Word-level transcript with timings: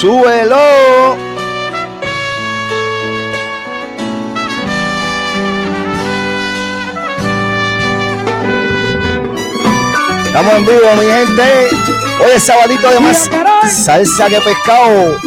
Súbelo. 0.00 0.56
Estamos 10.24 10.54
en 10.54 10.64
vivo, 10.64 10.78
mi 10.96 11.04
gente. 11.04 11.42
Hoy 12.18 12.30
es 12.34 12.42
sabadito 12.42 12.88
además. 12.88 13.30
Salsa 13.68 14.30
de 14.30 14.40
pescado. 14.40 15.18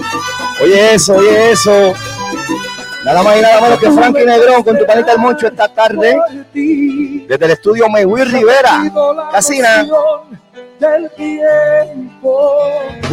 Oye 0.63 0.95
eso, 0.95 1.17
oye 1.17 1.51
eso. 1.51 1.93
Nada 3.05 3.21
más 3.21 3.37
y 3.37 3.41
nada 3.41 3.61
menos 3.61 3.79
que 3.79 3.91
Frankie 3.91 4.25
Negrón 4.25 4.63
con 4.63 4.79
tu 4.79 4.87
panita 4.87 5.11
el 5.11 5.19
moncho 5.19 5.45
esta 5.45 5.67
tarde. 5.67 6.17
Desde 6.51 7.45
el 7.45 7.51
estudio 7.51 7.87
Maywi 7.89 8.23
Rivera. 8.23 8.91
Casina. 9.31 9.85
Del 10.79 11.11
tiempo, 12.23 12.71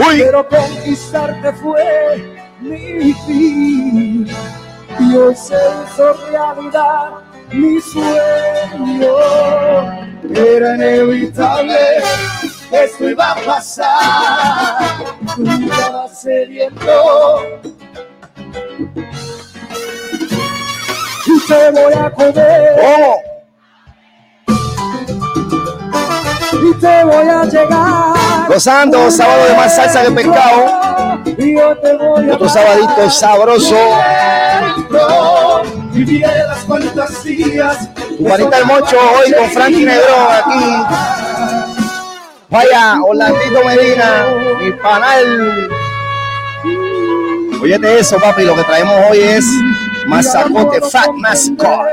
Uy. 0.09 0.23
pero 0.25 0.49
conquistarte 0.49 1.53
fue 1.55 2.47
mi 2.61 3.13
fin. 3.13 4.29
Y 4.99 5.17
hoy 5.17 5.35
se 5.35 5.55
hizo 5.55 6.13
realidad 6.31 7.11
mi 7.53 7.81
sueño. 7.81 9.17
Era 10.35 10.75
inevitable 10.77 11.77
esto 12.71 13.11
iba 13.11 13.33
a 13.33 13.35
pasar. 13.45 15.05
Tú 15.35 15.43
ibas 15.43 16.23
cediendo. 16.23 17.43
Y 21.27 21.47
te 21.47 21.71
voy 21.73 21.93
a 21.95 22.11
comer. 22.11 22.77
¿Cómo? 22.81 23.31
y 26.63 26.75
te 26.75 27.05
voy 27.05 27.29
a 27.29 27.45
llegar. 27.45 28.20
Gozando, 28.51 29.09
sábado 29.13 29.45
de 29.45 29.55
más 29.55 29.77
salsa 29.77 30.03
que 30.03 30.11
pescado. 30.11 30.65
Otro 32.33 32.49
sabadito 32.49 33.09
sabroso. 33.09 33.77
Panita 38.29 38.59
el 38.59 38.65
moncho 38.67 38.97
hoy 38.99 39.33
con 39.33 39.51
Frankie 39.51 39.85
Negrón 39.85 40.27
aquí. 40.33 40.65
Vaya, 42.49 43.01
Orlandito 43.05 43.65
Medina, 43.65 44.27
mi 44.61 44.73
panal. 44.73 45.71
Eso, 47.85 48.19
papi. 48.19 48.43
Lo 48.43 48.57
que 48.57 48.65
traemos 48.65 48.97
hoy 49.11 49.19
es 49.21 49.45
masacote, 50.09 50.81
fat 50.81 51.13
mascot. 51.13 51.87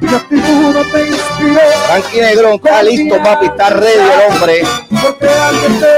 Te 0.00 1.06
inspiró. 1.06 1.60
Frankie 1.86 2.20
Negrón 2.20 2.54
está 2.54 2.82
listo, 2.82 3.16
papi. 3.22 3.46
Está 3.46 3.70
ready 3.70 3.98
el 3.98 4.32
hombre. 4.32 4.62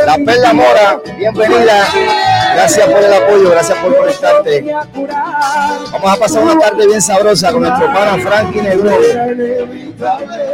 La 0.07 0.17
Perla 0.25 0.53
Mora, 0.53 1.01
bienvenida. 1.17 1.89
Gracias 2.55 2.89
por 2.89 3.03
el 3.03 3.13
apoyo, 3.13 3.51
gracias 3.51 3.79
por 3.79 3.97
conectarte. 3.97 4.75
Vamos 5.93 6.11
a 6.11 6.17
pasar 6.17 6.43
una 6.43 6.59
tarde 6.59 6.87
bien 6.87 7.03
sabrosa 7.03 7.53
con 7.53 7.63
nuestro 7.63 7.87
pana 7.87 8.19
Frankie 8.19 8.63
Negrón. 8.63 9.03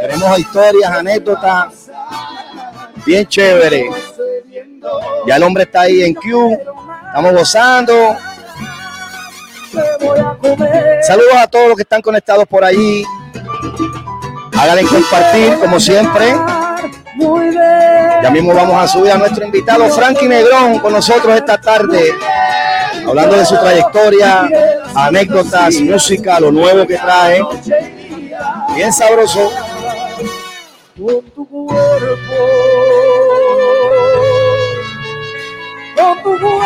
Tenemos 0.01 0.39
historias, 0.39 0.91
anécdotas, 0.91 1.89
bien 3.05 3.25
chévere. 3.25 3.89
Ya 5.25 5.35
el 5.37 5.43
hombre 5.43 5.63
está 5.63 5.81
ahí 5.81 6.03
en 6.03 6.13
Q, 6.13 6.57
estamos 7.07 7.33
gozando. 7.33 8.17
Saludos 11.01 11.35
a 11.35 11.47
todos 11.47 11.69
los 11.69 11.75
que 11.75 11.83
están 11.83 12.01
conectados 12.01 12.45
por 12.47 12.63
allí. 12.63 13.03
Háganle 14.57 14.83
compartir, 14.83 15.59
como 15.59 15.79
siempre. 15.79 16.35
Ya 18.23 18.29
mismo 18.31 18.53
vamos 18.53 18.83
a 18.83 18.87
subir 18.87 19.11
a 19.11 19.17
nuestro 19.17 19.45
invitado 19.45 19.89
Frankie 19.89 20.27
Negrón 20.27 20.79
con 20.79 20.93
nosotros 20.93 21.35
esta 21.35 21.59
tarde, 21.59 22.13
hablando 23.07 23.35
de 23.35 23.45
su 23.45 23.55
trayectoria, 23.57 24.47
anécdotas, 24.95 25.79
música, 25.81 26.39
lo 26.39 26.51
nuevo 26.51 26.85
que 26.85 26.97
trae. 26.97 27.41
Bien 28.75 28.93
sabroso. 28.93 29.51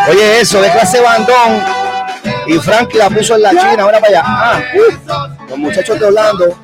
Oye, 0.10 0.42
eso, 0.42 0.62
de 0.62 0.72
clase 0.72 1.00
bandón. 1.02 1.64
Y 2.48 2.54
Frankie 2.60 2.98
la 2.98 3.10
puso 3.10 3.36
en 3.36 3.42
la 3.44 3.50
China, 3.52 3.84
ahora 3.84 4.00
para 4.00 4.20
allá. 4.20 4.24
Ah, 4.26 4.62
los 5.48 5.58
muchachos 5.58 6.00
de 6.00 6.06
Orlando. 6.06 6.58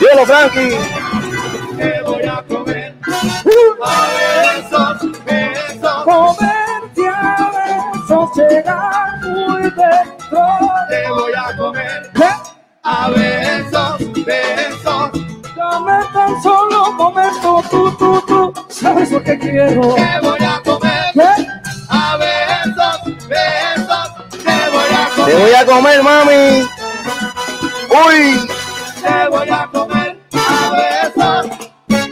Dígalo, 0.00 0.26
Frankie. 0.26 0.76
Te 1.76 2.02
voy 2.02 2.22
a 2.26 2.42
comer. 2.48 2.94
A 3.84 4.06
besos, 4.16 5.24
besos. 5.24 6.04
Comerte 6.04 7.08
a 7.08 7.50
besos. 7.56 8.30
Llegar 8.36 9.20
muy 9.22 9.62
dentro. 9.62 10.46
Te 10.88 11.10
voy 11.10 11.32
a 11.36 11.56
comer. 11.56 12.10
A 12.82 13.10
besos, 13.10 14.24
besos. 14.24 15.10
Dame 15.56 15.98
tan 16.12 16.42
solo 16.42 16.90
un 16.90 16.96
momento. 16.96 17.62
Tú, 17.70 17.90
tú, 17.98 18.22
tú. 18.26 18.52
Sabes 18.68 19.10
lo 19.12 19.22
que 19.22 19.38
quiero. 19.38 19.94
Te 19.94 20.20
voy 20.22 20.38
a 20.40 20.60
comer. 20.64 21.12
A 21.90 22.16
besos, 22.16 23.28
besos. 23.28 24.08
Te 24.30 24.70
voy 24.70 24.94
a 24.94 25.08
Te 25.14 25.20
comer. 25.20 25.38
voy 25.38 25.54
a 25.54 25.66
comer, 25.66 26.02
mami. 26.02 26.68
Uy, 28.06 28.48
Te 29.02 29.28
voy 29.28 29.48
a 29.48 29.68
comer. 29.72 30.20
A 30.32 30.70
besos. 30.72 31.46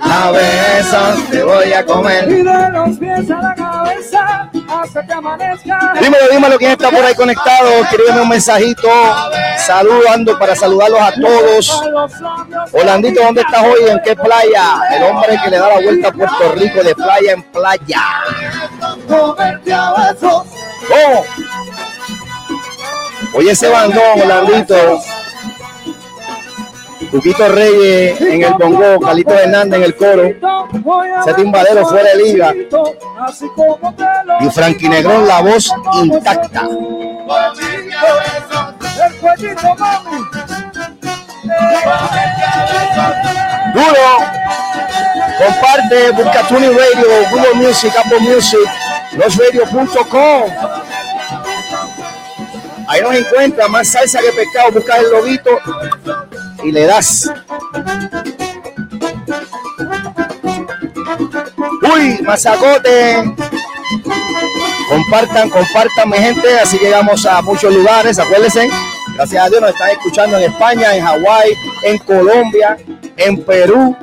a 0.01 0.31
besos 0.31 1.31
te 1.31 1.43
voy 1.45 1.73
a 1.73 1.85
comer. 1.85 2.31
Y 2.31 2.43
de 2.43 2.71
los 2.71 2.99
pies 2.99 3.31
a 3.31 3.43
la 3.43 3.55
cabeza 3.55 4.51
hasta 4.69 5.07
que 5.07 5.13
amanezca. 5.13 5.93
Dímelo, 6.01 6.29
dímelo, 6.31 6.59
quién 6.59 6.73
está 6.73 6.91
por 6.91 7.05
ahí 7.05 7.15
conectado. 7.15 7.69
Escríbeme 7.83 8.23
un 8.23 8.29
mensajito 8.29 8.89
saludando 9.59 10.39
para 10.39 10.57
saludarlos 10.57 11.01
a 11.01 11.13
todos. 11.13 11.83
Orlandito, 12.73 13.23
¿dónde 13.23 13.43
estás 13.43 13.63
hoy? 13.63 13.91
¿En 13.91 14.01
qué 14.03 14.17
playa? 14.17 14.81
El 14.91 15.03
hombre 15.05 15.39
que 15.43 15.51
le 15.51 15.59
da 15.59 15.69
la 15.69 15.81
vuelta 15.81 16.09
a 16.09 16.13
Puerto 16.13 16.53
Rico 16.55 16.83
de 16.83 16.95
playa 16.95 17.33
en 17.33 17.43
playa. 17.43 18.03
Comerte 19.07 19.73
a 19.73 19.93
besos. 19.93 20.43
¿Cómo? 20.89 21.25
Oye 23.35 23.51
ese 23.51 23.69
bandón, 23.69 24.23
Orlandito. 24.23 25.01
Cuquito 27.11 27.49
Reyes 27.49 28.21
en 28.21 28.43
el 28.43 28.55
bongo, 28.55 29.01
Carlito 29.01 29.33
Hernández 29.33 29.79
en 29.79 29.85
el 29.85 29.97
coro. 29.97 30.25
Ese 31.21 31.35
timbadero 31.35 31.87
fuera 31.87 32.11
de 32.11 32.23
liga. 32.23 32.55
Y 34.41 34.51
Frankie 34.51 34.89
Negrón, 34.89 35.27
la 35.27 35.41
voz 35.41 35.73
intacta. 35.95 36.69
Duro. 43.75 44.09
Comparte, 45.39 46.11
busca 46.11 46.43
Tuning 46.49 46.73
Radio, 46.77 47.29
Google 47.31 47.55
Music, 47.55 47.93
Apple 47.97 48.21
Music, 48.21 48.69
losradio.com. 49.17 50.51
Ahí 52.89 53.03
nos 53.03 53.15
encuentra 53.15 53.69
más 53.69 53.89
salsa 53.89 54.21
que 54.21 54.33
pescado. 54.33 54.73
Buscas 54.73 54.99
el 54.99 55.11
loguito 55.11 55.51
y 56.65 56.73
le 56.73 56.87
das. 56.87 57.31
Uy, 61.95 62.19
masacote. 62.23 63.35
Compartan, 64.89 65.51
compartan, 65.51 66.09
mi 66.09 66.17
gente. 66.17 66.59
Así 66.59 66.79
llegamos 66.79 67.27
a 67.27 67.43
muchos 67.43 67.75
lugares. 67.75 68.19
Acuérdense, 68.19 68.71
gracias 69.15 69.45
a 69.45 69.49
Dios 69.51 69.61
nos 69.61 69.71
están 69.71 69.91
escuchando 69.91 70.39
en 70.39 70.51
España, 70.51 70.97
en 70.97 71.05
Hawái, 71.05 71.53
en 71.85 71.99
Colombia, 71.99 72.79
en 73.19 73.45
Perú. 73.45 73.95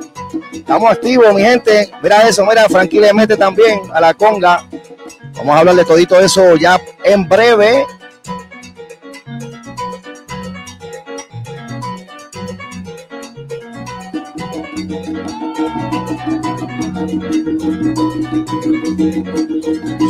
Estamos 0.52 0.92
activos, 0.92 1.34
mi 1.34 1.42
gente. 1.42 1.90
Mira 2.02 2.28
eso, 2.28 2.44
mira, 2.46 2.66
mete 3.12 3.36
también 3.36 3.80
a 3.92 4.00
la 4.00 4.14
conga. 4.14 4.64
Vamos 5.34 5.56
a 5.56 5.58
hablar 5.58 5.74
de 5.74 5.84
todito 5.84 6.20
eso 6.20 6.54
ya 6.56 6.80
en 7.04 7.28
breve. 7.28 7.84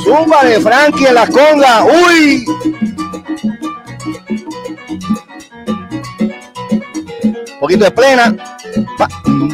Zumba 0.04 0.44
de 0.44 0.60
Frankie 0.60 1.06
en 1.06 1.14
la 1.14 1.26
conga. 1.26 1.84
Uy. 1.84 2.44
Poquito 7.60 7.84
de 7.84 7.90
plena. 7.90 8.36
Pa, 8.96 9.08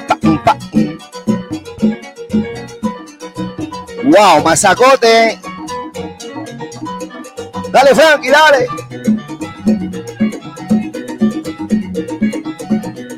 pa, 0.08 0.16
pa. 0.44 0.56
Wow, 4.04 4.42
masacote. 4.44 5.38
Dale, 7.72 7.94
Frankie, 7.94 8.30
dale. 8.30 8.66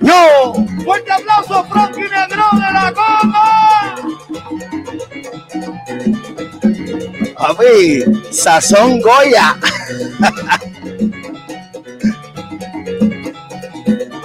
No. 0.00 0.84
Fuerte 0.84 1.12
aplauso, 1.12 1.64
Frankie 1.64 2.02
Negrón 2.02 2.60
de 2.60 2.72
la 2.72 2.92
Conga. 2.92 3.63
Papi, 7.46 8.02
Sazón 8.30 9.02
Goya. 9.02 9.54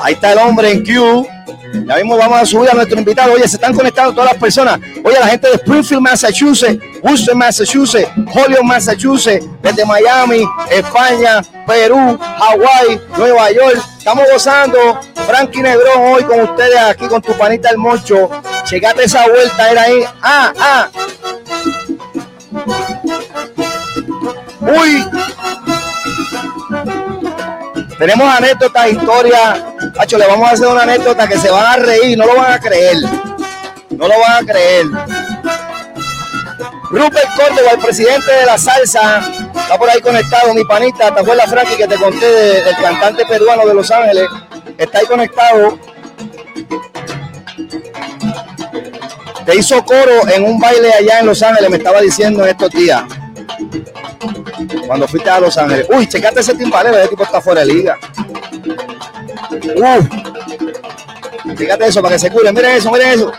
Ahí 0.02 0.14
está 0.14 0.32
el 0.32 0.38
hombre 0.40 0.72
en 0.72 0.86
Q. 0.86 1.28
Ya 1.86 1.96
mismo 1.98 2.16
vamos 2.18 2.40
a 2.40 2.46
subir 2.46 2.70
a 2.70 2.74
nuestro 2.74 2.98
invitado. 2.98 3.34
Oye, 3.34 3.46
se 3.46 3.58
están 3.58 3.74
conectando 3.74 4.14
todas 4.14 4.32
las 4.32 4.40
personas. 4.42 4.80
Oye, 5.04 5.20
la 5.20 5.28
gente 5.28 5.50
de 5.50 5.56
Springfield, 5.56 6.02
Massachusetts, 6.02 6.82
Worcester, 7.04 7.36
Massachusetts, 7.36 8.10
Holyoke, 8.34 8.64
Massachusetts, 8.64 9.46
desde 9.62 9.86
Miami, 9.86 10.46
España, 10.72 11.42
Perú, 11.68 12.18
Hawái, 12.18 13.02
Nueva 13.18 13.52
York. 13.52 13.84
Estamos 13.98 14.24
gozando. 14.32 14.98
Frankie 15.28 15.62
Negrón 15.62 16.14
hoy 16.14 16.24
con 16.24 16.40
ustedes 16.40 16.80
aquí 16.80 17.06
con 17.08 17.22
tu 17.22 17.34
panita 17.34 17.70
el 17.70 17.78
mocho. 17.80 18.30
Checate 18.64 19.04
esa 19.04 19.28
vuelta, 19.28 19.72
era 19.72 19.82
ahí. 19.82 20.06
Ah, 20.22 20.54
ah. 20.58 20.90
Uy. 24.78 25.06
Tenemos 27.98 28.34
anécdotas, 28.34 28.92
historias. 28.92 29.64
Hacho, 29.98 30.18
le 30.18 30.28
vamos 30.28 30.48
a 30.48 30.54
hacer 30.54 30.68
una 30.68 30.84
anécdota 30.84 31.28
que 31.28 31.38
se 31.38 31.50
van 31.50 31.66
a 31.66 31.76
reír, 31.78 32.18
no 32.18 32.26
lo 32.26 32.36
van 32.36 32.54
a 32.54 32.60
creer. 32.60 32.98
No 33.90 34.08
lo 34.08 34.20
van 34.20 34.44
a 34.44 34.46
creer. 34.46 34.86
Rupert 36.92 37.36
Córdoba, 37.36 37.72
el 37.74 37.80
presidente 37.80 38.32
de 38.32 38.46
la 38.46 38.58
salsa, 38.58 39.22
está 39.54 39.78
por 39.78 39.90
ahí 39.90 40.02
conectado, 40.02 40.54
mi 40.54 40.64
panita. 40.64 41.14
¿Te 41.14 41.20
acuerdas, 41.20 41.50
Frankie, 41.50 41.76
que 41.76 41.88
te 41.88 41.98
conté 41.98 42.26
del 42.26 42.76
cantante 42.78 43.26
peruano 43.26 43.68
de 43.68 43.74
Los 43.74 43.92
Ángeles? 43.92 44.28
Está 44.78 45.00
ahí 45.00 45.06
conectado. 45.06 45.78
Te 49.46 49.56
hizo 49.56 49.84
coro 49.84 50.28
en 50.30 50.46
un 50.46 50.60
baile 50.60 50.94
allá 50.94 51.20
en 51.20 51.26
Los 51.26 51.44
Ángeles, 51.44 51.70
me 51.70 51.78
estaba 51.78 52.02
diciendo 52.02 52.44
en 52.44 52.50
estos 52.50 52.72
días. 52.72 53.04
Cuando 54.90 55.08
fuiste 55.08 55.30
a 55.30 55.40
Los 55.40 55.56
Ángeles. 55.56 55.86
Uy, 55.88 56.08
checate 56.08 56.40
ese 56.40 56.56
timbalero, 56.56 56.98
ese 56.98 57.10
tipo 57.10 57.22
está 57.22 57.40
fuera 57.40 57.62
de 57.62 57.68
liga. 57.68 57.96
Uf. 59.76 60.08
Fíjate 61.56 61.86
eso 61.86 62.02
para 62.02 62.16
que 62.16 62.20
se 62.20 62.32
cure. 62.32 62.52
Miren 62.52 62.78
eso, 62.78 62.92
miren 62.92 63.10
eso. 63.10 63.32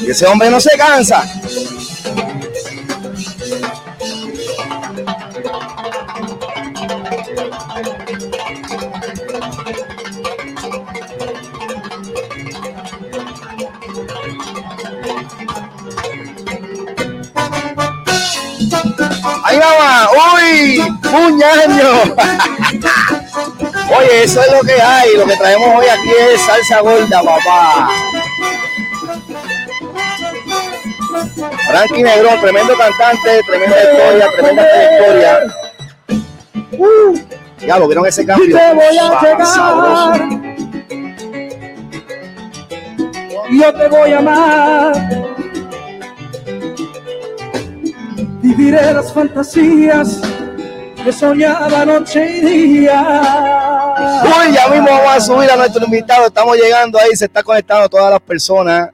Y 0.00 0.10
ese 0.10 0.26
hombre 0.26 0.50
no 0.50 0.60
se 0.60 0.76
cansa. 0.76 1.22
Ahí 19.44 19.58
va, 19.58 20.08
uy, 20.34 20.80
puñaño. 21.02 22.14
Oye, 23.98 24.22
eso 24.24 24.40
es 24.40 24.52
lo 24.52 24.60
que 24.60 24.80
hay. 24.80 25.16
Lo 25.16 25.26
que 25.26 25.36
traemos 25.36 25.68
hoy 25.76 25.86
aquí 25.86 26.10
es 26.32 26.40
salsa 26.42 26.80
gorda, 26.80 27.22
papá. 27.22 27.88
Frankie 31.66 32.02
Negrón, 32.02 32.40
tremendo 32.40 32.74
cantante, 32.76 33.40
tremenda 33.46 33.76
historia, 33.82 34.26
tremenda 34.36 34.68
trayectoria. 34.68 35.38
Uh, 36.78 37.18
ya 37.66 37.78
lo 37.78 37.86
vieron 37.86 38.06
ese 38.06 38.26
cambio. 38.26 38.56
te 38.56 38.74
voy 38.74 38.98
a 38.98 39.22
llegar. 39.22 40.28
Yo 43.50 43.74
te 43.74 43.88
voy 43.88 44.12
a 44.12 44.18
amar. 44.18 44.92
Viviré 48.42 48.92
las 48.92 49.12
fantasías 49.12 50.20
que 51.02 51.12
soñaba 51.12 51.84
noche 51.84 52.38
y 52.38 52.40
día. 52.40 53.02
Uy, 54.24 54.52
ya 54.52 54.68
mismo 54.68 54.88
vamos 54.88 55.12
a 55.14 55.20
subir 55.20 55.50
a 55.50 55.56
nuestro 55.56 55.84
invitado. 55.84 56.26
Estamos 56.26 56.56
llegando 56.56 56.98
ahí, 56.98 57.14
se 57.14 57.24
está 57.24 57.42
conectando 57.42 57.88
todas 57.88 58.10
las 58.10 58.20
personas. 58.20 58.90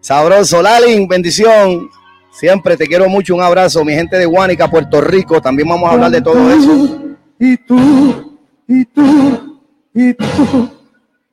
Sabroso, 0.00 0.62
Lalin, 0.62 1.08
bendición. 1.08 1.88
Siempre 2.30 2.76
te 2.76 2.86
quiero 2.86 3.08
mucho. 3.08 3.34
Un 3.34 3.42
abrazo, 3.42 3.84
mi 3.84 3.94
gente 3.94 4.18
de 4.18 4.26
Guánica, 4.26 4.70
Puerto 4.70 5.00
Rico. 5.00 5.40
También 5.40 5.68
vamos 5.68 5.88
a 5.88 5.92
hablar 5.94 6.10
de 6.10 6.20
todo 6.20 6.50
eso. 6.50 7.00
Y 7.38 7.56
tú, 7.56 8.38
y 8.68 8.84
tú, 8.84 9.60
y 9.94 10.14
tú, 10.14 10.70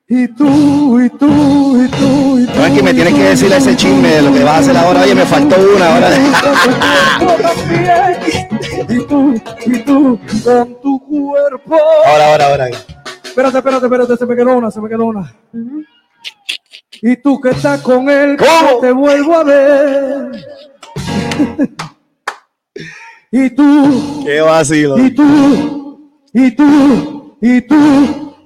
y 0.08 0.28
tú, 0.28 1.00
y 1.00 1.10
tú, 1.10 1.82
y 1.82 1.88
tú, 1.90 2.40
y 2.40 2.46
tú. 2.48 2.54
Frankie, 2.54 2.84
me 2.84 2.94
tienes 2.94 3.14
que 3.14 3.24
decir 3.24 3.52
ese 3.52 3.76
chisme 3.76 4.08
de 4.10 4.22
lo 4.22 4.34
que 4.34 4.44
vas 4.44 4.56
a 4.56 4.60
hacer 4.60 4.78
ahora. 4.78 5.02
Oye, 5.02 5.16
me 5.16 5.26
faltó 5.26 5.56
una 5.76 5.96
ahora. 5.96 6.10
Y 8.90 9.00
tú, 9.06 9.34
y 9.66 9.80
tú, 9.80 10.20
con 10.44 10.82
tu 10.82 11.00
cuerpo. 11.08 11.78
Ahora, 12.06 12.32
ahora, 12.32 12.48
ahora. 12.48 12.68
Espérate, 13.24 13.58
espérate, 13.58 13.86
espérate, 13.86 14.18
se 14.18 14.26
me 14.26 14.36
quedó 14.36 14.58
una, 14.58 14.70
se 14.72 14.82
me 14.82 14.90
quedó 14.90 15.06
una. 15.06 15.34
Y 17.06 17.18
tú 17.18 17.38
que 17.42 17.50
estás 17.50 17.82
con 17.82 18.10
él, 18.10 18.38
¿Cómo? 18.38 18.80
te 18.80 18.94
vuelvo 18.94 19.36
a 19.36 19.44
ver. 19.44 20.32
y 23.30 23.50
tú, 23.50 24.24
Qué 24.26 24.40
vacilo. 24.40 24.98
y 24.98 25.12
tú, 25.12 26.00
y 26.34 26.52
tú, 26.52 27.36
y 27.42 27.62
tú, 27.62 27.76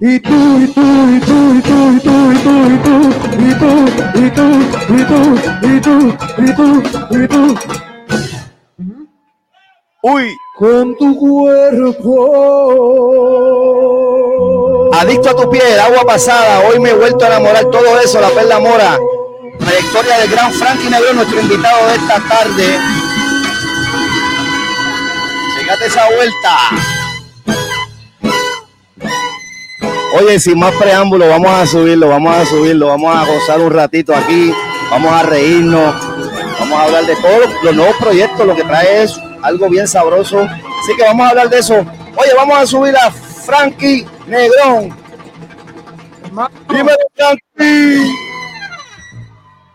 y 0.00 0.18
tú, 0.18 0.30
y 0.60 0.68
tú, 0.68 0.82
y 1.14 1.20
tú, 1.20 1.54
y 1.54 1.60
tú, 1.60 1.92
y 1.94 2.00
tú, 2.00 2.10
y 2.34 2.38
tú, 2.42 2.94
y 3.38 3.54
tú, 3.54 3.70
y 4.18 4.26
tú, 4.26 4.26
y 4.26 4.30
tú, 4.30 4.46
y 4.90 5.04
tú, 5.06 5.18
y 5.62 5.80
tú, 5.80 5.94
y 6.42 6.50
tú, 6.56 6.82
y 7.14 7.28
tú, 7.28 7.42
Uy, 10.02 10.26
con 10.56 10.96
tu 10.96 11.16
cuerpo. 11.16 12.16
Adicto 14.98 15.30
a 15.30 15.36
tu 15.36 15.48
piel, 15.50 15.78
agua 15.78 16.04
pasada. 16.04 16.60
Hoy 16.60 16.78
me 16.80 16.90
he 16.90 16.94
vuelto 16.94 17.24
a 17.24 17.28
enamorar. 17.28 17.64
Todo 17.66 17.98
eso, 18.00 18.20
la 18.20 18.28
perla 18.30 18.58
mora. 18.58 18.98
Trayectoria 19.58 20.18
del 20.18 20.30
gran 20.30 20.52
Frankie 20.52 20.90
Negro, 20.90 21.14
nuestro 21.14 21.40
invitado 21.40 21.86
de 21.88 21.94
esta 21.94 22.20
tarde. 22.28 22.78
Fíjate 25.60 25.86
esa 25.86 26.06
vuelta. 26.14 26.56
Oye, 30.18 30.40
sin 30.40 30.58
más 30.58 30.74
preámbulo, 30.74 31.28
vamos 31.28 31.50
a 31.50 31.66
subirlo, 31.66 32.08
vamos 32.08 32.34
a 32.34 32.46
subirlo, 32.46 32.88
vamos 32.88 33.14
a 33.14 33.26
gozar 33.26 33.60
un 33.60 33.70
ratito 33.70 34.14
aquí, 34.14 34.52
vamos 34.90 35.12
a 35.12 35.22
reírnos, 35.22 35.94
vamos 36.58 36.78
a 36.78 36.84
hablar 36.84 37.04
de 37.04 37.14
todos 37.16 37.50
los 37.62 37.74
nuevos 37.74 37.94
proyectos, 37.96 38.46
lo 38.46 38.56
que 38.56 38.64
trae 38.64 39.02
es 39.02 39.20
algo 39.42 39.68
bien 39.68 39.86
sabroso. 39.86 40.40
Así 40.40 40.96
que 40.96 41.02
vamos 41.02 41.26
a 41.26 41.30
hablar 41.30 41.50
de 41.50 41.58
eso. 41.58 41.74
Oye, 41.74 42.32
vamos 42.34 42.58
a 42.58 42.66
subir 42.66 42.96
a 42.96 43.10
Frankie 43.10 44.06
Negrón. 44.28 44.94
Dime, 46.68 46.92
Frankie. 47.14 48.28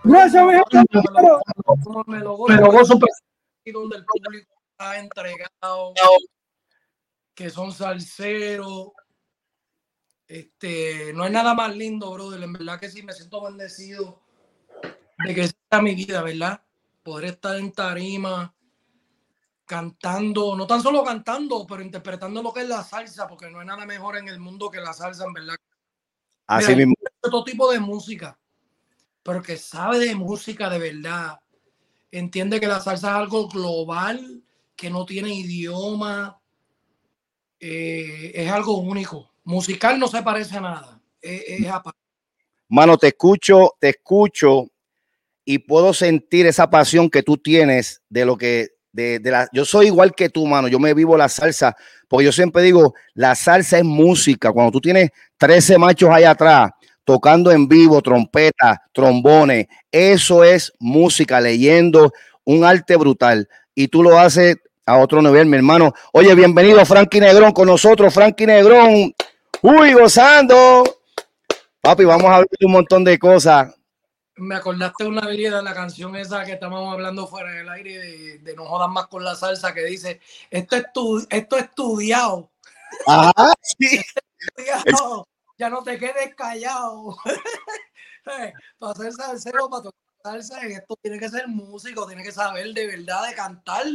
Gracias, 0.03 0.45
mi 0.45 0.53
como 1.83 2.03
me 2.07 2.19
lo 2.19 2.35
gozo, 2.35 2.51
Me 2.51 2.57
lo 2.57 2.71
gozo, 2.71 2.99
donde 3.65 3.97
el 3.97 4.05
público 4.05 4.53
está 4.71 4.99
entregado, 4.99 5.93
que 7.33 7.49
son 7.49 7.71
salseros. 7.71 8.91
Este, 10.27 11.13
no 11.13 11.23
hay 11.23 11.31
nada 11.31 11.53
más 11.53 11.75
lindo, 11.75 12.11
brother. 12.11 12.43
En 12.43 12.53
verdad 12.53 12.79
que 12.79 12.89
sí 12.89 13.01
me 13.01 13.13
siento 13.13 13.43
bendecido 13.43 14.21
de 15.25 15.33
que 15.33 15.47
sea 15.47 15.81
mi 15.81 15.95
vida, 15.95 16.21
¿verdad? 16.21 16.61
Poder 17.01 17.25
estar 17.25 17.57
en 17.57 17.71
tarima, 17.71 18.52
cantando, 19.65 20.55
no 20.55 20.67
tan 20.67 20.81
solo 20.81 21.03
cantando, 21.03 21.65
pero 21.67 21.81
interpretando 21.81 22.41
lo 22.41 22.53
que 22.53 22.61
es 22.61 22.67
la 22.67 22.83
salsa, 22.83 23.27
porque 23.27 23.49
no 23.49 23.59
hay 23.59 23.65
nada 23.65 23.85
mejor 23.85 24.17
en 24.17 24.27
el 24.27 24.39
mundo 24.39 24.69
que 24.69 24.79
la 24.79 24.93
salsa, 24.93 25.25
en 25.25 25.33
verdad. 25.33 25.55
Así 26.47 26.67
Mira, 26.67 26.77
mismo. 26.77 26.95
Otro 27.21 27.43
tipo 27.43 27.71
de 27.71 27.79
música, 27.79 28.37
pero 29.23 29.41
que 29.41 29.57
sabe 29.57 29.99
de 29.99 30.15
música 30.15 30.69
de 30.69 30.79
verdad. 30.79 31.39
Entiende 32.11 32.59
que 32.59 32.67
la 32.67 32.79
salsa 32.79 33.07
es 33.09 33.15
algo 33.15 33.47
global, 33.47 34.43
que 34.75 34.89
no 34.89 35.05
tiene 35.05 35.33
idioma. 35.33 36.39
eh, 37.59 38.31
es 38.35 38.51
algo 38.51 38.77
único. 38.77 39.31
Musical 39.45 39.97
no 39.99 40.07
se 40.07 40.21
parece 40.21 40.57
a 40.57 40.61
nada. 40.61 41.01
Es, 41.21 41.43
es 41.47 41.67
aparte. 41.67 41.99
Mano, 42.67 42.97
te 42.97 43.07
escucho, 43.07 43.71
te 43.79 43.89
escucho 43.89 44.67
y 45.45 45.59
puedo 45.59 45.93
sentir 45.93 46.45
esa 46.45 46.69
pasión 46.69 47.09
que 47.09 47.23
tú 47.23 47.37
tienes 47.37 48.01
de 48.09 48.25
lo 48.25 48.37
que, 48.37 48.69
de, 48.93 49.19
de 49.19 49.31
la, 49.31 49.49
yo 49.51 49.65
soy 49.65 49.87
igual 49.87 50.15
que 50.15 50.29
tú, 50.29 50.47
mano, 50.47 50.69
yo 50.69 50.79
me 50.79 50.93
vivo 50.93 51.17
la 51.17 51.27
salsa, 51.27 51.75
porque 52.07 52.25
yo 52.25 52.31
siempre 52.31 52.61
digo, 52.61 52.93
la 53.13 53.35
salsa 53.35 53.79
es 53.79 53.83
música, 53.83 54.51
cuando 54.53 54.71
tú 54.71 54.79
tienes 54.79 55.09
13 55.37 55.77
machos 55.77 56.09
allá 56.09 56.31
atrás, 56.31 56.71
tocando 57.03 57.51
en 57.51 57.67
vivo, 57.67 58.01
trompeta, 58.01 58.81
trombones. 58.93 59.67
Eso 59.91 60.43
es 60.43 60.71
música, 60.79 61.41
leyendo, 61.41 62.13
un 62.45 62.63
arte 62.63 62.95
brutal. 62.95 63.47
Y 63.75 63.87
tú 63.87 64.03
lo 64.03 64.17
haces 64.17 64.57
a 64.85 64.97
otro 64.97 65.21
nivel, 65.21 65.47
mi 65.47 65.57
hermano. 65.57 65.93
Oye, 66.11 66.33
bienvenido 66.35 66.85
Frankie 66.85 67.19
Negrón 67.19 67.51
con 67.51 67.67
nosotros, 67.67 68.13
Frankie 68.13 68.45
Negrón. 68.45 69.13
Uy, 69.61 69.93
gozando. 69.93 70.83
Papi, 71.81 72.05
vamos 72.05 72.31
a 72.31 72.37
ver 72.39 72.47
un 72.65 72.71
montón 72.71 73.03
de 73.03 73.17
cosas. 73.19 73.73
Me 74.35 74.55
acordaste 74.55 75.05
una 75.05 75.27
vida 75.27 75.57
de 75.57 75.63
la 75.63 75.73
canción 75.73 76.15
esa 76.15 76.43
que 76.43 76.53
estábamos 76.53 76.91
hablando 76.91 77.27
fuera 77.27 77.51
del 77.51 77.69
aire 77.69 78.39
de, 78.39 78.55
No 78.55 78.65
Jodas 78.65 78.89
Más 78.89 79.07
con 79.07 79.23
la 79.23 79.35
Salsa 79.35 79.73
que 79.73 79.83
dice, 79.85 80.19
esto 80.49 80.77
es, 80.77 81.27
esto 81.29 81.57
es 81.57 81.63
estudiado. 81.63 82.51
Ajá, 83.05 83.33
sí. 83.79 84.01
Ya 85.57 85.69
no 85.69 85.83
te 85.83 85.99
quedes 85.99 86.33
callado. 86.35 87.15
para 88.79 88.91
hacer 88.91 89.13
salsero, 89.13 89.69
para 89.69 89.83
tocar 89.83 90.01
salsa, 90.23 90.65
esto 90.65 90.97
tiene 91.01 91.19
que 91.19 91.29
ser 91.29 91.47
músico, 91.47 92.07
tiene 92.07 92.23
que 92.23 92.31
saber 92.31 92.73
de 92.73 92.87
verdad 92.87 93.27
de 93.27 93.35
cantar, 93.35 93.85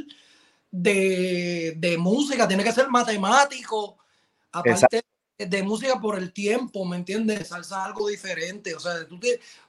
de, 0.70 1.74
de 1.76 1.98
música, 1.98 2.46
tiene 2.46 2.62
que 2.62 2.72
ser 2.72 2.88
matemático. 2.88 3.98
Aparte 4.52 5.02
de 5.36 5.62
música 5.62 6.00
por 6.00 6.18
el 6.18 6.32
tiempo, 6.32 6.84
¿me 6.84 6.96
entiendes? 6.96 7.48
Salsa 7.48 7.84
algo 7.84 8.08
diferente. 8.08 8.74
O 8.74 8.80
sea, 8.80 9.06
tú 9.06 9.18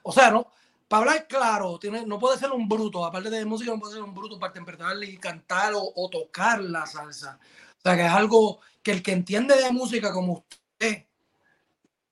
o 0.02 0.12
sea, 0.12 0.30
no, 0.30 0.50
para 0.90 1.02
hablar 1.02 1.28
claro, 1.28 1.78
no 2.04 2.18
puede 2.18 2.36
ser 2.36 2.50
un 2.50 2.68
bruto, 2.68 3.04
aparte 3.04 3.30
de 3.30 3.44
música, 3.44 3.70
no 3.70 3.78
puede 3.78 3.92
ser 3.94 4.02
un 4.02 4.12
bruto 4.12 4.40
para 4.40 4.50
interpretar 4.50 4.96
y 5.04 5.18
cantar 5.18 5.72
o, 5.72 6.10
tocar 6.10 6.60
la 6.60 6.84
salsa. 6.84 7.38
O 7.78 7.80
sea, 7.80 7.94
que 7.94 8.06
es 8.06 8.10
algo 8.10 8.58
que 8.82 8.90
el 8.90 9.00
que 9.00 9.12
entiende 9.12 9.54
de 9.54 9.70
música 9.70 10.12
como 10.12 10.44
usted, 10.72 11.04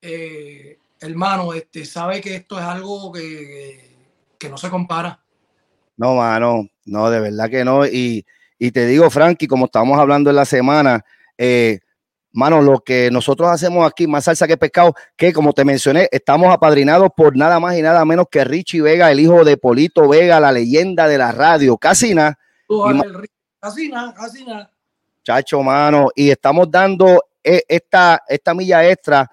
eh, 0.01 0.79
hermano, 1.01 1.55
este, 1.55 1.85
sabe 1.85 2.21
que 2.21 2.37
esto 2.37 2.57
es 2.57 2.65
algo 2.65 3.11
que, 3.11 3.97
que, 4.39 4.49
no 4.49 4.57
se 4.57 4.71
compara. 4.71 5.25
No, 5.97 6.15
mano, 6.15 6.69
no, 6.85 7.11
de 7.11 7.19
verdad 7.19 7.51
que 7.51 7.65
no. 7.65 7.85
Y, 7.85 8.25
te 8.61 8.87
digo, 8.87 9.11
Frankie, 9.11 9.49
como 9.49 9.65
estamos 9.65 9.99
hablando 9.99 10.31
en 10.31 10.37
la 10.37 10.45
semana, 10.45 11.05
eh, 11.37 11.81
Mano, 12.33 12.61
lo 12.61 12.81
que 12.81 13.11
nosotros 13.11 13.49
hacemos 13.49 13.87
aquí, 13.87 14.07
más 14.07 14.25
salsa 14.25 14.47
que 14.47 14.57
pescado, 14.57 14.95
que 15.17 15.33
como 15.33 15.53
te 15.53 15.65
mencioné, 15.65 16.09
estamos 16.13 16.53
apadrinados 16.53 17.09
por 17.17 17.37
nada 17.37 17.59
más 17.59 17.77
y 17.77 17.83
nada 17.83 18.05
menos 18.05 18.27
que 18.31 18.45
Richie 18.45 18.83
Vega, 18.83 19.11
el 19.11 19.21
hijo 19.21 19.45
de 19.45 19.57
Polito 19.57 20.07
Vega, 20.09 20.39
la 20.39 20.53
leyenda 20.53 21.09
de 21.09 21.19
la 21.19 21.33
radio, 21.33 21.79
Casina. 21.79 22.39
Casina, 23.61 24.15
Casina. 24.15 24.71
Chacho, 25.25 25.63
mano, 25.63 26.09
y 26.15 26.31
estamos 26.31 26.71
dando 26.71 27.25
eh, 27.43 27.63
esta, 27.67 28.23
esta 28.29 28.55
milla 28.55 28.89
extra, 28.89 29.31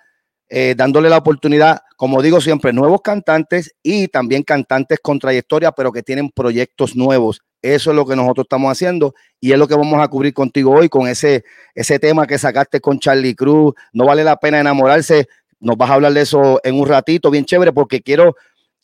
eh, 0.47 0.73
dándole 0.75 1.09
la 1.09 1.17
oportunidad, 1.17 1.81
como 1.97 2.21
digo 2.21 2.39
siempre, 2.39 2.71
nuevos 2.73 3.01
cantantes 3.01 3.75
y 3.83 4.07
también 4.07 4.43
cantantes 4.43 4.99
con 5.01 5.19
trayectoria, 5.19 5.71
pero 5.71 5.91
que 5.91 6.01
tienen 6.01 6.29
proyectos 6.29 6.95
nuevos. 6.95 7.41
Eso 7.65 7.89
es 7.89 7.95
lo 7.95 8.05
que 8.05 8.15
nosotros 8.15 8.45
estamos 8.45 8.71
haciendo 8.71 9.15
y 9.39 9.51
es 9.51 9.57
lo 9.57 9.67
que 9.67 9.73
vamos 9.73 9.99
a 9.99 10.07
cubrir 10.07 10.35
contigo 10.35 10.71
hoy 10.71 10.87
con 10.87 11.07
ese, 11.07 11.43
ese 11.73 11.97
tema 11.97 12.27
que 12.27 12.37
sacaste 12.37 12.79
con 12.79 12.99
Charlie 12.99 13.33
Cruz. 13.33 13.73
No 13.91 14.05
vale 14.05 14.23
la 14.23 14.35
pena 14.37 14.59
enamorarse. 14.59 15.27
Nos 15.59 15.75
vas 15.75 15.89
a 15.89 15.95
hablar 15.95 16.13
de 16.13 16.21
eso 16.21 16.61
en 16.63 16.79
un 16.79 16.87
ratito, 16.87 17.31
bien 17.31 17.43
chévere, 17.43 17.73
porque 17.73 18.01
quiero 18.01 18.35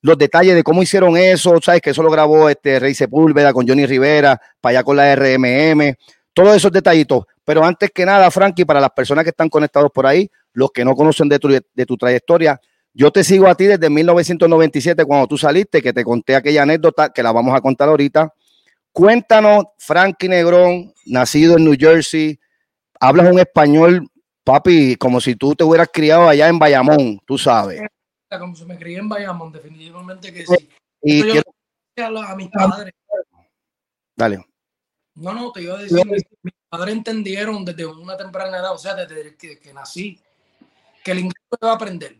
los 0.01 0.17
detalles 0.17 0.55
de 0.55 0.63
cómo 0.63 0.81
hicieron 0.81 1.15
eso. 1.15 1.59
Sabes 1.61 1.81
que 1.81 1.91
eso 1.91 2.01
lo 2.01 2.09
grabó 2.09 2.49
este 2.49 2.79
Rey 2.79 2.95
Sepúlveda 2.95 3.53
con 3.53 3.67
Johnny 3.67 3.85
Rivera, 3.85 4.41
para 4.59 4.79
allá 4.79 4.83
con 4.83 4.97
la 4.97 5.15
RMM, 5.15 5.93
todos 6.33 6.55
esos 6.55 6.71
detallitos. 6.71 7.25
Pero 7.45 7.63
antes 7.63 7.91
que 7.93 8.03
nada, 8.03 8.31
Frankie, 8.31 8.65
para 8.65 8.79
las 8.79 8.89
personas 8.89 9.23
que 9.23 9.29
están 9.29 9.49
conectados 9.49 9.91
por 9.91 10.07
ahí, 10.07 10.27
los 10.53 10.71
que 10.71 10.83
no 10.83 10.95
conocen 10.95 11.29
de 11.29 11.37
tu, 11.37 11.49
de 11.49 11.85
tu 11.85 11.97
trayectoria, 11.97 12.59
yo 12.95 13.11
te 13.11 13.23
sigo 13.23 13.45
a 13.45 13.53
ti 13.53 13.65
desde 13.65 13.91
1997 13.91 15.05
cuando 15.05 15.27
tú 15.27 15.37
saliste, 15.37 15.83
que 15.83 15.93
te 15.93 16.03
conté 16.03 16.35
aquella 16.35 16.63
anécdota 16.63 17.09
que 17.13 17.21
la 17.21 17.31
vamos 17.31 17.55
a 17.55 17.61
contar 17.61 17.87
ahorita 17.87 18.33
Cuéntanos, 18.91 19.65
Frankie 19.77 20.27
Negrón, 20.27 20.93
nacido 21.05 21.57
en 21.57 21.63
New 21.63 21.75
Jersey, 21.79 22.39
hablas 22.99 23.31
un 23.31 23.39
español, 23.39 24.07
papi, 24.43 24.95
como 24.97 25.21
si 25.21 25.35
tú 25.35 25.55
te 25.55 25.63
hubieras 25.63 25.89
criado 25.91 26.27
allá 26.27 26.49
en 26.49 26.59
Bayamón, 26.59 27.19
tú 27.25 27.37
sabes. 27.37 27.81
Como 28.29 28.55
si 28.55 28.65
me 28.65 28.77
crié 28.77 28.99
en 28.99 29.09
Bayamón, 29.09 29.51
definitivamente 29.51 30.33
que 30.33 30.45
sí. 30.45 30.69
Y 31.01 31.33
yo 31.33 31.41
a, 31.97 32.35
mis 32.35 32.49
padres. 32.49 32.93
Dale. 34.15 34.45
No, 35.15 35.33
no, 35.33 35.51
te 35.51 35.63
iba 35.63 35.77
a 35.77 35.81
decir, 35.81 36.05
mis, 36.05 36.53
padres 36.69 36.95
entendieron 36.95 37.65
desde 37.65 37.85
una 37.85 38.15
temprana 38.15 38.57
edad, 38.57 38.73
o 38.73 38.77
sea, 38.77 38.95
desde 38.95 39.35
que, 39.35 39.59
que 39.59 39.73
nací, 39.73 40.19
que 41.03 41.11
el 41.11 41.19
inglés 41.19 41.43
lo 41.49 41.57
iba 41.61 41.71
a 41.71 41.75
aprender. 41.75 42.17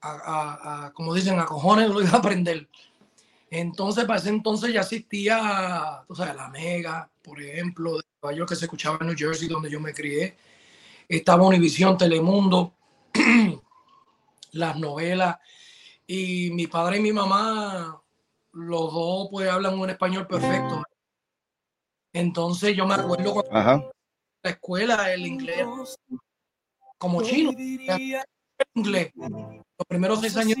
A, 0.00 0.10
a, 0.10 0.86
a, 0.86 0.92
como 0.92 1.14
dicen, 1.14 1.38
a 1.40 1.46
cojones 1.46 1.88
lo 1.88 2.02
iba 2.02 2.10
a 2.10 2.18
aprender. 2.18 2.68
Entonces, 3.50 4.04
para 4.04 4.18
ese 4.18 4.30
entonces 4.30 4.72
ya 4.72 4.80
existía, 4.80 6.04
tú 6.06 6.14
sabes, 6.14 6.34
la 6.34 6.48
Mega, 6.48 7.08
por 7.22 7.40
ejemplo, 7.40 7.96
de 7.96 8.04
Nueva 8.20 8.36
York 8.36 8.48
que 8.50 8.56
se 8.56 8.64
escuchaba 8.64 8.98
en 9.00 9.06
New 9.06 9.16
Jersey, 9.16 9.48
donde 9.48 9.70
yo 9.70 9.80
me 9.80 9.94
crié. 9.94 10.36
Estaba 11.08 11.46
Univisión, 11.46 11.96
Telemundo, 11.96 12.74
las 14.52 14.76
novelas. 14.78 15.36
Y 16.06 16.50
mi 16.50 16.66
padre 16.66 16.98
y 16.98 17.00
mi 17.00 17.12
mamá, 17.12 18.00
los 18.52 18.92
dos, 18.92 19.28
pues 19.30 19.48
hablan 19.48 19.78
un 19.78 19.90
español 19.90 20.26
perfecto. 20.26 20.82
Entonces, 22.12 22.76
yo 22.76 22.86
me 22.86 22.94
acuerdo 22.94 23.34
cuando 23.34 23.92
la 24.42 24.50
escuela, 24.50 25.12
el 25.12 25.26
inglés, 25.26 25.66
como 26.98 27.22
chino, 27.22 27.52
inglés. 28.74 29.12
Los 29.14 29.86
primeros 29.86 30.20
seis 30.20 30.36
años 30.36 30.56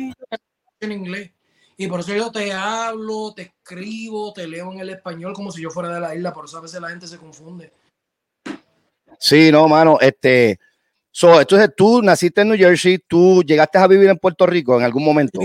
en 0.80 0.92
inglés. 0.92 1.32
Y 1.76 1.88
por 1.88 2.00
eso 2.00 2.14
yo 2.14 2.30
te 2.30 2.52
hablo, 2.52 3.34
te 3.34 3.42
escribo, 3.42 4.32
te 4.32 4.46
leo 4.46 4.72
en 4.72 4.80
el 4.80 4.90
español 4.90 5.34
como 5.34 5.52
si 5.52 5.60
yo 5.60 5.70
fuera 5.70 5.94
de 5.94 6.00
la 6.00 6.14
isla, 6.14 6.32
por 6.32 6.46
eso 6.46 6.56
a 6.56 6.62
veces 6.62 6.80
la 6.80 6.88
gente 6.88 7.06
se 7.06 7.18
confunde. 7.18 7.70
Sí, 9.18 9.52
no, 9.52 9.68
mano, 9.68 9.98
este, 10.00 10.58
so, 11.10 11.40
entonces 11.40 11.70
tú 11.76 12.00
naciste 12.02 12.40
en 12.40 12.48
New 12.48 12.56
Jersey, 12.56 12.98
tú 13.06 13.42
llegaste 13.42 13.78
a 13.78 13.86
vivir 13.86 14.08
en 14.08 14.18
Puerto 14.18 14.46
Rico 14.46 14.78
en 14.78 14.84
algún 14.84 15.04
momento. 15.04 15.40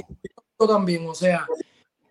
Yo 0.58 0.68
también, 0.68 1.08
o 1.08 1.14
sea, 1.14 1.46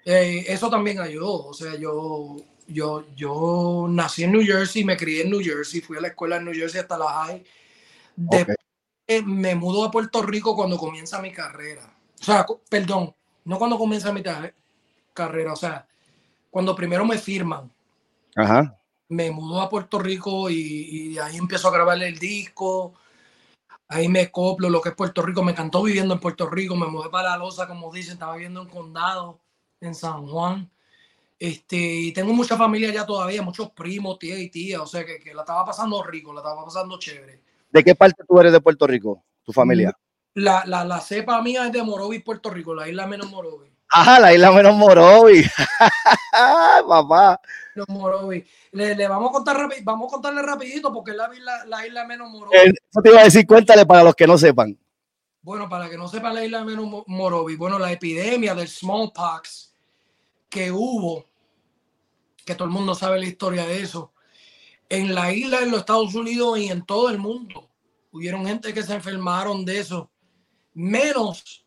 eh, 0.04 0.44
eso 0.48 0.68
también 0.68 1.00
ayudó, 1.00 1.46
o 1.46 1.54
sea, 1.54 1.76
yo, 1.76 2.36
yo, 2.66 3.06
yo 3.16 3.86
nací 3.88 4.24
en 4.24 4.32
New 4.32 4.44
Jersey, 4.44 4.84
me 4.84 4.98
crié 4.98 5.22
en 5.22 5.30
New 5.30 5.40
Jersey, 5.42 5.80
fui 5.80 5.96
a 5.96 6.00
la 6.02 6.08
escuela 6.08 6.36
en 6.36 6.44
New 6.44 6.54
Jersey 6.54 6.80
hasta 6.80 6.98
la 6.98 7.08
high. 7.08 7.44
Después 8.16 8.56
me 9.24 9.54
mudo 9.54 9.84
a 9.84 9.90
Puerto 9.90 10.22
Rico 10.22 10.54
cuando 10.54 10.76
comienza 10.76 11.22
mi 11.22 11.32
carrera. 11.32 11.82
O 12.20 12.24
sea, 12.24 12.46
perdón, 12.68 13.14
no 13.50 13.58
cuando 13.58 13.76
comienza 13.76 14.12
mi 14.12 14.22
carrera, 15.12 15.52
o 15.52 15.56
sea, 15.56 15.84
cuando 16.50 16.76
primero 16.76 17.04
me 17.04 17.18
firman. 17.18 17.68
Ajá. 18.36 18.78
Me 19.08 19.32
mudó 19.32 19.60
a 19.60 19.68
Puerto 19.68 19.98
Rico 19.98 20.48
y, 20.48 21.18
ahí 21.18 21.36
empiezo 21.36 21.66
a 21.66 21.72
grabar 21.72 22.00
el 22.00 22.16
disco. 22.16 22.94
Ahí 23.88 24.08
me 24.08 24.30
coplo 24.30 24.70
lo 24.70 24.80
que 24.80 24.90
es 24.90 24.94
Puerto 24.94 25.20
Rico. 25.22 25.42
Me 25.42 25.50
encantó 25.50 25.82
viviendo 25.82 26.14
en 26.14 26.20
Puerto 26.20 26.48
Rico. 26.48 26.76
Me 26.76 26.86
mudé 26.86 27.10
para 27.10 27.30
La 27.30 27.38
Loza, 27.38 27.66
como 27.66 27.92
dicen. 27.92 28.12
Estaba 28.12 28.34
viviendo 28.34 28.62
en 28.62 28.68
Condado, 28.68 29.40
en 29.80 29.96
San 29.96 30.28
Juan. 30.28 30.70
Este, 31.36 31.76
y 31.76 32.12
tengo 32.12 32.32
mucha 32.32 32.56
familia 32.56 32.92
ya 32.92 33.04
todavía, 33.04 33.42
muchos 33.42 33.70
primos, 33.72 34.16
tía 34.20 34.38
y 34.38 34.48
tía. 34.48 34.80
O 34.80 34.86
sea, 34.86 35.04
que, 35.04 35.18
que 35.18 35.34
la 35.34 35.42
estaba 35.42 35.64
pasando 35.64 36.04
rico, 36.04 36.32
la 36.32 36.38
estaba 36.38 36.64
pasando 36.64 37.00
chévere. 37.00 37.40
¿De 37.68 37.82
qué 37.82 37.96
parte 37.96 38.22
tú 38.28 38.38
eres 38.38 38.52
de 38.52 38.60
Puerto 38.60 38.86
Rico, 38.86 39.24
tu 39.42 39.52
familia? 39.52 39.98
La, 40.34 40.62
la, 40.66 40.84
la 40.84 41.00
cepa 41.00 41.42
mía 41.42 41.66
es 41.66 41.72
de 41.72 41.82
Morovis, 41.82 42.22
Puerto 42.22 42.50
Rico, 42.50 42.74
la 42.74 42.88
isla 42.88 43.06
menos 43.06 43.28
Morovis. 43.30 43.70
Ajá, 43.92 44.20
la 44.20 44.32
isla 44.32 44.52
menos 44.52 44.76
Morovis. 44.76 45.50
Papá. 46.88 47.40
Los 47.74 47.88
Morovis. 47.88 48.44
Le, 48.70 48.94
le, 48.94 49.08
vamos 49.08 49.30
a 49.30 49.32
contar 49.32 49.68
vamos 49.82 50.08
a 50.08 50.12
contarle 50.12 50.42
rapidito 50.42 50.92
porque 50.92 51.10
es 51.10 51.16
la, 51.16 51.34
isla, 51.34 51.64
la 51.66 51.86
isla 51.86 52.04
menos 52.04 52.30
Morovis. 52.30 52.60
Eh, 52.60 52.72
eso 52.88 53.02
te 53.02 53.10
iba 53.10 53.20
a 53.20 53.24
decir, 53.24 53.46
cuéntale 53.46 53.84
para 53.84 54.04
los 54.04 54.14
que 54.14 54.28
no 54.28 54.38
sepan. 54.38 54.78
Bueno, 55.42 55.68
para 55.68 55.88
que 55.88 55.96
no 55.96 56.06
sepan 56.06 56.34
la 56.34 56.44
isla 56.44 56.64
menos 56.64 57.04
Morovis. 57.08 57.58
Bueno, 57.58 57.78
la 57.78 57.90
epidemia 57.90 58.54
del 58.54 58.68
smallpox 58.68 59.74
que 60.48 60.70
hubo, 60.70 61.26
que 62.44 62.54
todo 62.54 62.66
el 62.66 62.74
mundo 62.74 62.94
sabe 62.94 63.18
la 63.18 63.26
historia 63.26 63.66
de 63.66 63.82
eso, 63.82 64.12
en 64.88 65.14
la 65.14 65.32
isla 65.32 65.60
en 65.62 65.70
los 65.70 65.80
Estados 65.80 66.14
Unidos 66.14 66.58
y 66.58 66.68
en 66.68 66.86
todo 66.86 67.10
el 67.10 67.18
mundo. 67.18 67.68
Hubieron 68.12 68.46
gente 68.46 68.72
que 68.72 68.82
se 68.82 68.94
enfermaron 68.94 69.64
de 69.64 69.78
eso 69.80 70.10
menos 70.74 71.64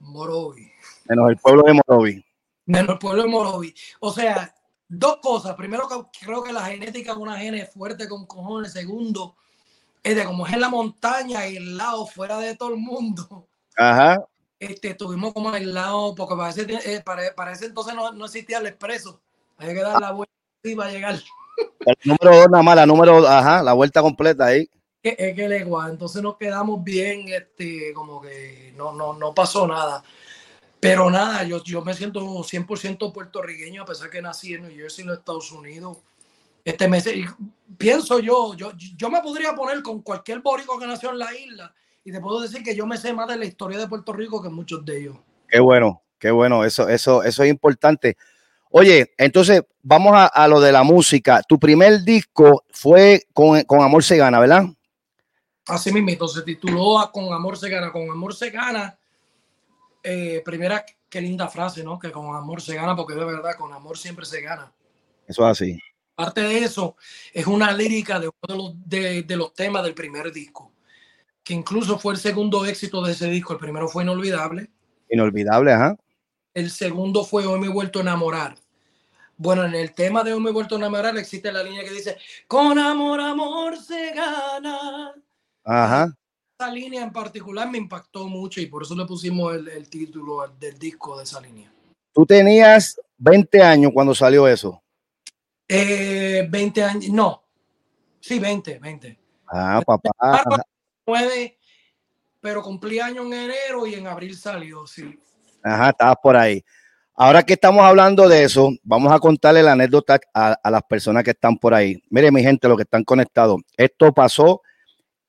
Morovi. 0.00 0.70
Menos 1.08 1.30
el 1.30 1.36
pueblo 1.36 1.62
de 1.62 1.74
Morovi. 1.74 2.24
Menos 2.66 2.90
el 2.90 2.98
pueblo 2.98 3.22
de 3.22 3.28
Morovi. 3.28 3.74
O 4.00 4.12
sea, 4.12 4.54
dos 4.88 5.18
cosas. 5.22 5.54
Primero, 5.54 5.88
creo 6.20 6.42
que 6.42 6.52
la 6.52 6.66
genética 6.66 7.12
es 7.12 7.18
una 7.18 7.38
gene 7.38 7.66
fuerte 7.66 8.08
con 8.08 8.26
cojones. 8.26 8.72
Segundo, 8.72 9.36
es 10.02 10.16
de 10.16 10.24
como 10.24 10.46
es 10.46 10.52
en 10.52 10.60
la 10.60 10.68
montaña, 10.68 11.40
aislado, 11.40 12.06
fuera 12.06 12.38
de 12.38 12.56
todo 12.56 12.70
el 12.70 12.76
mundo. 12.76 13.46
Ajá. 13.76 14.24
Este, 14.58 14.90
estuvimos 14.90 15.32
como 15.32 15.50
aislados, 15.50 16.14
porque 16.16 16.36
para 16.36 16.50
ese, 16.50 16.66
eh, 16.84 17.02
para, 17.02 17.52
ese 17.52 17.66
entonces 17.66 17.94
no, 17.94 18.12
no, 18.12 18.26
existía 18.26 18.58
el 18.58 18.66
expreso. 18.66 19.20
Hay 19.56 19.74
que 19.74 19.80
dar 19.80 20.00
la 20.00 20.12
vuelta 20.12 20.34
y 20.62 20.74
va 20.74 20.86
a 20.86 20.90
llegar. 20.90 21.18
El 21.86 21.96
número 22.04 22.36
dos, 22.36 22.50
nada 22.50 22.62
más, 22.62 22.76
la 22.76 22.86
número, 22.86 23.26
ajá, 23.26 23.62
la 23.62 23.72
vuelta 23.72 24.02
completa 24.02 24.46
ahí. 24.46 24.68
Que 25.02 25.48
le 25.48 25.58
igual, 25.58 25.92
entonces 25.92 26.22
nos 26.22 26.36
quedamos 26.36 26.84
bien, 26.84 27.28
este, 27.28 27.92
como 27.94 28.20
que 28.20 28.72
no, 28.76 28.92
no, 28.92 29.14
no 29.14 29.34
pasó 29.34 29.66
nada. 29.66 30.02
Pero 30.78 31.10
nada, 31.10 31.44
yo, 31.44 31.62
yo 31.62 31.82
me 31.82 31.94
siento 31.94 32.20
100% 32.20 33.12
puertorriqueño 33.12 33.82
a 33.82 33.86
pesar 33.86 34.08
que 34.08 34.22
nací 34.22 34.54
en 34.54 34.62
New 34.62 34.74
Jersey, 34.74 35.02
en 35.02 35.08
los 35.08 35.18
Estados 35.18 35.52
Unidos. 35.52 35.98
Este 36.64 36.88
mes, 36.88 37.08
pienso 37.76 38.18
yo, 38.18 38.54
yo, 38.54 38.72
yo 38.76 39.10
me 39.10 39.20
podría 39.20 39.54
poner 39.54 39.82
con 39.82 40.02
cualquier 40.02 40.40
borico 40.40 40.78
que 40.78 40.86
nació 40.86 41.10
en 41.10 41.18
la 41.18 41.34
isla 41.34 41.74
y 42.04 42.12
te 42.12 42.20
puedo 42.20 42.40
decir 42.40 42.62
que 42.62 42.74
yo 42.74 42.86
me 42.86 42.96
sé 42.96 43.12
más 43.12 43.28
de 43.28 43.36
la 43.36 43.44
historia 43.44 43.78
de 43.78 43.88
Puerto 43.88 44.12
Rico 44.12 44.42
que 44.42 44.48
muchos 44.48 44.84
de 44.84 45.00
ellos. 45.00 45.16
Qué 45.48 45.60
bueno, 45.60 46.02
qué 46.18 46.30
bueno, 46.30 46.64
eso, 46.64 46.88
eso, 46.88 47.22
eso 47.22 47.42
es 47.42 47.50
importante. 47.50 48.16
Oye, 48.70 49.12
entonces 49.18 49.62
vamos 49.82 50.12
a, 50.14 50.48
lo 50.48 50.60
de 50.60 50.72
la 50.72 50.82
música. 50.82 51.42
Tu 51.46 51.58
primer 51.58 52.02
disco 52.04 52.64
fue 52.70 53.26
con, 53.32 53.62
con 53.64 53.82
Amor 53.82 54.04
se 54.04 54.16
gana, 54.16 54.38
¿verdad? 54.38 54.64
Así 55.70 55.92
mismo, 55.92 56.28
se 56.28 56.42
tituló 56.42 57.10
Con 57.12 57.32
Amor 57.32 57.56
se 57.56 57.68
gana. 57.68 57.90
Con 57.92 58.10
Amor 58.10 58.34
se 58.34 58.50
gana. 58.50 58.98
Eh, 60.02 60.42
primera, 60.44 60.84
qué 61.08 61.20
linda 61.20 61.48
frase, 61.48 61.82
¿no? 61.84 61.98
Que 61.98 62.10
con 62.10 62.34
amor 62.34 62.62
se 62.62 62.74
gana, 62.74 62.96
porque 62.96 63.14
de 63.14 63.24
verdad, 63.24 63.56
con 63.58 63.72
amor 63.72 63.98
siempre 63.98 64.24
se 64.24 64.40
gana. 64.40 64.72
Eso 65.26 65.44
es 65.44 65.50
así. 65.50 65.78
Parte 66.14 66.40
de 66.40 66.58
eso 66.58 66.96
es 67.32 67.46
una 67.46 67.72
lírica 67.72 68.18
de 68.18 68.28
uno 68.28 68.34
de 68.48 68.56
los, 68.56 68.88
de, 68.88 69.22
de 69.22 69.36
los 69.36 69.52
temas 69.54 69.82
del 69.82 69.94
primer 69.94 70.32
disco, 70.32 70.72
que 71.42 71.54
incluso 71.54 71.98
fue 71.98 72.14
el 72.14 72.20
segundo 72.20 72.64
éxito 72.64 73.02
de 73.02 73.12
ese 73.12 73.26
disco. 73.28 73.52
El 73.52 73.58
primero 73.58 73.88
fue 73.88 74.04
Inolvidable. 74.04 74.70
Inolvidable, 75.10 75.72
ajá. 75.72 75.96
El 76.54 76.70
segundo 76.70 77.24
fue 77.24 77.46
Hoy 77.46 77.60
me 77.60 77.66
he 77.66 77.70
vuelto 77.70 77.98
a 77.98 78.02
enamorar. 78.02 78.56
Bueno, 79.36 79.64
en 79.64 79.74
el 79.74 79.94
tema 79.94 80.22
de 80.22 80.32
Hoy 80.32 80.40
me 80.40 80.50
he 80.50 80.52
vuelto 80.52 80.74
a 80.76 80.78
enamorar 80.78 81.16
existe 81.16 81.52
la 81.52 81.62
línea 81.62 81.84
que 81.84 81.90
dice, 81.90 82.16
con 82.46 82.78
amor, 82.78 83.20
amor 83.20 83.76
se 83.78 84.12
gana. 84.12 85.14
Ajá. 85.64 86.14
Esa 86.58 86.70
línea 86.70 87.02
en 87.02 87.12
particular 87.12 87.70
me 87.70 87.78
impactó 87.78 88.28
mucho 88.28 88.60
y 88.60 88.66
por 88.66 88.82
eso 88.82 88.94
le 88.94 89.06
pusimos 89.06 89.54
el, 89.54 89.88
título 89.88 90.46
del 90.58 90.78
disco 90.78 91.16
de 91.16 91.24
esa 91.24 91.40
línea. 91.40 91.72
¿Tú 92.12 92.26
tenías 92.26 93.00
20 93.18 93.62
años 93.62 93.92
cuando 93.94 94.14
salió 94.14 94.46
eso? 94.46 94.82
Eh, 95.66 96.46
20 96.50 96.84
años, 96.84 97.08
no. 97.10 97.42
Sí, 98.20 98.38
20, 98.38 98.78
20. 98.78 99.18
Ah, 99.46 99.80
papá. 99.86 100.10
9, 101.06 101.58
pero 102.40 102.62
cumplí 102.62 103.00
año 103.00 103.22
en 103.22 103.32
enero 103.32 103.86
y 103.86 103.94
en 103.94 104.06
abril 104.06 104.36
salió, 104.36 104.86
sí. 104.86 105.18
Ajá, 105.62 105.90
estabas 105.90 106.16
por 106.22 106.36
ahí. 106.36 106.64
Ahora 107.14 107.42
que 107.42 107.52
estamos 107.52 107.84
hablando 107.84 108.28
de 108.28 108.44
eso, 108.44 108.70
vamos 108.82 109.12
a 109.12 109.18
contarle 109.18 109.62
la 109.62 109.72
anécdota 109.72 110.18
a, 110.32 110.70
las 110.70 110.82
personas 110.84 111.22
que 111.22 111.32
están 111.32 111.58
por 111.58 111.74
ahí. 111.74 112.02
Mire, 112.08 112.32
mi 112.32 112.42
gente, 112.42 112.66
los 112.66 112.78
que 112.78 112.84
están 112.84 113.04
conectados. 113.04 113.60
Esto 113.76 114.10
pasó 114.12 114.62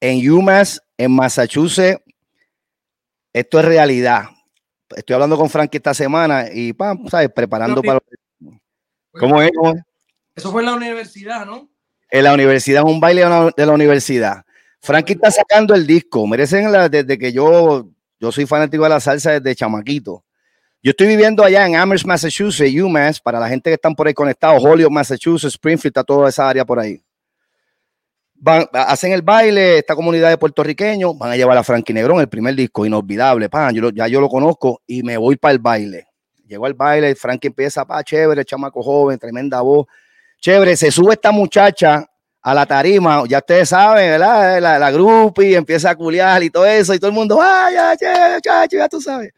en 0.01 0.29
UMass, 0.29 0.81
en 0.97 1.11
Massachusetts. 1.11 2.01
Esto 3.31 3.59
es 3.59 3.65
realidad. 3.65 4.25
Estoy 4.93 5.13
hablando 5.13 5.37
con 5.37 5.49
Frankie 5.49 5.77
esta 5.77 5.93
semana 5.93 6.47
y, 6.51 6.73
pam, 6.73 7.07
¿sabes? 7.07 7.29
Preparando 7.33 7.81
para. 7.81 7.99
¿Cómo 9.13 9.41
es? 9.41 9.51
Eso 10.35 10.51
fue 10.51 10.61
en 10.61 10.65
la 10.65 10.73
universidad, 10.73 11.45
¿no? 11.45 11.69
En 12.09 12.23
la 12.25 12.33
universidad, 12.33 12.83
un 12.83 12.99
baile 12.99 13.21
de 13.55 13.65
la 13.65 13.71
universidad. 13.71 14.43
Frankie 14.81 15.13
está 15.13 15.31
sacando 15.31 15.73
el 15.73 15.87
disco. 15.87 16.27
Merecen 16.27 16.71
la, 16.71 16.89
desde 16.89 17.17
que 17.17 17.31
yo, 17.31 17.87
yo 18.19 18.31
soy 18.31 18.45
fanático 18.45 18.83
de 18.83 18.89
la 18.89 18.99
salsa 18.99 19.39
desde 19.39 19.55
chamaquito. 19.55 20.25
Yo 20.83 20.91
estoy 20.91 21.07
viviendo 21.07 21.43
allá 21.43 21.67
en 21.67 21.75
Amherst, 21.75 22.05
Massachusetts, 22.05 22.73
UMass, 22.73 23.21
para 23.21 23.39
la 23.39 23.47
gente 23.47 23.69
que 23.69 23.75
están 23.75 23.95
por 23.95 24.07
ahí 24.07 24.13
conectados, 24.15 24.63
Holyoke, 24.65 24.91
Massachusetts, 24.91 25.53
Springfield, 25.53 25.91
está 25.91 26.03
toda 26.03 26.27
esa 26.27 26.49
área 26.49 26.65
por 26.65 26.79
ahí. 26.79 27.01
Van, 28.43 28.65
hacen 28.73 29.11
el 29.11 29.21
baile, 29.21 29.77
esta 29.77 29.93
comunidad 29.95 30.29
de 30.29 30.37
puertorriqueños, 30.37 31.15
van 31.15 31.31
a 31.31 31.35
llevar 31.35 31.55
a 31.59 31.63
Frankie 31.63 31.93
Negrón, 31.93 32.21
el 32.21 32.27
primer 32.27 32.55
disco, 32.55 32.87
inolvidable, 32.87 33.49
pan, 33.49 33.75
yo, 33.75 33.91
ya 33.91 34.07
yo 34.07 34.19
lo 34.19 34.29
conozco 34.29 34.81
y 34.87 35.03
me 35.03 35.15
voy 35.15 35.35
para 35.35 35.51
el 35.51 35.59
baile. 35.59 36.07
Llego 36.47 36.65
al 36.65 36.73
baile, 36.73 37.13
Frankie 37.13 37.49
empieza, 37.49 37.85
pa, 37.85 38.03
chévere, 38.03 38.43
chamaco 38.43 38.81
joven, 38.81 39.19
tremenda 39.19 39.61
voz. 39.61 39.85
Chévere, 40.39 40.75
se 40.75 40.89
sube 40.89 41.13
esta 41.13 41.31
muchacha 41.31 42.03
a 42.41 42.53
la 42.55 42.65
tarima, 42.65 43.23
ya 43.27 43.37
ustedes 43.37 43.69
saben, 43.69 44.09
¿verdad? 44.09 44.59
La, 44.59 44.79
la 44.79 44.91
y 45.37 45.53
empieza 45.53 45.91
a 45.91 45.95
culiar 45.95 46.41
y 46.41 46.49
todo 46.49 46.65
eso, 46.65 46.95
y 46.95 46.97
todo 46.97 47.09
el 47.09 47.15
mundo, 47.15 47.37
vaya, 47.37 47.93
ya, 47.93 48.65
ya 48.67 48.89
tú 48.89 48.99
sabes. 48.99 49.31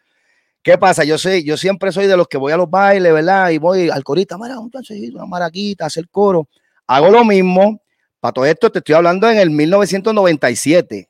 ¿Qué 0.63 0.77
pasa? 0.77 1.03
Yo 1.03 1.17
sé, 1.17 1.43
yo 1.43 1.57
siempre 1.57 1.91
soy 1.91 2.07
de 2.07 2.15
los 2.15 2.25
que 2.29 2.37
voy 2.37 2.53
a 2.53 2.57
los 2.57 2.69
bailes, 2.69 3.11
¿verdad? 3.11 3.49
Y 3.49 3.57
voy 3.57 3.89
al 3.89 4.01
corita, 4.01 4.37
mira, 4.37 4.57
un 4.57 4.71
una 5.13 5.25
maraquita, 5.25 5.87
hacer 5.87 6.07
coro. 6.07 6.47
Hago 6.87 7.09
lo 7.09 7.25
mismo. 7.25 7.81
Para 8.23 8.31
todo 8.31 8.45
esto 8.45 8.71
te 8.71 8.79
estoy 8.79 8.95
hablando 8.95 9.29
en 9.29 9.37
el 9.37 9.49
1997. 9.49 11.09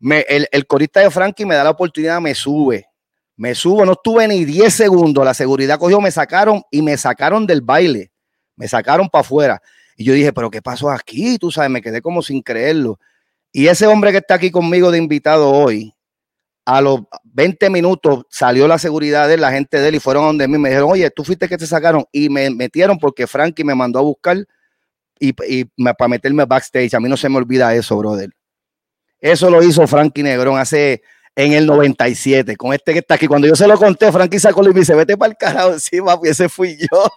Me, 0.00 0.22
el, 0.28 0.48
el 0.50 0.66
corista 0.66 0.98
de 0.98 1.12
Frankie 1.12 1.46
me 1.46 1.54
da 1.54 1.62
la 1.62 1.70
oportunidad, 1.70 2.20
me 2.20 2.34
sube. 2.34 2.88
Me 3.36 3.54
subo, 3.54 3.86
no 3.86 3.92
estuve 3.92 4.26
ni 4.26 4.44
10 4.44 4.74
segundos. 4.74 5.24
La 5.24 5.32
seguridad 5.32 5.78
cogió, 5.78 6.00
me 6.00 6.10
sacaron 6.10 6.60
y 6.72 6.82
me 6.82 6.96
sacaron 6.96 7.46
del 7.46 7.60
baile. 7.60 8.10
Me 8.56 8.66
sacaron 8.66 9.08
para 9.08 9.20
afuera. 9.20 9.62
Y 9.96 10.02
yo 10.02 10.12
dije, 10.12 10.32
pero 10.32 10.50
¿qué 10.50 10.60
pasó 10.60 10.90
aquí? 10.90 11.38
Tú 11.38 11.52
sabes, 11.52 11.70
me 11.70 11.80
quedé 11.80 12.02
como 12.02 12.20
sin 12.20 12.42
creerlo. 12.42 12.98
Y 13.52 13.68
ese 13.68 13.86
hombre 13.86 14.10
que 14.10 14.18
está 14.18 14.34
aquí 14.34 14.50
conmigo 14.50 14.90
de 14.90 14.98
invitado 14.98 15.48
hoy, 15.48 15.94
a 16.64 16.80
los 16.80 17.02
20 17.22 17.70
minutos 17.70 18.24
salió 18.28 18.66
la 18.66 18.78
seguridad 18.78 19.28
de 19.28 19.36
la 19.36 19.52
gente 19.52 19.78
de 19.78 19.90
él 19.90 19.94
y 19.94 20.00
fueron 20.00 20.24
a 20.24 20.26
donde 20.26 20.48
mí 20.48 20.58
me 20.58 20.70
dijeron, 20.70 20.90
oye, 20.90 21.08
tú 21.12 21.22
fuiste 21.22 21.46
que 21.46 21.56
te 21.56 21.66
sacaron 21.68 22.06
y 22.10 22.28
me 22.28 22.50
metieron 22.50 22.98
porque 22.98 23.28
Frankie 23.28 23.62
me 23.62 23.76
mandó 23.76 24.00
a 24.00 24.02
buscar 24.02 24.44
y, 25.20 25.64
para 25.64 26.08
meterme 26.08 26.44
backstage. 26.44 26.94
A 26.94 27.00
mí 27.00 27.08
no 27.08 27.16
se 27.16 27.28
me 27.28 27.36
olvida 27.36 27.74
eso, 27.74 27.96
brother. 27.96 28.30
Eso 29.20 29.50
lo 29.50 29.62
hizo 29.62 29.86
Frankie 29.86 30.22
Negrón 30.22 30.58
hace 30.58 31.02
en 31.34 31.52
el 31.52 31.66
97, 31.66 32.56
con 32.56 32.72
este 32.72 32.92
que 32.92 32.98
está 33.00 33.14
aquí. 33.14 33.26
Cuando 33.26 33.46
yo 33.46 33.54
se 33.54 33.68
lo 33.68 33.76
conté, 33.78 34.10
Frankie 34.10 34.40
sacó 34.40 34.64
y 34.64 34.68
me 34.68 34.80
dice, 34.80 34.94
vete 34.94 35.16
para 35.16 35.30
el 35.30 35.36
carajo, 35.36 35.78
sí, 35.78 36.00
papi, 36.00 36.28
ese 36.28 36.48
fui 36.48 36.76
yo. 36.76 37.08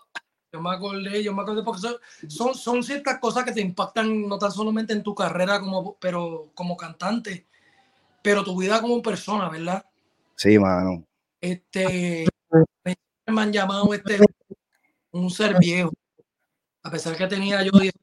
Yo 0.54 0.62
me 0.62 0.70
acordé, 0.70 1.24
yo 1.24 1.34
me 1.34 1.42
acordé 1.42 1.64
porque 1.64 1.82
son, 2.28 2.54
son, 2.54 2.84
ciertas 2.84 3.20
cosas 3.20 3.46
que 3.46 3.52
te 3.52 3.62
impactan 3.62 4.28
no 4.28 4.38
tan 4.38 4.52
solamente 4.52 4.94
en 4.94 5.02
tu 5.02 5.16
carrera 5.16 5.60
como, 5.60 5.96
pero 6.00 6.52
como 6.54 6.76
cantante, 6.76 7.48
pero 8.22 8.44
tu 8.44 8.60
vida 8.60 8.82
como 8.82 9.02
persona, 9.02 9.50
¿verdad? 9.50 9.86
Sí, 10.36 10.60
mano. 10.60 11.04
Este, 11.40 12.28
me 13.26 13.42
han 13.42 13.54
llamado 13.54 13.94
este 13.94 14.20
un 15.12 15.30
ser 15.30 15.58
viejo. 15.58 15.92
A 16.84 16.92
pesar 16.92 17.16
que 17.16 17.28
tenía 17.28 17.64
yo 17.64 17.72
10 17.72 17.94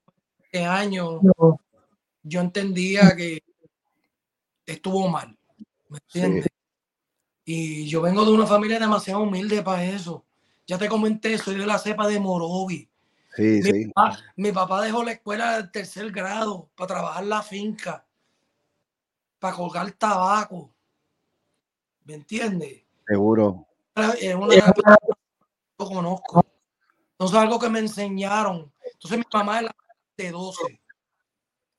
años, 0.66 1.20
yo 2.22 2.40
entendía 2.40 3.14
que 3.16 3.42
estuvo 4.64 5.08
mal. 5.08 5.36
¿Me 5.88 5.98
entiendes? 5.98 6.46
Y 7.44 7.86
yo 7.88 8.02
vengo 8.02 8.24
de 8.24 8.32
una 8.32 8.46
familia 8.46 8.78
demasiado 8.78 9.22
humilde 9.22 9.62
para 9.62 9.84
eso. 9.84 10.24
Ya 10.66 10.76
te 10.78 10.88
comenté, 10.88 11.38
soy 11.38 11.56
de 11.56 11.66
la 11.66 11.78
cepa 11.78 12.06
de 12.06 12.20
Morovi. 12.20 12.88
Sí, 13.34 13.42
mi, 13.42 13.62
sí. 13.62 13.86
Papá, 13.86 14.18
mi 14.36 14.52
papá 14.52 14.82
dejó 14.82 15.02
la 15.02 15.12
escuela 15.12 15.56
del 15.56 15.70
tercer 15.70 16.10
grado 16.10 16.68
para 16.74 16.88
trabajar 16.88 17.24
la 17.24 17.42
finca 17.42 18.04
para 19.38 19.56
colgar 19.56 19.90
tabaco. 19.92 20.72
¿Me 22.04 22.14
entiendes? 22.14 22.82
Seguro. 23.06 23.66
Es 24.20 24.34
una 24.34 24.54
que 24.54 24.82
yo 25.78 25.86
conozco. 25.86 26.44
Entonces, 27.18 27.38
algo 27.38 27.58
que 27.58 27.68
me 27.68 27.80
enseñaron. 27.80 28.72
Entonces, 28.92 29.18
mi 29.18 29.24
mamá 29.32 29.58
es 29.58 29.64
la 29.64 29.76
de 30.16 30.30
12. 30.30 30.80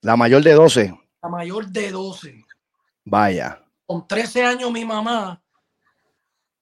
La 0.01 0.15
mayor 0.15 0.43
de 0.43 0.53
12. 0.53 0.99
La 1.21 1.29
mayor 1.29 1.67
de 1.67 1.91
12. 1.91 2.45
Vaya. 3.05 3.63
Con 3.85 4.07
13 4.07 4.43
años, 4.43 4.71
mi 4.71 4.85
mamá, 4.85 5.41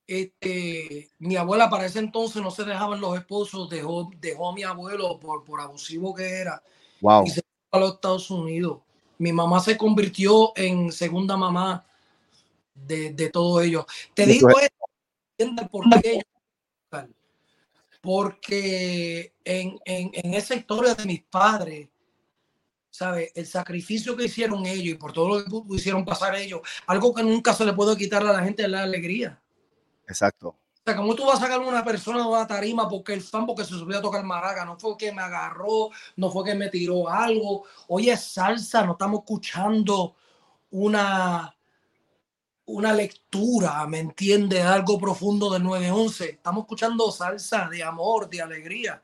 este, 0.06 1.10
mi 1.20 1.36
abuela 1.36 1.70
para 1.70 1.86
ese 1.86 2.00
entonces 2.00 2.42
no 2.42 2.52
se 2.52 2.64
dejaban 2.64 3.02
los 3.02 3.18
esposos, 3.18 3.70
dejó, 3.70 4.10
dejó 4.20 4.50
a 4.50 4.54
mi 4.54 4.64
abuelo 4.64 5.20
por, 5.20 5.44
por 5.44 5.60
abusivo 5.60 6.14
que 6.14 6.26
era. 6.26 6.64
Wow. 7.02 7.26
Y 7.26 7.30
se 7.32 7.42
fue 7.42 7.80
a 7.80 7.84
los 7.84 7.96
Estados 7.96 8.32
Unidos 8.32 8.80
mi 9.18 9.34
mamá 9.34 9.60
se 9.60 9.78
convirtió 9.78 10.54
en 10.56 10.92
segunda 10.92 11.38
mamá 11.38 11.86
de, 12.74 13.14
de 13.14 13.30
todo 13.30 13.62
ello. 13.62 13.86
Te 14.14 14.26
digo 14.26 14.50
esto, 14.60 15.70
por 15.70 16.02
qué. 16.02 16.22
Porque 18.08 19.34
en, 19.44 19.78
en, 19.84 20.12
en, 20.14 20.34
esa 20.34 20.56
historia 20.56 20.96
de 20.96 21.04
mis 21.06 21.24
padres, 21.24 21.90
¿sabes? 22.90 23.32
El 23.36 23.46
sacrificio 23.46 24.16
que 24.16 24.26
hicieron 24.26 24.66
ellos 24.66 24.86
y 24.86 24.94
por 24.94 25.12
todo 25.12 25.40
lo 25.40 25.44
que 25.44 25.76
hicieron 25.76 26.06
pasar 26.06 26.34
ellos, 26.36 26.62
algo 26.86 27.14
que 27.14 27.24
nunca 27.24 27.54
se 27.54 27.66
le 27.66 27.74
puede 27.74 27.98
quitar 27.98 28.26
a 28.26 28.32
la 28.32 28.44
gente 28.44 28.64
es 28.64 28.70
la 28.70 28.84
alegría. 28.84 29.42
Exacto 30.08 30.56
sea, 30.88 30.96
¿cómo 30.96 31.16
tú 31.16 31.26
vas 31.26 31.38
a 31.38 31.42
sacar 31.42 31.60
a 31.60 31.68
una 31.68 31.84
persona 31.84 32.20
de 32.20 32.28
una 32.28 32.48
tarima 32.48 32.88
porque 32.88 33.14
el 33.14 33.22
fan 33.22 33.46
porque 33.46 33.66
se 33.66 33.72
subió 33.72 33.98
a 33.98 34.02
tocar 34.02 34.24
maraca? 34.24 34.64
No 34.64 34.80
fue 34.80 34.98
que 34.98 35.12
me 35.12 35.22
agarró, 35.22 35.90
no 36.16 36.32
fue 36.32 36.46
que 36.46 36.56
me 36.56 36.70
tiró 36.70 37.10
algo. 37.10 37.66
Oye, 37.88 38.16
salsa, 38.16 38.86
no 38.86 38.94
estamos 38.94 39.20
escuchando 39.20 40.16
una, 40.72 41.54
una 42.68 42.94
lectura, 42.94 43.86
¿me 43.88 44.00
entiendes? 44.00 44.64
Algo 44.64 45.00
profundo 45.00 45.52
del 45.52 45.64
911. 45.64 46.30
Estamos 46.32 46.64
escuchando 46.64 47.12
salsa 47.12 47.68
de 47.70 47.82
amor, 47.82 48.30
de 48.30 48.42
alegría. 48.42 49.02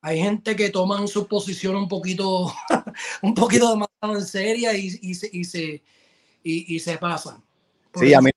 hay 0.00 0.18
gente 0.18 0.56
que 0.56 0.70
toman 0.70 1.06
su 1.08 1.28
posición 1.28 1.76
un 1.76 1.88
poquito, 1.88 2.52
un 3.22 3.34
poquito 3.34 3.70
demasiado 3.70 4.18
en 4.18 4.26
seria 4.26 4.74
y, 4.74 4.98
y, 5.02 5.14
se, 5.14 5.28
y, 5.30 5.44
se, 5.44 5.82
y, 6.42 6.80
se 6.80 6.98
pasan. 6.98 7.42
sí, 7.94 8.14
a 8.14 8.20
mí, 8.20 8.30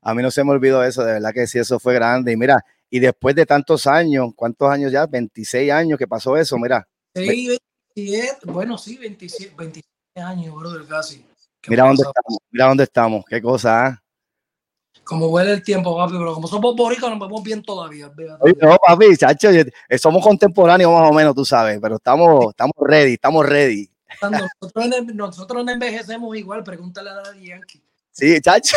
a 0.00 0.14
mí 0.14 0.22
no 0.22 0.30
se 0.30 0.42
me 0.42 0.52
olvidó 0.52 0.82
eso, 0.82 1.04
de 1.04 1.12
verdad 1.12 1.32
que 1.34 1.46
sí, 1.46 1.58
eso 1.58 1.78
fue 1.78 1.94
grande. 1.94 2.32
Y 2.32 2.36
mira, 2.36 2.64
y 2.88 3.00
después 3.00 3.36
de 3.36 3.44
tantos 3.44 3.86
años, 3.86 4.32
¿cuántos 4.34 4.70
años 4.70 4.90
ya? 4.90 5.06
26 5.06 5.70
años 5.70 5.98
que 5.98 6.08
pasó 6.08 6.38
eso, 6.38 6.56
mira. 6.58 6.88
Sí, 7.14 7.58
27, 7.94 8.46
bueno, 8.46 8.78
sí, 8.78 8.96
27, 8.96 9.54
27 9.56 9.86
años, 10.16 10.54
brother, 10.54 10.86
casi. 10.86 11.22
Mira 11.68 11.84
dónde 11.84 12.02
estamos, 12.02 12.38
mira 12.50 12.66
dónde 12.66 12.84
estamos, 12.84 13.24
qué 13.28 13.42
cosa, 13.42 13.88
¿eh? 13.88 13.96
Como 15.04 15.26
huele 15.26 15.52
el 15.52 15.62
tiempo, 15.62 15.96
papi, 15.96 16.12
pero 16.12 16.34
como 16.34 16.46
somos 16.46 16.76
boricuas, 16.76 17.10
nos 17.10 17.20
vemos 17.20 17.42
bien 17.42 17.62
todavía. 17.62 18.10
no, 18.60 18.76
papi, 18.86 19.16
chacho, 19.16 19.50
eh, 19.50 19.98
somos 19.98 20.22
contemporáneos 20.22 20.92
más 20.92 21.10
o 21.10 21.12
menos, 21.12 21.34
tú 21.34 21.44
sabes, 21.44 21.78
pero 21.82 21.96
estamos, 21.96 22.46
estamos 22.50 22.74
ready, 22.78 23.14
estamos 23.14 23.46
ready. 23.46 23.90
Nosotros, 25.14 25.64
no 25.64 25.70
envejecemos 25.70 26.36
igual, 26.36 26.62
pregúntale 26.62 27.10
a 27.10 27.14
Daddy 27.14 27.48
Yankee. 27.48 27.82
Sí, 28.12 28.40
chacho. 28.40 28.76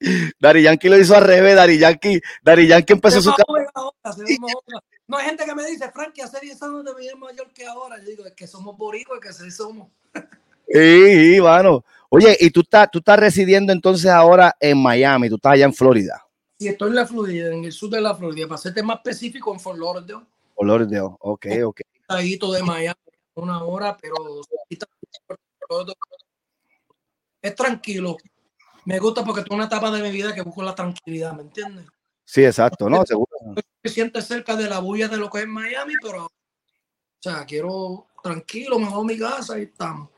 Dari 0.40 0.62
Yankee 0.62 0.88
lo 0.88 0.98
hizo 0.98 1.16
al 1.16 1.24
revés, 1.24 1.56
Dari 1.56 1.78
Yankee, 1.78 2.20
Dari 2.42 2.66
Yankee 2.66 2.92
empezó 2.92 3.20
su 3.20 3.32
No 5.06 5.16
hay 5.16 5.26
gente 5.26 5.44
que 5.44 5.54
me 5.54 5.64
dice, 5.66 5.90
Frankie, 5.90 6.22
hace 6.22 6.40
10 6.40 6.62
años 6.62 6.84
te 6.84 6.94
veía 6.94 7.16
mayor 7.16 7.52
que 7.52 7.66
ahora. 7.66 7.98
Yo 7.98 8.06
digo, 8.06 8.26
es 8.26 8.32
que 8.32 8.46
somos 8.46 8.76
boricuas, 8.76 9.20
que 9.20 9.32
sí 9.32 9.50
somos. 9.50 9.88
Sí, 10.68 11.34
sí, 11.34 11.40
mano. 11.40 11.84
Oye, 12.08 12.36
y 12.38 12.50
tú 12.50 12.60
estás, 12.60 12.90
tú 12.90 12.98
estás 12.98 13.18
residiendo 13.18 13.72
entonces 13.72 14.10
ahora 14.10 14.56
en 14.60 14.80
Miami, 14.80 15.28
tú 15.28 15.34
estás 15.34 15.52
allá 15.52 15.64
en 15.64 15.74
Florida. 15.74 16.24
Sí, 16.58 16.68
estoy 16.68 16.90
en 16.90 16.94
la 16.94 17.06
Florida, 17.06 17.52
en 17.52 17.64
el 17.64 17.72
sur 17.72 17.90
de 17.90 18.00
la 18.00 18.14
Florida, 18.14 18.46
para 18.46 18.58
serte 18.58 18.82
más 18.82 18.98
específico 18.98 19.52
en 19.52 19.58
Fort 19.58 19.78
Lauderdale. 19.78 20.24
Fort 20.54 20.68
Lauderdale, 20.68 21.16
ok, 21.18 21.46
ok. 21.64 21.80
Ahí 22.06 22.38
de 22.38 22.62
Miami, 22.62 22.94
una 23.34 23.64
hora, 23.64 23.96
pero 24.00 24.14
es 27.42 27.54
tranquilo. 27.54 28.16
Me 28.84 28.98
gusta 28.98 29.24
porque 29.24 29.40
es 29.40 29.46
una 29.50 29.64
etapa 29.64 29.90
de 29.90 30.02
mi 30.02 30.10
vida 30.10 30.34
que 30.34 30.42
busco 30.42 30.62
la 30.62 30.74
tranquilidad, 30.74 31.32
¿me 31.32 31.42
entiendes? 31.42 31.86
Sí, 32.24 32.44
exacto, 32.44 32.88
¿no? 32.88 33.04
Seguro. 33.04 33.30
Me 33.82 33.90
siento 33.90 34.20
cerca 34.22 34.54
de 34.56 34.68
la 34.68 34.78
bulla 34.78 35.08
de 35.08 35.16
lo 35.16 35.28
que 35.28 35.40
es 35.40 35.46
Miami, 35.46 35.94
pero, 36.00 36.26
o 36.26 36.30
sea, 37.20 37.44
quiero 37.44 38.06
tranquilo, 38.22 38.78
mejor 38.78 39.04
mi 39.04 39.18
casa 39.18 39.58
y 39.58 39.64
estamos. 39.64 40.13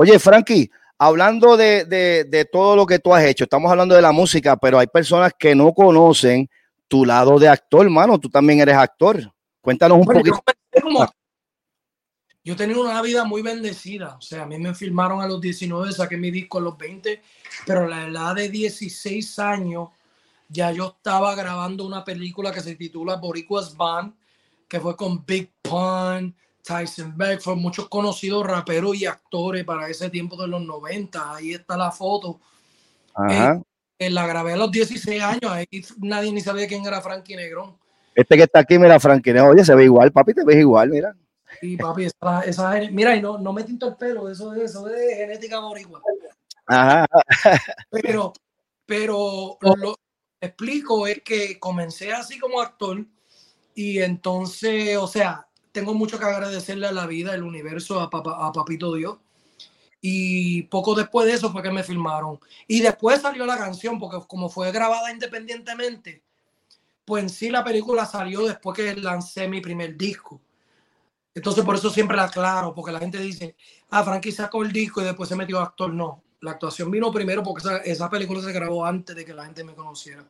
Oye, 0.00 0.16
Frankie, 0.20 0.70
hablando 0.96 1.56
de, 1.56 1.84
de, 1.84 2.44
todo 2.44 2.76
lo 2.76 2.86
que 2.86 3.00
tú 3.00 3.12
has 3.12 3.24
hecho, 3.24 3.44
estamos 3.44 3.68
hablando 3.68 3.96
de 3.96 4.02
la 4.02 4.12
música, 4.12 4.56
pero 4.56 4.78
hay 4.78 4.86
personas 4.86 5.32
que 5.36 5.56
no 5.56 5.72
conocen 5.72 6.48
tu 6.86 7.04
lado 7.04 7.36
de 7.36 7.48
actor, 7.48 7.84
hermano. 7.84 8.16
Tú 8.16 8.30
también 8.30 8.60
eres 8.60 8.76
actor. 8.76 9.28
Cuéntanos 9.60 9.98
un 9.98 10.04
poquito. 10.04 10.40
Yo, 12.44 12.54
he 12.54 12.56
tenido 12.56 12.82
una 12.82 13.02
vida 13.02 13.24
muy 13.24 13.42
bendecida. 13.42 14.14
O 14.16 14.20
sea, 14.20 14.44
a 14.44 14.46
mí 14.46 14.56
me 14.56 14.72
filmaron 14.72 15.20
a 15.20 15.26
los 15.26 15.40
19, 15.40 15.90
saqué 15.90 16.16
mi 16.16 16.30
disco 16.30 16.58
a 16.58 16.60
los 16.60 16.78
20, 16.78 17.20
pero 17.66 17.84
a 17.84 17.88
la 17.88 18.06
edad 18.06 18.36
de 18.36 18.48
16 18.48 19.36
años 19.40 19.88
ya 20.48 20.70
yo 20.70 20.94
estaba 20.96 21.34
grabando 21.34 21.84
una 21.84 22.04
película 22.04 22.52
que 22.52 22.60
se 22.60 22.76
titula 22.76 23.16
Boricuas 23.16 23.76
Band, 23.76 24.14
que 24.68 24.78
fue 24.78 24.96
con 24.96 25.26
Big 25.26 25.50
Pun, 25.60 26.36
Tyson 26.68 27.16
Beckford, 27.16 27.56
muchos 27.56 27.88
conocidos 27.88 28.46
raperos 28.46 28.94
y 28.94 29.06
actores 29.06 29.64
para 29.64 29.88
ese 29.88 30.10
tiempo 30.10 30.36
de 30.36 30.48
los 30.48 30.60
90. 30.60 31.34
Ahí 31.34 31.54
está 31.54 31.78
la 31.78 31.90
foto. 31.90 32.38
Eh, 33.30 33.60
eh, 33.98 34.10
la 34.10 34.26
grabé 34.26 34.52
a 34.52 34.56
los 34.56 34.70
16 34.70 35.22
años, 35.22 35.50
ahí 35.50 35.66
nadie 35.96 36.30
ni 36.30 36.42
sabía 36.42 36.68
quién 36.68 36.84
era 36.84 37.00
Frankie 37.00 37.36
Negrón. 37.36 37.78
Este 38.14 38.36
que 38.36 38.42
está 38.42 38.60
aquí, 38.60 38.78
mira, 38.78 39.00
Frankie 39.00 39.32
Negrón, 39.32 39.52
oye, 39.52 39.64
se 39.64 39.74
ve 39.74 39.84
igual, 39.84 40.12
papi, 40.12 40.34
te 40.34 40.44
ves 40.44 40.58
igual, 40.58 40.90
mira. 40.90 41.16
Sí, 41.58 41.78
papi, 41.78 42.04
esa, 42.04 42.42
esa 42.42 42.74
mira, 42.92 43.16
y 43.16 43.22
no, 43.22 43.38
no 43.38 43.54
me 43.54 43.64
tinto 43.64 43.88
el 43.88 43.96
pelo, 43.96 44.28
eso, 44.30 44.54
eso 44.54 44.88
es 44.88 45.16
genética 45.16 45.60
boricua. 45.60 46.02
Ajá. 46.66 47.06
Pero, 47.90 48.34
pero 48.84 49.56
lo 49.62 49.96
explico 50.38 51.06
es 51.06 51.22
que 51.22 51.58
comencé 51.58 52.12
así 52.12 52.38
como 52.38 52.60
actor 52.60 53.04
y 53.74 54.00
entonces, 54.00 54.98
o 54.98 55.06
sea, 55.06 55.47
tengo 55.72 55.94
mucho 55.94 56.18
que 56.18 56.24
agradecerle 56.24 56.86
a 56.86 56.92
la 56.92 57.06
vida, 57.06 57.34
el 57.34 57.42
universo, 57.42 58.00
a, 58.00 58.04
a 58.04 58.52
Papito 58.52 58.94
Dios. 58.94 59.18
Y 60.00 60.62
poco 60.64 60.94
después 60.94 61.26
de 61.26 61.34
eso 61.34 61.50
fue 61.50 61.62
que 61.62 61.70
me 61.70 61.82
filmaron. 61.82 62.38
Y 62.66 62.80
después 62.80 63.22
salió 63.22 63.46
la 63.46 63.58
canción, 63.58 63.98
porque 63.98 64.18
como 64.26 64.48
fue 64.48 64.70
grabada 64.70 65.10
independientemente, 65.10 66.22
pues 67.04 67.22
en 67.22 67.30
sí 67.30 67.50
la 67.50 67.64
película 67.64 68.06
salió 68.06 68.46
después 68.46 68.76
que 68.76 68.94
lancé 68.94 69.48
mi 69.48 69.60
primer 69.60 69.96
disco. 69.96 70.40
Entonces 71.34 71.64
por 71.64 71.74
eso 71.76 71.90
siempre 71.90 72.16
la 72.16 72.24
aclaro, 72.24 72.74
porque 72.74 72.92
la 72.92 72.98
gente 72.98 73.18
dice, 73.18 73.56
ah, 73.90 74.04
Frankie 74.04 74.32
sacó 74.32 74.62
el 74.62 74.72
disco 74.72 75.00
y 75.00 75.04
después 75.04 75.28
se 75.28 75.36
metió 75.36 75.60
actor. 75.60 75.92
No, 75.92 76.22
la 76.40 76.52
actuación 76.52 76.90
vino 76.90 77.10
primero 77.12 77.42
porque 77.42 77.80
esa 77.84 78.10
película 78.10 78.40
se 78.42 78.52
grabó 78.52 78.84
antes 78.84 79.14
de 79.16 79.24
que 79.24 79.34
la 79.34 79.44
gente 79.44 79.64
me 79.64 79.74
conociera. 79.74 80.24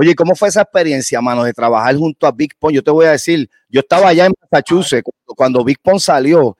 Oye, 0.00 0.14
¿cómo 0.14 0.36
fue 0.36 0.46
esa 0.46 0.62
experiencia, 0.62 1.20
mano, 1.20 1.42
de 1.42 1.52
trabajar 1.52 1.96
junto 1.96 2.24
a 2.24 2.30
Big 2.30 2.56
Pong? 2.56 2.70
Yo 2.70 2.84
te 2.84 2.90
voy 2.92 3.06
a 3.06 3.10
decir, 3.10 3.50
yo 3.68 3.80
estaba 3.80 4.06
allá 4.06 4.26
en 4.26 4.32
Massachusetts 4.40 5.10
cuando, 5.34 5.64
Big 5.64 5.80
Pong 5.82 5.98
salió. 5.98 6.56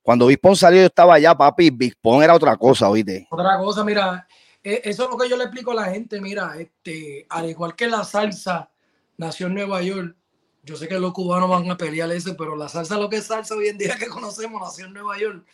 Cuando 0.00 0.24
Big 0.24 0.40
Pong 0.40 0.56
salió, 0.56 0.80
yo 0.80 0.86
estaba 0.86 1.16
allá, 1.16 1.36
papi. 1.36 1.68
Big 1.68 1.94
Pong 2.00 2.22
era 2.22 2.34
otra 2.34 2.56
cosa, 2.56 2.88
oíste. 2.88 3.28
Otra 3.28 3.58
cosa, 3.58 3.84
mira, 3.84 4.26
e, 4.64 4.80
eso 4.82 5.04
es 5.04 5.10
lo 5.10 5.18
que 5.18 5.28
yo 5.28 5.36
le 5.36 5.44
explico 5.44 5.72
a 5.72 5.74
la 5.74 5.84
gente. 5.92 6.22
Mira, 6.22 6.54
este, 6.58 7.26
al 7.28 7.50
igual 7.50 7.76
que 7.76 7.86
la 7.86 8.02
salsa 8.02 8.70
nació 9.18 9.48
en 9.48 9.56
Nueva 9.56 9.82
York, 9.82 10.16
yo 10.62 10.74
sé 10.74 10.88
que 10.88 10.98
los 10.98 11.12
cubanos 11.12 11.50
van 11.50 11.70
a 11.70 11.76
pelear 11.76 12.10
eso, 12.12 12.34
pero 12.34 12.56
la 12.56 12.70
salsa, 12.70 12.96
lo 12.96 13.10
que 13.10 13.16
es 13.16 13.26
salsa 13.26 13.56
hoy 13.56 13.68
en 13.68 13.76
día 13.76 13.96
que 13.98 14.06
conocemos, 14.06 14.58
nació 14.58 14.86
en 14.86 14.94
Nueva 14.94 15.18
York. 15.18 15.44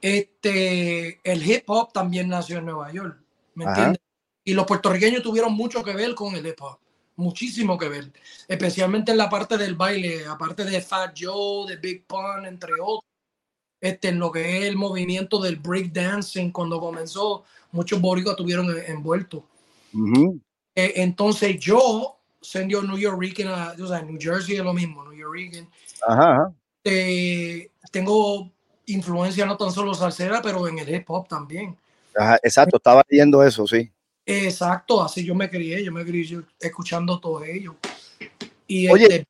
Este, 0.00 1.20
el 1.22 1.46
hip 1.46 1.64
hop 1.66 1.92
también 1.92 2.30
nació 2.30 2.56
en 2.56 2.64
Nueva 2.64 2.90
York, 2.90 3.18
¿me 3.54 3.66
entiendes? 3.66 4.00
Y 4.50 4.54
los 4.54 4.66
puertorriqueños 4.66 5.22
tuvieron 5.22 5.52
mucho 5.52 5.84
que 5.84 5.92
ver 5.92 6.12
con 6.16 6.34
el 6.34 6.44
hip 6.44 6.60
hop, 6.60 6.76
muchísimo 7.14 7.78
que 7.78 7.88
ver, 7.88 8.10
especialmente 8.48 9.12
en 9.12 9.18
la 9.18 9.30
parte 9.30 9.56
del 9.56 9.76
baile, 9.76 10.26
aparte 10.26 10.64
de 10.64 10.80
Fat 10.80 11.16
Joe, 11.16 11.70
de 11.70 11.76
Big 11.76 12.04
Pun, 12.04 12.44
entre 12.44 12.72
otros. 12.72 13.08
Este, 13.80 14.08
en 14.08 14.18
lo 14.18 14.32
que 14.32 14.58
es 14.58 14.64
el 14.64 14.76
movimiento 14.76 15.40
del 15.40 15.54
break 15.54 15.92
dancing, 15.92 16.50
cuando 16.50 16.80
comenzó, 16.80 17.44
muchos 17.70 18.00
boricuas 18.00 18.32
estuvieron 18.32 18.76
envueltos. 18.88 19.44
Eh, 20.74 20.94
entonces 20.96 21.56
yo, 21.60 22.16
siendo 22.40 22.82
New 22.82 22.98
York, 22.98 23.22
o 23.80 23.86
sea, 23.86 24.02
New 24.02 24.18
Jersey 24.20 24.56
es 24.56 24.64
lo 24.64 24.74
mismo, 24.74 25.04
New 25.04 25.16
York, 25.16 25.64
eh, 26.82 27.70
tengo 27.92 28.50
influencia 28.86 29.46
no 29.46 29.56
tan 29.56 29.70
solo 29.70 29.94
salsera, 29.94 30.42
pero 30.42 30.66
en 30.66 30.80
el 30.80 30.92
hip 30.92 31.08
hop 31.08 31.28
también. 31.28 31.78
exacto, 32.42 32.78
estaba 32.78 33.04
leyendo 33.08 33.44
eso, 33.44 33.64
sí. 33.64 33.92
Exacto, 34.30 35.02
así 35.02 35.24
yo 35.24 35.34
me 35.34 35.50
crié, 35.50 35.84
yo 35.84 35.90
me 35.90 36.04
crié 36.04 36.40
escuchando 36.60 37.18
todo 37.18 37.44
ello. 37.44 37.74
Y 38.68 38.88
Oye, 38.88 39.06
este, 39.06 39.26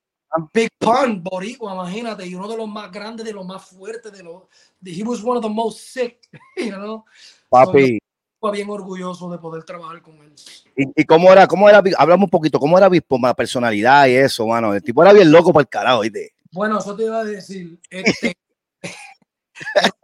Big 0.53 0.69
Pun, 0.79 1.23
Boricua, 1.23 1.73
imagínate, 1.73 2.27
y 2.27 2.35
uno 2.35 2.47
de 2.47 2.59
los 2.59 2.69
más 2.69 2.93
grandes, 2.93 3.25
de 3.25 3.33
los 3.33 3.47
más 3.47 3.65
fuertes, 3.65 4.13
de 4.13 4.23
los, 4.23 4.43
he 4.85 5.03
was 5.03 5.25
one 5.25 5.39
of 5.39 5.43
the 5.43 5.49
most 5.49 5.79
sick, 5.79 6.19
you 6.57 6.73
know? 6.73 7.07
Papi. 7.49 7.99
So, 8.43 8.51
bien 8.51 8.69
orgulloso 8.69 9.31
de 9.31 9.39
poder 9.39 9.65
trabajar 9.65 10.03
con 10.03 10.17
él. 10.19 10.35
¿Y, 10.77 11.05
cómo 11.05 11.33
era, 11.33 11.47
cómo 11.47 11.69
era, 11.69 11.83
hablamos 11.97 12.25
un 12.25 12.31
poquito, 12.31 12.61
cómo 12.61 12.77
era 12.77 12.91
Big 12.91 13.03
Pun, 13.03 13.23
la 13.23 13.35
personalidad 13.35 14.07
y 14.07 14.17
eso, 14.17 14.47
mano? 14.47 14.75
El 14.75 14.83
tipo 14.83 15.03
era 15.03 15.15
bien 15.15 15.33
loco 15.33 15.51
para 15.51 15.63
el 15.63 15.69
carajo, 15.69 16.01
¿viste? 16.01 16.35
Bueno, 16.53 16.79
eso 16.79 16.95
te 16.95 17.05
iba 17.05 17.21
a 17.21 17.25
decir, 17.25 17.79
este, 17.89 18.37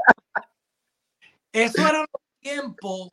eso 1.53 1.81
era 1.83 2.01
los 2.01 2.09
tiempos 2.41 3.11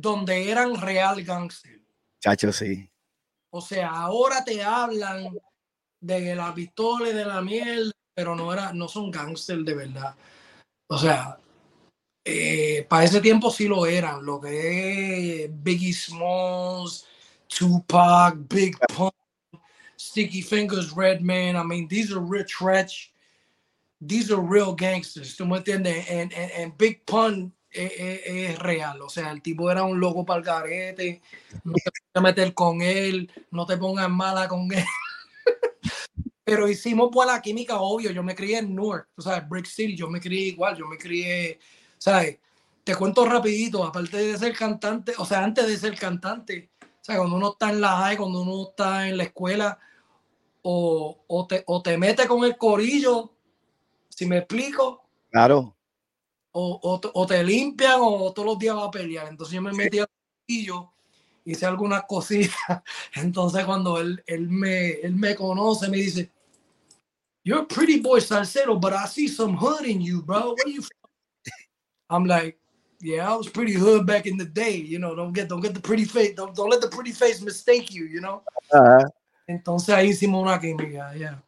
donde 0.00 0.50
eran 0.50 0.80
real 0.80 1.22
gangster. 1.22 1.80
Chacho, 2.20 2.52
sí. 2.52 2.88
O 3.50 3.60
sea, 3.60 3.90
ahora 3.90 4.44
te 4.44 4.62
hablan 4.62 5.36
de 6.00 6.34
la 6.34 6.54
pistola 6.54 7.08
y 7.08 7.14
de 7.14 7.24
la 7.24 7.40
mierda, 7.40 7.90
pero 8.14 8.36
no, 8.36 8.52
era, 8.52 8.72
no 8.72 8.88
son 8.88 9.10
gangster 9.10 9.58
de 9.58 9.74
verdad. 9.74 10.14
O 10.88 10.98
sea, 10.98 11.38
eh, 12.24 12.84
para 12.88 13.04
ese 13.04 13.20
tiempo 13.20 13.50
sí 13.50 13.66
lo 13.66 13.86
eran. 13.86 14.24
Lo 14.24 14.40
que 14.40 15.44
es 15.44 15.50
Biggie 15.62 15.94
Smalls, 15.94 17.06
Tupac, 17.48 18.36
Big 18.48 18.76
Pun, 18.94 19.10
Sticky 19.96 20.42
Fingers, 20.42 20.92
Redman. 20.94 21.56
I 21.56 21.64
mean, 21.64 21.88
these 21.88 22.12
are 22.12 22.20
rich, 22.20 22.60
rich. 22.60 23.12
These 24.06 24.30
are 24.30 24.42
real 24.42 24.74
gangsters. 24.74 25.36
¿Tú 25.36 25.46
me 25.46 25.56
entiendes? 25.58 26.06
And, 26.10 26.76
Big 26.76 27.06
Pun 27.06 27.52
es, 27.76 28.58
real. 28.58 29.00
O 29.02 29.08
sea, 29.08 29.30
el 29.30 29.42
tipo 29.42 29.70
era 29.70 29.84
un 29.84 30.00
loco 30.00 30.24
para 30.24 30.38
el 30.38 30.44
garete. 30.44 31.22
No 31.64 31.72
te 31.74 31.90
puedes 32.12 32.22
meter 32.22 32.54
con 32.54 32.82
él. 32.82 33.30
No 33.50 33.66
te 33.66 33.76
pongas 33.76 34.10
mala 34.10 34.48
con 34.48 34.72
él. 34.72 34.84
Pero 36.44 36.68
hicimos 36.68 37.10
buena 37.10 37.40
química, 37.40 37.80
obvio. 37.80 38.10
Yo 38.10 38.22
me 38.22 38.34
crié 38.34 38.58
en 38.58 38.74
Newark, 38.74 39.08
o 39.16 39.22
sea, 39.22 39.40
Brick 39.40 39.66
City. 39.66 39.96
Yo 39.96 40.08
me 40.08 40.20
crié 40.20 40.48
igual. 40.48 40.76
Yo 40.76 40.86
me 40.86 40.96
crié, 40.96 41.58
¿sabes? 41.98 42.38
Te 42.84 42.94
cuento 42.94 43.24
rapidito. 43.24 43.84
Aparte 43.84 44.16
de 44.16 44.38
ser 44.38 44.56
cantante, 44.56 45.12
o 45.18 45.24
sea, 45.24 45.44
antes 45.44 45.66
de 45.66 45.76
ser 45.76 45.98
cantante, 45.98 46.70
o 46.82 47.04
sea, 47.04 47.18
cuando 47.18 47.36
uno 47.36 47.52
está 47.52 47.70
en 47.70 47.80
la 47.80 47.96
high, 47.98 48.16
cuando 48.16 48.42
uno 48.42 48.68
está 48.70 49.08
en 49.08 49.16
la 49.16 49.24
escuela, 49.24 49.78
o, 50.62 51.24
o, 51.28 51.46
te, 51.46 51.62
o 51.66 51.80
te 51.80 51.96
mete 51.96 52.26
con 52.26 52.44
el 52.44 52.56
corillo, 52.56 53.32
si 54.08 54.26
me 54.26 54.38
explico. 54.38 55.04
Claro. 55.30 55.75
O, 56.58 56.80
o, 56.82 57.00
o, 57.12 57.26
te 57.26 57.44
limpian 57.44 57.98
o 58.00 58.32
todos 58.32 58.46
los 58.46 58.58
días 58.58 58.74
va 58.76 58.86
a 58.86 58.90
pelear. 58.90 59.28
Entonces 59.28 59.54
yo 59.54 59.60
me 59.60 59.72
metí 59.72 59.98
al 59.98 60.08
corillo, 60.46 60.90
hice 61.44 61.66
algunas 61.66 62.04
cositas. 62.04 62.56
Entonces 63.14 63.64
cuando 63.66 63.98
él, 64.00 64.22
él, 64.26 64.48
me, 64.48 64.92
él 64.92 65.14
me 65.16 65.34
conoce, 65.34 65.88
me 65.88 65.98
dice, 65.98 66.30
You're 67.44 67.60
a 67.60 67.64
pretty 67.64 68.00
boy 68.00 68.20
salsero, 68.20 68.80
but 68.80 68.92
I 68.92 69.04
see 69.06 69.28
some 69.28 69.54
hood 69.54 69.86
in 69.86 70.00
you, 70.00 70.22
bro. 70.22 70.56
Where 70.56 70.68
you 70.74 70.82
from? 70.82 71.10
I'm 72.10 72.24
like, 72.24 72.58
yeah, 73.00 73.30
I 73.30 73.36
was 73.36 73.48
pretty 73.48 73.74
hood 73.74 74.04
back 74.04 74.26
in 74.26 74.36
the 74.36 74.46
day. 74.46 74.76
You 74.76 74.98
know, 74.98 75.14
don't 75.14 75.32
get 75.32 75.48
don't 75.48 75.60
get 75.60 75.74
the 75.74 75.80
pretty 75.80 76.06
face, 76.06 76.34
don't, 76.34 76.56
don't 76.56 76.70
let 76.70 76.80
the 76.80 76.88
pretty 76.88 77.12
face 77.12 77.40
mistake 77.42 77.92
you, 77.92 78.06
you 78.06 78.20
know. 78.20 78.42
Uh 78.72 78.80
-huh. 78.80 79.10
Entonces 79.46 79.94
ahí 79.94 80.08
hicimos 80.08 80.42
una 80.42 80.58
química, 80.58 81.14
yeah. 81.14 81.40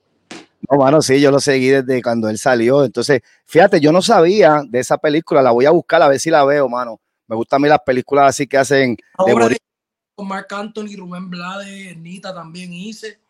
No, 0.70 0.78
mano, 0.78 1.00
sí, 1.02 1.20
yo 1.20 1.30
lo 1.30 1.40
seguí 1.40 1.68
desde 1.68 2.02
cuando 2.02 2.28
él 2.28 2.38
salió. 2.38 2.84
Entonces, 2.84 3.22
fíjate, 3.44 3.80
yo 3.80 3.92
no 3.92 4.02
sabía 4.02 4.62
de 4.68 4.80
esa 4.80 4.98
película, 4.98 5.42
la 5.42 5.52
voy 5.52 5.66
a 5.66 5.70
buscar 5.70 6.02
a 6.02 6.08
ver 6.08 6.18
si 6.18 6.30
la 6.30 6.44
veo, 6.44 6.68
mano. 6.68 7.00
Me 7.26 7.36
gustan 7.36 7.58
a 7.58 7.62
mí 7.62 7.68
las 7.68 7.80
películas 7.80 8.30
así 8.30 8.46
que 8.46 8.56
hacen. 8.58 8.96
Ahora 9.16 9.48
de 9.48 9.58
con 10.14 10.26
Marc 10.26 10.52
Anthony, 10.52 10.96
Rubén 10.96 11.30
Blades, 11.30 11.96
Nita 11.96 12.34
también 12.34 12.72
hice. 12.72 13.20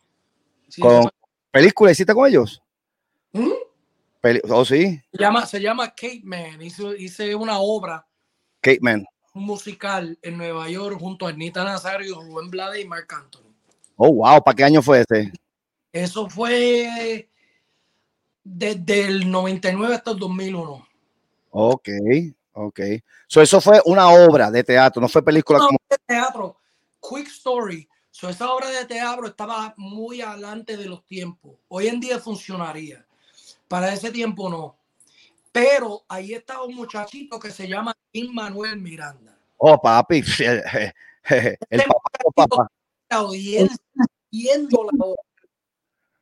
Sí, 0.69 0.81
con 0.81 1.07
película, 1.51 1.91
¿hiciste 1.91 2.15
con 2.15 2.27
ellos? 2.27 2.63
¿Mm? 3.33 3.51
Peli 4.23 4.41
oh, 4.49 4.65
sí. 4.65 4.99
Se 5.13 5.19
llama, 5.19 5.45
se 5.45 5.61
llama 5.61 5.89
Kate 5.89 6.23
Man. 6.25 6.63
Hice, 6.63 6.85
hice 6.99 7.35
una 7.35 7.59
obra. 7.59 8.07
Kate 8.63 8.81
Man. 8.81 9.05
Un 9.35 9.45
musical 9.45 10.19
en 10.23 10.39
Nueva 10.39 10.69
York 10.71 10.99
junto 10.99 11.27
a 11.27 11.31
Anita 11.31 11.63
Nazario, 11.63 12.23
Rubén 12.23 12.51
Blades 12.51 12.83
y 12.83 12.89
Marc 12.89 13.13
Anthony. 13.13 13.55
Oh, 13.97 14.13
wow. 14.13 14.43
¿Para 14.43 14.57
qué 14.57 14.65
año 14.65 14.81
fue 14.81 15.01
ese? 15.01 15.31
Eso 15.93 16.29
fue 16.29 17.29
desde 18.45 19.07
el 19.07 19.31
99 19.31 19.95
hasta 19.95 20.11
el 20.13 20.19
2001. 20.19 20.87
Ok, 21.51 21.89
ok. 22.53 22.81
So, 23.27 23.41
eso 23.41 23.61
fue 23.61 23.81
una 23.85 24.09
obra 24.11 24.51
de 24.51 24.65
teatro, 24.65 25.01
no 25.01 25.09
fue 25.09 25.25
película. 25.25 25.59
como... 25.59 25.79
de 25.89 25.97
teatro. 26.07 26.57
Quick 27.01 27.29
Story. 27.29 27.89
So, 28.11 28.29
esa 28.29 28.51
obra 28.53 28.69
de 28.71 28.85
teatro 28.85 29.27
estaba 29.27 29.75
muy 29.77 30.21
adelante 30.21 30.77
de 30.77 30.87
los 30.87 31.05
tiempos. 31.05 31.57
Hoy 31.69 31.89
en 31.89 32.01
día 32.01 32.19
funcionaría. 32.19 33.05
Para 33.69 33.93
ese 33.93 34.11
tiempo 34.11 34.49
no. 34.49 34.77
Pero 35.53 36.05
ahí 36.09 36.35
estaba 36.35 36.65
un 36.65 36.75
muchachito 36.75 37.39
que 37.39 37.51
se 37.51 37.69
llama 37.69 37.97
Manuel 38.33 38.81
Miranda. 38.81 39.39
Oh, 39.57 39.81
papi. 39.81 40.23
El, 41.31 41.59
el 41.69 41.83
papá, 41.83 42.47
papá. 42.47 42.73
La 43.11 43.19
audiencia 43.19 43.77
viendo 44.31 44.85
la 44.85 45.05
obra. 45.05 45.23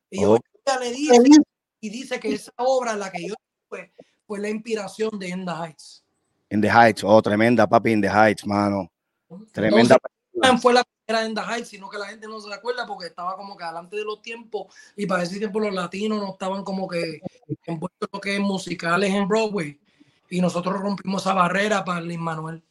Y 0.09 0.21
yo 0.21 0.33
oh. 0.33 0.79
le 0.79 0.91
dice, 0.91 1.41
y 1.79 1.89
dice 1.89 2.19
que 2.19 2.33
esa 2.33 2.51
obra, 2.57 2.95
la 2.95 3.11
que 3.11 3.27
yo 3.27 3.35
fue, 3.67 3.91
fue 4.25 4.39
la 4.39 4.49
inspiración 4.49 5.17
de 5.19 5.29
In 5.29 5.45
the 5.45 5.51
Heights. 5.51 6.03
In 6.49 6.61
the 6.61 6.69
Heights, 6.69 7.03
oh, 7.03 7.21
tremenda, 7.21 7.67
papi, 7.67 7.91
In 7.91 8.01
the 8.01 8.09
Heights, 8.09 8.45
mano. 8.45 8.89
Tremenda. 9.51 9.97
No 10.33 10.57
fue 10.59 10.73
la 10.73 10.83
primera 10.83 11.25
In 11.25 11.35
the 11.35 11.41
Heights, 11.41 11.69
sino 11.69 11.89
que 11.89 11.97
la 11.97 12.07
gente 12.07 12.27
no 12.27 12.39
se 12.39 12.53
acuerda 12.53 12.85
porque 12.85 13.07
estaba 13.07 13.35
como 13.35 13.57
que 13.57 13.63
adelante 13.63 13.97
de 13.97 14.05
los 14.05 14.21
tiempos 14.21 14.73
y 14.95 15.05
para 15.05 15.23
ese 15.23 15.39
tiempo 15.39 15.59
los 15.59 15.73
latinos 15.73 16.19
no 16.19 16.31
estaban 16.31 16.63
como 16.63 16.87
que 16.87 17.21
envueltos 17.65 18.09
lo 18.11 18.21
que 18.21 18.35
es 18.35 18.39
musicales 18.39 19.13
en 19.13 19.27
Broadway. 19.27 19.79
Y 20.29 20.41
nosotros 20.41 20.79
rompimos 20.79 21.21
esa 21.21 21.33
barrera 21.33 21.83
para 21.83 22.01
Lin 22.01 22.21
Manuel. 22.21 22.61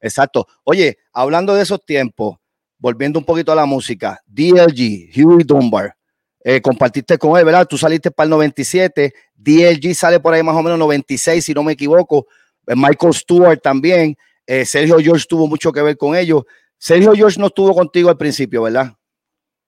Exacto. 0.00 0.46
Oye, 0.64 0.98
hablando 1.12 1.54
de 1.54 1.62
esos 1.62 1.84
tiempos, 1.84 2.36
volviendo 2.78 3.18
un 3.18 3.24
poquito 3.24 3.52
a 3.52 3.54
la 3.54 3.66
música, 3.66 4.20
DLG, 4.26 5.10
Huey 5.16 5.44
Dunbar, 5.44 5.96
eh, 6.44 6.60
compartiste 6.60 7.18
con 7.18 7.38
él, 7.38 7.44
¿verdad? 7.44 7.66
Tú 7.68 7.78
saliste 7.78 8.10
para 8.10 8.24
el 8.24 8.30
97, 8.30 9.14
DLG 9.34 9.94
sale 9.94 10.18
por 10.20 10.34
ahí 10.34 10.42
más 10.42 10.56
o 10.56 10.62
menos 10.62 10.78
96, 10.78 11.44
si 11.44 11.54
no 11.54 11.62
me 11.62 11.72
equivoco, 11.72 12.26
eh, 12.66 12.74
Michael 12.76 13.14
Stewart 13.14 13.60
también, 13.60 14.16
eh, 14.46 14.64
Sergio 14.64 14.98
George 14.98 15.26
tuvo 15.28 15.46
mucho 15.46 15.72
que 15.72 15.82
ver 15.82 15.96
con 15.96 16.16
ellos. 16.16 16.42
Sergio 16.76 17.12
George 17.12 17.38
no 17.38 17.46
estuvo 17.46 17.74
contigo 17.74 18.10
al 18.10 18.16
principio, 18.18 18.62
¿verdad? 18.62 18.92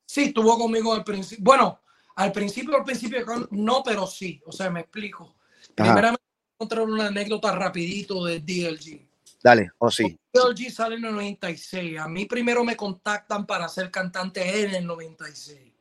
Sí, 0.04 0.24
estuvo 0.24 0.58
conmigo 0.58 0.92
al 0.92 1.04
principio. 1.04 1.44
Bueno, 1.44 1.80
al 2.16 2.32
principio, 2.32 2.76
al 2.76 2.84
principio 2.84 3.24
no, 3.50 3.82
pero 3.84 4.06
sí, 4.06 4.42
o 4.44 4.52
sea, 4.52 4.68
me 4.70 4.80
explico. 4.80 5.36
Primeramente, 5.74 6.22
encontré 6.58 6.80
una 6.82 7.06
anécdota 7.06 7.52
rapidito 7.52 8.24
de 8.24 8.40
DLG. 8.40 9.08
Dale, 9.42 9.70
o 9.78 9.86
oh, 9.86 9.90
sí. 9.90 10.18
DLG 10.32 10.72
sale 10.72 10.96
en 10.96 11.04
el 11.04 11.12
96. 11.12 11.98
A 12.00 12.08
mí 12.08 12.26
primero 12.26 12.64
me 12.64 12.76
contactan 12.76 13.46
para 13.46 13.68
ser 13.68 13.90
cantante 13.90 14.64
en 14.64 14.74
el 14.74 14.86
96. 14.86 15.73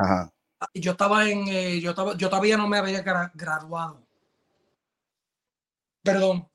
Ajá. 0.00 0.32
Yo 0.74 0.92
estaba 0.92 1.28
en, 1.28 1.46
eh, 1.48 1.80
yo, 1.80 1.90
estaba, 1.90 2.16
yo 2.16 2.28
todavía 2.28 2.56
no 2.56 2.66
me 2.68 2.78
había 2.78 3.02
graduado. 3.34 4.02
Perdón. 6.02 6.48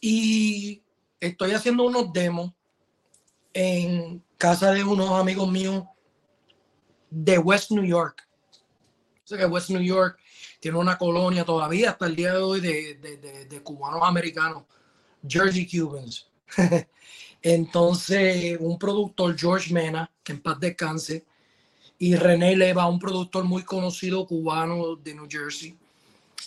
Y 0.00 0.82
estoy 1.20 1.52
haciendo 1.52 1.84
unos 1.84 2.12
demos 2.12 2.52
en 3.52 4.22
casa 4.36 4.72
de 4.72 4.84
unos 4.84 5.10
amigos 5.10 5.50
míos 5.50 5.84
de 7.10 7.38
West 7.38 7.70
New 7.70 7.84
York. 7.84 8.26
Sé 9.24 9.36
que 9.36 9.46
West 9.46 9.70
New 9.70 9.82
York 9.82 10.18
tiene 10.60 10.78
una 10.78 10.98
colonia 10.98 11.44
todavía 11.44 11.90
hasta 11.90 12.06
el 12.06 12.16
día 12.16 12.32
de 12.32 12.38
hoy 12.38 12.60
de, 12.60 12.94
de, 12.94 13.44
de 13.46 13.62
cubanos 13.62 14.00
americanos, 14.02 14.64
Jersey 15.26 15.68
Cubans. 15.68 16.28
Entonces, 17.42 18.56
un 18.60 18.78
productor, 18.78 19.38
George 19.38 19.72
Mena, 19.72 20.10
que 20.22 20.32
en 20.32 20.42
paz 20.42 20.58
descanse, 20.58 21.24
y 21.98 22.14
René 22.14 22.56
Leva, 22.56 22.88
un 22.88 22.98
productor 22.98 23.44
muy 23.44 23.64
conocido 23.64 24.26
cubano 24.26 24.96
de 24.96 25.14
New 25.14 25.26
Jersey, 25.28 25.76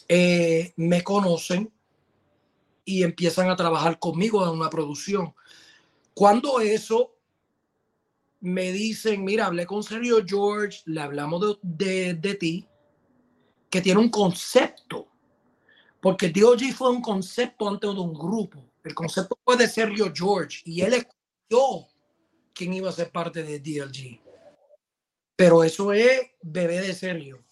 eh, 0.08 0.74
me 0.78 1.04
conocen 1.04 1.72
y 2.86 3.04
empiezan 3.04 3.50
a 3.50 3.56
trabajar 3.56 4.00
conmigo 4.00 4.44
en 4.44 4.52
una 4.52 4.70
producción. 4.70 5.34
Cuando 6.14 6.60
eso 6.62 7.16
me 8.40 8.72
dicen, 8.72 9.24
mira, 9.24 9.46
hablé 9.46 9.66
con 9.66 9.84
Sergio 9.84 10.24
George, 10.26 10.82
le 10.86 11.02
hablamos 11.02 11.60
de, 11.62 12.16
de, 12.16 12.36
ti, 12.36 12.68
que 13.70 13.82
tiene 13.82 14.00
un 14.00 14.10
concepto, 14.10 15.08
porque 16.02 16.30
DOG 16.30 16.74
fue 16.74 16.90
un 16.90 17.02
concepto 17.02 17.70
antes 17.70 17.94
de 17.94 18.00
un 18.00 18.14
grupo. 18.14 18.66
El 18.84 18.96
concepto 18.96 19.38
fue 19.44 19.58
de 19.58 19.68
Sergio 19.68 20.12
George 20.14 20.62
y 20.66 20.82
él 20.82 20.94
escogió 20.94 21.88
quién 22.54 22.74
iba 22.74 22.90
a 22.90 22.94
ser 22.94 23.12
parte 23.12 23.44
de 23.44 23.60
DLG. 23.60 24.21
Pero 25.42 25.64
eso 25.64 25.92
es 25.92 26.22
bebé 26.44 26.82
de 26.82 26.94
Sergio. 26.94 27.44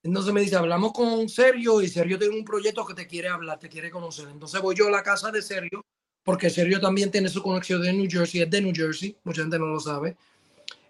Entonces 0.00 0.32
me 0.32 0.42
dice, 0.42 0.54
hablamos 0.54 0.92
con 0.92 1.28
Sergio 1.28 1.82
y 1.82 1.88
Sergio 1.88 2.16
tiene 2.16 2.38
un 2.38 2.44
proyecto 2.44 2.86
que 2.86 2.94
te 2.94 3.08
quiere 3.08 3.26
hablar, 3.26 3.58
te 3.58 3.68
quiere 3.68 3.90
conocer. 3.90 4.28
Entonces 4.28 4.62
voy 4.62 4.76
yo 4.76 4.86
a 4.86 4.92
la 4.92 5.02
casa 5.02 5.32
de 5.32 5.42
Sergio, 5.42 5.84
porque 6.22 6.48
Sergio 6.48 6.80
también 6.80 7.10
tiene 7.10 7.28
su 7.28 7.42
conexión 7.42 7.82
de 7.82 7.92
New 7.92 8.08
Jersey, 8.08 8.42
es 8.42 8.50
de 8.50 8.60
New 8.60 8.72
Jersey, 8.72 9.16
mucha 9.24 9.42
gente 9.42 9.58
no 9.58 9.66
lo 9.66 9.80
sabe. 9.80 10.16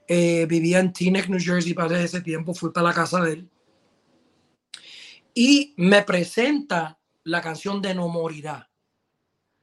Eh, 0.07 0.45
vivía 0.47 0.81
en 0.81 0.93
Teaneck, 0.93 1.29
New 1.29 1.41
Jersey 1.41 1.73
para 1.73 1.99
ese 1.99 2.21
tiempo, 2.21 2.53
fui 2.53 2.71
para 2.71 2.89
la 2.89 2.95
casa 2.95 3.23
de 3.23 3.33
él. 3.33 3.49
Y 5.33 5.73
me 5.79 6.03
presenta 6.03 6.99
la 7.25 7.41
canción 7.41 7.81
de 7.81 7.95
No 7.95 8.09
Morirá. 8.09 8.69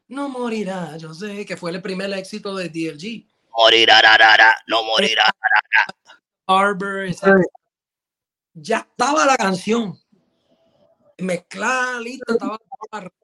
No 0.08 0.28
morirá, 0.28 0.98
yo 0.98 1.13
sé 1.13 1.46
que 1.46 1.56
fue 1.56 1.70
el 1.70 1.84
primer 1.84 2.12
éxito 2.13 2.56
de 2.56 2.70
DLG. 2.70 3.28
Morirá, 3.56 4.02
no 4.65 4.84
morirá. 4.84 5.26
Arbor, 6.47 7.05
ya 8.53 8.77
estaba 8.77 9.25
la 9.25 9.36
canción. 9.36 9.99
Mezclada, 11.17 11.99
lista, 11.99 12.33
estaba 12.33 12.60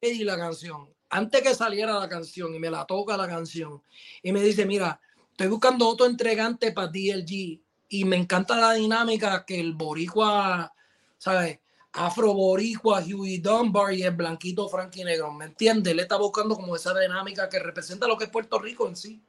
ready 0.01 0.25
la 0.25 0.37
canción. 0.37 0.93
Antes 1.09 1.41
que 1.41 1.55
saliera 1.55 1.99
la 1.99 2.09
canción 2.09 2.53
y 2.53 2.59
me 2.59 2.69
la 2.69 2.85
toca 2.85 3.15
la 3.15 3.27
canción 3.27 3.81
y 4.21 4.31
me 4.33 4.41
dice, 4.41 4.65
mira, 4.65 4.99
estoy 5.31 5.47
buscando 5.47 5.87
otro 5.87 6.05
entregante 6.05 6.73
para 6.73 6.87
DLG 6.87 7.61
y 7.89 8.05
me 8.05 8.17
encanta 8.17 8.57
la 8.57 8.73
dinámica 8.73 9.45
que 9.45 9.59
el 9.59 9.73
boricua, 9.73 10.73
¿sabes? 11.17 11.59
Afro 11.93 12.33
boricua, 12.33 13.01
Huey 13.01 13.37
Dunbar 13.37 13.93
y 13.93 14.03
el 14.03 14.15
blanquito 14.15 14.67
Frankie 14.67 15.03
Negro, 15.03 15.31
¿me 15.31 15.45
entiende? 15.45 15.91
Él 15.91 15.99
está 15.99 16.17
buscando 16.17 16.55
como 16.55 16.75
esa 16.75 16.99
dinámica 16.99 17.47
que 17.47 17.59
representa 17.59 18.07
lo 18.07 18.17
que 18.17 18.25
es 18.25 18.29
Puerto 18.31 18.59
Rico 18.59 18.87
en 18.87 18.95
sí 18.95 19.21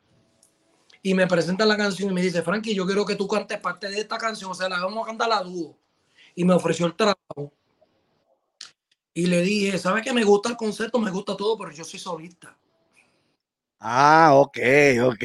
y 1.06 1.12
me 1.12 1.26
presenta 1.26 1.66
la 1.66 1.76
canción 1.76 2.10
y 2.10 2.14
me 2.14 2.22
dice, 2.22 2.40
Frankie, 2.40 2.74
yo 2.74 2.86
quiero 2.86 3.04
que 3.04 3.14
tú 3.14 3.28
cantes 3.28 3.60
parte 3.60 3.90
de 3.90 4.00
esta 4.00 4.16
canción, 4.16 4.50
o 4.50 4.54
sea, 4.54 4.70
la 4.70 4.80
vamos 4.80 5.04
a 5.04 5.08
cantar 5.08 5.30
a 5.30 5.42
dúo. 5.42 5.76
Y 6.34 6.44
me 6.44 6.54
ofreció 6.54 6.86
el 6.86 6.94
trabajo. 6.94 7.52
Y 9.12 9.26
le 9.26 9.42
dije, 9.42 9.76
¿sabes 9.76 10.02
que 10.02 10.14
me 10.14 10.24
gusta 10.24 10.48
el 10.48 10.56
concepto? 10.56 10.98
Me 10.98 11.10
gusta 11.10 11.36
todo, 11.36 11.58
pero 11.58 11.72
yo 11.72 11.84
soy 11.84 12.00
solista. 12.00 12.56
Ah, 13.80 14.30
ok, 14.32 14.58
ok. 15.04 15.24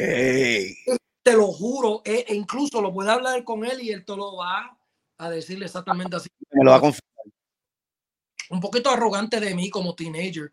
Te 1.24 1.34
lo 1.34 1.48
juro, 1.48 2.02
e, 2.04 2.26
e 2.28 2.36
incluso 2.36 2.82
lo 2.82 2.94
puede 2.94 3.12
hablar 3.12 3.42
con 3.46 3.64
él 3.64 3.80
y 3.82 3.92
él 3.92 4.04
te 4.04 4.18
lo 4.18 4.36
va 4.36 4.78
a 5.18 5.30
decirle 5.30 5.68
exactamente 5.68 6.18
así. 6.18 6.28
Me 6.52 6.66
lo 6.66 6.72
va 6.72 6.78
a 6.78 6.82
confirmar. 6.82 7.26
Un 8.50 8.60
poquito 8.60 8.90
arrogante 8.90 9.40
de 9.40 9.56
mí 9.56 9.70
como 9.70 9.96
teenager, 9.96 10.52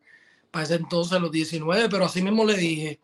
para 0.52 0.62
ese 0.62 0.76
entonces, 0.76 1.20
los 1.20 1.32
19, 1.32 1.88
pero 1.88 2.04
así 2.04 2.22
mismo 2.22 2.44
le 2.44 2.54
dije, 2.54 3.00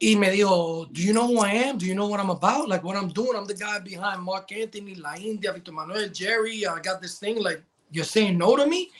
y 0.00 0.16
me 0.16 0.30
dijo, 0.30 0.86
do 0.92 1.02
you 1.02 1.12
know 1.12 1.26
who 1.26 1.40
I 1.40 1.50
am? 1.50 1.76
Do 1.76 1.84
you 1.84 1.94
know 1.94 2.06
what 2.06 2.20
I'm 2.20 2.30
about? 2.30 2.68
Like 2.68 2.84
what 2.84 2.96
I'm 2.96 3.08
doing? 3.08 3.36
I'm 3.36 3.46
the 3.46 3.54
guy 3.54 3.80
behind 3.80 4.22
Mark 4.22 4.52
Anthony, 4.52 4.94
La 4.94 5.14
India, 5.14 5.52
Victor 5.52 5.72
Manuel, 5.72 6.08
Jerry. 6.10 6.64
I 6.66 6.80
got 6.80 7.02
this 7.02 7.18
thing. 7.18 7.42
Like 7.42 7.62
you're 7.90 8.04
saying 8.04 8.38
no 8.38 8.56
to 8.56 8.66
me? 8.66 8.90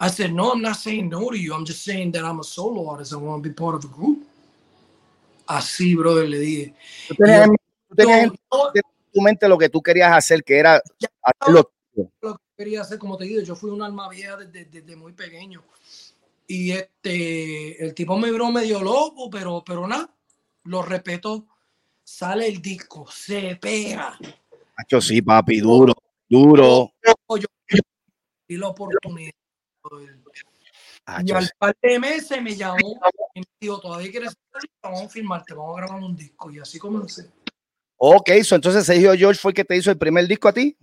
I 0.00 0.08
said, 0.08 0.32
no, 0.32 0.52
I'm 0.52 0.60
not 0.60 0.76
saying 0.76 1.08
no 1.08 1.30
to 1.30 1.38
you. 1.38 1.54
I'm 1.54 1.64
just 1.64 1.84
saying 1.84 2.12
that 2.12 2.24
I'm 2.24 2.40
a 2.40 2.44
solo 2.44 2.88
artist. 2.88 3.12
I 3.12 3.16
want 3.16 3.42
to 3.42 3.48
be 3.48 3.54
part 3.54 3.76
of 3.76 3.84
a 3.84 3.88
group. 3.88 4.26
Así, 5.46 5.96
brother, 5.96 6.28
le 6.28 6.38
dije. 6.38 6.74
Tú 7.08 7.14
tenías, 7.94 8.28
en, 8.28 8.82
tu 9.12 9.20
mente 9.20 9.48
lo 9.48 9.56
que 9.56 9.68
tú 9.68 9.80
querías 9.80 10.12
hacer, 10.12 10.42
que 10.42 10.58
era 10.58 10.82
hacerlo. 11.22 11.70
Lo 12.20 12.34
que 12.34 12.42
quería 12.56 12.82
hacer, 12.82 12.98
como 12.98 13.16
te 13.16 13.24
digo, 13.24 13.40
yo 13.42 13.56
fui 13.56 13.70
un 13.70 13.82
alma 13.82 14.08
vieja 14.08 14.36
desde, 14.36 14.66
desde 14.66 14.96
muy 14.96 15.12
pequeño. 15.12 15.62
Y 16.46 16.72
este, 16.72 17.82
el 17.82 17.94
tipo 17.94 18.16
me 18.18 18.30
vio 18.30 18.50
medio 18.50 18.82
loco, 18.82 19.30
pero, 19.30 19.62
pero 19.66 19.86
nada, 19.86 20.08
lo 20.68 20.82
respeto. 20.82 21.46
Sale 22.04 22.46
el 22.46 22.62
disco, 22.62 23.06
se 23.10 23.56
pega. 23.56 24.18
Macho, 24.76 25.00
sí, 25.00 25.20
papi, 25.20 25.60
duro, 25.60 25.94
duro. 26.28 26.92
y 28.46 28.56
la 28.56 28.68
oportunidad. 28.68 29.32
y 31.24 31.32
al 31.32 31.50
par 31.58 31.76
de 31.82 31.98
meses 31.98 32.42
me 32.42 32.54
llamó 32.54 32.98
y 33.34 33.40
me 33.40 33.46
dijo, 33.60 33.80
todavía 33.80 34.10
quieres 34.10 34.34
vamos 34.82 35.02
a 35.02 35.08
filmarte, 35.08 35.54
vamos 35.54 35.76
a 35.76 35.82
grabar 35.82 36.02
un 36.02 36.16
disco. 36.16 36.50
Y 36.50 36.58
así 36.58 36.78
comencé. 36.78 37.30
Ok, 37.96 38.30
so, 38.42 38.54
entonces 38.54 38.86
Sergio 38.86 39.12
George 39.14 39.40
fue 39.40 39.50
el 39.50 39.54
que 39.54 39.64
te 39.64 39.76
hizo 39.76 39.90
el 39.90 39.98
primer 39.98 40.26
disco 40.26 40.48
a 40.48 40.52
ti. 40.52 40.76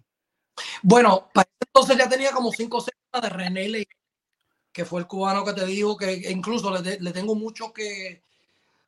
Bueno, 0.84 1.30
para 1.34 1.50
entonces 1.60 1.98
ya 1.98 2.10
tenía 2.10 2.32
como 2.32 2.52
cinco 2.52 2.84
o 3.12 3.21
de 3.21 3.30
René 3.30 3.69
Ley, 3.69 3.88
que 4.71 4.86
fue 4.86 5.00
el 5.00 5.08
cubano 5.08 5.43
que 5.43 5.54
te 5.54 5.65
dijo 5.65 5.98
que 5.98 6.30
incluso 6.30 6.71
le, 6.71 7.00
le 7.00 7.12
tengo 7.12 7.36
mucho 7.36 7.74
que 7.74 8.26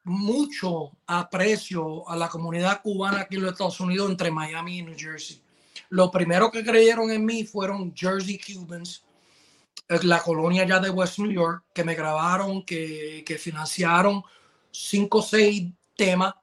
mucho 0.07 0.91
aprecio 1.05 2.07
a 2.09 2.15
la 2.15 2.29
comunidad 2.29 2.81
cubana 2.81 3.21
aquí 3.21 3.35
en 3.35 3.43
los 3.43 3.51
Estados 3.51 3.79
Unidos 3.79 4.09
entre 4.09 4.31
Miami 4.31 4.79
y 4.79 4.81
New 4.83 4.95
Jersey. 4.97 5.41
Lo 5.89 6.11
primero 6.11 6.51
que 6.51 6.63
creyeron 6.63 7.11
en 7.11 7.25
mí 7.25 7.43
fueron 7.43 7.93
Jersey 7.95 8.39
Cubans, 8.39 9.05
la 9.87 10.21
colonia 10.21 10.65
ya 10.65 10.79
de 10.79 10.89
West 10.89 11.19
New 11.19 11.31
York, 11.31 11.63
que 11.73 11.83
me 11.83 11.95
grabaron, 11.95 12.63
que, 12.63 13.23
que 13.25 13.37
financiaron 13.37 14.23
cinco 14.71 15.19
o 15.19 15.21
seis 15.21 15.71
temas 15.95 16.33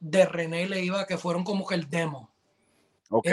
de 0.00 0.24
René 0.24 0.68
Leiva, 0.68 1.06
que 1.06 1.18
fueron 1.18 1.44
como 1.44 1.66
que 1.66 1.74
el 1.74 1.88
demo. 1.88 2.30
Ok. 3.10 3.28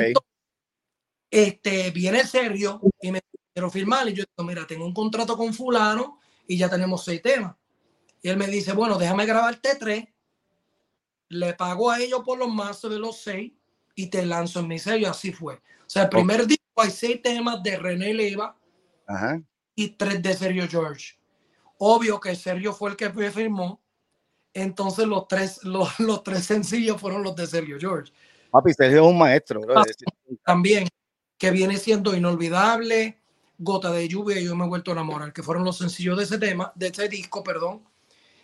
este, 1.29 1.91
viene 1.91 2.27
serio 2.27 2.79
y 3.01 3.11
me 3.11 3.21
quiero 3.53 3.69
firmar. 3.71 4.07
Y 4.09 4.13
yo 4.13 4.23
digo, 4.23 4.47
mira, 4.47 4.67
tengo 4.67 4.85
un 4.85 4.93
contrato 4.93 5.35
con 5.35 5.53
fulano 5.53 6.19
y 6.47 6.57
ya 6.57 6.69
tenemos 6.69 7.03
seis 7.03 7.21
temas. 7.21 7.55
Y 8.23 8.29
él 8.29 8.37
me 8.37 8.47
dice, 8.47 8.71
bueno, 8.71 8.97
déjame 8.97 9.25
grabarte 9.25 9.75
tres, 9.77 10.05
le 11.27 11.53
pago 11.55 11.91
a 11.91 11.99
ellos 11.99 12.21
por 12.25 12.39
los 12.39 12.51
mazos 12.51 12.89
de 12.89 12.97
los 12.97 13.21
seis 13.21 13.51
y 13.95 14.07
te 14.07 14.25
lanzo 14.25 14.61
en 14.61 14.69
mi 14.69 14.79
sello. 14.79 15.09
Así 15.09 15.33
fue. 15.33 15.55
O 15.55 15.59
sea, 15.87 16.03
el 16.03 16.09
primer 16.09 16.47
disco 16.47 16.63
hay 16.77 16.89
seis 16.89 17.21
temas 17.21 17.61
de 17.61 17.77
René 17.77 18.13
Leiva 18.13 18.57
y 19.75 19.89
tres 19.89 20.23
de 20.23 20.33
Sergio 20.33 20.67
George. 20.69 21.19
Obvio 21.79 22.17
que 22.21 22.33
Sergio 22.33 22.71
fue 22.71 22.91
el 22.91 22.95
que 22.95 23.09
me 23.09 23.29
firmó. 23.29 23.83
Entonces 24.53 25.05
los 25.05 25.27
tres, 25.27 25.61
los, 25.63 25.89
los, 25.99 26.23
tres 26.23 26.45
sencillos 26.45 27.01
fueron 27.01 27.23
los 27.23 27.35
de 27.35 27.45
Sergio 27.45 27.77
George. 27.77 28.13
Papi, 28.51 28.73
Sergio 28.73 29.03
es 29.03 29.11
un 29.11 29.17
maestro. 29.17 29.59
También, 30.45 30.87
que 31.37 31.51
viene 31.51 31.75
siendo 31.75 32.15
inolvidable, 32.15 33.19
Gota 33.57 33.91
de 33.91 34.07
lluvia 34.07 34.39
y 34.39 34.45
yo 34.45 34.55
me 34.55 34.63
he 34.63 34.67
vuelto 34.67 34.91
a 34.91 34.93
enamorar, 34.93 35.33
que 35.33 35.43
fueron 35.43 35.65
los 35.65 35.77
sencillos 35.77 36.17
de 36.17 36.23
ese 36.23 36.37
tema, 36.37 36.71
de 36.75 36.87
ese 36.87 37.09
disco, 37.09 37.43
perdón 37.43 37.83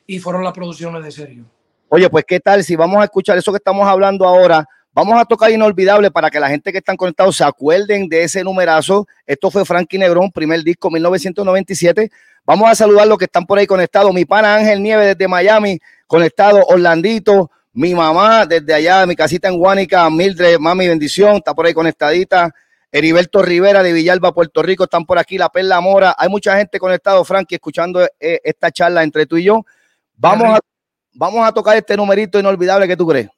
y 0.10 0.18
fueron 0.18 0.44
las 0.44 0.54
producciones 0.54 1.04
de 1.04 1.12
serio. 1.12 1.46
Oye, 1.88 2.10
pues 2.10 2.26
qué 2.28 2.40
tal 2.40 2.64
si 2.64 2.76
vamos 2.76 3.00
a 3.00 3.04
escuchar 3.04 3.38
eso 3.38 3.52
que 3.52 3.58
estamos 3.58 3.88
hablando 3.88 4.28
ahora. 4.28 4.68
Vamos 4.92 5.22
a 5.22 5.24
tocar 5.24 5.52
Inolvidable 5.52 6.10
para 6.10 6.32
que 6.32 6.40
la 6.40 6.50
gente 6.50 6.72
que 6.72 6.80
están 6.80 6.98
conectados 6.98 7.38
se 7.38 7.44
acuerden 7.44 8.10
de 8.10 8.24
ese 8.24 8.44
numerazo. 8.44 9.08
Esto 9.28 9.52
fue 9.52 9.66
Frankie 9.66 10.00
Negrón, 10.00 10.32
primer 10.32 10.64
disco 10.64 10.90
1997. 10.90 12.10
Vamos 12.44 12.72
a 12.72 12.74
saludar 12.74 13.06
los 13.06 13.20
que 13.20 13.26
están 13.26 13.46
por 13.46 13.60
ahí 13.60 13.68
conectados. 13.68 14.12
Mi 14.12 14.26
pana 14.26 14.56
Ángel 14.56 14.82
Nieve 14.82 15.06
desde 15.06 15.28
Miami, 15.28 15.80
conectado. 16.08 16.66
Orlandito, 16.66 17.52
mi 17.74 17.94
mamá 17.94 18.48
desde 18.48 18.74
allá, 18.74 19.06
mi 19.06 19.16
casita 19.16 19.48
en 19.48 19.60
Guánica, 19.60 20.10
Mildred, 20.10 20.58
mami, 20.58 20.88
bendición, 20.88 21.36
está 21.36 21.54
por 21.54 21.68
ahí 21.68 21.74
conectadita. 21.76 22.52
Heriberto 22.92 23.44
Rivera 23.44 23.84
de 23.84 23.94
Villalba, 23.94 24.34
Puerto 24.34 24.64
Rico, 24.64 24.86
están 24.86 25.06
por 25.06 25.20
aquí. 25.20 25.38
La 25.38 25.50
Perla 25.50 25.80
Mora. 25.82 26.16
Hay 26.18 26.30
mucha 26.30 26.58
gente 26.58 26.80
conectado, 26.80 27.24
Frankie, 27.24 27.56
escuchando 27.56 28.04
eh, 28.20 28.42
esta 28.44 28.72
charla 28.72 29.04
entre 29.04 29.28
tú 29.28 29.38
y 29.38 29.44
yo. 29.44 29.64
Vamos 30.22 30.48
a, 30.50 30.60
vamos 31.14 31.48
a 31.48 31.52
tocar 31.54 31.78
este 31.78 31.96
numerito 31.96 32.38
inolvidable 32.38 32.86
que 32.88 32.98
tú 32.98 33.08
crees. 33.08 33.30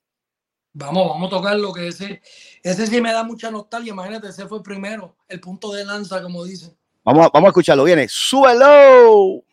Vamos, 0.74 1.10
vamos 1.10 1.28
a 1.28 1.30
tocar 1.30 1.56
lo 1.58 1.72
que 1.72 1.90
ese, 1.90 2.22
ese 2.64 2.88
sí 2.88 3.00
me 3.00 3.14
da 3.14 3.24
mucha 3.24 3.52
nostalgia. 3.52 3.92
Imagínate, 3.92 4.30
ese 4.30 4.48
fue 4.48 4.58
el 4.58 4.64
primero, 4.64 5.16
el 5.28 5.40
punto 5.40 5.72
de 5.72 5.86
lanza, 5.86 6.24
como 6.24 6.44
dicen. 6.44 6.76
Vamos, 7.04 7.30
vamos 7.32 7.48
a 7.48 7.50
escucharlo. 7.50 7.84
Viene, 7.84 8.08
suelo. 8.10 9.44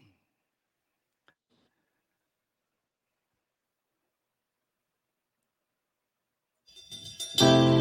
A 7.40 7.77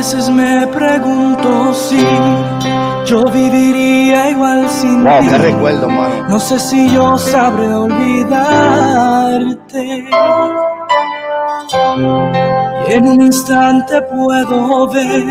veces 0.00 0.30
me 0.30 0.66
pregunto 0.68 1.74
si 1.74 2.02
yo 3.04 3.24
viviría 3.24 4.30
igual 4.30 4.66
sin 4.70 5.04
wow, 5.04 5.20
ti. 5.20 5.28
Qué 5.28 5.36
recuerdo, 5.36 5.90
mano. 5.90 6.26
No 6.30 6.40
sé 6.40 6.58
si 6.58 6.90
yo 6.90 7.18
sabré 7.18 7.66
olvidarte. 7.66 8.48
Y 12.88 12.92
en 12.94 13.08
un 13.08 13.20
instante 13.20 14.00
puedo 14.00 14.88
ver 14.88 15.26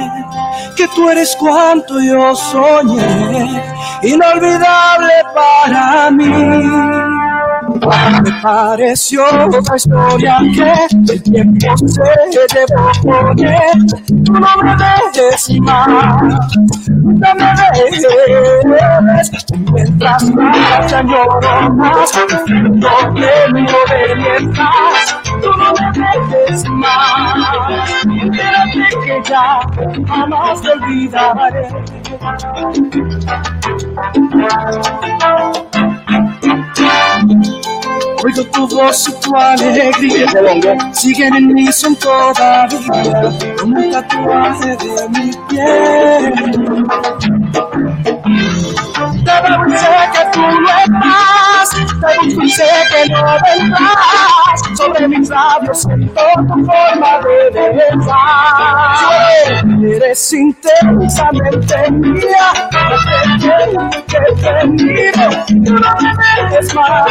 que 0.78 0.88
tú 0.90 1.10
eres 1.10 1.36
cuanto 1.40 2.00
yo 2.00 2.36
soñé, 2.36 3.64
inolvidable 4.04 5.14
para 5.34 6.12
mí. 6.12 7.19
Me 7.80 8.32
pareció 8.42 9.24
otra 9.26 9.76
historia 9.76 10.38
que 10.54 11.14
el 11.14 11.24
tiempo 11.24 11.78
se 11.88 12.04
llevó 12.32 12.92
poner. 13.02 13.78
Tú 14.26 14.34
no 14.34 14.52
me 14.64 14.76
dejes 14.76 15.60
más, 15.62 15.88
no 15.88 17.36
me 17.36 17.50
dejes. 17.74 18.04
Mientras 19.74 20.24
más 20.32 20.92
lloro 20.92 21.72
más, 21.72 22.14
no 22.70 22.88
de 23.16 23.40
mientras. 23.54 25.18
Tú 25.42 25.50
no 25.58 25.68
me 25.74 25.86
dejes 26.00 26.70
más, 26.70 27.36
espérate 28.24 28.88
que 29.06 29.16
ya 29.30 29.60
jamás 30.08 30.62
te 30.62 30.70
olvidaré. 30.72 31.68
Oigo 38.24 38.44
tu 38.52 38.68
voz 38.68 39.08
y 39.08 39.14
tu 39.22 39.36
alegría 39.36 40.28
siguen 40.94 41.36
en 41.36 41.48
mí, 41.54 41.72
son 41.72 41.96
todavía 41.96 43.32
como 43.60 43.78
un 43.78 43.92
tatuaje 43.92 44.76
de 44.78 45.10
mi 45.10 45.32
piel. 45.48 46.34
Te 49.42 49.54
dulce 49.54 49.88
que 50.14 50.24
tú 50.34 50.42
no 50.42 50.70
estás, 50.70 51.70
te 51.72 52.12
dulce 52.36 52.68
que 52.92 53.02
no 53.10 53.22
vendrás. 53.24 54.60
Sobre 54.76 55.08
mis 55.08 55.30
labios 55.30 55.82
siento 55.82 56.22
tu 56.36 56.66
forma 56.66 57.12
de 57.54 57.68
besar. 57.74 59.10
Eres 59.84 60.34
intensamente 60.34 61.92
mía, 61.92 62.48
que 64.08 64.20
te, 64.42 64.68
miro, 64.68 65.28
no 65.50 65.80
me 66.02 66.14
dejes 66.44 66.76
más. 66.76 67.08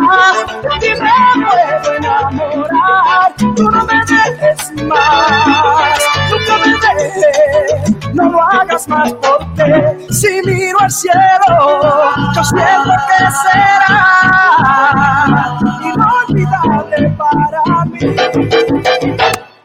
Más, 0.00 0.36
y 0.82 0.90
me 0.90 1.10
puedo 1.34 1.88
enamorar, 1.96 3.32
tú 3.36 3.70
no 3.70 3.84
me 3.84 3.94
dejes 4.06 4.72
más, 4.84 6.00
no 6.30 6.54
me 6.58 6.72
dejes, 6.80 8.14
no 8.14 8.24
lo 8.30 8.38
hagas 8.42 8.88
más 8.88 9.12
porque 9.14 9.68
si 10.10 10.42
miro 10.44 10.78
al 10.80 10.90
cielo, 10.90 11.56
yo 12.34 12.44
siento 12.44 12.92
que 13.08 13.24
será 13.42 14.00
inolvidable 15.82 16.98
para 17.16 17.84
mí, 17.86 17.98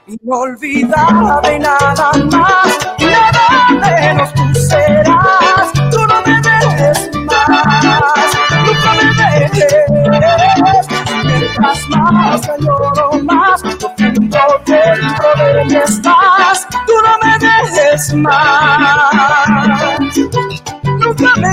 inolvidable 0.07 1.59
nada 1.59 2.11
más, 2.31 2.77
nada 2.99 3.45
menos 3.71 4.33
tú 4.33 4.43
serás, 4.55 5.71
tú 5.91 5.99
no 6.07 6.21
me 6.25 6.33
dejes 6.41 7.09
más, 7.25 8.24
no 8.85 8.93
me 8.95 9.07
dejes, 9.15 10.87
mientras 11.25 11.79
más 11.89 12.41
te 12.41 13.23
más, 13.23 13.61
que 13.95 14.03
dentro 14.65 15.29
de 15.35 15.65
mí 15.65 15.75
estás, 15.75 16.67
tú 16.85 16.93
no 17.03 17.13
me 17.23 17.33
dejes 17.39 18.13
más. 18.13 19.55
Nunca 20.83 21.31
me 21.37 21.49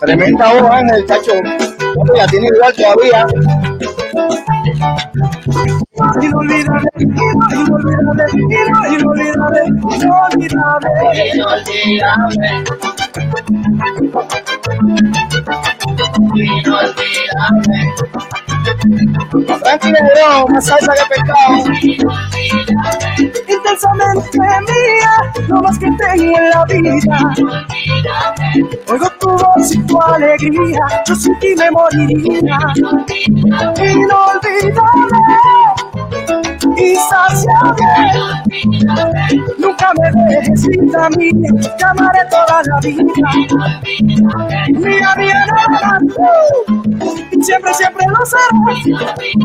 Tremenda 0.00 0.52
hoja 0.52 0.80
en 0.80 0.90
el 0.90 1.06
chacho. 1.06 1.32
La 2.14 2.26
tiene 2.26 2.48
igual 2.48 2.74
todavía. 2.74 3.26
Inolvidable, 6.20 6.90
inolvidable, 6.98 8.24
inolvidable, 8.92 9.60
inolvidable, 9.60 10.90
inolvidable. 11.34 12.14
Inolvidable. 16.34 17.04
Más 20.48 20.64
salsa 20.66 20.92
que 20.94 21.04
pescado. 21.14 21.56
Intensamente 23.48 24.38
mía, 24.38 25.12
lo 25.48 25.62
más 25.62 25.78
que 25.78 25.86
tengo 25.86 26.38
en 26.38 26.50
la 26.50 26.64
vida. 26.66 27.18
Oigo 28.88 29.08
tu 29.20 29.28
voz 29.30 29.74
y 29.74 29.82
tu 29.86 30.00
alegría, 30.00 30.80
yo 31.06 31.14
sin 31.14 31.38
ti 31.38 31.54
me 31.56 31.70
moriría. 31.70 32.58
Inolvidable 33.76 34.73
y 36.76 36.96
saciable. 36.96 37.84
Nunca 39.58 39.92
me 40.00 40.10
dejes 40.28 40.62
sin 40.62 40.86
mí, 41.16 41.30
te 41.78 41.84
amaré 41.84 42.20
toda 42.30 42.62
la 42.66 42.80
vida. 42.80 43.02
Mía, 44.68 45.14
mía, 45.16 45.46
nada, 45.46 45.98
siempre, 47.42 47.74
siempre 47.74 48.06
lo 48.06 48.26
serás. 48.26 48.52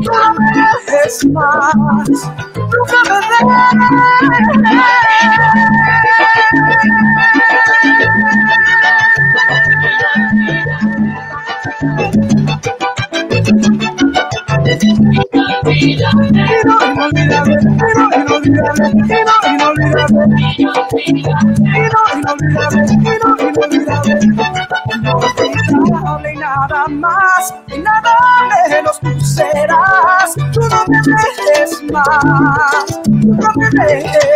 No 0.05 0.33
me 0.33 0.45
dejes 0.55 1.25
más, 1.27 1.75
nunca 1.75 2.97
me 3.09 3.15
dejes. 3.19 4.98
No 33.07 33.53
me 33.55 33.69
dejes. 33.85 34.29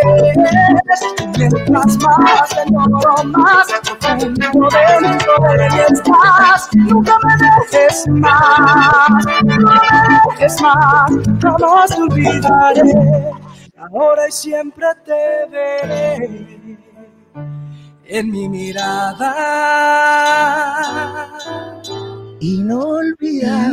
Mientras 1.37 1.97
más 1.97 2.49
te 2.49 2.63
lloro 2.71 3.23
más, 3.25 3.67
profundo 3.99 4.67
dentro 5.01 5.35
de 5.39 5.69
mí 5.69 5.79
estás. 5.91 6.69
Nunca 6.73 7.15
me 7.23 7.33
dejes 7.37 8.07
más, 8.07 9.25
no 9.43 9.55
me 9.57 9.77
dejes 10.37 10.61
más, 10.61 11.11
jamás 11.41 11.91
olvidaré. 11.97 13.31
Ahora 13.77 14.27
y 14.27 14.31
siempre 14.31 14.87
te 15.05 15.45
veré 15.49 16.79
en 18.05 18.31
mi 18.31 18.47
mirada. 18.47 19.33
Inolvidable. 22.39 23.71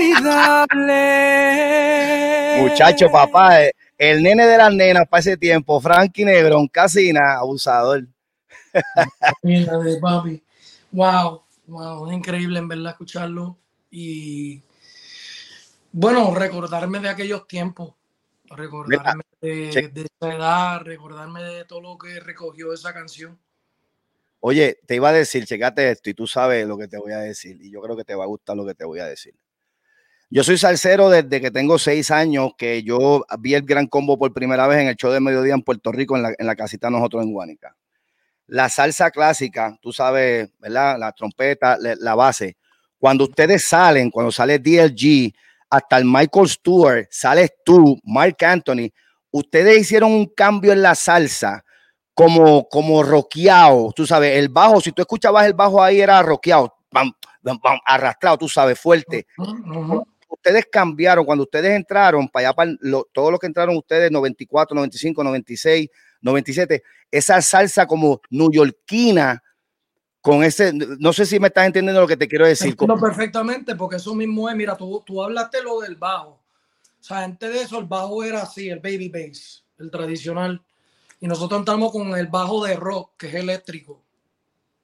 Inolvidable. 0.00 0.90
Muchacho, 2.80 3.10
papá, 3.10 3.62
eh, 3.62 3.72
el 3.98 4.22
nene 4.22 4.46
de 4.46 4.56
las 4.56 4.72
nenas 4.72 5.06
para 5.06 5.20
ese 5.20 5.36
tiempo, 5.36 5.78
Frankie 5.80 6.24
Negrón, 6.24 6.66
Casina, 6.66 7.34
abusador. 7.34 8.06
Mira, 9.42 9.76
de 9.76 9.98
papi. 9.98 10.42
Wow, 10.90 11.42
wow, 11.66 12.08
es 12.08 12.16
increíble 12.16 12.58
en 12.58 12.68
verdad 12.68 12.92
escucharlo 12.92 13.58
y 13.90 14.62
bueno, 15.92 16.34
recordarme 16.34 17.00
de 17.00 17.10
aquellos 17.10 17.46
tiempos, 17.46 17.94
recordarme 18.48 19.24
de 19.42 19.68
esa 19.68 20.34
edad, 20.34 20.80
recordarme 20.80 21.42
de 21.42 21.64
todo 21.66 21.82
lo 21.82 21.98
que 21.98 22.18
recogió 22.18 22.72
esa 22.72 22.94
canción. 22.94 23.38
Oye, 24.40 24.78
te 24.86 24.94
iba 24.94 25.10
a 25.10 25.12
decir, 25.12 25.44
checate 25.44 25.90
esto 25.90 26.08
y 26.08 26.14
tú 26.14 26.26
sabes 26.26 26.66
lo 26.66 26.78
que 26.78 26.88
te 26.88 26.96
voy 26.96 27.12
a 27.12 27.18
decir 27.18 27.60
y 27.60 27.70
yo 27.70 27.82
creo 27.82 27.94
que 27.94 28.04
te 28.04 28.14
va 28.14 28.24
a 28.24 28.28
gustar 28.28 28.56
lo 28.56 28.64
que 28.64 28.74
te 28.74 28.86
voy 28.86 29.00
a 29.00 29.06
decir. 29.06 29.34
Yo 30.32 30.44
soy 30.44 30.58
salsero 30.58 31.10
desde 31.10 31.40
que 31.40 31.50
tengo 31.50 31.76
seis 31.76 32.12
años, 32.12 32.52
que 32.56 32.84
yo 32.84 33.26
vi 33.40 33.54
el 33.54 33.62
Gran 33.62 33.88
Combo 33.88 34.16
por 34.16 34.32
primera 34.32 34.68
vez 34.68 34.78
en 34.78 34.86
el 34.86 34.94
show 34.94 35.10
de 35.10 35.18
mediodía 35.18 35.54
en 35.54 35.62
Puerto 35.62 35.90
Rico, 35.90 36.16
en 36.16 36.22
la, 36.22 36.32
en 36.38 36.46
la 36.46 36.54
casita 36.54 36.88
nosotros 36.88 37.24
en 37.24 37.32
Guánica. 37.32 37.74
La 38.46 38.68
salsa 38.68 39.10
clásica, 39.10 39.76
tú 39.82 39.92
sabes, 39.92 40.48
¿verdad? 40.60 40.98
La 41.00 41.10
trompeta, 41.10 41.76
la, 41.80 42.14
base. 42.14 42.56
Cuando 42.96 43.24
ustedes 43.24 43.66
salen, 43.66 44.08
cuando 44.08 44.30
sale 44.30 44.60
DLG, 44.60 45.32
hasta 45.68 45.98
el 45.98 46.04
Michael 46.04 46.48
Stewart, 46.48 47.08
sales 47.10 47.50
tú, 47.64 47.98
Mark 48.04 48.36
Anthony, 48.44 48.88
ustedes 49.32 49.80
hicieron 49.80 50.12
un 50.12 50.26
cambio 50.26 50.72
en 50.72 50.82
la 50.82 50.94
salsa 50.94 51.64
como, 52.14 52.68
como 52.68 53.02
rockeado, 53.02 53.92
tú 53.96 54.06
sabes, 54.06 54.36
el 54.36 54.48
bajo, 54.48 54.80
si 54.80 54.92
tú 54.92 55.02
escuchabas 55.02 55.46
el 55.46 55.54
bajo 55.54 55.82
ahí 55.82 56.00
era 56.00 56.22
rockeado, 56.22 56.72
bam, 56.92 57.10
bam, 57.42 57.58
bam, 57.60 57.78
arrastrado, 57.84 58.38
tú 58.38 58.48
sabes, 58.48 58.78
fuerte. 58.78 59.26
Ustedes 60.30 60.66
cambiaron, 60.70 61.24
cuando 61.24 61.44
ustedes 61.44 61.72
entraron 61.72 62.28
para 62.28 62.48
allá, 62.48 62.56
para 62.56 62.72
lo, 62.80 63.06
todos 63.12 63.30
los 63.30 63.40
que 63.40 63.46
entraron 63.46 63.76
ustedes, 63.76 64.10
94, 64.10 64.74
95, 64.74 65.24
96, 65.24 65.88
97, 66.22 66.82
esa 67.10 67.42
salsa 67.42 67.86
como 67.86 68.20
newyorkina, 68.30 69.42
con 70.20 70.44
ese, 70.44 70.72
no 70.72 71.12
sé 71.12 71.24
si 71.26 71.40
me 71.40 71.48
estás 71.48 71.66
entendiendo 71.66 72.00
lo 72.00 72.06
que 72.06 72.16
te 72.16 72.28
quiero 72.28 72.46
decir. 72.46 72.68
Entiendo 72.68 72.98
perfectamente, 72.98 73.74
porque 73.74 73.96
eso 73.96 74.14
mismo 74.14 74.48
es, 74.48 74.56
mira, 74.56 74.76
tú, 74.76 75.02
tú 75.04 75.22
hablaste 75.22 75.62
lo 75.62 75.80
del 75.80 75.96
bajo. 75.96 76.40
O 77.00 77.02
sea, 77.02 77.24
antes 77.24 77.52
de 77.52 77.62
eso 77.62 77.78
el 77.78 77.86
bajo 77.86 78.22
era 78.22 78.42
así, 78.42 78.68
el 78.68 78.80
baby 78.80 79.08
bass, 79.08 79.64
el 79.78 79.90
tradicional. 79.90 80.62
Y 81.18 81.26
nosotros 81.26 81.58
entramos 81.58 81.90
con 81.90 82.16
el 82.16 82.26
bajo 82.26 82.64
de 82.64 82.76
rock, 82.76 83.12
que 83.16 83.28
es 83.28 83.34
eléctrico. 83.34 84.02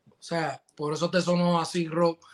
O 0.08 0.22
sea, 0.22 0.62
por 0.74 0.94
eso 0.94 1.10
te 1.10 1.20
sonó 1.20 1.60
así 1.60 1.86
rock. 1.86 2.26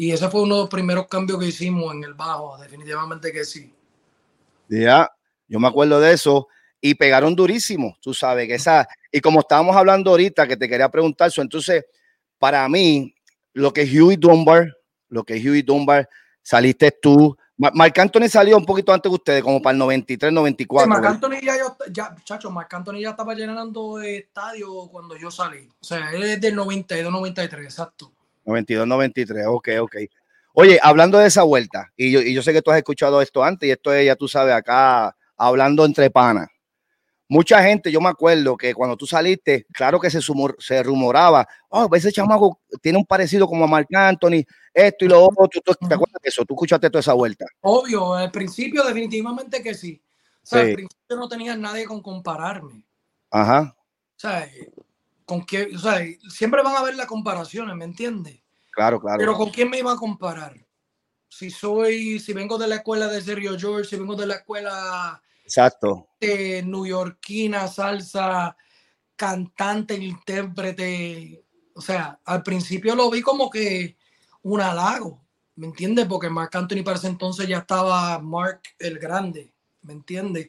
Y 0.00 0.12
ese 0.12 0.28
fue 0.30 0.42
uno 0.42 0.54
de 0.54 0.60
los 0.62 0.70
primeros 0.70 1.08
cambios 1.08 1.38
que 1.40 1.46
hicimos 1.46 1.92
en 1.92 2.04
el 2.04 2.14
bajo, 2.14 2.56
definitivamente 2.56 3.32
que 3.32 3.44
sí. 3.44 3.74
Ya, 4.68 5.10
yo 5.48 5.58
me 5.58 5.66
acuerdo 5.68 5.98
de 6.00 6.12
eso 6.12 6.48
y 6.80 6.94
pegaron 6.94 7.34
durísimo, 7.34 7.96
tú 8.00 8.14
sabes 8.14 8.46
que 8.46 8.54
esa, 8.54 8.86
y 9.10 9.20
como 9.20 9.40
estábamos 9.40 9.74
hablando 9.74 10.12
ahorita, 10.12 10.46
que 10.46 10.56
te 10.56 10.68
quería 10.68 10.88
preguntar 10.88 11.28
eso, 11.28 11.42
entonces, 11.42 11.84
para 12.38 12.66
mí, 12.68 13.12
lo 13.54 13.72
que 13.72 13.82
Huey 13.82 14.16
Dunbar, 14.16 14.72
lo 15.08 15.24
que 15.24 15.34
Huey 15.34 15.62
Dunbar, 15.62 16.08
saliste 16.42 16.92
tú, 16.92 17.36
Ma- 17.56 17.72
Marc 17.74 17.98
Anthony 17.98 18.28
salió 18.28 18.56
un 18.56 18.64
poquito 18.64 18.92
antes 18.92 19.10
que 19.10 19.14
ustedes, 19.14 19.42
como 19.42 19.60
para 19.60 19.72
el 19.72 19.78
93, 19.78 20.32
94. 20.32 20.88
Marc 20.88 21.02
¿verdad? 21.02 21.14
Anthony 21.16 21.44
ya, 21.44 21.58
yo- 21.58 21.76
ya, 21.90 22.14
chacho, 22.22 22.52
Marc 22.52 22.72
Anthony 22.72 23.00
ya 23.00 23.10
estaba 23.10 23.34
llenando 23.34 24.00
estadio 24.00 24.86
cuando 24.92 25.16
yo 25.16 25.28
salí. 25.32 25.68
O 25.80 25.84
sea, 25.84 26.12
él 26.12 26.22
es 26.22 26.40
del 26.40 26.54
92, 26.54 27.10
93, 27.10 27.64
exacto. 27.64 28.12
92, 28.48 28.86
93, 28.86 29.46
ok, 29.46 29.68
ok. 29.80 29.96
Oye, 30.54 30.80
hablando 30.82 31.18
de 31.18 31.26
esa 31.28 31.42
vuelta, 31.42 31.92
y 31.96 32.10
yo, 32.10 32.20
y 32.20 32.32
yo 32.34 32.42
sé 32.42 32.52
que 32.52 32.62
tú 32.62 32.70
has 32.70 32.78
escuchado 32.78 33.20
esto 33.22 33.44
antes, 33.44 33.68
y 33.68 33.70
esto 33.72 33.92
es, 33.92 34.06
ya 34.06 34.16
tú 34.16 34.26
sabes, 34.26 34.54
acá 34.54 35.14
hablando 35.36 35.84
entre 35.84 36.10
panas. 36.10 36.48
Mucha 37.30 37.62
gente, 37.62 37.92
yo 37.92 38.00
me 38.00 38.08
acuerdo 38.08 38.56
que 38.56 38.72
cuando 38.72 38.96
tú 38.96 39.06
saliste, 39.06 39.66
claro 39.72 40.00
que 40.00 40.08
se, 40.08 40.18
sumor- 40.20 40.56
se 40.58 40.82
rumoraba, 40.82 41.46
oh, 41.68 41.86
ese 41.94 42.10
chamaco 42.10 42.58
tiene 42.80 42.96
un 42.96 43.04
parecido 43.04 43.46
como 43.46 43.64
a 43.64 43.68
Marc 43.68 43.94
Anthony, 43.94 44.42
esto 44.72 45.04
y 45.04 45.08
lo 45.08 45.22
otro. 45.26 45.46
¿Tú, 45.48 45.60
tú- 45.62 45.74
¿Te 45.86 45.94
acuerdas 45.94 46.22
de 46.22 46.28
eso? 46.30 46.44
¿Tú 46.46 46.54
escuchaste 46.54 46.88
toda 46.88 47.00
esa 47.00 47.12
vuelta? 47.12 47.44
Obvio, 47.60 48.14
al 48.14 48.30
principio 48.30 48.82
definitivamente 48.82 49.62
que 49.62 49.74
sí. 49.74 50.02
O 50.42 50.46
sea, 50.46 50.62
Sí. 50.62 50.68
al 50.70 50.74
principio 50.74 51.16
no 51.18 51.28
tenía 51.28 51.54
nadie 51.54 51.84
con 51.84 52.00
compararme. 52.00 52.82
Ajá, 53.30 53.74
O 53.76 54.20
sea, 54.20 54.44
eh, 54.46 54.72
con 55.28 55.44
qué, 55.44 55.68
o 55.74 55.78
sea, 55.78 56.00
siempre 56.30 56.62
van 56.62 56.74
a 56.74 56.78
haber 56.78 56.96
las 56.96 57.06
comparaciones, 57.06 57.76
¿me 57.76 57.84
entiendes? 57.84 58.40
claro, 58.70 58.98
claro. 58.98 59.18
Pero 59.18 59.34
con 59.34 59.50
quién 59.50 59.68
me 59.68 59.78
iba 59.78 59.92
a 59.92 59.96
comparar? 59.96 60.56
Si 61.28 61.50
soy, 61.50 62.18
si 62.18 62.32
vengo 62.32 62.56
de 62.56 62.66
la 62.66 62.76
escuela 62.76 63.08
de 63.08 63.20
Sergio 63.20 63.58
George, 63.58 63.90
si 63.90 63.96
vengo 63.96 64.16
de 64.16 64.26
la 64.26 64.36
escuela 64.36 65.20
Exacto. 65.44 66.08
de 66.18 66.64
salsa, 67.68 68.56
cantante, 69.16 69.96
intérprete. 69.96 71.44
O 71.74 71.82
sea, 71.82 72.18
al 72.24 72.42
principio 72.42 72.94
lo 72.94 73.10
vi 73.10 73.20
como 73.20 73.50
que 73.50 73.98
un 74.42 74.62
halago, 74.62 75.22
¿me 75.56 75.66
entiendes? 75.66 76.06
Porque 76.06 76.30
Mark 76.30 76.52
Anthony 76.54 76.82
para 76.82 76.96
ese 76.96 77.08
entonces 77.08 77.46
ya 77.46 77.58
estaba 77.58 78.18
Mark 78.18 78.62
el 78.78 78.98
Grande, 78.98 79.52
¿me 79.82 79.92
entiendes? 79.92 80.48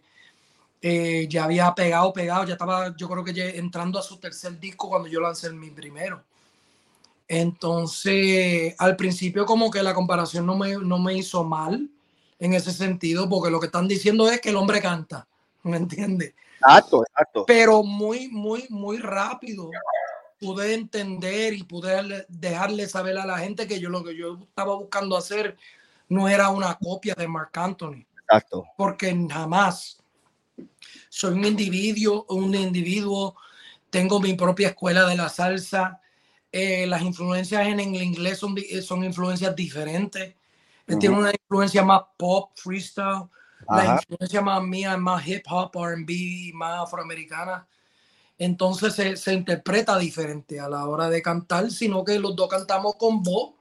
Eh, 0.82 1.28
ya 1.30 1.44
había 1.44 1.74
pegado, 1.76 2.14
pegado, 2.14 2.46
ya 2.46 2.54
estaba, 2.54 2.96
yo 2.96 3.10
creo 3.10 3.24
que 3.24 3.34
ya 3.34 3.46
entrando 3.46 4.00
a 4.00 4.02
su 4.02 4.18
tercer 4.18 4.58
disco 4.60 4.90
cuando 4.90 5.10
yo 5.10 5.20
lancé 5.20 5.52
mi 5.52 5.72
primero. 5.72 6.24
Entonces, 7.28 8.76
al 8.78 8.96
principio 8.96 9.46
como 9.46 9.70
que 9.70 9.84
la 9.84 9.94
comparación 9.94 10.46
no 10.46 10.58
me, 10.58 10.74
no 10.76 10.98
me 10.98 11.14
hizo 11.14 11.44
mal 11.44 11.90
en 12.40 12.54
ese 12.54 12.72
sentido, 12.72 13.28
porque 13.28 13.52
lo 13.52 13.60
que 13.60 13.66
están 13.66 13.88
diciendo 13.88 14.30
es 14.30 14.40
que 14.40 14.50
el 14.50 14.56
hombre 14.56 14.82
canta, 14.82 15.28
¿me 15.64 15.78
entiendes? 15.78 16.34
Exacto, 16.62 17.04
exacto. 17.04 17.46
Pero 17.46 17.84
muy, 17.84 18.30
muy, 18.30 18.66
muy 18.70 18.98
rápido 18.98 19.70
pude 20.40 20.74
entender 20.74 21.54
y 21.54 21.64
pude 21.64 22.26
dejarle 22.30 22.88
saber 22.88 23.18
a 23.18 23.26
la 23.26 23.40
gente 23.40 23.68
que 23.68 23.80
yo 23.80 23.90
lo 23.90 24.04
que 24.04 24.16
yo 24.16 24.38
estaba 24.42 24.74
buscando 24.76 25.18
hacer 25.18 25.58
no 26.08 26.28
era 26.30 26.50
una 26.50 26.76
copia 26.76 27.14
de 27.14 27.28
Mark 27.28 27.52
Anthony. 27.54 28.06
Exacto. 28.22 28.66
Porque 28.78 29.16
jamás 29.30 29.99
soy 31.10 31.34
un 31.34 31.46
individuo, 31.46 32.26
un 32.30 32.56
individuo, 32.56 33.36
tengo 33.90 34.20
mi 34.20 34.34
propia 34.36 34.70
escuela 34.70 35.06
de 35.08 35.18
la 35.18 35.30
salsa. 35.30 36.02
Eh, 36.52 36.88
las 36.88 37.02
influencias 37.02 37.68
en 37.68 37.80
el 37.80 38.02
inglés 38.02 38.40
son, 38.40 38.56
son 38.82 39.04
influencias 39.04 39.56
diferentes. 39.56 40.36
Tiene 41.00 41.18
una 41.18 41.32
influencia 41.32 41.84
más 41.84 42.02
pop, 42.18 42.52
freestyle. 42.56 43.30
La 43.68 44.00
influencia 44.00 44.42
más 44.42 44.64
mía 44.64 44.94
es 44.94 45.00
más 45.00 45.28
hip 45.28 45.44
hop, 45.50 45.72
RB, 45.76 46.54
más 46.54 46.84
afroamericana 46.84 47.68
entonces 48.40 48.96
se, 48.96 49.18
se, 49.18 49.34
interpreta 49.34 50.00
diferente 50.00 50.62
a 50.62 50.70
la 50.70 50.86
hora 50.86 51.10
de 51.10 51.22
cantar, 51.22 51.70
sino 51.72 52.06
que 52.06 52.18
los 52.18 52.38
dos 52.38 52.48
cantamos 52.48 52.96
con 52.96 53.22
voz 53.22 53.52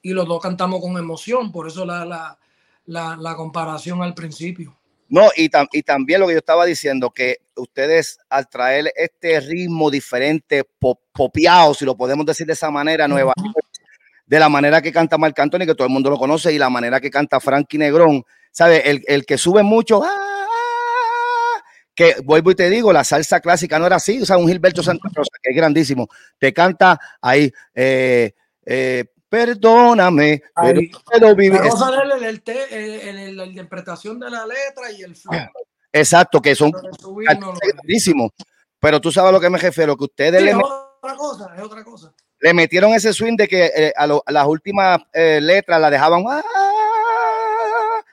y 0.00 0.12
los 0.12 0.28
dos 0.28 0.40
cantamos 0.40 0.80
con 0.80 0.96
emoción, 0.96 1.50
por 1.50 1.66
eso 1.66 1.84
la, 1.84 2.04
la, 2.04 2.38
la, 2.86 3.16
la 3.16 3.34
comparación 3.34 4.00
al 4.00 4.14
principio. 4.14 4.77
No, 5.08 5.30
y, 5.34 5.50
y, 5.72 5.82
también 5.82 6.20
lo 6.20 6.26
que 6.26 6.34
yo 6.34 6.38
estaba 6.38 6.66
diciendo, 6.66 7.10
que 7.10 7.38
ustedes 7.56 8.18
al 8.28 8.48
traer 8.48 8.92
este 8.94 9.40
ritmo 9.40 9.90
diferente, 9.90 10.64
pop, 10.78 11.00
popeado, 11.12 11.72
si 11.72 11.86
lo 11.86 11.96
podemos 11.96 12.26
decir 12.26 12.46
de 12.46 12.52
esa 12.52 12.70
manera, 12.70 13.08
nueva, 13.08 13.32
de 14.26 14.38
la 14.38 14.50
manera 14.50 14.82
que 14.82 14.92
canta 14.92 15.16
Marc 15.16 15.38
Anthony, 15.38 15.60
que 15.60 15.74
todo 15.74 15.86
el 15.86 15.92
mundo 15.92 16.10
lo 16.10 16.18
conoce, 16.18 16.52
y 16.52 16.58
la 16.58 16.68
manera 16.68 17.00
que 17.00 17.10
canta 17.10 17.40
Frankie 17.40 17.78
Negrón, 17.78 18.22
¿sabe? 18.50 18.88
El, 18.90 19.02
el 19.06 19.24
que 19.24 19.38
sube 19.38 19.62
mucho, 19.62 20.02
¡ah! 20.04 20.28
que 21.98 22.14
vuelvo 22.22 22.52
y 22.52 22.54
te 22.54 22.70
digo, 22.70 22.92
la 22.92 23.02
salsa 23.02 23.40
clásica 23.40 23.76
no 23.78 23.86
era 23.86 23.96
así, 23.96 24.22
o 24.22 24.24
sea, 24.24 24.36
un 24.36 24.46
Gilberto 24.46 24.84
Santa 24.84 25.08
Rosa, 25.12 25.32
que 25.42 25.50
es 25.50 25.56
grandísimo, 25.56 26.06
te 26.38 26.52
canta 26.52 27.00
ahí, 27.20 27.50
eh, 27.74 28.34
eh, 28.64 29.06
perdóname, 29.28 30.42
pero 30.54 30.80
puedo 31.04 31.34
vivir. 31.36 31.60
El, 32.70 33.36
la 33.36 33.46
interpretación 33.46 34.18
de 34.18 34.30
la 34.30 34.46
letra 34.46 34.90
y 34.96 35.02
el 35.02 35.14
flow. 35.14 35.34
Exacto, 35.92 36.40
que 36.40 36.54
son 36.54 36.72
grandísimos. 36.72 38.30
Pero 38.80 39.00
tú 39.00 39.10
sabes 39.10 39.30
a 39.30 39.32
lo 39.32 39.40
que 39.40 39.50
me 39.50 39.58
refiero, 39.58 39.96
que 39.96 40.04
ustedes 40.04 40.40
le, 40.42 40.54
otra 40.54 41.16
cosa, 41.16 41.54
es 41.56 41.62
otra 41.62 41.82
cosa. 41.82 42.12
le 42.40 42.54
metieron 42.54 42.92
ese 42.92 43.12
swing 43.12 43.36
de 43.36 43.48
que 43.48 43.72
eh, 43.74 43.92
a, 43.96 44.06
las 44.06 44.46
últimas 44.46 45.00
letras 45.14 45.80
la 45.80 45.90
dejaban 45.90 46.22
¡ah! 46.28 46.42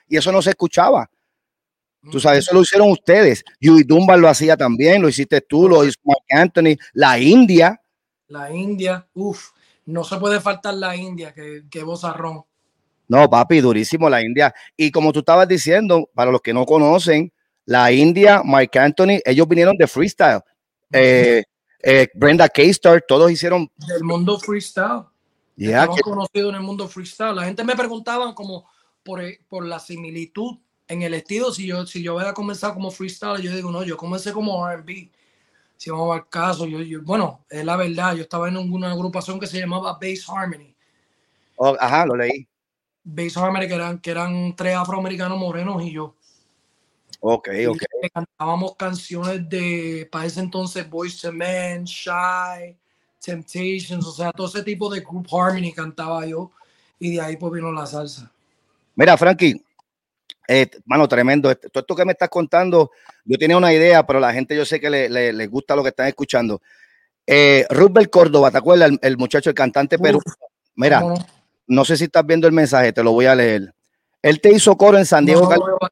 y 0.08 0.18
eso 0.18 0.32
no 0.32 0.42
se 0.42 0.52
escuchaba. 0.52 1.10
Tú 2.12 2.20
sabes, 2.20 2.46
eso 2.46 2.54
lo 2.54 2.62
hicieron 2.62 2.92
ustedes. 2.92 3.44
Yui 3.60 3.84
Dunbar 3.84 4.20
lo 4.20 4.28
hacía 4.28 4.56
también, 4.56 5.02
lo 5.02 5.10
hiciste 5.10 5.42
tú, 5.42 5.68
lo 5.68 5.84
hizo 5.84 6.00
Mark 6.04 6.24
Anthony, 6.30 6.78
la 6.94 7.18
India. 7.18 7.82
La 8.28 8.52
India, 8.52 9.08
uff, 9.14 9.52
no 9.86 10.04
se 10.04 10.18
puede 10.18 10.40
faltar 10.40 10.74
la 10.74 10.96
India, 10.96 11.34
que, 11.34 11.64
que 11.70 11.84
vozarrón. 11.84 12.44
No, 13.08 13.30
papi, 13.30 13.62
durísimo 13.62 14.10
la 14.10 14.22
India. 14.22 14.54
Y 14.76 14.92
como 14.92 15.14
tú 15.14 15.20
estabas 15.20 15.48
diciendo, 15.48 16.10
para 16.14 16.32
los 16.32 16.42
que 16.42 16.54
no 16.54 16.66
conocen, 16.66 17.32
la 17.66 17.92
India, 17.92 18.42
Mark 18.44 18.72
Anthony, 18.78 19.20
ellos 19.26 19.48
vinieron 19.48 19.76
de 19.78 19.88
freestyle. 19.88 20.42
Eh, 20.92 21.44
eh, 21.84 22.08
Brenda 22.14 22.50
K-Star, 22.50 23.04
todos 23.08 23.32
hicieron. 23.32 23.70
Del 23.76 24.04
mundo 24.04 24.40
freestyle. 24.40 25.04
Ya. 25.56 25.86
Yeah, 25.86 25.88
conocido 26.04 26.50
en 26.50 26.56
el 26.56 26.62
mundo 26.62 26.88
freestyle. 26.88 27.36
La 27.36 27.46
gente 27.46 27.64
me 27.64 27.76
preguntaba 27.76 28.34
como 28.36 28.68
por, 29.04 29.22
por 29.48 29.66
la 29.66 29.80
similitud 29.80 30.58
en 30.88 31.02
el 31.02 31.14
estilo, 31.14 31.52
si 31.52 31.66
yo, 31.66 31.86
si 31.86 32.04
yo 32.04 32.14
voy 32.14 32.26
a 32.26 32.34
comenzar 32.34 32.74
como 32.74 32.92
freestyle, 32.92 33.42
yo 33.42 33.56
digo, 33.56 33.72
no, 33.72 33.84
yo 33.84 33.98
comencé 33.98 34.32
como 34.32 34.68
RB. 34.70 35.10
Vamos 35.92 36.16
al 36.16 36.30
caso, 36.30 36.66
yo, 36.66 36.80
yo, 36.80 37.02
bueno, 37.04 37.46
es 37.50 37.64
la 37.64 37.76
verdad, 37.76 38.16
yo 38.16 38.24
estaba 38.24 38.48
en 38.50 38.58
una 38.58 38.92
agrupación 38.92 39.40
que 39.40 39.48
se 39.48 39.60
llamaba 39.60 39.98
Bass 40.02 40.28
Harmony. 40.28 40.76
Oh, 41.58 41.76
ajá, 41.80 42.06
lo 42.06 42.16
leí. 42.16 42.48
Bass 43.04 43.38
Harmony, 43.38 43.68
que 43.68 43.74
eran, 43.74 44.00
que 44.00 44.12
eran 44.12 44.56
tres 44.56 44.76
afroamericanos 44.76 45.38
morenos 45.38 45.84
y 45.84 45.92
yo. 45.92 46.16
Ok, 47.20 47.50
ok. 47.70 47.84
cantábamos 48.14 48.76
canciones 48.76 49.50
de, 49.50 50.08
para 50.12 50.26
ese 50.26 50.42
entonces, 50.42 50.88
Boys 50.90 51.20
to 51.20 51.32
Men, 51.32 51.84
Shy, 51.84 52.78
Temptations, 53.20 54.06
o 54.06 54.12
sea, 54.12 54.32
todo 54.32 54.48
ese 54.48 54.64
tipo 54.64 54.90
de 54.94 55.02
group 55.02 55.28
harmony 55.32 55.74
cantaba 55.74 56.26
yo 56.26 56.52
y 57.00 57.14
de 57.14 57.22
ahí 57.22 57.38
pues 57.38 57.54
vino 57.54 57.72
la 57.72 57.86
salsa. 57.86 58.32
Mira, 58.96 59.18
Frankie, 59.18 59.60
eh, 60.48 60.70
mano, 60.86 61.08
tremendo. 61.08 61.54
Todo 61.56 61.82
esto 61.82 61.96
que 61.96 62.06
me 62.06 62.12
estás 62.12 62.30
contando, 62.30 62.92
yo 63.24 63.38
tenía 63.38 63.58
una 63.58 63.74
idea, 63.74 64.06
pero 64.06 64.20
la 64.20 64.34
gente 64.34 64.56
yo 64.56 64.66
sé 64.66 64.80
que 64.80 64.90
le, 64.90 65.34
le, 65.34 65.48
gusta 65.48 65.76
lo 65.76 65.84
que 65.84 65.90
están 65.90 66.08
escuchando. 66.08 66.62
Eh, 67.26 67.66
Rubel 67.70 68.10
Córdoba, 68.10 68.52
¿te 68.52 68.58
acuerdas? 68.58 68.92
El, 69.02 69.18
muchacho, 69.18 69.50
el 69.50 69.56
cantante 69.56 69.98
Perú. 69.98 70.22
Mira, 70.76 71.04
no 71.68 71.86
sé 71.86 71.98
si 71.98 72.06
estás 72.06 72.26
viendo 72.26 72.48
el 72.48 72.54
mensaje, 72.54 72.94
te 72.94 73.04
lo 73.04 73.12
voy 73.12 73.26
a 73.26 73.36
leer. 73.36 73.74
Él 74.22 74.42
te 74.42 74.52
hizo 74.52 74.76
coro 74.78 74.98
en 74.98 75.06
San 75.06 75.26
Diego, 75.26 75.48
California. 75.48 75.90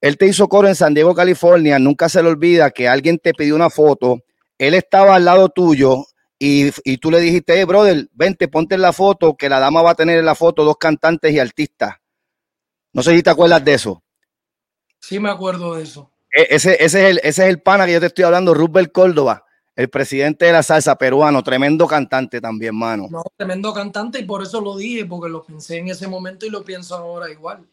Él 0.00 0.18
te 0.18 0.26
hizo 0.26 0.48
coro 0.48 0.68
en 0.68 0.74
San 0.74 0.94
Diego, 0.94 1.14
California. 1.14 1.78
Nunca 1.78 2.08
se 2.08 2.22
le 2.22 2.28
olvida 2.28 2.70
que 2.70 2.88
alguien 2.88 3.18
te 3.18 3.32
pidió 3.34 3.54
una 3.54 3.70
foto. 3.70 4.20
Él 4.58 4.74
estaba 4.74 5.14
al 5.14 5.24
lado 5.24 5.48
tuyo 5.48 6.04
y, 6.38 6.70
y 6.84 6.98
tú 6.98 7.10
le 7.10 7.20
dijiste, 7.20 7.54
hey, 7.56 7.64
brother, 7.64 8.08
vente, 8.12 8.48
ponte 8.48 8.74
en 8.74 8.82
la 8.82 8.92
foto, 8.92 9.36
que 9.36 9.48
la 9.48 9.60
dama 9.60 9.82
va 9.82 9.92
a 9.92 9.94
tener 9.94 10.18
en 10.18 10.24
la 10.24 10.34
foto 10.34 10.64
dos 10.64 10.76
cantantes 10.76 11.32
y 11.32 11.38
artistas. 11.38 12.01
No 12.92 13.02
sé 13.02 13.16
si 13.16 13.22
te 13.22 13.30
acuerdas 13.30 13.64
de 13.64 13.74
eso. 13.74 14.02
Sí, 15.00 15.18
me 15.18 15.30
acuerdo 15.30 15.74
de 15.74 15.82
eso. 15.82 16.10
E, 16.32 16.48
ese, 16.50 16.82
ese, 16.82 16.84
es, 16.84 16.94
el, 16.94 17.18
ese 17.18 17.42
es 17.44 17.48
el 17.48 17.60
pana 17.60 17.86
que 17.86 17.92
yo 17.92 18.00
te 18.00 18.06
estoy 18.06 18.24
hablando, 18.24 18.54
Rubel 18.54 18.92
Córdoba, 18.92 19.44
el 19.76 19.88
presidente 19.88 20.46
de 20.46 20.52
la 20.52 20.62
salsa 20.62 20.96
peruano, 20.96 21.42
tremendo 21.42 21.86
cantante 21.86 22.40
también, 22.40 22.76
mano. 22.76 23.08
No, 23.10 23.22
tremendo 23.36 23.72
cantante 23.72 24.20
y 24.20 24.24
por 24.24 24.42
eso 24.42 24.60
lo 24.60 24.76
dije, 24.76 25.04
porque 25.04 25.30
lo 25.30 25.42
pensé 25.42 25.78
en 25.78 25.88
ese 25.88 26.08
momento 26.08 26.46
y 26.46 26.50
lo 26.50 26.64
pienso 26.64 26.96
ahora 26.96 27.30
igual. 27.30 27.66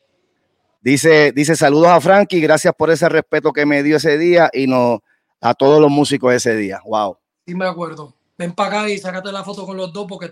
Dice, 0.81 1.33
dice 1.33 1.55
saludos 1.55 1.89
a 1.89 1.99
Frankie, 1.99 2.39
gracias 2.39 2.73
por 2.73 2.89
ese 2.89 3.09
respeto 3.09 3.51
que 3.51 3.65
me 3.65 3.83
dio 3.83 3.97
ese 3.97 4.17
día 4.17 4.49
y 4.53 4.65
no, 4.65 5.03
a 5.41 5.53
todos 5.53 5.81
los 5.81 5.91
músicos 5.91 6.33
ese 6.33 6.55
día. 6.55 6.81
Wow. 6.85 7.17
Sí, 7.45 7.53
me 7.53 7.65
acuerdo. 7.65 8.13
Ven 8.37 8.53
para 8.53 8.69
acá 8.69 8.89
y 8.89 8.97
sácate 8.97 9.33
la 9.33 9.43
foto 9.43 9.65
con 9.65 9.75
los 9.75 9.91
dos 9.91 10.05
porque 10.07 10.31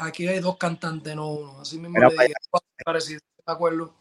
aquí 0.00 0.26
hay 0.26 0.40
dos 0.40 0.56
cantantes, 0.56 1.14
no 1.14 1.28
uno. 1.28 1.60
Así 1.60 1.78
mismo 1.78 1.98
le 1.98 2.08
dije, 2.08 2.32
parecido, 2.82 3.20
me 3.46 3.52
acuerdo. 3.52 3.92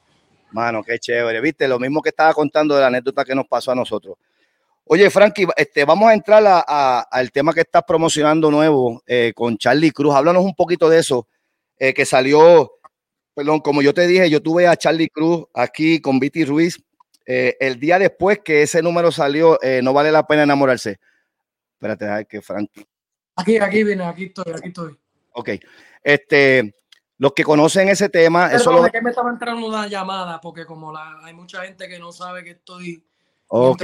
Mano, 0.53 0.83
qué 0.83 0.99
chévere. 0.99 1.41
Viste, 1.41 1.67
lo 1.67 1.79
mismo 1.79 2.01
que 2.01 2.09
estaba 2.09 2.33
contando 2.33 2.75
de 2.75 2.81
la 2.81 2.87
anécdota 2.87 3.25
que 3.25 3.35
nos 3.35 3.47
pasó 3.47 3.71
a 3.71 3.75
nosotros. 3.75 4.15
Oye, 4.85 5.09
Frankie, 5.09 5.47
este, 5.57 5.83
vamos 5.85 6.09
a 6.09 6.13
entrar 6.13 6.63
al 7.09 7.31
tema 7.31 7.53
que 7.53 7.61
estás 7.61 7.83
promocionando 7.87 8.51
nuevo 8.51 9.01
eh, 9.07 9.31
con 9.33 9.57
Charlie 9.57 9.91
Cruz. 9.91 10.13
Háblanos 10.13 10.43
un 10.43 10.53
poquito 10.53 10.89
de 10.89 10.99
eso, 10.99 11.27
eh, 11.79 11.93
que 11.93 12.05
salió, 12.05 12.73
perdón, 13.33 13.61
como 13.61 13.81
yo 13.81 13.93
te 13.93 14.05
dije, 14.05 14.29
yo 14.29 14.41
tuve 14.41 14.67
a 14.67 14.75
Charlie 14.75 15.09
Cruz 15.09 15.45
aquí 15.53 15.99
con 15.99 16.19
Viti 16.19 16.45
Ruiz. 16.45 16.79
Eh, 17.25 17.55
el 17.59 17.79
día 17.79 17.97
después 17.97 18.39
que 18.43 18.61
ese 18.61 18.81
número 18.81 19.11
salió, 19.11 19.57
no 19.81 19.93
vale 19.93 20.11
la 20.11 20.27
pena 20.27 20.43
enamorarse. 20.43 20.99
Espérate, 21.75 22.05
a 22.05 22.15
ver 22.17 22.27
que 22.27 22.41
Frankie. 22.41 22.85
Aquí, 23.37 23.57
aquí 23.57 23.83
viene, 23.83 24.03
aquí 24.03 24.25
estoy, 24.25 24.53
aquí 24.53 24.67
estoy. 24.67 24.97
Ok. 25.31 25.49
Este, 26.03 26.75
los 27.23 27.31
que 27.31 27.45
conocen 27.45 27.87
ese 27.87 28.09
tema, 28.09 28.51
eso 28.51 28.69
lo... 28.69 28.83
que 28.83 29.01
me 29.01 29.11
estaba 29.11 29.29
entrando 29.29 29.65
una 29.65 29.87
llamada, 29.87 30.41
porque 30.41 30.65
como 30.65 30.91
la, 30.91 31.19
hay 31.23 31.33
mucha 31.33 31.63
gente 31.63 31.87
que 31.87 31.97
no 31.97 32.11
sabe 32.11 32.43
que 32.43 32.49
estoy 32.49 33.01
Ok. 33.47 33.81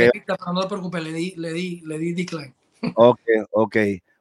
no 0.52 0.62
te 0.62 0.68
preocupes, 0.68 1.02
le 1.02 1.14
di, 1.14 1.36
le 1.38 1.54
di, 1.54 1.82
le 1.86 1.98
di 1.98 2.14
decline. 2.14 2.54
Ok, 2.96 3.22
ok. 3.52 3.76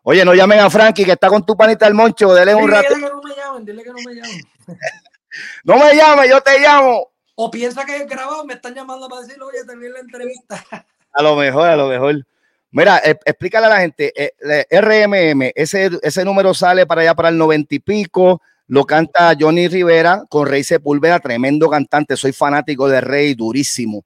Oye, 0.05 0.25
no 0.25 0.35
llamen 0.35 0.61
a 0.61 0.71
Frankie 0.71 1.05
que 1.05 1.13
está 1.13 1.29
con 1.29 1.45
tu 1.45 1.57
panita 1.57 1.89
el 1.89 1.95
moncho, 1.95 2.33
dele 2.33 2.55
un 2.55 2.71
rato. 2.71 2.95
Dile 2.95 3.09
que 3.09 3.13
no 3.13 3.21
me 3.21 3.35
llamen, 3.35 3.65
dile 3.65 3.83
que 3.83 3.91
no 3.91 3.97
me 4.07 4.15
llamen. 4.15 4.41
no 5.65 5.79
me 5.79 5.97
llames, 5.97 6.31
yo 6.31 6.41
te 6.41 6.61
llamo. 6.61 7.09
O 7.35 7.51
piensa 7.51 7.85
que 7.85 7.97
es 7.97 8.07
grabado, 8.07 8.45
me 8.45 8.55
están 8.55 8.73
llamando 8.73 9.09
para 9.09 9.23
decirle, 9.23 9.43
oye, 9.43 9.65
terminé 9.67 9.95
la 9.95 9.99
entrevista. 9.99 10.65
a 11.13 11.23
lo 11.23 11.35
mejor, 11.35 11.69
a 11.69 11.75
lo 11.77 11.89
mejor. 11.89 12.25
Mira, 12.71 12.99
eh, 12.99 13.19
explícale 13.25 13.67
a 13.67 13.71
la 13.71 13.81
gente, 13.81 14.13
eh, 14.15 14.81
RMM, 14.81 15.51
ese, 15.57 15.91
ese 16.03 16.25
número 16.25 16.55
sale 16.55 16.87
para 16.87 17.01
allá 17.01 17.15
para 17.17 17.31
el 17.31 17.39
noventa 17.39 17.75
y 17.75 17.81
pico, 17.81 18.41
lo 18.69 18.85
canta 18.85 19.35
Johnny 19.39 19.67
Rivera 19.67 20.25
con 20.29 20.47
Rey 20.47 20.63
Sepúlveda, 20.63 21.19
tremendo 21.21 21.71
cantante. 21.71 22.17
Soy 22.17 22.33
fanático 22.33 22.87
de 22.87 23.01
Rey, 23.01 23.35
durísimo. 23.35 24.05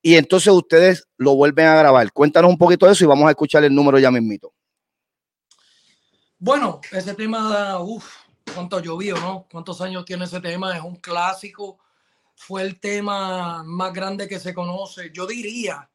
Y 0.00 0.14
entonces 0.14 0.52
ustedes 0.52 1.08
lo 1.16 1.34
vuelven 1.34 1.66
a 1.66 1.74
grabar. 1.74 2.12
Cuéntanos 2.12 2.50
un 2.50 2.58
poquito 2.58 2.86
de 2.86 2.92
eso 2.92 3.04
y 3.04 3.08
vamos 3.08 3.26
a 3.26 3.30
escuchar 3.30 3.64
el 3.64 3.74
número 3.74 3.98
ya 3.98 4.12
mismito. 4.12 4.52
Bueno, 6.38 6.80
ese 6.92 7.14
tema, 7.14 7.80
uff, 7.80 8.08
cuánto 8.54 8.78
llovió, 8.78 9.16
¿no? 9.16 9.46
¿Cuántos 9.50 9.80
años 9.80 10.04
tiene 10.04 10.26
ese 10.26 10.40
tema? 10.40 10.76
Es 10.76 10.84
un 10.84 10.96
clásico. 10.96 11.78
Fue 12.36 12.62
el 12.62 12.78
tema 12.78 13.64
más 13.64 13.92
grande 13.92 14.28
que 14.28 14.38
se 14.38 14.54
conoce. 14.54 15.10
Yo 15.12 15.26
diría, 15.26 15.90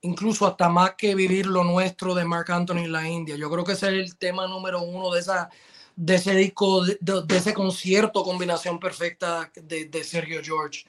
incluso 0.00 0.46
hasta 0.46 0.70
más 0.70 0.94
que 0.96 1.14
vivir 1.14 1.46
lo 1.46 1.62
nuestro 1.62 2.14
de 2.14 2.24
Mark 2.24 2.50
Anthony 2.50 2.84
en 2.84 2.92
la 2.92 3.06
India. 3.06 3.36
Yo 3.36 3.50
creo 3.50 3.64
que 3.64 3.72
ese 3.72 3.88
es 3.88 4.12
el 4.12 4.16
tema 4.16 4.46
número 4.46 4.80
uno 4.80 5.10
de, 5.12 5.20
esa, 5.20 5.50
de 5.96 6.14
ese 6.16 6.34
disco, 6.34 6.84
de, 6.84 7.36
ese 7.36 7.54
concierto, 7.54 8.24
combinación 8.24 8.78
perfecta 8.78 9.50
de, 9.54 10.04
Sergio 10.04 10.40
George. 10.42 10.84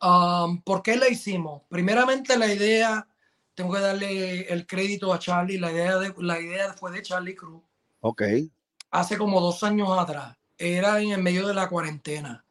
Um, 0.00 0.60
¿Por 0.62 0.82
qué 0.82 0.96
la 0.96 1.08
hicimos? 1.08 1.62
Primeramente 1.68 2.36
la 2.36 2.52
idea, 2.52 3.06
tengo 3.54 3.74
que 3.74 3.80
darle 3.80 4.40
el 4.48 4.66
crédito 4.66 5.12
a 5.12 5.18
Charlie, 5.18 5.58
la 5.58 5.72
idea, 5.72 5.98
de, 5.98 6.14
la 6.18 6.40
idea 6.40 6.72
fue 6.74 6.92
de 6.92 7.02
Charlie 7.02 7.34
Cruz. 7.34 7.62
Ok. 8.00 8.22
Hace 8.90 9.16
como 9.16 9.40
dos 9.40 9.62
años 9.62 9.88
atrás, 9.98 10.36
era 10.58 11.00
en 11.00 11.12
el 11.12 11.22
medio 11.22 11.46
de 11.46 11.54
la 11.54 11.68
cuarentena. 11.68 12.44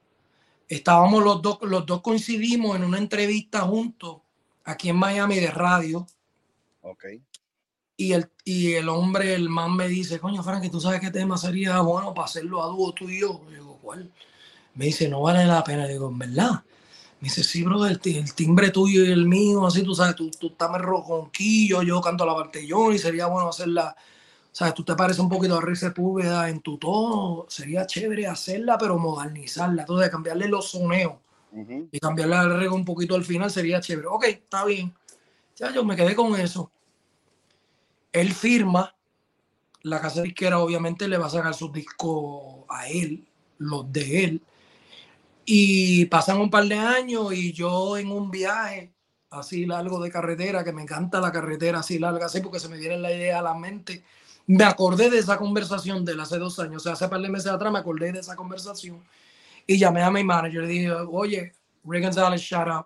Estábamos 0.67 1.23
los 1.23 1.41
dos, 1.41 1.59
los 1.61 1.85
dos 1.85 2.01
coincidimos 2.01 2.75
en 2.75 2.83
una 2.83 2.97
entrevista 2.97 3.61
juntos 3.61 4.21
aquí 4.63 4.89
en 4.89 4.95
Miami 4.95 5.39
de 5.39 5.51
radio. 5.51 6.07
Ok. 6.81 7.05
Y 8.01 8.13
el, 8.13 8.31
y 8.43 8.73
el 8.73 8.89
hombre, 8.89 9.35
el 9.35 9.47
man 9.47 9.75
me 9.75 9.87
dice, 9.87 10.19
coño, 10.19 10.41
Frankie, 10.41 10.71
¿tú 10.71 10.81
sabes 10.81 10.99
qué 10.99 11.11
tema 11.11 11.37
sería 11.37 11.79
bueno 11.81 12.15
para 12.15 12.25
hacerlo 12.25 12.63
a 12.63 12.65
dúo 12.65 12.91
tú 12.93 13.07
y 13.07 13.19
yo? 13.19 13.43
yo 13.43 13.51
digo, 13.51 13.77
¿cuál? 13.79 14.11
Me 14.73 14.85
dice, 14.85 15.07
no 15.07 15.21
vale 15.21 15.45
la 15.45 15.63
pena. 15.63 15.85
digo, 15.85 16.09
¿en 16.09 16.17
verdad? 16.17 16.63
Me 17.19 17.27
dice, 17.27 17.43
sí, 17.43 17.61
bro, 17.61 17.85
el, 17.85 17.99
timbre 17.99 18.71
tuyo 18.71 19.05
y 19.05 19.11
el 19.11 19.27
mío, 19.27 19.67
así, 19.67 19.83
tú 19.83 19.93
sabes, 19.93 20.15
tú, 20.15 20.31
tú 20.31 20.47
estás 20.47 20.71
rojonquillo, 20.81 21.83
yo 21.83 22.01
canto 22.01 22.25
la 22.25 22.33
parte 22.33 22.65
yo 22.65 22.91
y 22.91 22.97
sería 22.97 23.27
bueno 23.27 23.49
hacerla, 23.49 23.95
sabes, 24.51 24.73
tú 24.73 24.83
te 24.83 24.95
pareces 24.95 25.19
un 25.19 25.29
poquito 25.29 25.55
a 25.55 25.61
Rice 25.61 25.91
Púbeda 25.91 26.49
en 26.49 26.59
tu 26.61 26.79
tono, 26.79 27.45
sería 27.49 27.85
chévere 27.85 28.25
hacerla, 28.25 28.79
pero 28.79 28.97
modernizarla, 28.97 29.83
entonces 29.83 30.09
cambiarle 30.09 30.47
los 30.47 30.71
soneos 30.71 31.17
y 31.91 31.99
cambiarle 31.99 32.35
la 32.35 32.47
regla 32.47 32.73
un 32.73 32.83
poquito 32.83 33.13
al 33.13 33.23
final 33.23 33.51
sería 33.51 33.79
chévere. 33.79 34.07
Ok, 34.07 34.23
está 34.23 34.65
bien. 34.65 34.91
Ya 35.55 35.71
yo 35.71 35.85
me 35.85 35.95
quedé 35.95 36.15
con 36.15 36.35
eso. 36.39 36.71
Él 38.11 38.33
firma, 38.33 38.95
la 39.83 40.01
casa 40.01 40.21
disquera 40.21 40.59
obviamente 40.59 41.07
le 41.07 41.17
va 41.17 41.27
a 41.27 41.29
sacar 41.29 41.53
sus 41.53 41.71
discos 41.71 42.65
a 42.69 42.87
él, 42.87 43.25
los 43.57 43.91
de 43.91 44.23
él. 44.23 44.41
Y 45.45 46.05
pasan 46.05 46.39
un 46.39 46.49
par 46.49 46.65
de 46.65 46.75
años 46.75 47.33
y 47.33 47.51
yo 47.51 47.97
en 47.97 48.11
un 48.11 48.29
viaje 48.29 48.93
así 49.31 49.65
largo 49.65 50.01
de 50.01 50.11
carretera, 50.11 50.63
que 50.63 50.73
me 50.73 50.83
encanta 50.83 51.21
la 51.21 51.31
carretera 51.31 51.79
así 51.79 51.97
larga, 51.97 52.25
así 52.25 52.41
porque 52.41 52.59
se 52.59 52.69
me 52.69 52.77
viene 52.77 52.97
la 52.97 53.13
idea 53.13 53.39
a 53.39 53.41
la 53.41 53.53
mente, 53.53 54.03
me 54.45 54.65
acordé 54.65 55.09
de 55.09 55.19
esa 55.19 55.37
conversación 55.37 56.03
de 56.03 56.21
hace 56.21 56.37
dos 56.37 56.59
años, 56.59 56.77
o 56.77 56.79
sea, 56.83 56.93
hace 56.93 57.07
par 57.07 57.21
de 57.21 57.29
meses 57.29 57.51
atrás 57.51 57.71
me 57.71 57.79
acordé 57.79 58.11
de 58.11 58.19
esa 58.19 58.35
conversación 58.35 59.01
y 59.65 59.77
llamé 59.77 60.01
a 60.01 60.11
mi 60.11 60.23
manager 60.23 60.63
y 60.65 60.67
dije, 60.67 60.91
oye, 60.91 61.53
Ray 61.85 62.01
González, 62.01 62.41
shout 62.41 62.67
out. 62.67 62.85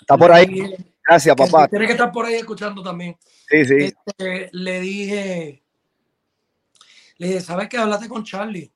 Está 0.00 0.16
por 0.16 0.30
ahí. 0.30 0.74
Gracias, 1.06 1.36
papá. 1.36 1.68
Tiene 1.68 1.86
que 1.86 1.92
estar 1.92 2.10
por 2.10 2.26
ahí 2.26 2.34
escuchando 2.34 2.82
también. 2.82 3.16
Sí, 3.48 3.64
sí. 3.64 3.94
Este, 4.06 4.48
le 4.52 4.80
dije, 4.80 5.62
le 7.18 7.26
dije, 7.28 7.40
¿sabes 7.40 7.68
qué? 7.68 7.78
Hablaste 7.78 8.08
con 8.08 8.24
Charlie. 8.24 8.72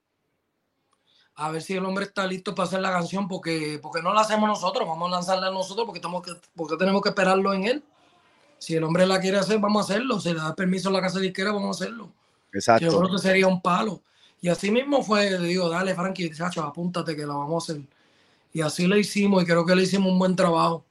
A 1.35 1.51
ver 1.51 1.63
si 1.63 1.75
el 1.75 1.85
hombre 1.85 2.05
está 2.05 2.27
listo 2.27 2.55
para 2.55 2.69
hacer 2.69 2.81
la 2.81 2.93
canción, 2.93 3.27
porque, 3.27 3.79
porque 3.83 4.03
no 4.03 4.13
la 4.13 4.21
hacemos 4.21 4.49
nosotros, 4.49 4.87
vamos 4.87 5.09
a 5.09 5.17
lanzarla 5.17 5.51
nosotros, 5.51 5.87
porque, 5.87 5.99
estamos 5.99 6.23
que, 6.23 6.33
porque 6.55 6.77
tenemos 6.77 7.03
que 7.03 7.09
esperarlo 7.09 7.53
en 7.53 7.65
él. 7.65 7.85
Si 8.59 8.77
el 8.77 8.85
hombre 8.85 9.07
la 9.07 9.19
quiere 9.19 9.39
hacer, 9.39 9.59
vamos 9.59 9.89
a 9.89 9.93
hacerlo. 9.93 10.21
Si 10.21 10.33
le 10.33 10.39
da 10.39 10.55
permiso 10.55 10.91
a 10.91 10.93
la 10.93 11.01
casa 11.01 11.19
de 11.19 11.29
izquierda, 11.29 11.53
vamos 11.53 11.81
a 11.81 11.83
hacerlo. 11.83 12.13
Exacto. 12.53 12.85
Yo 12.85 12.99
creo 12.99 13.11
que 13.11 13.19
sería 13.19 13.47
un 13.47 13.61
palo. 13.61 14.03
Y 14.43 14.49
así 14.49 14.71
mismo 14.71 15.03
fue, 15.03 15.31
le 15.31 15.49
digo, 15.49 15.69
dale, 15.69 15.95
Frankie, 15.95 16.31
chacho, 16.31 16.63
apúntate 16.63 17.17
que 17.17 17.27
la 17.27 17.35
vamos 17.35 17.69
a 17.69 17.73
hacer. 17.73 17.85
Y 18.53 18.61
así 18.61 18.87
lo 18.87 18.97
hicimos 18.97 19.43
y 19.43 19.47
creo 19.47 19.65
que 19.65 19.75
le 19.75 19.83
hicimos 19.83 20.13
un 20.13 20.19
buen 20.19 20.37
trabajo. 20.37 20.85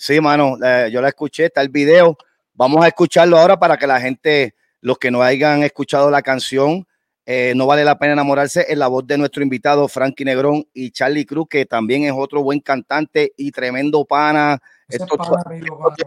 Sí, 0.00 0.18
mano, 0.18 0.56
eh, 0.64 0.88
yo 0.90 1.02
la 1.02 1.08
escuché, 1.08 1.44
está 1.44 1.60
el 1.60 1.68
video. 1.68 2.16
Vamos 2.54 2.82
a 2.82 2.88
escucharlo 2.88 3.36
ahora 3.36 3.58
para 3.58 3.76
que 3.76 3.86
la 3.86 4.00
gente, 4.00 4.54
los 4.80 4.96
que 4.96 5.10
no 5.10 5.22
hayan 5.22 5.62
escuchado 5.62 6.10
la 6.10 6.22
canción, 6.22 6.86
eh, 7.26 7.52
no 7.54 7.66
vale 7.66 7.84
la 7.84 7.98
pena 7.98 8.14
enamorarse 8.14 8.64
en 8.70 8.78
la 8.78 8.88
voz 8.88 9.06
de 9.06 9.18
nuestro 9.18 9.42
invitado 9.42 9.86
Frankie 9.88 10.24
Negrón 10.24 10.64
y 10.72 10.90
Charlie 10.90 11.26
Cruz, 11.26 11.48
que 11.50 11.66
también 11.66 12.04
es 12.04 12.14
otro 12.16 12.42
buen 12.42 12.60
cantante 12.60 13.34
y 13.36 13.52
tremendo 13.52 14.06
pana. 14.06 14.58
Estos 14.88 15.18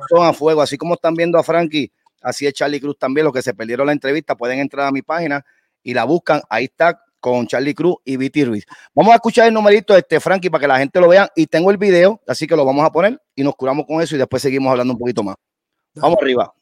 son 0.09 0.25
a 0.25 0.33
fuego, 0.33 0.63
así 0.63 0.75
como 0.75 0.95
están 0.95 1.13
viendo 1.13 1.37
a 1.37 1.43
Frankie, 1.43 1.91
así 2.23 2.47
es 2.47 2.53
Charlie 2.53 2.81
Cruz 2.81 2.97
también. 2.97 3.25
Los 3.25 3.33
que 3.33 3.43
se 3.43 3.53
perdieron 3.53 3.85
la 3.85 3.93
entrevista 3.93 4.33
pueden 4.33 4.57
entrar 4.57 4.87
a 4.87 4.91
mi 4.91 5.03
página 5.03 5.45
y 5.83 5.93
la 5.93 6.05
buscan. 6.05 6.41
Ahí 6.49 6.63
está 6.63 6.99
con 7.23 7.47
Charlie 7.47 7.73
Cruz 7.73 7.95
y 8.03 8.17
Viti 8.17 8.43
Ruiz. 8.43 8.65
Vamos 8.93 9.13
a 9.13 9.15
escuchar 9.15 9.47
el 9.47 9.53
numerito 9.53 9.93
de 9.93 9.99
este 9.99 10.19
Frankie 10.19 10.49
para 10.49 10.59
que 10.59 10.67
la 10.67 10.77
gente 10.77 10.99
lo 10.99 11.07
vea 11.07 11.31
y 11.33 11.47
tengo 11.47 11.71
el 11.71 11.77
video, 11.77 12.21
así 12.27 12.45
que 12.45 12.53
lo 12.53 12.65
vamos 12.65 12.85
a 12.85 12.91
poner 12.91 13.17
y 13.33 13.43
nos 13.43 13.55
curamos 13.55 13.85
con 13.87 14.01
eso 14.01 14.15
y 14.15 14.17
después 14.17 14.41
seguimos 14.41 14.69
hablando 14.69 14.91
un 14.91 14.99
poquito 14.99 15.23
más. 15.23 15.37
Vamos 15.95 16.17
arriba. 16.21 16.53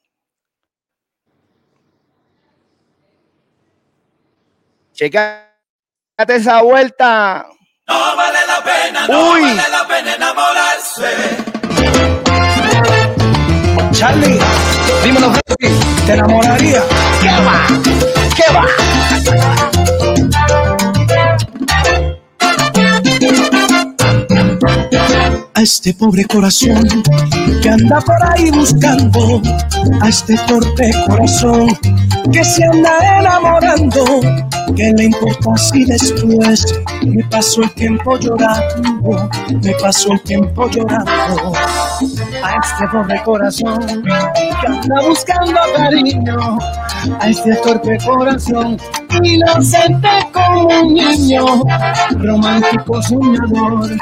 Checate 4.93 5.41
esa 6.28 6.62
vuelta. 6.62 7.47
No 7.88 8.16
vale 8.16 8.39
la 8.45 8.64
pena, 8.64 9.07
no 9.07 9.32
vale 9.32 9.55
la 9.55 9.88
pena 9.88 10.16
enamorarse. 10.16 11.07
Charlie, 13.93 14.39
dímelo, 15.03 15.34
¿te 16.05 16.14
enamoraría? 16.14 16.84
¿Qué 17.20 17.30
va? 17.30 17.68
¿Qué 18.36 18.53
va? 18.53 19.81
A 25.54 25.62
este 25.62 25.93
pobre 25.93 26.26
corazón 26.26 26.84
que 27.62 27.70
anda 27.70 27.99
por 28.02 28.24
ahí 28.24 28.52
buscando, 28.52 29.41
a 30.02 30.10
este 30.10 30.36
torpe 30.47 30.91
corazón 31.08 31.68
que 32.32 32.43
se 32.43 32.64
anda 32.64 33.20
enamorando, 33.20 34.22
que 34.76 34.93
le 34.95 35.05
importa 35.05 35.57
si 35.57 35.86
después 35.86 36.65
me 37.05 37.24
paso 37.26 37.63
el 37.63 37.72
tiempo 37.72 38.17
llorando, 38.17 39.30
me 39.63 39.74
paso 39.74 40.13
el 40.13 40.22
tiempo 40.22 40.69
llorando, 40.69 41.53
a 42.43 42.55
este 42.63 42.88
pobre 42.91 43.22
corazón 43.24 44.03
que 44.03 44.67
anda 44.67 45.01
buscando 45.07 45.59
cariño, 45.76 46.57
a 47.19 47.30
este 47.30 47.55
torpe 47.55 47.97
corazón 48.05 48.78
inocente 49.24 50.09
como 50.32 50.67
un 50.67 50.93
niño, 50.93 51.63
romántico 52.19 53.01
soñador 53.01 53.97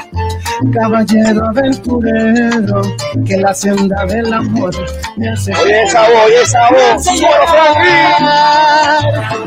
caballero 0.72 1.46
aventurero, 1.46 2.82
que 3.26 3.36
la 3.38 3.54
senda 3.54 4.04
del 4.06 4.32
amor 4.32 4.74
me 5.16 5.30
hace. 5.30 5.54
Oye 5.54 5.82
esa 5.84 6.00
voz, 6.02 6.26
oye 6.26 6.42
esa 6.42 6.70
voz. 6.70 7.06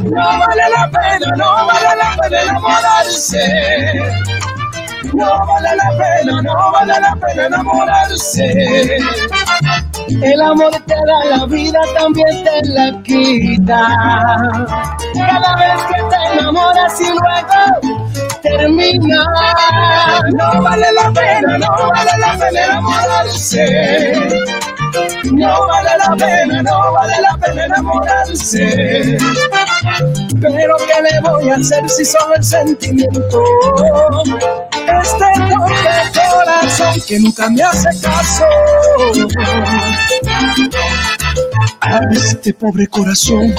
No 0.04 0.12
vale 0.12 0.64
la 0.76 0.90
pena, 0.90 1.13
no 1.20 1.66
vale 1.66 1.96
la 1.98 2.16
pena 2.22 2.42
enamorarse. 2.42 3.94
No 5.14 5.46
vale 5.46 5.76
la 5.76 5.90
pena, 5.98 6.42
no 6.42 6.72
vale 6.72 7.00
la 7.00 7.16
pena 7.16 7.46
enamorarse. 7.46 8.98
El 10.10 10.42
amor 10.42 10.72
te 10.88 10.96
da 10.96 11.38
la 11.38 11.46
vida, 11.46 11.80
también 11.98 12.44
te 12.44 12.70
la 12.70 12.92
quita. 13.04 13.88
Cada 15.14 15.56
vez 15.56 15.84
que 15.88 16.02
te 16.10 16.40
enamoras 16.40 17.02
y 17.02 17.10
luego 17.10 18.00
termina. 18.42 19.26
No 20.34 20.62
vale 20.62 20.92
la 20.94 21.12
pena, 21.12 21.58
no 21.58 21.90
vale 21.90 22.12
la 22.20 22.38
pena 22.38 22.66
enamorarse. 22.66 24.24
No 25.32 25.68
vale 25.68 25.90
la 25.98 26.16
pena, 26.16 26.62
no 26.64 26.94
vale 26.94 27.16
la 27.22 27.38
pena 27.38 27.66
enamorarse. 27.66 29.18
Pero 30.42 30.76
¿qué 30.78 31.02
le 31.02 31.30
voy 31.30 31.50
a 31.50 31.56
hacer 31.56 31.90
si 31.90 32.06
solo 32.06 32.36
el 32.36 32.44
sentimiento? 32.44 33.44
Este 34.74 35.26
de 35.42 35.56
corazón 36.32 37.02
que 37.08 37.20
nunca 37.20 37.50
me 37.50 37.64
hace 37.64 37.90
caso 38.02 38.46
a 41.82 42.00
este 42.12 42.54
pobre 42.54 42.88
corazón 42.88 43.54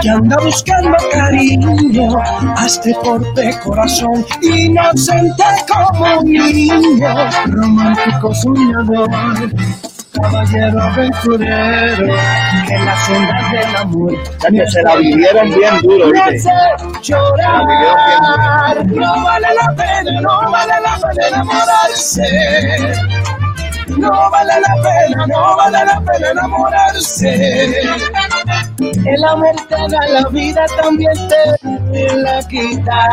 que 0.00 0.08
anda 0.08 0.36
buscando 0.42 0.96
cariño, 1.10 2.18
a 2.56 2.66
este 2.66 2.94
pobre 3.02 3.58
corazón 3.62 4.24
inocente 4.40 5.44
como 5.68 6.20
un 6.20 6.32
niño, 6.32 7.14
romántico 7.46 8.34
soñador, 8.34 9.10
caballero 10.20 10.82
aventurero, 10.82 12.14
que 12.66 12.74
en 12.74 12.84
la 12.84 12.96
senda 12.96 13.50
del 13.50 13.76
amor 13.76 14.12
que 14.50 14.66
se 14.70 14.82
la 14.82 14.96
vivieron 14.96 15.50
bien 15.50 15.80
duro. 15.82 16.12
Hace 16.22 16.50
llorar, 17.02 18.86
no 18.86 19.24
vale 19.24 19.48
la 19.54 19.74
pena, 19.74 20.20
no 20.20 20.50
vale 20.50 20.74
la 20.82 20.98
pena 21.08 21.28
enamorarse 21.28 22.92
no 23.98 24.30
vale 24.30 24.54
la 24.60 24.74
pena, 24.82 25.26
no 25.26 25.56
vale 25.56 25.84
la 25.84 26.00
pena 26.00 26.30
enamorarse. 26.30 27.82
El 28.80 29.24
amor 29.24 29.54
te 29.68 29.74
da 29.74 30.08
la 30.08 30.28
vida, 30.28 30.64
también 30.80 31.14
te 31.28 32.16
la 32.16 32.42
quita. 32.48 33.08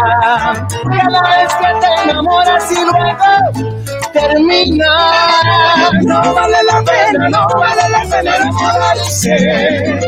Cada 0.89 1.21
vez 1.37 1.53
que 1.55 1.67
te 1.81 2.09
enamoras 2.09 2.71
y 2.71 2.75
luego 2.85 3.25
termina. 4.13 5.31
No 6.03 6.33
vale 6.33 6.57
la 6.63 6.81
pena, 6.83 7.29
no 7.29 7.47
vale 7.47 7.89
la 7.89 8.01
pena 8.09 8.35
enamorarse. 8.35 9.99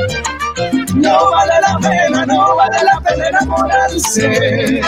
No 0.96 1.32
vale 1.32 1.54
la 1.62 1.78
pena, 1.80 2.26
no 2.26 2.56
vale 2.56 2.78
la 2.84 3.02
pena 3.02 3.28
enamorarse. 3.30 4.82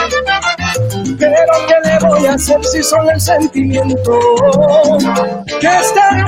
Pero 1.19 1.53
¿qué 1.67 1.75
le 1.89 1.99
voy 1.99 2.25
a 2.27 2.33
hacer 2.33 2.63
si 2.65 2.83
son 2.83 3.09
el 3.09 3.21
sentimiento 3.21 4.19
que 5.59 5.67
está 5.67 6.09
en 6.09 6.19
el 6.19 6.27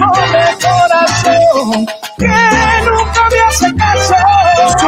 corazón? 0.61 1.86
Que 2.17 2.27
nunca 2.86 3.29
me 3.29 3.39
hace 3.47 3.75
caso. 3.75 4.15
¡Su 4.79 4.88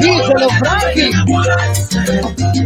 Díselo, 0.00 0.48
Frankie. 0.58 1.12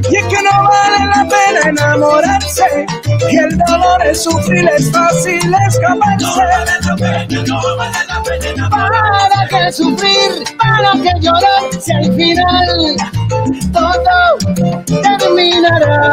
Y 0.08 0.28
que 0.28 0.42
no 0.42 0.68
vale 0.68 1.00
la 1.06 1.22
pena 1.28 1.60
enamorarse. 1.68 2.86
Y 3.30 3.36
el 3.36 3.58
dolor 3.58 4.06
es 4.06 4.22
sufrir, 4.22 4.68
es 4.76 4.90
fácil 4.90 5.54
escaparse. 5.68 6.26
¿Para 8.70 9.48
qué 9.48 9.72
sufrir? 9.72 10.30
¿Para 10.58 10.92
qué 10.92 11.12
llorar? 11.20 11.62
Si 11.78 11.92
al 11.92 12.14
final 12.14 12.96
todo 13.72 14.38
terminará. 15.18 16.08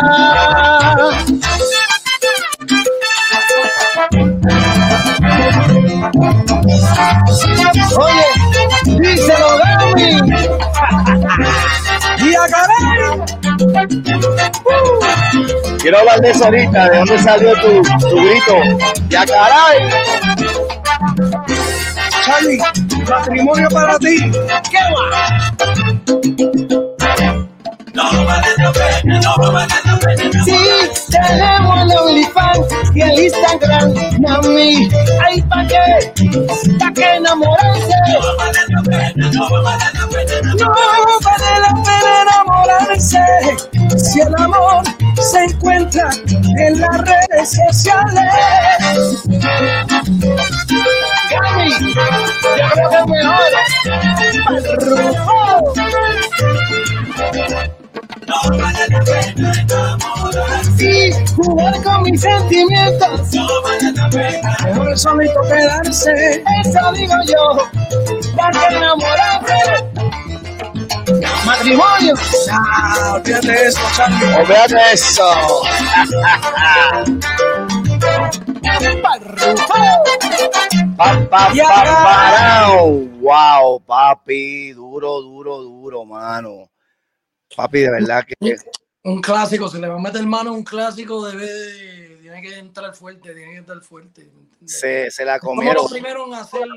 Oye, 7.98 8.26
díselo, 9.00 9.58
Gami. 9.58 10.10
Y 12.20 12.36
a 12.36 12.48
caray. 12.48 13.20
Quiero 15.82 16.00
hablar 16.00 16.22
de 16.22 16.30
eso 16.32 16.46
ahorita, 16.46 16.90
de 16.90 16.98
dónde 16.98 17.20
salió 17.20 17.54
tu, 17.62 17.82
tu 18.10 18.16
grito. 18.16 18.56
¡Ya 19.10 19.26
caray! 19.26 19.90
Charlie, 22.24 22.60
matrimonio 23.10 23.70
para 23.70 24.00
ti. 24.00 24.32
¿Qué 24.72 24.80
va? 24.94 26.85
Sí, 30.46 30.58
tenemos 31.10 31.82
el 31.82 31.98
OnlyFans 31.98 32.68
y 32.94 33.02
el 33.02 33.20
Instagram, 33.20 33.94
mami. 34.20 34.90
Ay, 35.24 35.42
¿pa' 35.44 35.66
qué? 35.68 36.14
¿Pa' 36.80 36.92
qué 36.94 37.16
enamorarse? 37.16 37.94
No 39.16 39.50
vale 39.62 39.80
la 41.62 41.74
pena 41.84 42.12
enamorarse 42.22 43.24
si 43.98 44.22
el 44.22 44.36
amor 44.38 44.84
se 45.20 45.44
encuentra 45.46 46.10
en 46.58 46.80
las 46.80 47.02
redes 47.02 47.58
sociales. 47.68 48.34
Gami, 51.32 51.70
yo 51.72 52.70
creo 52.74 52.90
que 52.90 52.98
mejor. 58.28 58.56
Rufo. 59.38 60.32
Sí, 60.78 61.12
jugar 61.36 61.82
con 61.84 62.04
mis 62.04 62.22
sentimientos. 62.22 63.32
Mejor 64.64 64.92
es 64.92 65.02
solito 65.02 65.42
quedarse. 65.44 66.44
Eso 66.64 66.92
digo 66.94 67.14
yo. 67.28 67.58
Para 68.36 68.68
enamorarse. 68.68 69.86
Matrimonio. 71.46 72.16
Ah, 72.52 73.14
olvídate 73.16 73.68
eso, 73.68 73.82
Charlie. 73.96 74.34
Olvídate 74.34 74.94
eso. 74.94 75.62
Pa, 80.98 81.20
pa, 81.30 81.52
parao. 81.54 83.06
Wow, 83.22 83.80
papi, 83.86 84.74
duro, 84.74 85.22
duro, 85.22 85.62
duro, 85.62 86.06
mano. 86.06 86.70
Papi, 87.56 87.80
de 87.80 87.92
verdad 87.92 88.26
que 88.28 88.58
Un 89.04 89.22
clásico, 89.22 89.70
si 89.70 89.80
le 89.80 89.88
va 89.88 89.96
a 89.96 90.00
meter 90.00 90.26
mano 90.26 90.50
a 90.50 90.54
un 90.54 90.64
clásico, 90.64 91.26
debe 91.28 91.46
de- 91.46 92.18
tiene 92.22 92.42
que 92.42 92.58
entrar 92.58 92.94
fuerte, 92.96 93.34
tiene 93.34 93.52
que 93.52 93.58
entrar 93.58 93.82
fuerte. 93.82 94.32
se, 94.66 95.12
se 95.12 95.24
la 95.24 95.40
comieron. 95.40 95.76
los 95.84 95.92
primeros 95.92 96.28
en 96.28 96.34
hacer 96.34 96.68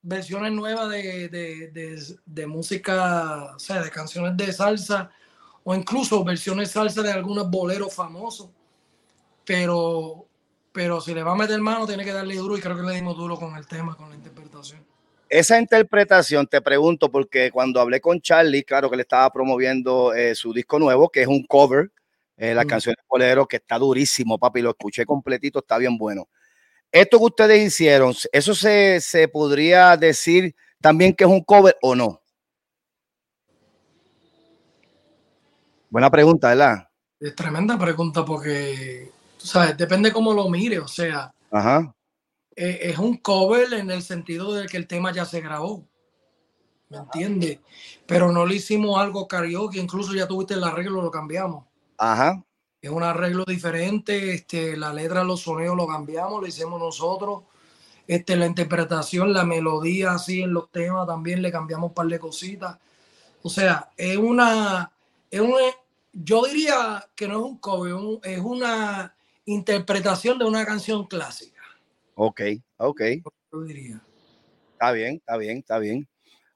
versiones 0.00 0.52
nuevas 0.52 0.88
de, 0.88 1.28
de, 1.28 1.68
de, 1.68 2.18
de 2.24 2.46
música, 2.46 3.54
o 3.54 3.58
sea, 3.58 3.82
de 3.82 3.90
canciones 3.90 4.36
de 4.36 4.52
salsa, 4.52 5.10
o 5.64 5.74
incluso 5.74 6.24
versiones 6.24 6.70
salsa 6.70 7.02
de 7.02 7.12
algunos 7.12 7.50
boleros 7.50 7.94
famosos. 7.94 8.48
Pero, 9.44 10.26
pero 10.72 11.00
si 11.00 11.12
le 11.14 11.22
va 11.22 11.32
a 11.32 11.36
meter 11.36 11.60
mano, 11.60 11.86
tiene 11.86 12.04
que 12.04 12.12
darle 12.12 12.36
duro, 12.36 12.56
y 12.56 12.60
creo 12.60 12.76
que 12.76 12.82
le 12.82 12.94
dimos 12.94 13.16
duro 13.16 13.36
con 13.36 13.54
el 13.54 13.66
tema, 13.66 13.96
con 13.96 14.08
la 14.08 14.16
interpretación. 14.16 14.82
Esa 15.28 15.58
interpretación, 15.58 16.46
te 16.46 16.60
pregunto, 16.62 17.10
porque 17.10 17.50
cuando 17.50 17.80
hablé 17.80 18.00
con 18.00 18.20
Charlie, 18.20 18.64
claro 18.64 18.88
que 18.88 18.96
le 18.96 19.02
estaba 19.02 19.30
promoviendo 19.30 20.14
eh, 20.14 20.34
su 20.34 20.52
disco 20.54 20.78
nuevo, 20.78 21.10
que 21.10 21.20
es 21.22 21.28
un 21.28 21.44
cover, 21.44 21.92
eh, 22.38 22.54
la 22.54 22.64
Mm. 22.64 22.68
canción 22.68 22.94
de 22.96 23.02
Bolero, 23.08 23.46
que 23.46 23.56
está 23.56 23.78
durísimo, 23.78 24.38
papi, 24.38 24.62
lo 24.62 24.70
escuché 24.70 25.04
completito, 25.04 25.58
está 25.58 25.76
bien 25.76 25.98
bueno. 25.98 26.28
Esto 26.90 27.18
que 27.18 27.24
ustedes 27.24 27.66
hicieron, 27.66 28.14
¿eso 28.32 28.54
se, 28.54 29.00
se 29.02 29.28
podría 29.28 29.96
decir 29.98 30.54
también 30.80 31.12
que 31.14 31.24
es 31.24 31.30
un 31.30 31.42
cover 31.44 31.76
o 31.82 31.94
no? 31.94 32.22
Buena 35.90 36.10
pregunta, 36.10 36.48
¿verdad? 36.48 36.88
Es 37.20 37.34
tremenda 37.34 37.78
pregunta 37.78 38.24
porque, 38.24 39.10
tú 39.38 39.46
sabes, 39.46 39.76
depende 39.76 40.12
cómo 40.12 40.32
lo 40.32 40.48
mire, 40.48 40.78
o 40.78 40.88
sea, 40.88 41.30
Ajá. 41.50 41.94
Eh, 42.58 42.90
es 42.90 42.98
un 42.98 43.16
cover 43.18 43.72
en 43.74 43.90
el 43.90 44.02
sentido 44.02 44.52
de 44.52 44.66
que 44.66 44.76
el 44.76 44.86
tema 44.86 45.12
ya 45.12 45.24
se 45.24 45.40
grabó. 45.40 45.84
¿Me 46.90 46.98
entiendes? 46.98 47.58
Pero 48.06 48.32
no 48.32 48.46
le 48.46 48.56
hicimos 48.56 48.98
algo 48.98 49.28
karaoke, 49.28 49.78
incluso 49.78 50.14
ya 50.14 50.26
tuviste 50.26 50.54
el 50.54 50.64
arreglo, 50.64 51.02
lo 51.02 51.10
cambiamos. 51.10 51.64
Ajá. 51.98 52.42
Es 52.80 52.90
un 52.90 53.02
arreglo 53.02 53.44
diferente, 53.44 54.32
este, 54.34 54.76
la 54.76 54.92
letra, 54.92 55.22
los 55.24 55.40
sonidos 55.40 55.76
lo 55.76 55.86
cambiamos, 55.86 56.40
lo 56.40 56.46
hicimos 56.46 56.80
nosotros. 56.80 57.42
Este, 58.06 58.36
la 58.36 58.46
interpretación, 58.46 59.34
la 59.34 59.44
melodía, 59.44 60.12
así 60.12 60.40
en 60.42 60.54
los 60.54 60.70
temas 60.70 61.06
también 61.06 61.42
le 61.42 61.52
cambiamos 61.52 61.88
un 61.90 61.94
par 61.94 62.06
de 62.06 62.18
cositas. 62.18 62.78
O 63.42 63.50
sea, 63.50 63.90
es 63.96 64.16
una, 64.16 64.90
es 65.30 65.40
una, 65.40 65.58
yo 66.12 66.44
diría 66.46 67.06
que 67.14 67.28
no 67.28 67.38
es 67.38 67.44
un 67.44 67.58
cover, 67.58 67.92
es 67.92 67.98
un- 67.98 68.20
es 68.22 68.40
una 68.40 69.14
interpretación 69.44 70.38
de 70.38 70.46
una 70.46 70.64
canción 70.64 71.06
clásica. 71.06 71.57
Ok, 72.20 72.40
ok. 72.78 73.00
Yo 73.52 73.60
diría. 73.62 74.02
Está 74.72 74.90
bien, 74.90 75.14
está 75.14 75.36
bien, 75.36 75.58
está 75.58 75.78
bien. 75.78 76.08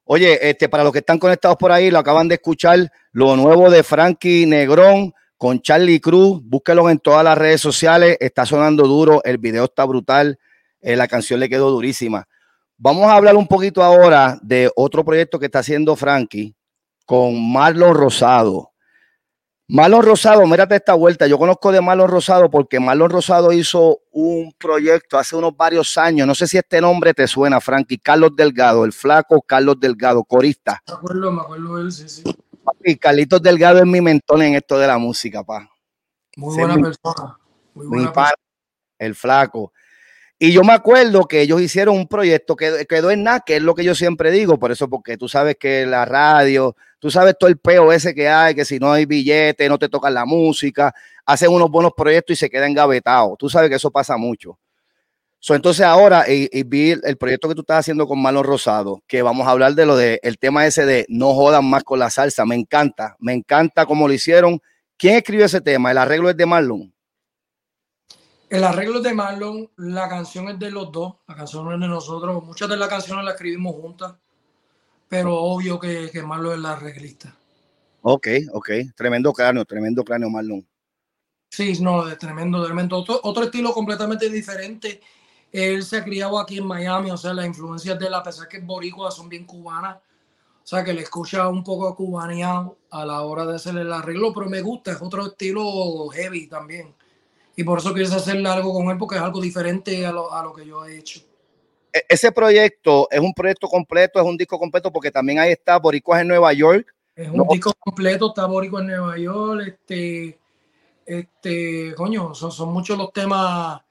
Oye, 0.03 0.49
este, 0.49 0.67
para 0.67 0.83
los 0.83 0.91
que 0.91 0.99
están 0.99 1.17
conectados 1.17 1.55
por 1.55 1.71
ahí, 1.71 1.89
lo 1.89 1.99
acaban 1.99 2.27
de 2.27 2.35
escuchar, 2.35 2.91
lo 3.13 3.37
nuevo 3.37 3.71
de 3.71 3.81
Frankie 3.81 4.45
Negrón 4.45 5.13
con 5.37 5.61
Charlie 5.61 6.01
Cruz. 6.01 6.41
Búsquenlo 6.43 6.89
en 6.89 6.99
todas 6.99 7.23
las 7.23 7.37
redes 7.37 7.61
sociales. 7.61 8.17
Está 8.19 8.45
sonando 8.45 8.85
duro, 8.85 9.21
el 9.23 9.37
video 9.37 9.63
está 9.63 9.85
brutal, 9.85 10.37
eh, 10.81 10.97
la 10.97 11.07
canción 11.07 11.39
le 11.39 11.47
quedó 11.47 11.69
durísima. 11.69 12.27
Vamos 12.77 13.05
a 13.05 13.15
hablar 13.15 13.37
un 13.37 13.47
poquito 13.47 13.81
ahora 13.81 14.37
de 14.41 14.69
otro 14.75 15.05
proyecto 15.05 15.39
que 15.39 15.45
está 15.45 15.59
haciendo 15.59 15.95
Frankie 15.95 16.53
con 17.05 17.53
Marlon 17.53 17.95
Rosado. 17.95 18.72
Marlon 19.75 20.03
Rosado, 20.03 20.45
mírate 20.45 20.75
esta 20.75 20.93
vuelta. 20.93 21.25
Yo 21.25 21.39
conozco 21.39 21.71
de 21.71 21.81
Marlon 21.81 22.07
Rosado 22.07 22.47
porque 22.47 22.79
Marlon 22.79 23.09
Rosado 23.09 23.51
hizo 23.51 24.01
un 24.11 24.53
proyecto 24.55 25.17
hace 25.17 25.35
unos 25.35 25.57
varios 25.57 25.97
años. 25.97 26.27
No 26.27 26.35
sé 26.35 26.45
si 26.45 26.59
este 26.59 26.79
nombre 26.79 27.11
te 27.15 27.25
suena, 27.27 27.59
Frankie. 27.59 27.97
Carlos 27.97 28.35
Delgado, 28.35 28.85
el 28.85 28.93
flaco 28.93 29.41
Carlos 29.41 29.79
Delgado, 29.79 30.23
corista. 30.25 30.79
Me 30.87 30.93
acuerdo, 30.93 31.31
me 31.31 31.41
acuerdo 31.41 31.77
de 31.77 31.81
él, 31.85 31.91
sí, 31.91 32.07
sí. 32.07 32.23
Y 32.83 32.95
Carlitos 32.97 33.41
Delgado 33.41 33.79
es 33.79 33.85
mi 33.87 33.99
mentor 33.99 34.43
en 34.43 34.53
esto 34.53 34.77
de 34.77 34.85
la 34.85 34.99
música, 34.99 35.43
pa. 35.43 35.67
Muy 36.37 36.55
buena 36.55 36.75
mi- 36.75 36.83
persona. 36.83 37.37
Muy 37.73 37.87
buena 37.87 38.13
persona. 38.13 38.33
el 38.99 39.15
flaco. 39.15 39.73
Y 40.37 40.51
yo 40.51 40.63
me 40.63 40.73
acuerdo 40.73 41.25
que 41.27 41.41
ellos 41.41 41.59
hicieron 41.61 41.95
un 41.97 42.07
proyecto 42.07 42.55
que 42.55 42.85
quedó 42.87 43.09
en 43.09 43.23
nada, 43.23 43.39
que 43.39 43.55
es 43.55 43.63
lo 43.63 43.73
que 43.73 43.83
yo 43.83 43.95
siempre 43.95 44.29
digo, 44.29 44.59
por 44.59 44.71
eso, 44.71 44.87
porque 44.87 45.17
tú 45.17 45.27
sabes 45.27 45.55
que 45.59 45.87
la 45.87 46.05
radio, 46.05 46.75
tú 47.03 47.11
sabes 47.11 47.35
todo 47.37 47.49
el 47.49 47.57
peo 47.57 47.91
ese 47.91 48.15
que 48.15 48.29
hay, 48.29 48.55
que 48.55 48.63
si 48.63 48.79
no 48.79 48.89
hay 48.89 49.05
billete, 49.05 49.67
no 49.67 49.77
te 49.77 49.89
tocan 49.89 50.13
la 50.13 50.23
música, 50.23 50.95
hacen 51.25 51.51
unos 51.51 51.69
buenos 51.69 51.91
proyectos 51.97 52.31
y 52.31 52.37
se 52.37 52.49
quedan 52.49 52.73
gavetados. 52.73 53.37
Tú 53.37 53.49
sabes 53.49 53.69
que 53.69 53.75
eso 53.75 53.91
pasa 53.91 54.15
mucho. 54.15 54.57
Entonces 55.49 55.85
ahora 55.85 56.23
y, 56.31 56.47
y 56.49 56.63
vi 56.63 56.91
el, 56.91 57.17
proyecto 57.17 57.49
que 57.49 57.55
tú 57.55 57.59
estás 57.59 57.79
haciendo 57.79 58.07
con 58.07 58.21
Marlon 58.21 58.45
Rosado, 58.45 59.03
que 59.05 59.21
vamos 59.21 59.45
a 59.45 59.51
hablar 59.51 59.75
de 59.75 59.85
lo 59.85 59.97
de 59.97 60.21
tema 60.39 60.65
ese 60.65 60.85
de 60.85 61.05
no 61.09 61.33
jodan 61.33 61.65
más 61.65 61.83
con 61.83 61.99
la 61.99 62.09
salsa. 62.09 62.45
Me 62.45 62.55
encanta, 62.55 63.17
me 63.19 63.33
encanta 63.33 63.85
cómo 63.85 64.07
lo 64.07 64.13
hicieron. 64.13 64.61
¿Quién 64.95 65.17
escribió 65.17 65.45
ese 65.45 65.59
tema? 65.59 65.91
El 65.91 65.97
arreglo 65.97 66.29
es 66.29 66.37
de 66.37 66.45
Marlon. 66.45 66.93
El 68.49 68.63
arreglo 68.63 68.99
es 68.99 69.03
de 69.03 69.13
Marlon, 69.13 69.69
la 69.75 70.07
canción 70.07 70.47
es 70.47 70.57
de 70.57 70.71
los 70.71 70.89
dos, 70.89 71.15
la 71.27 71.35
canción 71.35 71.65
no 71.65 71.73
es 71.73 71.81
de 71.81 71.87
nosotros. 71.89 72.45
Muchas 72.45 72.69
de 72.69 72.77
las 72.77 72.87
canciones 72.87 73.25
las 73.25 73.33
escribimos 73.33 73.75
juntas. 73.75 74.13
Pero 75.07 75.35
obvio 75.37 75.79
que, 75.79 76.09
que 76.11 76.23
Marlon 76.23 76.53
es 76.53 76.59
la 76.59 76.73
arreglista. 76.73 77.35
Ok, 78.01 78.27
ok. 78.51 78.69
Tremendo 78.95 79.31
cráneo, 79.31 79.63
tremendo 79.65 80.03
cráneo, 80.03 80.29
Marlon. 80.29 80.67
Sí, 81.49 81.77
no, 81.81 82.09
es 82.09 82.17
tremendo, 82.17 82.63
tremendo. 82.65 82.97
Otro, 82.97 83.19
otro 83.23 83.43
estilo 83.43 83.73
completamente 83.73 84.29
diferente. 84.29 84.99
Él 85.51 85.83
se 85.83 85.97
ha 85.97 86.03
criado 86.03 86.39
aquí 86.39 86.57
en 86.57 86.65
Miami, 86.65 87.11
o 87.11 87.17
sea, 87.17 87.33
las 87.33 87.45
influencias 87.45 87.97
de 87.99 88.07
él, 88.07 88.13
a 88.15 88.23
pesar 88.23 88.47
que 88.47 88.57
es 88.57 88.65
boricua, 88.65 89.11
son 89.11 89.29
bien 89.29 89.45
cubanas. 89.45 89.97
O 89.97 90.65
sea, 90.65 90.83
que 90.83 90.93
le 90.93 91.01
escucha 91.01 91.47
un 91.47 91.63
poco 91.63 91.95
cubaneado 91.95 92.79
a 92.89 93.05
la 93.05 93.21
hora 93.21 93.45
de 93.45 93.55
hacer 93.55 93.77
el 93.77 93.93
arreglo, 93.93 94.33
pero 94.33 94.49
me 94.49 94.61
gusta, 94.61 94.93
es 94.93 95.01
otro 95.01 95.27
estilo 95.27 96.07
heavy 96.09 96.47
también. 96.47 96.95
Y 97.55 97.63
por 97.63 97.79
eso 97.79 97.93
quise 97.93 98.15
hacerle 98.15 98.49
algo 98.49 98.73
con 98.73 98.89
él, 98.89 98.97
porque 98.97 99.15
es 99.15 99.21
algo 99.21 99.39
diferente 99.39 100.05
a 100.05 100.11
lo, 100.11 100.33
a 100.33 100.41
lo 100.43 100.53
que 100.53 100.65
yo 100.65 100.83
he 100.85 100.97
hecho. 100.97 101.21
E- 101.93 102.05
Ese 102.09 102.31
proyecto 102.31 103.07
es 103.11 103.19
un 103.19 103.33
proyecto 103.33 103.67
completo, 103.67 104.19
es 104.19 104.25
un 104.25 104.35
disco 104.35 104.57
completo, 104.57 104.91
porque 104.91 105.11
también 105.11 105.39
ahí 105.39 105.51
está 105.51 105.77
Boricuas 105.77 106.21
en 106.21 106.27
Nueva 106.27 106.51
York. 106.51 106.93
Es 107.15 107.29
un 107.29 107.37
No. 107.37 107.45
disco 107.51 107.71
completo, 107.79 108.29
está 108.29 108.47
Boricua 108.47 108.81
en 108.81 108.87
Nueva 108.87 109.17
York, 109.19 109.63
este, 109.67 110.39
este, 111.05 111.93
coño, 111.95 112.33
son, 112.33 112.51
son 112.51 112.73
muchos 112.73 112.97
los 112.97 113.13
temas, 113.13 113.81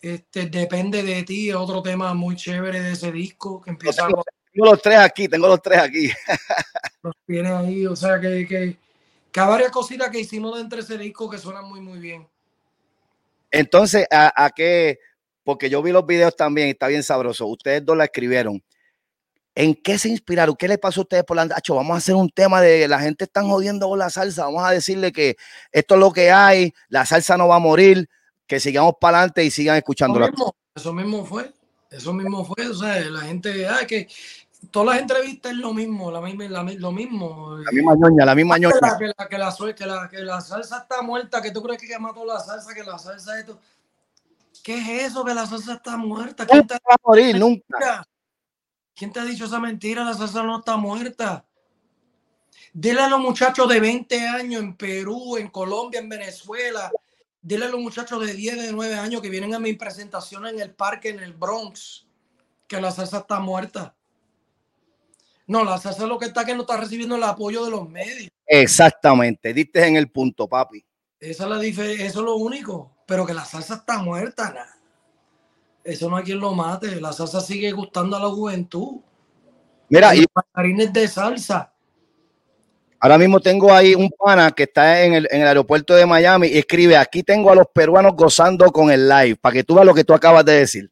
este, 0.00 0.46
depende 0.46 1.02
de 1.02 1.22
ti, 1.22 1.50
es 1.50 1.54
otro 1.54 1.82
tema 1.82 2.14
muy 2.14 2.36
chévere 2.36 2.80
de 2.80 2.92
ese 2.92 3.12
disco, 3.12 3.60
que 3.60 3.70
empieza 3.70 4.06
tengo, 4.06 4.24
los 4.54 4.80
tres 4.80 4.98
aquí, 4.98 5.28
tengo 5.28 5.48
los 5.48 5.60
tres 5.60 5.80
aquí. 5.80 6.10
los 7.02 7.14
tiene 7.26 7.50
ahí, 7.50 7.86
o 7.86 7.94
sea, 7.94 8.18
que, 8.18 8.46
que, 8.48 8.78
que 9.30 9.40
hay 9.40 9.48
varias 9.48 9.70
cositas 9.70 10.08
que 10.08 10.20
hicimos 10.20 10.56
dentro 10.56 10.78
de 10.78 10.82
ese 10.82 10.96
disco 10.96 11.28
que 11.28 11.36
suenan 11.36 11.66
muy, 11.68 11.82
muy 11.82 11.98
bien. 11.98 12.26
Entonces, 13.50 14.06
¿a, 14.10 14.44
a 14.44 14.50
qué? 14.50 14.98
Porque 15.42 15.70
yo 15.70 15.82
vi 15.82 15.92
los 15.92 16.06
videos 16.06 16.36
también, 16.36 16.68
está 16.68 16.86
bien 16.88 17.02
sabroso. 17.02 17.46
Ustedes 17.46 17.84
dos 17.84 17.96
la 17.96 18.04
escribieron. 18.04 18.62
¿En 19.54 19.74
qué 19.74 19.98
se 19.98 20.08
inspiraron? 20.08 20.54
¿Qué 20.54 20.68
le 20.68 20.78
pasó 20.78 21.00
a 21.00 21.02
ustedes 21.02 21.24
por 21.24 21.36
la 21.36 21.42
Acho, 21.42 21.74
Vamos 21.74 21.94
a 21.94 21.98
hacer 21.98 22.14
un 22.14 22.30
tema 22.30 22.60
de 22.60 22.86
la 22.86 23.00
gente 23.00 23.24
están 23.24 23.48
jodiendo 23.48 23.88
con 23.88 23.98
la 23.98 24.08
salsa. 24.08 24.44
Vamos 24.44 24.64
a 24.64 24.70
decirle 24.70 25.12
que 25.12 25.36
esto 25.72 25.94
es 25.94 26.00
lo 26.00 26.12
que 26.12 26.30
hay, 26.30 26.72
la 26.88 27.04
salsa 27.04 27.36
no 27.36 27.48
va 27.48 27.56
a 27.56 27.60
morir, 27.60 28.08
que 28.46 28.60
sigamos 28.60 28.94
para 29.00 29.18
adelante 29.18 29.44
y 29.44 29.50
sigan 29.50 29.74
Eso 29.74 29.78
escuchándola. 29.78 30.28
mismo, 30.30 30.54
eso 30.74 30.92
mismo 30.92 31.24
fue, 31.24 31.52
eso 31.90 32.12
mismo 32.12 32.44
fue, 32.44 32.68
o 32.68 32.74
sea, 32.74 33.00
la 33.10 33.22
gente, 33.22 33.66
ah, 33.66 33.86
que 33.86 34.08
todas 34.70 34.94
las 34.94 35.00
entrevistas 35.02 35.52
es 35.52 35.58
lo 35.58 35.74
mismo, 35.74 36.10
la 36.10 36.20
misma, 36.20 36.44
la 36.44 36.62
lo 36.62 36.92
mismo. 36.92 37.56
La 37.58 37.72
misma 37.72 37.94
ñoña, 37.96 38.24
la 38.24 38.34
misma 38.34 38.54
que 38.54 38.60
ñoña. 38.60 38.98
que, 38.98 39.06
la, 39.18 39.28
que, 39.28 39.38
la, 39.38 39.50
sue- 39.50 39.74
que, 39.74 39.86
la, 39.86 40.08
que 40.08 40.18
la 40.20 40.40
salsa 40.40 40.78
está 40.78 41.02
muerta, 41.02 41.42
que 41.42 41.50
tú 41.50 41.60
crees 41.62 41.80
que 41.82 41.98
mató 41.98 42.24
la 42.24 42.38
salsa, 42.38 42.72
que 42.72 42.84
la 42.84 42.98
salsa 42.98 43.38
esto. 43.38 43.58
¿Qué 44.62 44.78
es 44.78 45.10
eso? 45.10 45.24
Que 45.24 45.34
la 45.34 45.46
salsa 45.46 45.74
está 45.74 45.96
muerta. 45.96 46.46
¿Quién 46.46 46.66
te, 46.66 46.74
va 46.74 46.94
a 46.94 46.96
morir, 47.02 47.38
nunca. 47.38 48.04
¿Quién 48.94 49.12
te 49.12 49.20
ha 49.20 49.24
dicho 49.24 49.46
esa 49.46 49.58
mentira? 49.58 50.04
La 50.04 50.14
salsa 50.14 50.42
no 50.42 50.58
está 50.58 50.76
muerta. 50.76 51.46
Dile 52.72 53.00
a 53.00 53.08
los 53.08 53.20
muchachos 53.20 53.68
de 53.68 53.80
20 53.80 54.28
años 54.28 54.62
en 54.62 54.76
Perú, 54.76 55.36
en 55.36 55.48
Colombia, 55.48 56.00
en 56.00 56.08
Venezuela. 56.08 56.90
Dile 57.42 57.66
a 57.66 57.68
los 57.68 57.80
muchachos 57.80 58.24
de 58.24 58.34
10, 58.34 58.62
de 58.62 58.72
9 58.72 58.94
años 58.96 59.22
que 59.22 59.30
vienen 59.30 59.54
a 59.54 59.58
mi 59.58 59.72
presentación 59.72 60.46
en 60.46 60.60
el 60.60 60.74
parque 60.74 61.08
en 61.08 61.20
el 61.20 61.32
Bronx 61.32 62.06
que 62.68 62.80
la 62.80 62.92
salsa 62.92 63.18
está 63.18 63.40
muerta. 63.40 63.96
No, 65.46 65.64
la 65.64 65.78
salsa 65.78 66.06
lo 66.06 66.16
que 66.18 66.26
está 66.26 66.44
que 66.44 66.54
no 66.54 66.60
está 66.60 66.76
recibiendo 66.76 67.16
el 67.16 67.24
apoyo 67.24 67.64
de 67.64 67.72
los 67.72 67.88
medios. 67.88 68.30
Exactamente, 68.46 69.52
diste 69.52 69.84
en 69.84 69.96
el 69.96 70.08
punto, 70.08 70.46
papi. 70.46 70.84
Esa 71.18 71.44
es 71.44 71.50
la 71.50 71.64
eso 71.64 72.20
es 72.20 72.24
lo 72.24 72.36
único. 72.36 72.96
Pero 73.10 73.26
que 73.26 73.34
la 73.34 73.44
salsa 73.44 73.74
está 73.74 73.98
muerta, 73.98 74.52
nada. 74.52 74.78
Eso 75.82 76.08
no 76.08 76.16
hay 76.16 76.22
quien 76.22 76.38
lo 76.38 76.52
mate. 76.52 77.00
La 77.00 77.12
salsa 77.12 77.40
sigue 77.40 77.72
gustando 77.72 78.16
a 78.16 78.20
la 78.20 78.28
juventud. 78.28 79.00
Mira, 79.88 80.14
y 80.14 80.24
bailarines 80.32 80.92
de 80.92 81.08
salsa. 81.08 81.74
ahora 83.00 83.18
mismo 83.18 83.40
tengo 83.40 83.74
ahí 83.74 83.96
un 83.96 84.10
pana 84.10 84.52
que 84.52 84.62
está 84.62 85.02
en 85.02 85.14
el, 85.14 85.28
en 85.32 85.40
el 85.40 85.48
aeropuerto 85.48 85.92
de 85.96 86.06
Miami 86.06 86.46
y 86.46 86.58
escribe, 86.58 86.96
aquí 86.96 87.24
tengo 87.24 87.50
a 87.50 87.56
los 87.56 87.66
peruanos 87.74 88.12
gozando 88.14 88.70
con 88.70 88.92
el 88.92 89.08
live, 89.08 89.34
para 89.34 89.54
que 89.54 89.64
tú 89.64 89.74
veas 89.74 89.86
lo 89.86 89.94
que 89.94 90.04
tú 90.04 90.14
acabas 90.14 90.44
de 90.44 90.52
decir. 90.52 90.88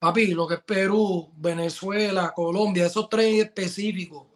Papi, 0.00 0.34
lo 0.34 0.48
que 0.48 0.54
es 0.54 0.62
Perú, 0.62 1.30
Venezuela, 1.36 2.32
Colombia, 2.34 2.86
esos 2.86 3.08
tres 3.08 3.44
específicos. 3.44 4.26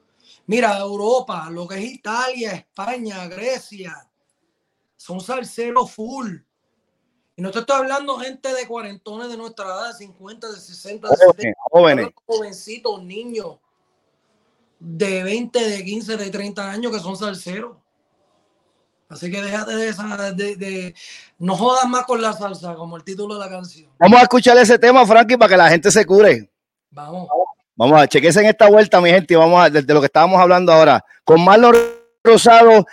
Mira, 0.46 0.78
Europa, 0.78 1.50
lo 1.50 1.66
que 1.66 1.78
es 1.78 1.84
Italia, 1.94 2.52
España, 2.52 3.26
Grecia, 3.26 4.08
son 4.94 5.20
salseros 5.20 5.90
full. 5.90 6.36
Y 7.40 7.42
no 7.42 7.50
te 7.50 7.60
estoy 7.60 7.74
hablando 7.78 8.18
gente 8.18 8.52
de 8.52 8.66
cuarentones 8.66 9.30
de 9.30 9.36
nuestra 9.38 9.64
edad, 9.64 9.88
de 9.88 9.94
50, 9.94 10.50
de 10.50 10.60
60, 10.60 11.08
de 11.08 11.16
70. 11.16 11.32
Jóvenes, 11.32 11.54
jóvenes. 11.70 12.08
jovencitos, 12.26 13.02
niños 13.02 13.56
de 14.78 15.22
20, 15.22 15.58
de 15.70 15.82
15, 15.82 16.16
de 16.18 16.28
30 16.30 16.70
años 16.70 16.92
que 16.92 16.98
son 16.98 17.16
salseros. 17.16 17.78
Así 19.08 19.30
que 19.30 19.40
déjate 19.40 19.74
de 19.74 19.88
esa, 19.88 20.32
de, 20.32 20.56
de- 20.56 20.94
no 21.38 21.56
jodas 21.56 21.88
más 21.88 22.04
con 22.04 22.20
la 22.20 22.34
salsa, 22.34 22.74
como 22.74 22.98
el 22.98 23.04
título 23.04 23.32
de 23.38 23.40
la 23.40 23.48
canción. 23.48 23.90
Vamos 23.98 24.18
a 24.20 24.24
escuchar 24.24 24.58
ese 24.58 24.78
tema, 24.78 25.06
Frankie, 25.06 25.38
para 25.38 25.48
que 25.48 25.56
la 25.56 25.70
gente 25.70 25.90
se 25.90 26.04
cure. 26.04 26.46
Vamos. 26.90 27.26
Vamos 27.74 28.02
a 28.02 28.06
chequense 28.06 28.40
en 28.40 28.48
esta 28.48 28.68
vuelta, 28.68 29.00
mi 29.00 29.08
gente, 29.08 29.32
y 29.32 29.36
vamos 29.38 29.64
a 29.64 29.70
desde 29.70 29.94
lo 29.94 30.00
que 30.00 30.06
estábamos 30.08 30.38
hablando 30.38 30.74
ahora, 30.74 31.02
con 31.24 31.42
Marlon 31.42 31.74
Rosado 32.22 32.84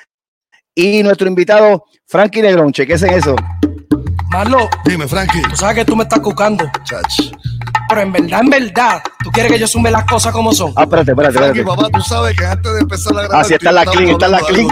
y 0.73 1.03
nuestro 1.03 1.27
invitado 1.27 1.83
Frankie 2.05 2.41
Negrón. 2.41 2.71
Chequense 2.71 3.07
en 3.07 3.13
eso. 3.15 3.35
Marlo, 4.29 4.69
Dime, 4.85 5.07
Frankie. 5.07 5.41
tú 5.43 5.55
sabes 5.55 5.75
que 5.75 5.85
tú 5.85 5.95
me 5.95 6.03
estás 6.03 6.19
cucando, 6.19 6.65
Chach. 6.83 7.31
pero 7.89 8.01
en 8.01 8.11
verdad, 8.11 8.41
en 8.41 8.49
verdad, 8.49 9.01
tú 9.23 9.31
quieres 9.31 9.51
que 9.53 9.59
yo 9.59 9.67
sume 9.67 9.89
las 9.91 10.03
cosas 10.05 10.33
como 10.33 10.51
son. 10.53 10.73
Ah, 10.75 10.83
espérate, 10.83 11.11
espérate, 11.11 11.37
Frankie, 11.37 11.59
espérate. 11.59 11.81
papá, 11.83 11.97
tú 11.97 12.03
sabes 12.03 12.37
que 12.37 12.45
antes 12.45 12.73
de 12.73 12.79
empezar 12.81 13.13
la 13.13 13.21
grabación. 13.23 13.41
Ah, 13.41 13.47
sí, 13.47 13.53
está 13.53 13.71
la 13.71 13.85
clean, 13.85 14.09
está 14.09 14.27
la 14.27 14.39
clean. 14.39 14.67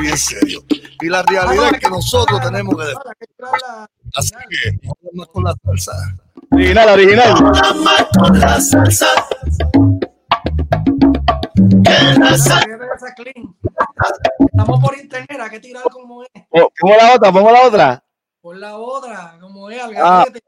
Y 1.02 1.08
la 1.08 1.24
realidad 1.24 1.70
es 1.74 1.80
que 1.80 1.90
nosotros 1.90 2.42
tenemos 2.42 2.76
que. 2.76 2.94
Así 4.16 4.32
que, 4.50 4.78
vamos 4.84 4.98
más 5.14 5.28
con 5.28 5.44
la 5.44 5.56
salsa. 5.64 5.92
Original, 6.52 6.90
original. 6.90 7.34
Estamos 14.40 14.80
por 14.80 14.98
internet, 14.98 15.40
hay 15.42 15.50
que 15.50 15.60
tirar 15.60 15.84
como 15.92 16.24
es. 16.24 16.30
Oh, 16.52 16.70
Pongo 16.80 16.96
la 16.96 17.14
otra, 17.16 17.32
pongo 17.32 17.52
la 17.52 17.62
otra. 17.68 18.04
Por 18.46 18.58
la 18.58 18.76
otra, 18.78 19.40
como 19.42 19.72
es, 19.72 19.82
al 19.82 19.96
Ah. 19.98 20.18
garete. 20.24 20.40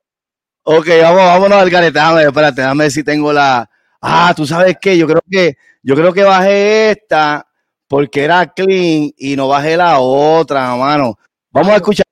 Ok, 0.61 0.85
vamos, 1.01 1.17
vámonos 1.17 1.57
al 1.57 1.69
garete. 1.71 1.93
Déjame, 1.93 2.23
espérate, 2.25 2.61
déjame 2.61 2.83
ver 2.83 2.91
si 2.91 3.03
tengo 3.03 3.33
la. 3.33 3.67
Ah, 3.99 4.33
tú 4.35 4.45
sabes 4.45 4.77
qué, 4.79 4.95
yo 4.95 5.07
creo 5.07 5.21
que, 5.27 5.57
yo 5.81 5.95
creo 5.95 6.13
que 6.13 6.21
bajé 6.21 6.91
esta 6.91 7.47
porque 7.87 8.23
era 8.25 8.53
clean 8.53 9.09
y 9.17 9.35
no 9.35 9.47
bajé 9.47 9.75
la 9.75 9.97
otra, 9.99 10.75
mano. 10.75 11.17
Vamos 11.49 11.71
a 11.71 11.77
escuchar, 11.77 12.05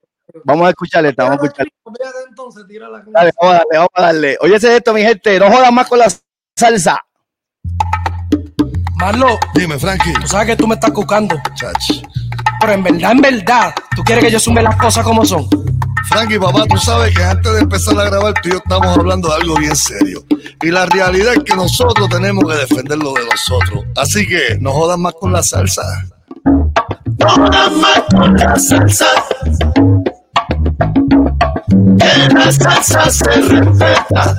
vamos 0.44 0.66
a 0.66 0.70
escuchar 0.72 1.06
esta, 1.06 1.26
vamos 1.26 1.44
a 1.44 1.46
escuchar. 1.46 1.68
Olvídate 1.84 2.18
entonces, 2.30 2.66
tira 2.68 2.90
la 2.90 3.04
Dale, 3.06 3.32
vamos 3.40 3.54
a 3.54 3.58
darle, 3.60 3.78
vamos 3.78 3.90
a 3.94 4.02
darle. 4.02 4.38
Oye, 4.42 4.56
ese 4.56 4.70
es 4.70 4.78
esto, 4.78 4.92
mi 4.92 5.04
gente, 5.04 5.40
no 5.40 5.52
jodan 5.52 5.72
más 5.72 5.88
con 5.88 6.00
la 6.00 6.08
salsa. 6.58 7.00
Marlo, 8.96 9.38
Dime, 9.54 9.78
Frankie. 9.78 10.14
tú 10.14 10.26
sabes 10.26 10.48
que 10.48 10.56
tú 10.56 10.66
me 10.66 10.74
estás 10.74 10.90
cucando, 10.90 11.36
Chach. 11.54 12.02
Pero 12.60 12.74
en 12.74 12.84
verdad, 12.84 13.12
en 13.12 13.22
verdad, 13.22 13.74
tú 13.95 14.03
quieres 14.03 14.24
que 14.24 14.32
yo 14.32 14.39
sume 14.39 14.62
las 14.62 14.76
cosas 14.76 15.03
como 15.03 15.26
son. 15.26 15.47
Frankie, 16.08 16.39
papá, 16.39 16.66
tú 16.70 16.78
sabes 16.78 17.16
que 17.16 17.24
antes 17.24 17.51
de 17.51 17.60
empezar 17.62 17.99
a 17.99 18.06
grabar, 18.06 18.34
tú 18.41 18.49
y 18.49 18.51
yo 18.51 18.58
estamos 18.58 18.97
hablando 18.97 19.30
de 19.30 19.36
algo 19.36 19.56
bien 19.56 19.76
serio. 19.76 20.24
Y 20.62 20.68
la 20.68 20.86
realidad 20.86 21.34
es 21.34 21.43
que 21.43 21.56
nosotros 21.56 22.08
tenemos 22.10 22.45
que 22.45 22.58
defender 22.58 22.97
lo 22.97 23.14
de 23.14 23.26
nosotros. 23.26 23.86
Así 23.95 24.28
que 24.28 24.58
no 24.60 24.72
jodas 24.72 24.97
más 24.97 25.14
con 25.20 25.32
la 25.34 25.41
salsa. 25.41 25.82
No 26.45 27.28
jodas 27.30 27.72
más 27.72 28.03
con 28.12 28.34
la 28.36 28.56
salsa. 28.58 29.08
Que 31.97 32.34
la 32.34 32.51
salsa 32.51 33.10
se 33.10 33.41
respeta. 33.41 34.38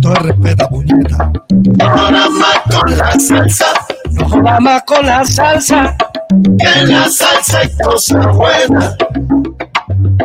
Todo 0.00 0.14
respeta, 0.14 0.68
puñeta. 0.68 1.32
No 1.50 1.90
jodas 1.90 2.30
más 2.30 2.60
con 2.70 2.96
la 2.96 3.20
salsa. 3.20 3.66
No 4.10 4.28
jodas 4.28 4.60
más 4.60 4.82
con 4.84 5.06
la 5.06 5.24
salsa. 5.24 5.96
Que 6.28 6.80
en 6.80 6.92
la 6.92 7.08
salsa 7.08 7.58
hay 7.58 7.70
cosas 7.82 8.26
buenas. 8.36 8.96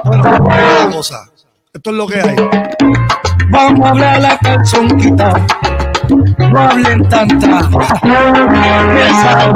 Bueno, 0.03 0.91
cosa. 0.91 1.29
Esto 1.73 1.89
es 1.91 1.95
lo 1.95 2.07
que 2.07 2.19
hay. 2.21 2.35
Vamos 3.49 3.85
a 3.85 3.89
hablar 3.89 4.21
la 4.21 4.37
calzonquita. 4.37 5.45
No 6.39 6.59
hablen 6.59 7.07
tanta. 7.09 7.69
Esa. 9.07 9.53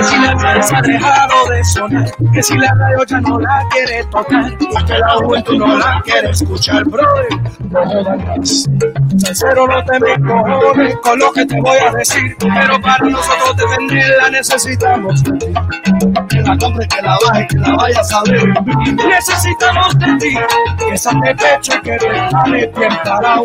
Que 0.00 0.06
si 0.06 0.18
la 0.18 0.38
salsa 0.38 0.78
ha 0.78 0.82
dejado 0.82 1.46
de 1.50 1.64
sonar. 1.64 2.10
Que 2.32 2.42
si 2.42 2.56
la 2.56 2.74
radio 2.74 3.04
ya 3.04 3.20
no 3.20 3.38
la 3.38 3.62
quiere 3.70 4.02
tocar. 4.04 4.50
Y 4.58 4.84
que 4.84 4.98
la 4.98 5.10
juventud 5.10 5.56
no 5.58 5.76
la 5.76 6.00
quiere 6.02 6.30
escuchar, 6.30 6.84
brother. 6.84 7.26
No 7.68 7.84
jodan 7.84 8.26
más. 8.26 8.64
Salsero, 9.18 9.66
no 9.66 9.84
te 9.84 10.00
me 10.00 10.26
cojones 10.26 10.96
con 11.02 11.18
lo 11.18 11.32
que 11.32 11.44
te 11.44 11.60
voy 11.60 11.76
a 11.76 11.92
decir. 11.92 12.34
Pero 12.38 12.80
para 12.80 13.04
nosotros 13.10 13.56
defenderla 13.56 14.30
necesitamos 14.30 15.22
que 16.30 16.40
la 16.40 16.56
compre, 16.56 16.88
que 16.88 17.02
la 17.02 17.18
baje, 17.26 17.46
que 17.48 17.56
la 17.58 17.76
vaya 17.76 18.00
a 18.00 18.04
saber. 18.04 18.48
Necesitamos 19.06 19.98
de 19.98 20.16
ti, 20.18 20.38
que 20.88 20.96
saque 20.96 21.34
pecho 21.34 21.74
y 21.76 21.80
que 21.82 21.96
te 21.98 22.08
jale 22.08 22.72
bien 22.74 22.98
parado. 23.04 23.44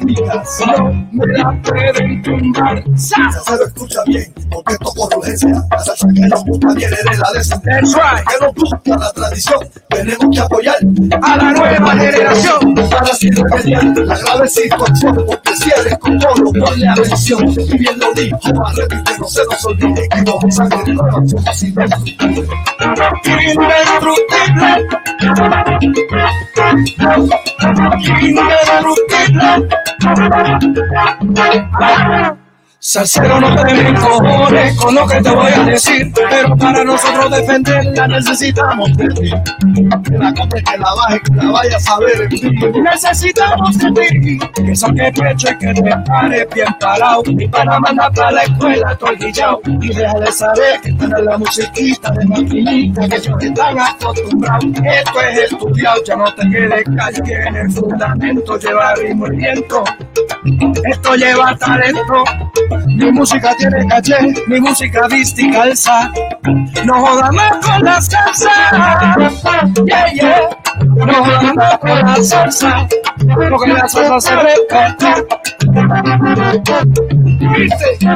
Digas, 0.00 0.62
no 0.78 1.06
me 1.12 1.26
la 1.26 1.52
pueden 1.62 2.22
tumbar. 2.22 2.82
Se 2.96 3.14
lo 3.56 3.66
escucha 3.66 4.00
bien, 4.06 4.32
porque 4.50 4.76
toco 4.78 5.08
urgencia. 5.18 5.65
La 5.70 5.78
salsa 5.78 6.08
que 6.14 6.20
nos 6.20 6.44
gusta 6.44 6.72
viene 6.74 6.96
de 6.96 7.16
la 7.16 7.32
descendencia. 7.32 8.24
Que 8.26 8.44
nos 8.44 8.54
gusta 8.54 8.98
la 8.98 9.12
tradición, 9.12 9.68
tenemos 9.88 10.36
que 10.36 10.40
apoyar 10.40 10.76
a 11.22 11.36
la 11.36 11.52
nueva 11.52 11.92
generación. 11.92 12.74
Para 12.74 13.10
así 13.12 13.30
remediar 13.30 13.84
la 13.84 14.18
grave 14.18 14.48
situación, 14.48 15.24
porque 15.26 15.56
si 15.56 15.70
eres 15.70 15.98
con 15.98 16.18
todo, 16.18 16.52
ponle 16.52 16.88
atención. 16.88 17.48
Y 17.48 17.78
bien 17.78 17.98
lo 17.98 18.12
dijo, 18.14 18.38
a 18.64 18.72
repetir, 18.72 19.20
no 19.20 19.28
se 19.28 19.44
nos 19.44 19.64
olvide 19.64 20.08
que 20.08 20.24
como 20.24 20.50
sangre 20.50 20.92
nueva 20.92 21.22
somos 21.26 21.62
indestructibles. 21.62 22.48
Salsero 32.88 33.40
no 33.40 33.52
te 33.56 33.64
me 33.64 33.94
cojones 33.98 34.76
con 34.76 34.94
lo 34.94 35.08
que 35.08 35.20
te 35.20 35.30
voy 35.30 35.52
a 35.52 35.64
decir, 35.64 36.12
pero 36.14 36.56
para 36.56 36.84
nosotros 36.84 37.32
defenderla 37.32 38.06
necesitamos 38.06 38.96
de 38.96 39.08
ti. 39.08 39.30
Que 40.04 40.16
la 40.16 40.32
compre, 40.32 40.62
que 40.62 40.78
la 40.78 40.94
baje, 40.94 41.20
que 41.20 41.34
la 41.34 41.50
vaya 41.50 41.76
a 41.78 41.80
saber. 41.80 42.28
Necesitamos 42.30 43.76
de 43.76 43.90
ti, 43.90 44.38
que 44.38 44.76
saque 44.76 45.12
pecho 45.12 45.48
y 45.50 45.58
que 45.58 45.74
te 45.74 45.96
pare 46.06 46.48
bien 46.54 46.76
parado, 46.78 47.24
y 47.26 47.48
para 47.48 47.80
mandar 47.80 48.12
para 48.12 48.30
la 48.30 48.42
escuela 48.44 48.96
el 49.10 49.18
guillao, 49.18 49.60
y 49.80 49.88
déjale 49.88 50.30
saber 50.30 50.80
que 50.80 50.92
tienes 50.92 51.20
la 51.24 51.38
musiquita 51.38 52.12
de 52.12 52.24
maquinita 52.24 53.08
que 53.08 53.16
ellos 53.16 53.36
están 53.42 53.80
acostumbrados. 53.80 54.64
Esto 54.64 55.20
es 55.22 55.38
estudiado, 55.50 56.04
ya 56.04 56.14
no 56.14 56.32
te 56.34 56.50
quedes 56.50 56.84
callado, 56.84 57.24
tiene 57.24 57.60
el 57.62 57.70
fundamento, 57.72 58.56
lleva 58.60 58.94
ritmo 58.94 59.26
y 59.26 59.36
viento. 59.38 59.82
Esto 60.84 61.16
lleva 61.16 61.56
talento. 61.56 62.24
Mi 62.86 63.12
música 63.12 63.54
tiene 63.58 63.86
caché, 63.86 64.16
mi 64.46 64.60
música 64.60 65.06
viste 65.08 65.42
y 65.42 65.50
calza. 65.50 66.10
No 66.84 66.94
jodas 66.94 67.32
más 67.32 67.56
con 67.64 67.82
la 67.84 68.00
salsa. 68.00 68.50
Yeah, 69.86 70.12
yeah. 70.12 70.40
No 70.80 71.14
jodas 71.24 71.54
más 71.54 71.78
con 71.78 72.00
la 72.00 72.16
salsa. 72.22 72.88
Porque 73.48 73.72
la 73.72 73.88
salsa 73.88 74.20
se 74.20 74.36
respeta. 74.36 75.14
¿Viste? 77.56 78.06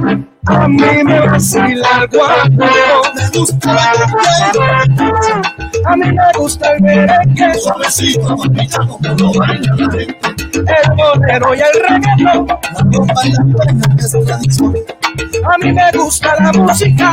me... 0.00 0.33
A 0.46 0.68
mí 0.68 1.04
me 1.04 1.20
vacila 1.20 1.88
el 2.02 2.08
guapo, 2.08 2.50
me 3.14 3.38
gusta 3.38 3.72
la 3.72 3.92
A 5.86 5.96
mí 5.96 6.12
me 6.12 6.32
gusta 6.36 6.72
el 6.72 6.82
merengue, 6.82 7.54
Suavecito, 7.54 8.36
mamita, 8.36 8.78
como 8.86 9.32
baila 9.34 9.74
la 9.74 9.90
gente. 9.90 10.18
el 10.52 10.92
bolero 10.96 11.54
y 11.54 11.60
el 11.60 11.74
reggaetón. 11.88 12.46
Tradición. 14.26 14.74
A 15.50 15.58
mí 15.58 15.72
me 15.72 15.90
gusta 15.92 16.34
la 16.40 16.52
música, 16.52 17.12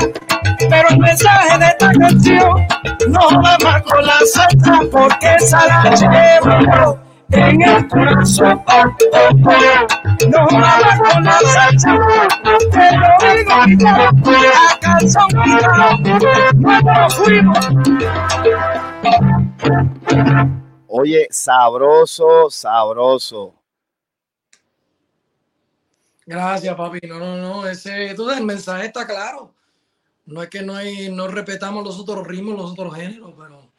pero 0.70 0.90
el 0.90 1.00
mensaje 1.00 1.58
de 1.58 1.68
esta 1.68 1.92
canción 1.94 2.68
no 3.08 3.42
va 3.42 3.58
más 3.64 3.82
con 3.84 4.06
la 4.06 4.20
salsa, 4.26 4.80
porque 4.92 5.36
esa 5.36 5.68
la 5.68 5.96
llevo 5.96 7.11
en 7.32 7.62
el 7.62 7.88
corazón. 7.88 8.64
Oh, 8.68 8.84
oh, 9.14 9.30
oh. 9.32 9.88
No 10.30 10.46
más 10.58 11.00
con 11.00 11.24
la 11.24 11.40
salsa, 11.40 11.98
te 12.72 12.86
lo 12.98 13.08
digo 13.36 13.58
yo, 13.80 13.90
a 13.90 14.80
calzón 14.80 15.28
quitado, 15.44 15.98
no 16.56 17.10
fuimos. 17.10 17.70
Oye, 20.88 21.28
sabroso, 21.32 22.50
sabroso. 22.50 23.56
Gracias, 26.26 26.76
papi. 26.76 27.00
No, 27.08 27.20
no, 27.20 27.38
no. 27.38 27.68
Ese, 27.68 28.14
tú, 28.16 28.30
el 28.30 28.44
mensaje 28.46 28.86
está 28.86 29.08
claro. 29.08 29.54
No 30.26 30.44
es 30.44 30.50
que 30.50 30.62
no 30.62 30.76
hay, 30.76 31.10
no 31.10 31.28
respetamos 31.28 31.84
los 31.84 32.00
otros 32.00 32.26
ritmos, 32.28 32.58
los 32.58 32.72
otros 32.72 32.96
géneros, 32.96 33.34
pero 33.38 33.71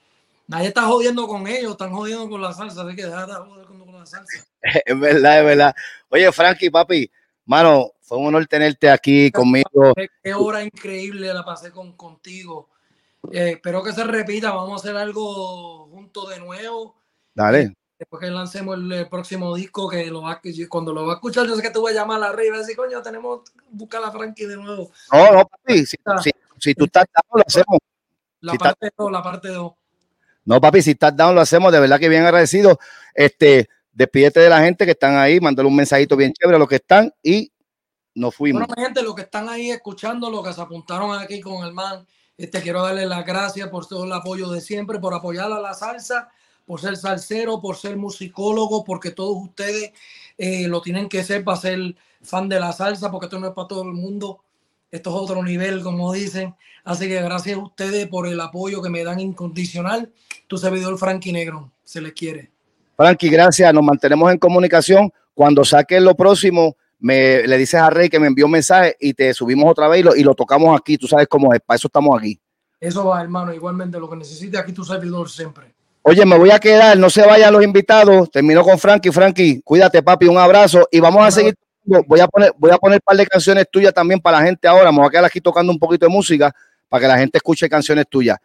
nadie 0.52 0.68
está 0.68 0.82
jodiendo 0.82 1.26
con 1.26 1.46
ellos, 1.46 1.72
están 1.72 1.92
jodiendo 1.92 2.28
con 2.28 2.40
la 2.40 2.52
salsa, 2.52 2.82
así 2.82 2.94
que 2.94 3.06
deja 3.06 3.26
de 3.26 3.34
joder 3.34 3.66
con, 3.66 3.92
la 3.92 4.06
salsa. 4.06 4.44
Es 4.86 5.00
verdad, 5.00 5.40
es 5.40 5.44
verdad. 5.44 5.74
Oye, 6.08 6.30
Frankie, 6.30 6.70
papi, 6.70 7.10
mano, 7.46 7.92
fue 8.00 8.18
un 8.18 8.26
honor 8.26 8.46
tenerte 8.46 8.88
aquí 8.88 9.30
conmigo. 9.32 9.92
Qué, 10.22 10.34
hora 10.34 10.62
increíble 10.62 11.32
la 11.32 11.44
pasé 11.44 11.72
con, 11.72 11.96
contigo. 11.96 12.68
Eh, 13.32 13.52
espero 13.52 13.82
que 13.82 13.92
se 13.92 14.04
repita. 14.04 14.52
Vamos 14.52 14.72
a 14.72 14.84
hacer 14.84 14.96
algo 14.96 15.88
juntos 15.88 16.30
de 16.30 16.38
nuevo. 16.38 16.96
Dale. 17.34 17.74
Después 17.98 18.20
que 18.20 18.30
lancemos 18.30 18.76
el, 18.76 18.92
el 18.92 19.08
próximo 19.08 19.54
disco, 19.54 19.88
que 19.88 20.06
lo 20.06 20.22
va, 20.22 20.40
cuando 20.68 20.92
lo 20.92 21.06
va 21.06 21.14
a 21.14 21.16
escuchar, 21.16 21.46
yo 21.46 21.56
sé 21.56 21.62
que 21.62 21.70
te 21.70 21.78
voy 21.78 21.92
a 21.92 21.96
llamar 21.96 22.18
a 22.18 22.28
la 22.28 22.32
red 22.32 22.46
y 22.46 22.50
decir, 22.56 22.76
coño, 22.76 23.00
tenemos 23.02 23.50
que 23.50 23.60
buscar 23.70 24.02
a 24.04 24.10
Frankie 24.10 24.46
de 24.46 24.56
nuevo. 24.56 24.90
No, 25.12 25.32
no, 25.32 25.46
papi, 25.46 25.86
si, 25.86 25.96
si- 26.22 26.30
si 26.58 26.74
tú 26.74 26.84
estás 26.84 27.06
lo 27.34 27.42
hacemos. 27.44 27.78
La 28.40 28.54
parte 28.54 28.90
2, 28.96 29.12
la 29.12 29.22
parte 29.22 29.48
2. 29.48 29.72
No, 30.44 30.60
papi, 30.60 30.82
si 30.82 30.92
estás 30.92 31.16
down, 31.16 31.34
lo 31.34 31.40
hacemos. 31.40 31.72
De 31.72 31.80
verdad 31.80 31.98
que 31.98 32.08
bien 32.08 32.24
agradecido. 32.24 32.78
Este, 33.14 33.68
despídete 33.92 34.40
de 34.40 34.48
la 34.48 34.60
gente 34.60 34.84
que 34.84 34.92
están 34.92 35.16
ahí, 35.16 35.40
mándale 35.40 35.68
un 35.68 35.76
mensajito 35.76 36.16
bien 36.16 36.32
chévere 36.32 36.56
a 36.56 36.58
los 36.58 36.68
que 36.68 36.76
están 36.76 37.12
y 37.22 37.52
nos 38.14 38.34
fuimos. 38.34 38.66
Bueno, 38.66 38.82
gente, 38.82 39.02
los 39.02 39.14
que 39.14 39.22
están 39.22 39.48
ahí 39.48 39.70
escuchando, 39.70 40.30
los 40.30 40.46
que 40.46 40.52
se 40.52 40.60
apuntaron 40.60 41.18
aquí 41.18 41.40
con 41.40 41.64
el 41.64 41.72
man, 41.72 42.06
este, 42.36 42.60
quiero 42.60 42.82
darle 42.82 43.06
las 43.06 43.24
gracias 43.24 43.68
por 43.68 43.86
todo 43.86 44.04
el 44.04 44.12
apoyo 44.12 44.50
de 44.50 44.60
siempre, 44.60 44.98
por 44.98 45.14
apoyar 45.14 45.52
a 45.52 45.60
la 45.60 45.74
salsa, 45.74 46.30
por 46.66 46.80
ser 46.80 46.96
salsero, 46.96 47.60
por 47.60 47.76
ser 47.76 47.96
musicólogo, 47.96 48.84
porque 48.84 49.10
todos 49.10 49.36
ustedes 49.36 49.92
eh, 50.38 50.68
lo 50.68 50.80
tienen 50.80 51.08
que 51.08 51.24
ser 51.24 51.44
para 51.44 51.58
ser 51.58 51.94
fan 52.22 52.48
de 52.48 52.60
la 52.60 52.72
salsa, 52.72 53.10
porque 53.10 53.26
esto 53.26 53.38
no 53.38 53.48
es 53.48 53.54
para 53.54 53.68
todo 53.68 53.82
el 53.82 53.92
mundo, 53.92 54.42
esto 54.92 55.10
es 55.10 55.16
otro 55.16 55.42
nivel, 55.42 55.82
como 55.82 56.12
dicen. 56.12 56.54
Así 56.84 57.08
que 57.08 57.22
gracias 57.22 57.56
a 57.56 57.62
ustedes 57.62 58.06
por 58.08 58.26
el 58.26 58.38
apoyo 58.38 58.82
que 58.82 58.90
me 58.90 59.02
dan 59.02 59.20
incondicional. 59.20 60.12
Tu 60.46 60.58
servidor 60.58 60.98
Frankie 60.98 61.32
Negro, 61.32 61.72
se 61.82 62.02
les 62.02 62.12
quiere. 62.12 62.50
Frankie, 62.94 63.30
gracias. 63.30 63.72
Nos 63.72 63.82
mantenemos 63.82 64.30
en 64.30 64.38
comunicación. 64.38 65.10
Cuando 65.32 65.64
saques 65.64 66.02
lo 66.02 66.14
próximo, 66.14 66.76
me, 67.00 67.46
le 67.46 67.56
dices 67.56 67.80
a 67.80 67.88
Rey 67.88 68.10
que 68.10 68.20
me 68.20 68.26
envió 68.26 68.44
un 68.44 68.52
mensaje 68.52 68.94
y 69.00 69.14
te 69.14 69.32
subimos 69.32 69.70
otra 69.70 69.88
vez 69.88 70.00
y 70.00 70.02
lo, 70.02 70.14
y 70.14 70.22
lo 70.22 70.34
tocamos 70.34 70.78
aquí. 70.78 70.98
Tú 70.98 71.06
sabes 71.06 71.26
cómo 71.26 71.54
es. 71.54 71.60
Para 71.64 71.76
eso 71.76 71.88
estamos 71.88 72.18
aquí. 72.18 72.38
Eso 72.78 73.06
va, 73.06 73.22
hermano. 73.22 73.54
Igualmente, 73.54 73.98
lo 73.98 74.10
que 74.10 74.16
necesite 74.16 74.58
aquí 74.58 74.72
tu 74.72 74.84
servidor 74.84 75.30
siempre. 75.30 75.72
Oye, 76.02 76.26
me 76.26 76.36
voy 76.36 76.50
a 76.50 76.58
quedar. 76.58 76.98
No 76.98 77.08
se 77.08 77.26
vayan 77.26 77.50
los 77.54 77.64
invitados. 77.64 78.30
Termino 78.30 78.62
con 78.62 78.78
Frankie. 78.78 79.10
Frankie, 79.10 79.62
cuídate, 79.62 80.02
papi. 80.02 80.26
Un 80.26 80.36
abrazo. 80.36 80.86
Y 80.90 81.00
vamos 81.00 81.24
a 81.24 81.30
seguir. 81.30 81.54
Voy 81.84 82.20
a 82.20 82.28
poner, 82.28 82.52
voy 82.56 82.70
a 82.70 82.78
poner 82.78 82.96
un 82.96 83.02
par 83.04 83.16
de 83.16 83.26
canciones 83.26 83.66
tuyas 83.70 83.92
también 83.92 84.20
para 84.20 84.38
la 84.38 84.46
gente 84.46 84.68
ahora. 84.68 84.92
Me 84.92 84.98
voy 84.98 85.06
a 85.06 85.10
quedar 85.10 85.24
aquí 85.24 85.40
tocando 85.40 85.72
un 85.72 85.78
poquito 85.78 86.06
de 86.06 86.12
música 86.12 86.54
para 86.88 87.00
que 87.00 87.08
la 87.08 87.18
gente 87.18 87.38
escuche 87.38 87.68
canciones 87.68 88.06
tuyas. 88.08 88.38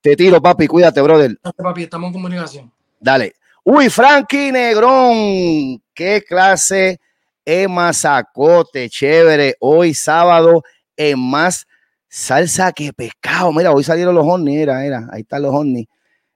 Te 0.00 0.16
tiro, 0.16 0.42
papi. 0.42 0.66
Cuídate, 0.66 1.00
brother. 1.00 1.38
Papi. 1.56 1.84
Estamos 1.84 2.08
en 2.08 2.12
comunicación. 2.12 2.72
Dale. 3.00 3.34
Uy, 3.64 3.88
Frankie 3.88 4.50
Negrón. 4.52 5.80
Qué 5.94 6.22
clase 6.26 7.00
es 7.44 7.68
masacote, 7.68 8.88
chévere. 8.90 9.56
Hoy 9.60 9.94
sábado 9.94 10.62
en 10.96 11.18
más 11.18 11.66
salsa 12.08 12.72
que 12.72 12.92
pescado. 12.92 13.52
Mira, 13.52 13.72
hoy 13.72 13.84
salieron 13.84 14.14
los 14.14 14.26
hornis, 14.26 14.58
era, 14.58 14.84
era. 14.84 15.08
Ahí 15.12 15.22
están 15.22 15.42
los 15.42 15.54
hornis. 15.54 15.86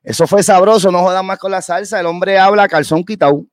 Eso 0.03 0.27
fue 0.27 0.43
sabroso, 0.43 0.91
no 0.93 1.01
jodan 1.01 1.27
más 1.27 1.39
con 1.39 1.51
la 1.51 1.61
salsa. 1.61 1.99
El 1.99 2.07
hombre 2.07 2.39
habla 2.39 2.69
calzón 2.69 3.05
quitado. 3.05 3.45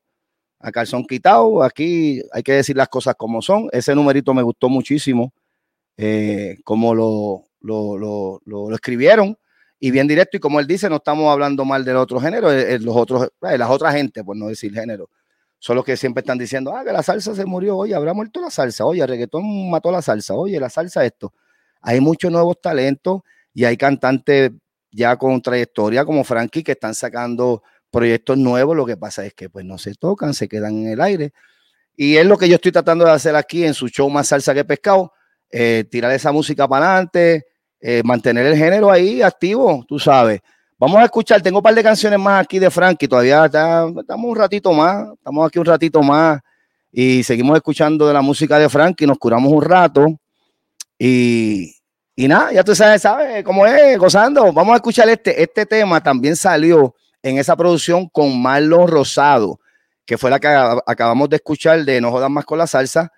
A 0.64 0.72
calzón 0.72 1.06
quitado. 1.06 1.64
Aquí 1.64 2.22
hay 2.34 2.44
que 2.44 2.54
decir 2.54 2.78
las 2.78 2.90
cosas 2.90 3.16
como 3.18 3.42
son. 3.44 3.70
Ese 3.74 3.96
numerito 3.96 4.34
me 4.34 4.44
gustó 4.44 4.70
muchísimo. 4.70 5.34
eh, 5.98 6.58
como 6.66 6.96
lo, 6.96 7.44
lo, 7.62 7.98
lo, 7.98 8.42
lo- 8.46 8.74
escribieron 8.76 9.38
y 9.80 9.92
bien 9.92 10.08
directo 10.08 10.38
y 10.38 10.40
como 10.40 10.60
él 10.60 10.68
dice, 10.68 10.90
no 10.90 10.98
estamos 10.98 11.32
hablando 11.32 11.66
mal 11.66 11.86
del 11.86 11.98
otro 11.98 12.20
género, 12.20 12.52
eh, 12.52 12.76
eh, 12.76 12.80
los 12.80 12.96
otros, 12.96 13.30
las 13.42 13.70
otras 13.70 13.94
gente, 13.96 14.24
por 14.24 14.36
no 14.38 14.48
decir 14.48 14.74
género, 14.74 15.10
son 15.60 15.76
los 15.78 15.86
que 15.86 15.98
siempre 15.98 16.22
están 16.22 16.38
diciendo, 16.38 16.76
ah, 16.76 16.84
que 16.86 16.92
la 16.94 17.04
salsa 17.04 17.36
se 17.36 17.46
murió, 17.46 17.78
oye, 17.78 17.94
habrá 17.96 18.14
muerto 18.14 18.42
la 18.42 18.50
salsa, 18.50 18.86
oye, 18.86 19.02
el 19.02 19.08
reggaetón 19.08 19.70
mató 19.70 19.92
la 19.92 20.02
salsa, 20.02 20.34
oye, 20.36 20.60
la 20.60 20.70
salsa 20.70 21.06
esto. 21.06 21.34
Hay 21.82 22.00
muchos 22.02 22.32
nuevos 22.32 22.60
talentos 22.62 23.22
y 23.54 23.66
hay 23.66 23.78
cantantes 23.78 24.52
ya 24.92 25.16
con 25.18 25.42
trayectoria 25.42 26.06
como 26.06 26.24
Frankie 26.24 26.64
que 26.64 26.74
están 26.74 26.96
sacando 26.96 27.64
proyectos 27.94 28.38
nuevos, 28.38 28.76
lo 28.76 28.86
que 28.86 28.98
pasa 28.98 29.24
es 29.26 29.34
que 29.34 29.50
pues 29.50 29.64
no 29.64 29.78
se 29.78 29.94
tocan, 29.96 30.34
se 30.34 30.50
quedan 30.50 30.80
en 30.80 30.88
el 30.94 31.02
aire. 31.02 31.32
Y 31.96 32.18
es 32.18 32.26
lo 32.26 32.38
que 32.38 32.50
yo 32.50 32.56
estoy 32.56 32.72
tratando 32.72 33.06
de 33.06 33.12
hacer 33.12 33.36
aquí 33.36 33.64
en 33.64 33.74
su 33.76 33.88
show 33.88 34.10
Más 34.10 34.28
Salsa 34.28 34.54
que 34.54 34.66
Pescado, 34.66 35.14
eh, 35.52 35.86
tirar 35.90 36.12
esa 36.12 36.32
música 36.32 36.68
para 36.68 36.88
adelante, 36.94 37.46
eh, 37.80 38.02
mantener 38.04 38.48
el 38.48 38.58
género 38.58 38.90
ahí 38.92 39.22
activo, 39.22 39.86
tú 39.88 40.00
sabes. 40.00 40.42
Vamos 40.80 40.98
a 40.98 41.06
escuchar, 41.06 41.42
tengo 41.42 41.60
un 41.60 41.64
par 41.64 41.76
de 41.76 41.84
canciones 41.84 42.20
más 42.20 42.44
aquí 42.44 42.58
de 42.60 42.72
Frankie, 42.72 43.08
todavía 43.08 43.46
está- 43.46 43.88
estamos 44.00 44.26
un 44.30 44.36
ratito 44.36 44.74
más, 44.74 45.14
estamos 45.14 45.48
aquí 45.48 45.60
un 45.60 45.66
ratito 45.66 46.02
más 46.02 46.42
y 46.92 47.24
seguimos 47.24 47.56
escuchando 47.56 48.08
de 48.08 48.14
la 48.14 48.22
música 48.22 48.58
de 48.58 48.68
Frankie, 48.68 49.06
nos 49.06 49.18
curamos 49.20 49.52
un 49.52 49.62
rato 49.62 50.08
y, 50.98 51.76
y 52.16 52.28
nada, 52.28 52.52
ya 52.54 52.64
tú 52.64 52.76
sabes, 52.76 53.02
sabes 53.02 53.44
cómo 53.44 53.66
es, 53.68 53.98
gozando. 53.98 54.52
Vamos 54.52 54.74
a 54.74 54.78
escuchar 54.78 55.08
este, 55.10 55.42
este 55.42 55.66
tema 55.66 56.02
también 56.02 56.36
salió 56.36 56.96
en 57.24 57.38
esa 57.38 57.56
producción 57.56 58.08
con 58.10 58.40
Marlon 58.42 58.88
Rosado, 58.88 59.60
que 60.06 60.18
fue 60.18 60.30
la 60.30 60.40
que 60.40 60.48
acabamos 60.86 61.30
de 61.30 61.38
escuchar 61.38 61.84
de 61.86 62.02
No 62.02 62.12
Jodas 62.12 62.30
Más 62.30 62.46
con 62.46 62.58
la 62.58 62.68
Salsa. 62.68 63.12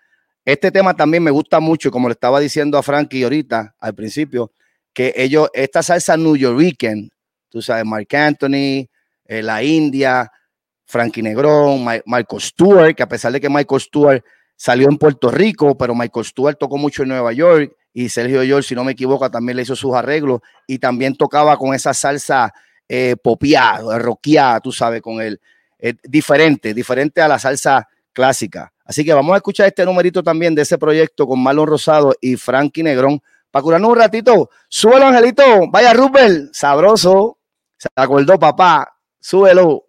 Este 0.45 0.71
tema 0.71 0.95
también 0.95 1.23
me 1.23 1.31
gusta 1.31 1.59
mucho, 1.59 1.89
como 1.89 2.07
le 2.07 2.13
estaba 2.13 2.39
diciendo 2.39 2.77
a 2.77 2.83
Frankie 2.83 3.23
ahorita, 3.23 3.75
al 3.79 3.95
principio, 3.95 4.51
que 4.93 5.11
ellos, 5.17 5.49
esta 5.53 5.81
salsa 5.81 6.15
New 6.15 6.37
Yorkican, 6.37 7.09
tú 7.49 7.63
sabes, 7.63 7.83
Mark 7.83 8.07
Anthony, 8.15 8.87
eh, 9.25 9.41
la 9.41 9.63
India, 9.63 10.31
Frankie 10.85 11.23
Negrón, 11.23 11.83
Michael 12.05 12.41
Stewart, 12.41 12.95
que 12.95 13.01
a 13.01 13.09
pesar 13.09 13.31
de 13.31 13.41
que 13.41 13.49
Michael 13.49 13.81
Stewart 13.81 14.23
salió 14.55 14.87
en 14.87 14.97
Puerto 14.97 15.31
Rico, 15.31 15.75
pero 15.75 15.95
Michael 15.95 16.25
Stewart 16.25 16.57
tocó 16.57 16.77
mucho 16.77 17.01
en 17.01 17.09
Nueva 17.09 17.33
York 17.33 17.73
y 17.91 18.09
Sergio 18.09 18.43
George, 18.43 18.69
si 18.69 18.75
no 18.75 18.83
me 18.83 18.91
equivoco, 18.91 19.29
también 19.31 19.55
le 19.55 19.63
hizo 19.63 19.75
sus 19.75 19.95
arreglos 19.95 20.41
y 20.67 20.77
también 20.77 21.15
tocaba 21.15 21.57
con 21.57 21.73
esa 21.73 21.93
salsa 21.93 22.53
eh, 22.87 23.15
popiada, 23.21 23.97
rockeada, 23.99 24.59
tú 24.59 24.71
sabes, 24.71 25.01
con 25.01 25.21
él. 25.21 25.39
diferente, 26.03 26.73
diferente 26.73 27.21
a 27.21 27.27
la 27.27 27.37
salsa 27.37 27.87
clásica. 28.13 28.71
Así 28.85 29.03
que 29.03 29.13
vamos 29.13 29.33
a 29.33 29.37
escuchar 29.37 29.67
este 29.67 29.83
numerito 29.83 30.21
también 30.23 30.55
de 30.55 30.61
ese 30.61 30.77
proyecto 30.77 31.27
con 31.27 31.41
Marlon 31.41 31.67
Rosado 31.67 32.13
y 32.21 32.35
Frankie 32.35 32.83
Negrón. 32.83 33.21
Para 33.51 33.63
curarnos 33.63 33.91
un 33.91 33.97
ratito, 33.97 34.49
súbelo, 34.69 35.07
Angelito. 35.07 35.43
Vaya, 35.71 35.93
Rupert, 35.93 36.53
sabroso. 36.53 37.39
Se 37.77 37.87
acordó, 37.95 38.37
papá. 38.37 38.95
Súbelo. 39.19 39.85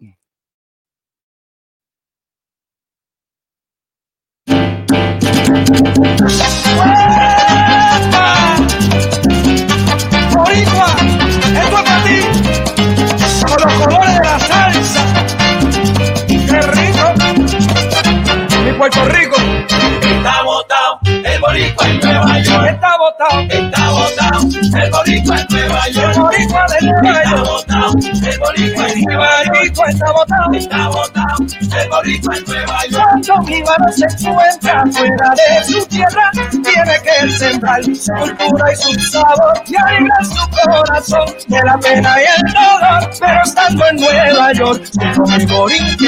Nueva 22.27 22.39
York. 22.43 22.69
Está 22.71 22.97
botado, 22.97 23.41
Está 23.41 23.89
botado 23.91 24.47
el 24.83 24.91
boricua 24.91 25.39
en 25.39 25.47
Nueva 25.49 25.87
el 25.87 25.93
York. 25.93 26.17
boricua 26.17 26.65
de 26.67 26.81
Nueva 26.87 27.21
Está 27.21 27.31
York. 27.31 27.47
botado 27.47 27.93
el 27.97 28.39
boricua 28.39 28.87
en 28.89 29.01
Nueva 29.01 29.43
York. 29.45 29.57
está 29.87 30.11
botado. 30.11 30.53
Está 30.53 30.87
botado 30.89 31.45
el 31.81 31.89
boricua 31.89 32.35
en 32.37 32.43
Nueva 32.45 32.79
York. 32.89 33.05
Cuando 33.07 33.37
mi 33.43 33.61
varón 33.63 33.93
se 33.93 34.05
encuentra 34.05 34.83
fuera 34.91 35.33
de 35.35 35.63
su 35.65 35.85
tierra, 35.87 36.31
tiene 36.33 36.99
que 37.03 37.29
sembrar 37.31 37.83
su 37.83 38.11
cultura 38.13 38.73
y 38.73 38.75
su 38.75 38.99
sabor 38.99 39.53
y 39.65 39.75
alegrar 39.77 40.25
su 40.25 40.49
corazón 40.49 41.25
de 41.47 41.63
la 41.63 41.77
pena 41.77 42.15
y 42.21 42.25
el 42.25 42.53
dolor. 42.53 43.09
Pero 43.19 43.43
estando 43.43 43.85
en 43.87 43.95
Nueva 43.95 44.53
York, 44.53 44.83
con 45.15 45.37
mi 45.37 45.45
boricua 45.45 46.07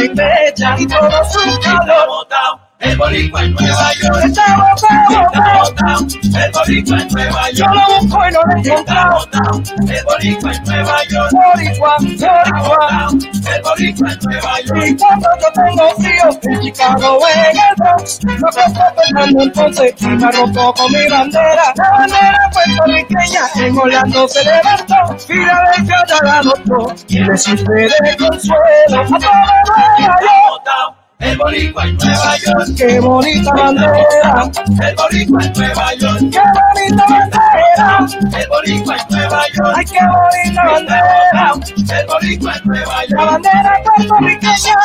y 0.77 0.83
y 0.83 0.87
todo 0.87 1.23
su 1.31 1.39
Está 1.49 1.79
calor, 1.79 2.07
botado 2.07 2.68
el 2.79 2.97
boricua 2.97 3.43
en 3.43 3.53
Nueva 3.53 3.91
York. 4.01 4.23
está 4.25 4.55
botado, 4.57 6.07
Está 6.23 6.45
el 6.45 6.51
boricua 6.51 7.01
en 7.01 7.07
Nueva 7.09 7.49
Yo 7.51 7.65
York. 7.65 7.73
lo 7.75 7.99
busco 7.99 8.27
y 8.27 8.31
no 8.31 8.39
lo 8.41 8.55
he 8.55 8.59
Está 8.59 8.73
encontrado. 8.73 9.61
el 9.89 10.03
boricua 10.05 10.51
en 10.53 10.63
Nueva 10.63 11.03
York. 11.09 11.31
Boricua, 11.31 11.95
Está 11.99 12.43
boricua. 12.51 13.55
el 13.55 13.61
boricua 13.63 14.11
en 14.13 14.19
Nueva 14.21 14.61
York. 14.61 14.83
Y 14.87 14.95
cuando 14.97 15.27
yo 15.41 15.47
tengo 15.61 15.89
frío 15.95 16.39
en 16.41 16.59
Chicago 16.61 17.19
en 17.27 17.39
el 17.49 17.75
Bronx, 17.77 18.19
lo 18.23 18.47
que 18.49 18.61
estoy 18.61 18.73
pensando 18.95 19.41
entonces 19.43 19.93
y 19.99 20.07
me 20.07 20.25
arropó 20.25 20.73
con 20.73 20.91
mi 20.93 21.07
bandera. 21.09 21.73
La 21.75 21.89
bandera 21.91 22.49
puertorriqueña 22.53 23.41
en 23.55 23.77
Orlando 23.77 24.27
se 24.29 24.43
levantó, 24.45 25.17
Filadelfia 25.27 26.03
ya 26.07 26.23
la 26.23 26.37
adoptó 26.39 26.95
y 27.09 27.19
le 27.19 27.37
sirve 27.37 27.89
de 27.89 28.17
consuelo 28.17 29.01
a 29.01 29.05
toda 29.05 29.19
Nueva 29.19 29.95
Está 29.97 30.19
York. 30.21 30.95
El 31.19 31.37
boricua 31.37 31.83
en 31.85 31.97
Nueva 31.97 32.37
York. 32.37 32.69
Qué 32.77 32.99
bonita 32.99 33.51
bandera, 33.53 34.49
El 34.81 34.95
boricua 34.95 35.43
en 35.43 35.53
Nueva 35.53 35.93
York. 35.95 36.19
qué 36.31 36.39
bonita 36.39 37.05
bandera, 37.09 38.39
El 38.39 38.47
boricua 38.49 38.95
en 38.97 39.07
Nueva 39.09 39.43
York. 39.53 39.73
ay 39.75 39.85
qué 39.85 39.99
bonita 40.07 40.65
bandera, 40.65 41.53
El 41.99 42.07
boricua 42.07 42.53
en 42.55 42.61
Nueva 42.65 42.93
la 42.95 43.05
York. 43.07 43.31
bandera 43.31 43.73
puertorriqueña. 43.83 44.75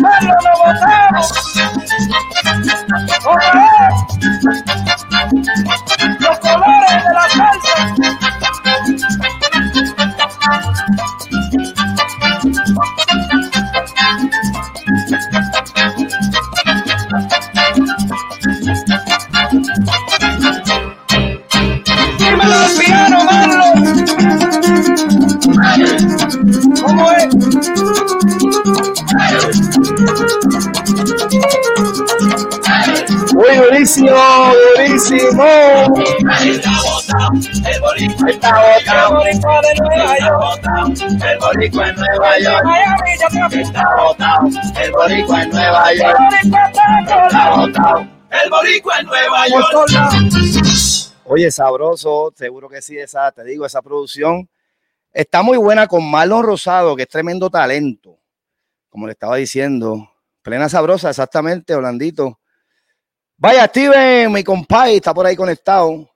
Malo 0.00 0.34
lo 0.42 0.52
votamos. 0.64 1.32
Otra 5.86 6.13
Uy, 33.74 33.80
durísimo, 33.80 34.52
durísimo. 34.76 35.44
Está 36.44 36.70
botado 36.82 37.30
el 37.66 37.80
boricua 37.80 38.30
Está 38.30 38.52
botado. 38.52 39.14
boricua 39.16 39.60
de 39.62 39.74
Nueva 39.74 40.14
Está 40.14 40.26
York. 40.28 40.38
botado 40.40 40.86
el 41.32 41.38
boricua 41.40 41.88
en 41.88 41.96
Nueva 41.96 42.38
York. 42.38 42.66
Está 43.52 43.96
botado 43.96 44.48
el 44.80 44.92
boricua 44.92 45.42
en 45.42 45.50
Nueva 45.50 45.94
York. 45.94 46.18
está 46.44 47.50
botado 47.56 48.06
el 48.30 48.50
boricua 48.50 48.98
en 49.00 49.06
Nueva 49.06 49.48
York. 49.48 49.90
Oye, 51.24 51.50
sabroso, 51.50 52.32
seguro 52.36 52.68
que 52.68 52.80
sí, 52.80 52.96
esa, 52.98 53.32
te 53.32 53.42
digo, 53.44 53.66
esa 53.66 53.82
producción 53.82 54.48
está 55.12 55.42
muy 55.42 55.56
buena 55.58 55.86
con 55.88 56.08
Marlon 56.08 56.44
Rosado, 56.44 56.94
que 56.94 57.02
es 57.02 57.08
tremendo 57.08 57.50
talento, 57.50 58.18
como 58.88 59.06
le 59.06 59.12
estaba 59.12 59.34
diciendo. 59.36 60.10
Plena 60.42 60.68
sabrosa, 60.68 61.08
exactamente, 61.10 61.74
Holandito. 61.74 62.38
Vaya, 63.44 63.66
Steven, 63.66 64.32
mi 64.32 64.42
compadre, 64.42 64.96
está 64.96 65.12
por 65.12 65.26
ahí 65.26 65.36
conectado. 65.36 66.08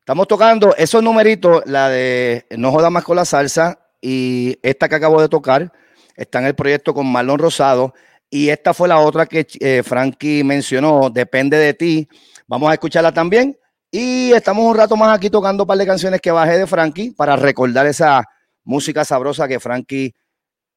Estamos 0.00 0.28
tocando 0.28 0.76
esos 0.76 1.02
numeritos, 1.02 1.62
la 1.64 1.88
de 1.88 2.44
No 2.58 2.72
Joda 2.72 2.90
Más 2.90 3.02
con 3.04 3.16
la 3.16 3.24
Salsa 3.24 3.78
y 3.98 4.58
esta 4.62 4.86
que 4.86 4.96
acabo 4.96 5.18
de 5.22 5.30
tocar, 5.30 5.72
está 6.14 6.40
en 6.40 6.44
el 6.48 6.54
proyecto 6.54 6.92
con 6.92 7.10
Marlon 7.10 7.38
Rosado. 7.38 7.94
Y 8.28 8.50
esta 8.50 8.74
fue 8.74 8.86
la 8.86 8.98
otra 9.00 9.24
que 9.24 9.46
eh, 9.60 9.82
Frankie 9.82 10.44
mencionó, 10.44 11.08
Depende 11.08 11.56
de 11.56 11.72
ti. 11.72 12.06
Vamos 12.46 12.68
a 12.68 12.74
escucharla 12.74 13.12
también. 13.12 13.58
Y 13.90 14.30
estamos 14.32 14.62
un 14.66 14.76
rato 14.76 14.94
más 14.94 15.16
aquí 15.16 15.30
tocando 15.30 15.62
un 15.62 15.66
par 15.66 15.78
de 15.78 15.86
canciones 15.86 16.20
que 16.20 16.30
bajé 16.30 16.58
de 16.58 16.66
Frankie 16.66 17.12
para 17.12 17.34
recordar 17.34 17.86
esa 17.86 18.24
música 18.62 19.06
sabrosa 19.06 19.48
que 19.48 19.58
Frankie 19.58 20.14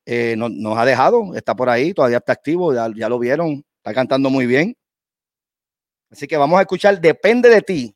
eh, 0.06 0.36
no- 0.38 0.50
nos 0.50 0.78
ha 0.78 0.86
dejado. 0.86 1.34
Está 1.36 1.56
por 1.56 1.70
ahí, 1.70 1.94
todavía 1.94 2.18
está 2.18 2.34
activo, 2.34 2.74
ya, 2.74 2.88
ya 2.96 3.10
lo 3.10 3.20
vieron, 3.20 3.64
está 3.78 3.94
cantando 3.94 4.30
muy 4.30 4.46
bien. 4.46 4.76
Así 6.12 6.28
que 6.28 6.38
vamos 6.38 6.58
a 6.60 6.62
escuchar 6.62 7.00
Depende 7.02 7.50
de 7.50 7.62
ti. 7.62 7.96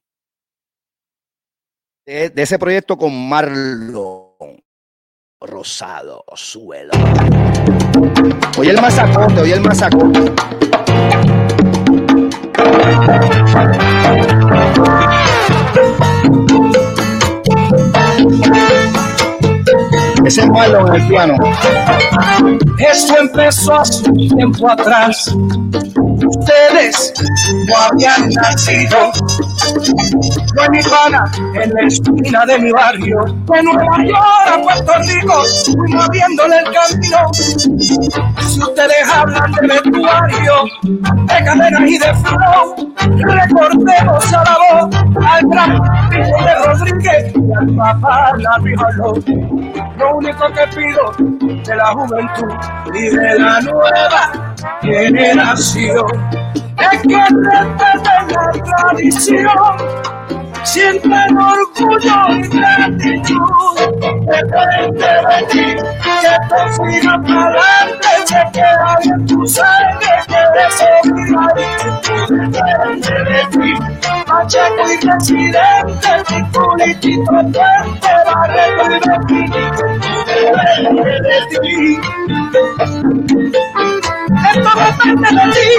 De, 2.05 2.31
ese 2.35 2.57
proyecto 2.57 2.97
con 2.97 3.27
Marlon 3.27 4.63
Rosado, 5.41 6.23
suelo. 6.35 6.91
Oye 8.57 8.71
el 8.71 8.81
masacote, 8.81 9.41
oye 9.41 9.53
el 9.53 9.61
masacote. 9.61 10.31
Ese 20.27 20.41
es 20.41 20.49
Marlon 20.49 20.93
en 20.93 21.01
el 21.01 21.07
piano. 21.07 21.35
Esto 22.79 23.17
empezó 23.17 23.79
hace 23.79 24.09
un 24.09 24.27
tiempo 24.27 24.69
atrás. 24.69 25.33
Ustedes 26.27 27.13
no 27.67 27.77
habían 27.77 28.29
nacido. 28.29 29.11
Yo 30.55 30.69
mi 30.71 30.81
pana 30.83 31.23
en 31.55 31.73
la 31.73 31.81
esquina 31.87 32.45
de 32.45 32.59
mi 32.59 32.71
barrio, 32.71 33.23
de 33.23 33.63
Nueva 33.63 34.03
York 34.03 34.47
a 34.47 34.61
Puerto 34.61 34.93
Rico, 35.07 35.43
fuimos 35.65 36.03
abriéndole 36.03 36.57
el 36.57 36.65
camino. 36.65 37.33
Si 37.33 38.61
ustedes 38.61 39.13
hablan 39.13 39.51
de 39.53 39.67
vestuario, 39.67 40.63
de 40.83 41.43
cadenas 41.45 41.89
y 41.89 41.97
de 41.97 42.13
flow, 42.15 42.93
recordemos 43.19 44.33
a 44.33 44.43
la 44.43 44.57
voz 44.69 44.95
al 45.25 45.47
gran 45.47 46.09
Pico 46.09 46.43
de 46.43 46.55
Rodríguez 46.65 47.33
y 47.35 47.53
al 47.53 47.75
papá 47.75 48.33
la 48.37 48.57
Lo 49.97 50.17
único 50.17 50.45
que 50.47 50.67
pido 50.75 51.13
de 51.63 51.75
la 51.75 51.93
juventud 51.93 52.53
y 52.93 53.15
de 53.15 53.39
la 53.39 53.61
nueva 53.61 54.46
generación 54.81 56.05
es 56.77 57.01
que 57.01 57.15
respeten 57.15 58.27
la 58.29 58.51
tradición 58.51 59.47
sienten 60.67 61.37
orgullo 61.37 62.17
y 62.33 62.41
gratitud. 62.49 63.39
Depende 63.97 65.11
de 65.29 65.39
ti, 65.49 65.65
que 66.21 66.35
te 66.49 66.61
siga 66.73 67.13
para 67.21 67.45
adelante, 67.47 68.11
se 68.25 68.41
queda 68.51 68.91
en 69.03 69.19
tu 69.25 69.39
sangre, 69.47 70.13
que 70.27 70.41
eso 70.67 70.87
Depende 72.27 73.13
de 73.23 73.41
ti, 73.51 73.71
Pacheco 74.25 74.83
y 74.91 74.97
presidente, 74.97 76.09
mi 76.29 76.39
politito 76.51 77.25
fuerte, 77.27 77.63
Barreto 78.25 78.83
y 78.91 78.99
Depende 80.77 81.13
de 81.21 81.37
ti. 81.61 81.75
Esto 84.51 84.71
depende 84.83 85.29
de 85.31 85.43
ti. 85.53 85.69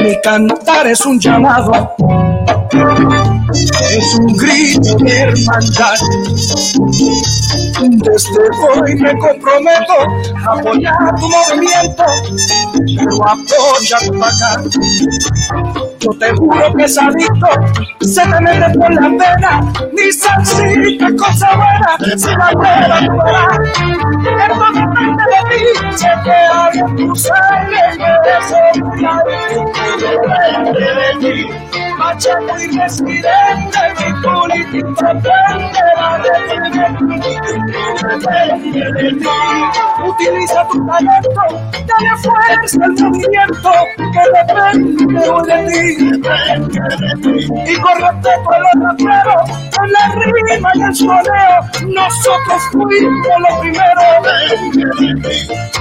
Mi 0.00 0.20
cantar 0.22 0.86
es 0.86 1.04
un 1.04 1.18
llamado, 1.18 1.94
es 3.90 4.14
un 4.20 4.36
grito 4.36 4.96
de 4.98 5.20
hermandad. 5.20 5.96
Desde 7.80 8.40
hoy 8.80 8.94
me 8.94 9.18
comprometo 9.18 9.94
a 10.46 10.52
apoyar 10.52 11.14
tu 11.16 11.28
movimiento, 11.28 12.04
pero 12.96 13.28
apoya 13.28 13.98
tu 14.06 14.24
acá. 14.24 15.87
Yo 16.00 16.10
te 16.18 16.30
juro 16.36 16.72
que 16.74 16.84
es 16.84 16.96
adicto, 16.96 17.48
se 18.00 18.22
te 18.22 18.40
mete 18.40 18.78
por 18.78 18.94
la 18.94 19.08
pena, 19.08 19.60
ni 19.92 20.12
salsita, 20.12 21.08
cosa 21.16 21.56
buena, 21.56 21.96
si 22.16 22.36
la 22.36 22.50
prueba 22.50 23.00
verás. 23.24 23.58
Esto 24.48 24.66
depende 24.74 25.22
de 25.24 25.40
ti, 25.50 25.62
se 25.96 26.10
queda 26.22 26.70
bien 26.72 26.96
tu 26.96 27.16
sangre, 27.16 27.80
que 30.64 30.88
de 30.94 31.32
ti. 31.32 31.36
Machaco 32.08 32.58
y 32.58 32.68
presidente, 32.74 33.80
mi 33.98 34.08
política 34.22 35.12
depende 35.12 35.82
de 38.94 39.10
ti. 39.12 39.28
Utiliza 40.06 40.60
tu 40.68 40.86
talento, 40.86 41.44
dale 41.86 42.12
fuerza 42.22 42.78
al 42.82 42.92
movimiento, 42.92 43.72
que 43.98 44.24
depende 44.38 45.04
de 45.44 45.58
ti. 47.20 47.36
Y 47.66 47.74
con 47.76 47.96
respeto 48.00 48.48
a 48.52 48.58
los 48.58 48.74
raperos, 48.80 49.44
en 49.82 49.88
la 49.92 50.04
rima 50.14 50.70
y 50.76 50.80
el 50.80 50.94
soneo, 50.94 51.58
nosotros 51.88 52.62
fuimos 52.72 53.38
los 53.38 53.54
primeros. 53.58 54.12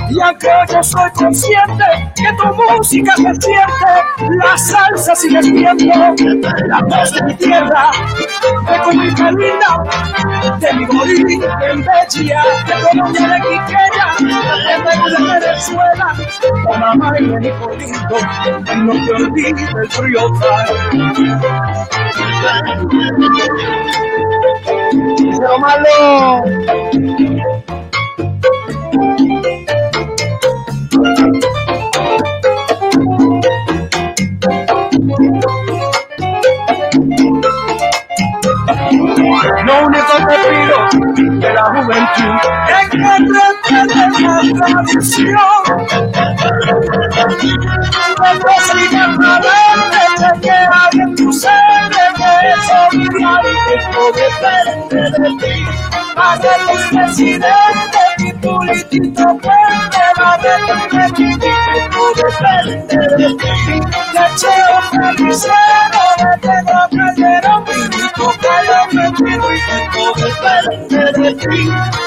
Y 0.09 0.21
aunque 0.21 0.49
yo 0.73 0.83
soy 0.83 1.09
consciente 1.11 1.85
que 2.15 2.29
tu 2.37 2.47
música 2.55 3.13
se 3.15 3.23
siente, 3.23 3.91
la 4.43 4.57
salsa 4.57 5.15
sigue 5.15 5.43
siendo 5.43 6.15
la 6.23 6.81
voz 6.81 7.13
de 7.13 7.21
mi 7.23 7.33
tierra, 7.35 7.91
de 8.69 8.81
Comunica 8.83 9.31
Linda, 9.31 9.83
de 10.59 10.73
mi 10.73 10.85
Bolivia, 10.85 11.57
en 11.69 11.85
Bella, 11.85 12.43
de 12.65 12.73
Colombia, 12.89 13.27
de 13.27 13.39
Quiqueya, 13.41 14.07
de 14.19 14.75
Perú, 14.83 15.05
de 15.09 15.19
Venezuela, 15.39 16.07
de 16.17 16.77
mamá 16.77 17.07
y 17.19 17.25
de 17.25 17.39
Nicolito, 17.39 18.17
y 18.65 18.75
no 18.77 18.93
te 19.05 19.11
olvides 19.13 19.69
el 19.75 19.89
frío 19.89 20.21
Pero 25.39 25.59
malo. 25.59 26.43
Lo 38.67 39.85
único 39.85 40.13
que 40.27 40.35
pido 41.15 41.39
de 41.39 41.53
la 41.53 41.63
juventud 41.63 42.35
es 42.67 42.89
que 42.89 42.97
respeten 42.97 43.87
la 44.23 44.41
tradición. 44.65 45.37
Cuando 48.17 48.47
sigan 48.67 49.23
adelante, 49.23 50.01
te 50.17 50.29
queda 50.41 50.81
bien 50.91 51.11
tu 51.15 51.31
sangre, 51.31 52.03
que 52.17 52.31
eso 52.49 52.77
vivirá 52.91 53.35
y 53.43 53.45
esto 53.77 54.01
depende 54.13 55.01
de 55.11 55.29
ti. 55.37 55.55
De 56.41 56.53
tus 56.67 56.83
presidentes 56.87 58.09
y 58.17 58.33
político 58.33 59.23
fuerte, 59.39 60.03
va 60.19 60.31
de 60.37 60.53
tu 60.89 60.97
equipo, 60.99 61.51
depende 62.15 62.97
de 63.17 63.27
ti. 63.37 63.75
Lecheo, 64.13 64.77
carnicero, 64.91 65.96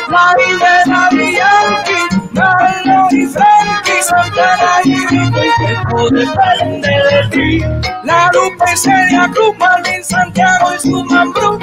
Maribela 0.09 1.09
Bianchi, 1.10 2.16
Marlo 2.32 3.09
y 3.10 3.27
Frankie, 3.27 4.02
Santana 4.02 4.81
y 4.85 4.97
Rito 5.06 5.44
y 5.44 5.51
Pepo 5.59 6.10
depende 6.10 6.89
de 6.89 7.28
ti. 7.31 7.60
La 8.05 8.31
Lupe 8.32 8.77
Celia 8.77 9.31
Cruz, 9.32 9.56
Marvin 9.59 10.05
Santiago 10.05 10.74
y 10.74 10.78
su 10.81 11.05
Mambrú, 11.05 11.59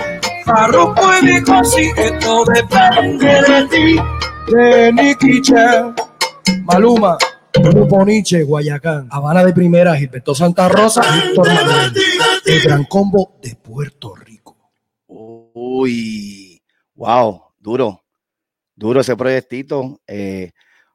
Farruko 0.45 1.18
y 1.22 1.26
Vico, 1.26 1.64
sí, 1.64 1.91
esto 1.97 2.43
depende 2.45 3.41
de 3.41 3.68
ti. 3.68 3.99
De 4.51 4.93
Nicky 4.93 5.41
Maluma. 6.64 7.18
Grupo 7.53 8.05
Nietzsche, 8.05 8.43
Guayacán, 8.43 9.07
Habana 9.09 9.43
de 9.43 9.51
Primera, 9.51 9.95
Gilberto 9.95 10.35
Santa 10.35 10.69
Rosa, 10.69 11.01
Víctor 11.01 11.47
Manuel, 11.47 11.93
el 12.45 12.61
Gran 12.61 12.84
Combo 12.84 13.34
de 13.41 13.55
Puerto. 13.55 14.14
Uy, 15.79 16.59
wow, 16.95 17.39
duro, 17.59 18.03
duro 18.75 19.01
ese 19.01 19.15
proyectito. 19.15 20.01
Eh, 20.07 20.51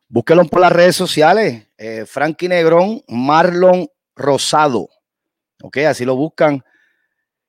búsquelo 0.08 0.44
por 0.46 0.60
las 0.60 0.72
redes 0.72 0.96
sociales. 0.96 1.68
Eh, 1.78 2.04
Frankie 2.04 2.48
Negrón, 2.48 3.00
Marlon 3.06 3.86
Rosado. 4.16 4.88
Ok, 5.62 5.76
así 5.88 6.04
lo 6.04 6.16
buscan. 6.16 6.64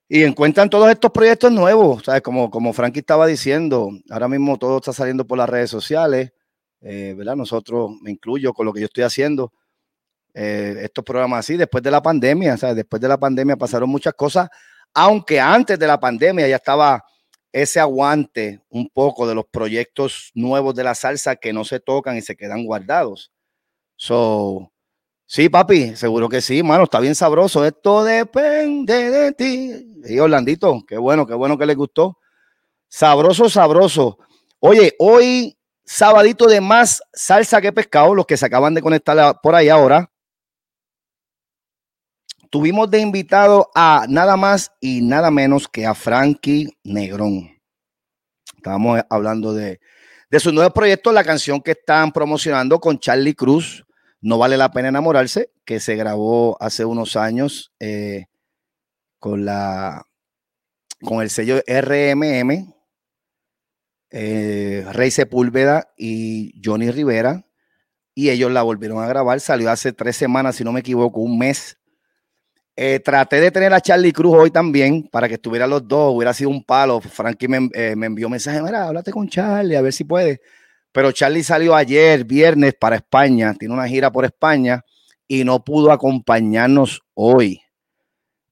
Y 0.08 0.22
encuentran 0.22 0.70
todos 0.70 0.92
estos 0.92 1.10
proyectos 1.10 1.52
nuevos, 1.52 2.04
¿sabes? 2.04 2.22
Como, 2.22 2.52
como 2.52 2.72
Frankie 2.72 3.00
estaba 3.00 3.26
diciendo, 3.26 3.90
ahora 4.12 4.28
mismo 4.28 4.60
todo 4.60 4.78
está 4.78 4.94
saliendo 4.94 5.26
por 5.26 5.40
las 5.40 5.50
redes 5.50 5.72
sociales, 5.72 6.34
eh, 6.82 7.16
¿verdad? 7.18 7.36
Nosotros, 7.36 7.94
me 8.04 8.12
incluyo 8.12 8.54
con 8.54 8.68
lo 8.68 8.74
que 8.74 8.82
yo 8.82 8.86
estoy 8.86 9.06
haciendo, 9.06 9.54
eh, 10.36 10.76
estos 10.84 11.04
programas 11.04 11.40
así, 11.40 11.58
después 11.58 11.82
de 11.82 11.90
la 11.90 12.04
pandemia, 12.04 12.58
¿sabes? 12.58 12.76
Después 12.76 13.02
de 13.02 13.08
la 13.08 13.18
pandemia 13.18 13.58
pasaron 13.58 13.90
muchas 13.90 14.14
cosas, 14.14 14.50
aunque 14.94 15.40
antes 15.40 15.80
de 15.80 15.88
la 15.88 16.00
pandemia 16.00 16.48
ya 16.48 16.58
estaba 16.58 17.04
ese 17.54 17.80
aguante 17.80 18.62
un 18.70 18.90
poco 18.90 19.28
de 19.28 19.36
los 19.36 19.46
proyectos 19.46 20.32
nuevos 20.34 20.76
de 20.76 20.84
la 20.84 20.96
salsa 20.96 21.36
que 21.36 21.54
no 21.54 21.64
se 21.64 21.80
tocan 21.80 22.18
y 22.18 22.22
se 22.22 22.36
quedan 22.36 22.66
guardados. 22.66 23.32
So, 23.96 24.72
sí, 25.26 25.48
papi, 25.50 25.96
seguro 25.96 26.28
que 26.28 26.42
sí, 26.42 26.64
mano, 26.64 26.86
está 26.86 27.00
bien 27.00 27.16
sabroso. 27.16 27.64
Esto 27.64 28.04
depende 28.04 29.12
de 29.12 29.32
ti. 29.32 30.02
Y 30.04 30.20
Orlandito, 30.20 30.84
qué 30.88 30.98
bueno, 30.98 31.26
qué 31.26 31.36
bueno 31.36 31.58
que 31.58 31.68
le 31.68 31.76
gustó. 31.76 32.18
Sabroso, 32.88 33.50
sabroso. 33.50 34.18
Oye, 34.60 34.96
hoy, 34.98 35.56
sabadito 35.86 36.48
de 36.48 36.60
más 36.60 37.02
salsa 37.14 37.62
que 37.62 37.72
pescado, 37.72 38.16
los 38.16 38.26
que 38.26 38.38
se 38.38 38.46
acaban 38.48 38.74
de 38.74 38.82
conectar 38.82 39.40
por 39.42 39.54
ahí 39.54 39.70
ahora 39.70 40.13
tuvimos 42.54 42.88
de 42.92 43.00
invitado 43.00 43.72
a 43.74 44.06
nada 44.08 44.38
más 44.38 44.72
y 44.80 45.02
nada 45.02 45.32
menos 45.32 45.68
que 45.68 45.88
a 45.88 45.96
Frankie 45.96 46.78
Negrón. 46.84 47.50
Estábamos 48.56 49.02
hablando 49.10 49.56
de, 49.56 49.80
de 50.30 50.40
su 50.40 50.52
nuevo 50.52 50.72
proyecto, 50.72 51.12
la 51.12 51.24
canción 51.24 51.62
que 51.62 51.72
están 51.72 52.12
promocionando 52.12 52.80
con 52.80 53.00
Charlie 53.00 53.34
Cruz, 53.34 53.84
No 54.22 54.38
vale 54.38 54.56
la 54.56 54.72
pena 54.72 54.90
enamorarse, 54.90 55.50
que 55.66 55.80
se 55.80 55.96
grabó 55.96 56.56
hace 56.62 56.86
unos 56.86 57.16
años 57.16 57.74
eh, 57.80 58.28
con, 59.18 59.46
la, 59.46 60.06
con 61.02 61.24
el 61.24 61.32
sello 61.32 61.60
RMM, 61.66 62.72
eh, 64.12 64.86
Rey 64.92 65.10
Sepúlveda 65.10 65.92
y 65.98 66.54
Johnny 66.64 66.92
Rivera, 66.92 67.48
y 68.14 68.30
ellos 68.30 68.52
la 68.52 68.62
volvieron 68.62 69.04
a 69.04 69.08
grabar, 69.08 69.40
salió 69.40 69.72
hace 69.72 69.92
tres 69.92 70.18
semanas, 70.18 70.58
si 70.58 70.64
no 70.64 70.72
me 70.72 70.82
equivoco, 70.82 71.20
un 71.20 71.40
mes 71.40 71.80
eh, 72.76 73.00
traté 73.00 73.40
de 73.40 73.52
tener 73.52 73.72
a 73.74 73.82
Charlie 73.82 74.12
Cruz 74.12 74.36
hoy 74.36 74.52
también 74.52 75.08
para 75.12 75.28
que 75.28 75.36
estuvieran 75.36 75.70
los 75.70 75.88
dos, 75.88 76.16
hubiera 76.16 76.34
sido 76.34 76.50
un 76.50 76.64
palo. 76.64 77.00
Frankie 77.02 77.48
me, 77.48 77.70
eh, 77.74 77.94
envió 77.96 78.30
mensaje, 78.30 78.62
mira, 78.62 78.88
háblate 78.88 79.12
con 79.12 79.28
Charlie, 79.28 79.76
a 79.76 79.82
ver 79.82 79.94
si 79.94 80.04
puede. 80.04 80.42
Pero 80.92 81.12
Charlie 81.12 81.44
salió 81.44 81.76
ayer, 81.76 82.24
viernes, 82.24 82.74
para 82.80 82.96
España, 82.96 83.54
tiene 83.54 83.74
una 83.74 83.88
gira 83.88 84.12
por 84.12 84.26
España 84.26 84.84
y 85.28 85.44
no 85.44 85.64
pudo 85.64 85.92
acompañarnos 85.92 87.02
hoy. 87.14 87.62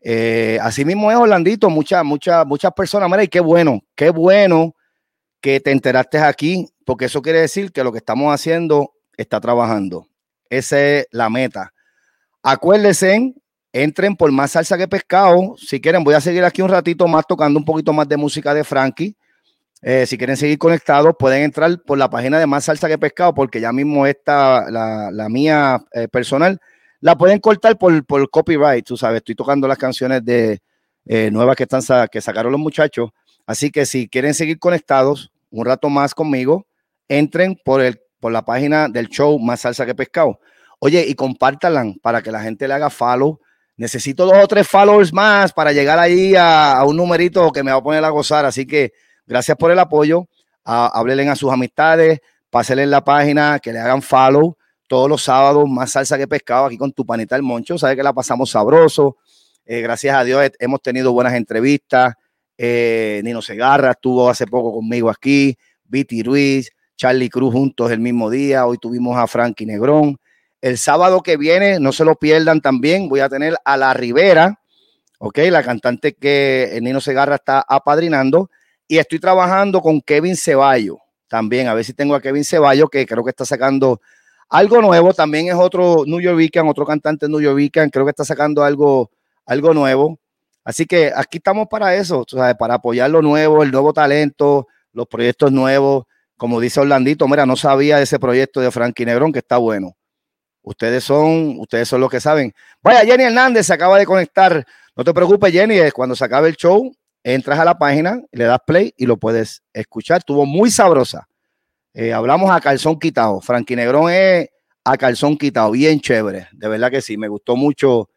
Eh, 0.02 0.57
así 0.61 0.84
mismo 0.84 1.11
es, 1.11 1.18
Orlandito, 1.18 1.69
muchas, 1.69 2.03
muchas, 2.03 2.45
muchas 2.45 2.73
personas, 2.73 3.10
mira, 3.10 3.23
y 3.23 3.27
qué 3.27 3.39
bueno, 3.39 3.81
qué 3.95 4.10
bueno 4.10 4.76
que 5.39 5.60
te 5.60 5.72
enteraste 5.72 6.19
aquí, 6.19 6.68
porque 6.85 7.06
eso 7.06 7.22
quiere 7.22 7.41
decir 7.41 7.72
que 7.72 7.84
lo 7.84 7.91
que 7.91 7.99
estamos 7.99 8.34
haciendo 8.34 8.93
está 9.18 9.39
trabajando. 9.39 10.07
Esa 10.49 10.80
es 10.80 11.07
la 11.11 11.30
meta. 11.30 11.73
Acuérdense, 12.43 13.35
entren 13.73 14.15
por 14.15 14.31
más 14.31 14.52
salsa 14.52 14.77
que 14.77 14.88
pescado. 14.88 15.56
Si 15.57 15.80
quieren, 15.80 16.03
voy 16.03 16.14
a 16.14 16.22
seguir 16.22 16.43
aquí 16.43 16.61
un 16.61 16.69
ratito 16.69 17.07
más 17.07 17.26
tocando 17.27 17.60
un 17.60 17.65
poquito 17.65 17.93
más 17.93 18.07
de 18.07 18.18
música 18.18 18.53
de 18.53 18.64
Frankie. 18.64 19.15
Eh, 19.84 20.06
si 20.06 20.18
quieren 20.18 20.38
seguir 20.38 20.60
conectados, 20.60 21.15
pueden 21.18 21.41
entrar 21.43 21.81
por 21.81 21.98
la 21.98 22.10
página 22.10 22.38
de 22.38 22.45
Más 22.45 22.65
Salsa 22.65 22.88
que 22.88 22.99
Pescado, 22.99 23.34
porque 23.34 23.60
ya 23.60 23.72
mismo 23.72 24.06
esta, 24.06 24.69
la, 24.69 25.27
mía 25.27 25.84
eh, 25.91 26.07
personal, 26.07 26.60
la 26.99 27.18
pueden 27.18 27.39
cortar 27.39 27.77
por, 27.80 28.06
por, 28.06 28.30
copyright, 28.30 28.85
tú 28.85 28.95
sabes. 28.95 29.18
Estoy 29.18 29.34
tocando 29.34 29.68
las 29.68 29.80
canciones 29.80 30.23
de 30.23 30.61
eh, 31.06 31.31
nuevas 31.31 31.56
que, 31.56 31.64
están, 31.64 31.81
que 32.11 32.22
sacaron 32.22 32.52
los 32.52 32.61
muchachos. 32.61 33.10
Así 33.48 33.72
que 33.72 33.88
si 33.88 34.07
quieren 34.07 34.35
seguir 34.35 34.60
conectados 34.60 35.31
un 35.49 35.65
rato 35.65 35.89
más 35.89 36.14
conmigo, 36.14 36.68
entren 37.07 37.60
por, 37.65 37.81
el, 37.81 37.99
por 38.19 38.31
la 38.31 38.45
página 38.45 38.88
del 38.88 39.10
show 39.10 39.39
Más 39.39 39.61
Salsa 39.61 39.88
que 39.88 39.95
Pescado. 39.95 40.39
Oye, 40.77 41.06
y 41.07 41.15
compártanla 41.15 41.93
para 42.03 42.22
que 42.22 42.31
la 42.31 42.41
gente 42.41 42.68
le 42.68 42.76
haga 42.76 42.91
follow. 42.91 43.39
Necesito 43.81 44.25
dos 44.25 44.37
o 44.43 44.47
tres 44.47 44.67
followers 44.67 45.11
más 45.11 45.51
para 45.51 45.71
llegar 45.71 45.99
ahí 45.99 46.35
a, 46.35 46.77
a 46.77 46.85
un 46.85 46.95
numerito 46.95 47.51
que 47.51 47.63
me 47.63 47.71
va 47.71 47.77
a 47.77 47.83
poner 47.83 48.03
a 48.05 48.09
gozar. 48.09 48.45
Así 48.45 48.65
que 48.65 48.93
Gracias 49.31 49.55
por 49.57 49.71
el 49.71 49.79
apoyo. 49.79 50.27
háblenle 50.65 51.29
a 51.29 51.37
sus 51.37 51.51
amistades, 51.53 52.19
pásenle 52.49 52.83
en 52.83 52.91
la 52.91 53.01
página, 53.01 53.59
que 53.59 53.71
le 53.71 53.79
hagan 53.79 54.01
follow 54.01 54.57
todos 54.89 55.09
los 55.09 55.23
sábados, 55.23 55.69
más 55.69 55.91
salsa 55.91 56.17
que 56.17 56.27
pescado 56.27 56.65
aquí 56.65 56.77
con 56.77 56.91
tu 56.91 57.05
panita 57.05 57.37
el 57.37 57.41
moncho. 57.41 57.77
Sabe 57.77 57.95
que 57.95 58.03
la 58.03 58.11
pasamos 58.11 58.49
sabroso. 58.49 59.15
Eh, 59.65 59.79
gracias 59.79 60.17
a 60.17 60.25
Dios 60.25 60.51
hemos 60.59 60.81
tenido 60.81 61.13
buenas 61.13 61.33
entrevistas. 61.33 62.13
Eh, 62.57 63.21
Nino 63.23 63.41
Segarra 63.41 63.91
estuvo 63.91 64.29
hace 64.29 64.45
poco 64.45 64.73
conmigo 64.73 65.09
aquí. 65.09 65.57
Viti 65.85 66.21
Ruiz, 66.21 66.69
Charlie 66.97 67.29
Cruz 67.29 67.53
juntos 67.53 67.89
el 67.89 68.01
mismo 68.01 68.29
día. 68.29 68.65
Hoy 68.65 68.77
tuvimos 68.79 69.17
a 69.17 69.27
Frankie 69.27 69.65
Negrón. 69.65 70.17
El 70.61 70.77
sábado 70.77 71.21
que 71.21 71.38
viene, 71.38 71.79
no 71.79 71.91
se 71.91 72.05
lo 72.05 72.15
pierdan 72.15 72.61
también, 72.61 73.09
voy 73.09 73.19
a 73.19 73.29
tener 73.29 73.57
a 73.65 73.77
La 73.77 73.93
Rivera, 73.93 74.59
ok, 75.17 75.39
la 75.49 75.63
cantante 75.63 76.13
que 76.13 76.77
Nino 76.81 77.01
Segarra 77.01 77.35
está 77.35 77.65
apadrinando. 77.67 78.49
Y 78.88 78.97
estoy 78.97 79.19
trabajando 79.19 79.81
con 79.81 80.01
Kevin 80.01 80.35
Ceballo 80.35 80.97
también, 81.27 81.67
a 81.67 81.73
ver 81.73 81.85
si 81.85 81.93
tengo 81.93 82.13
a 82.13 82.21
Kevin 82.21 82.43
Ceballo, 82.43 82.89
que 82.89 83.05
creo 83.05 83.23
que 83.23 83.29
está 83.29 83.45
sacando 83.45 84.01
algo 84.49 84.81
nuevo. 84.81 85.13
También 85.13 85.47
es 85.47 85.55
otro 85.55 86.03
New 86.05 86.19
Yorkican, 86.19 86.67
otro 86.67 86.85
cantante 86.85 87.27
New 87.27 87.39
Yorkican, 87.39 87.89
creo 87.89 88.05
que 88.05 88.09
está 88.11 88.25
sacando 88.25 88.63
algo, 88.63 89.09
algo 89.45 89.73
nuevo. 89.73 90.19
Así 90.63 90.85
que 90.85 91.11
aquí 91.15 91.38
estamos 91.38 91.67
para 91.69 91.95
eso, 91.95 92.25
para 92.59 92.75
apoyar 92.75 93.09
lo 93.09 93.21
nuevo, 93.21 93.63
el 93.63 93.71
nuevo 93.71 93.93
talento, 93.93 94.67
los 94.93 95.07
proyectos 95.07 95.51
nuevos. 95.51 96.05
Como 96.38 96.59
dice 96.59 96.81
Orlandito, 96.81 97.27
mira, 97.27 97.45
no 97.45 97.55
sabía 97.55 97.97
de 97.97 98.03
ese 98.03 98.19
proyecto 98.19 98.59
de 98.59 98.69
Frankie 98.69 99.05
Negrón 99.05 99.31
que 99.31 99.39
está 99.39 99.57
bueno. 99.57 99.95
Ustedes 100.63 101.03
son, 101.03 101.59
ustedes 101.59 101.88
son 101.88 102.01
los 102.01 102.09
que 102.09 102.19
saben. 102.19 102.53
Vaya, 102.81 103.01
Jenny 103.01 103.23
Hernández 103.23 103.65
se 103.65 103.73
acaba 103.73 103.97
de 103.97 104.05
conectar. 104.05 104.65
No 104.95 105.03
te 105.03 105.13
preocupes, 105.13 105.51
Jenny, 105.51 105.89
cuando 105.91 106.15
se 106.15 106.23
acabe 106.23 106.49
el 106.49 106.55
show, 106.55 106.91
entras 107.23 107.59
a 107.59 107.65
la 107.65 107.77
página, 107.77 108.21
le 108.31 108.45
das 108.45 108.59
play 108.65 108.93
y 108.97 109.05
lo 109.05 109.17
puedes 109.17 109.63
escuchar. 109.73 110.19
Estuvo 110.19 110.45
muy 110.45 110.69
sabrosa. 110.69 111.27
Eh, 111.93 112.13
hablamos 112.13 112.51
a 112.51 112.61
calzón 112.61 112.99
quitado. 112.99 113.41
Frankie 113.41 113.75
Negrón 113.75 114.11
es 114.11 114.49
a 114.83 114.97
calzón 114.97 115.38
quitado, 115.38 115.71
bien 115.71 115.99
chévere. 115.99 116.47
De 116.51 116.67
verdad 116.67 116.91
que 116.91 117.01
sí, 117.01 117.17
me 117.17 117.27
gustó 117.27 117.55
mucho 117.55 118.09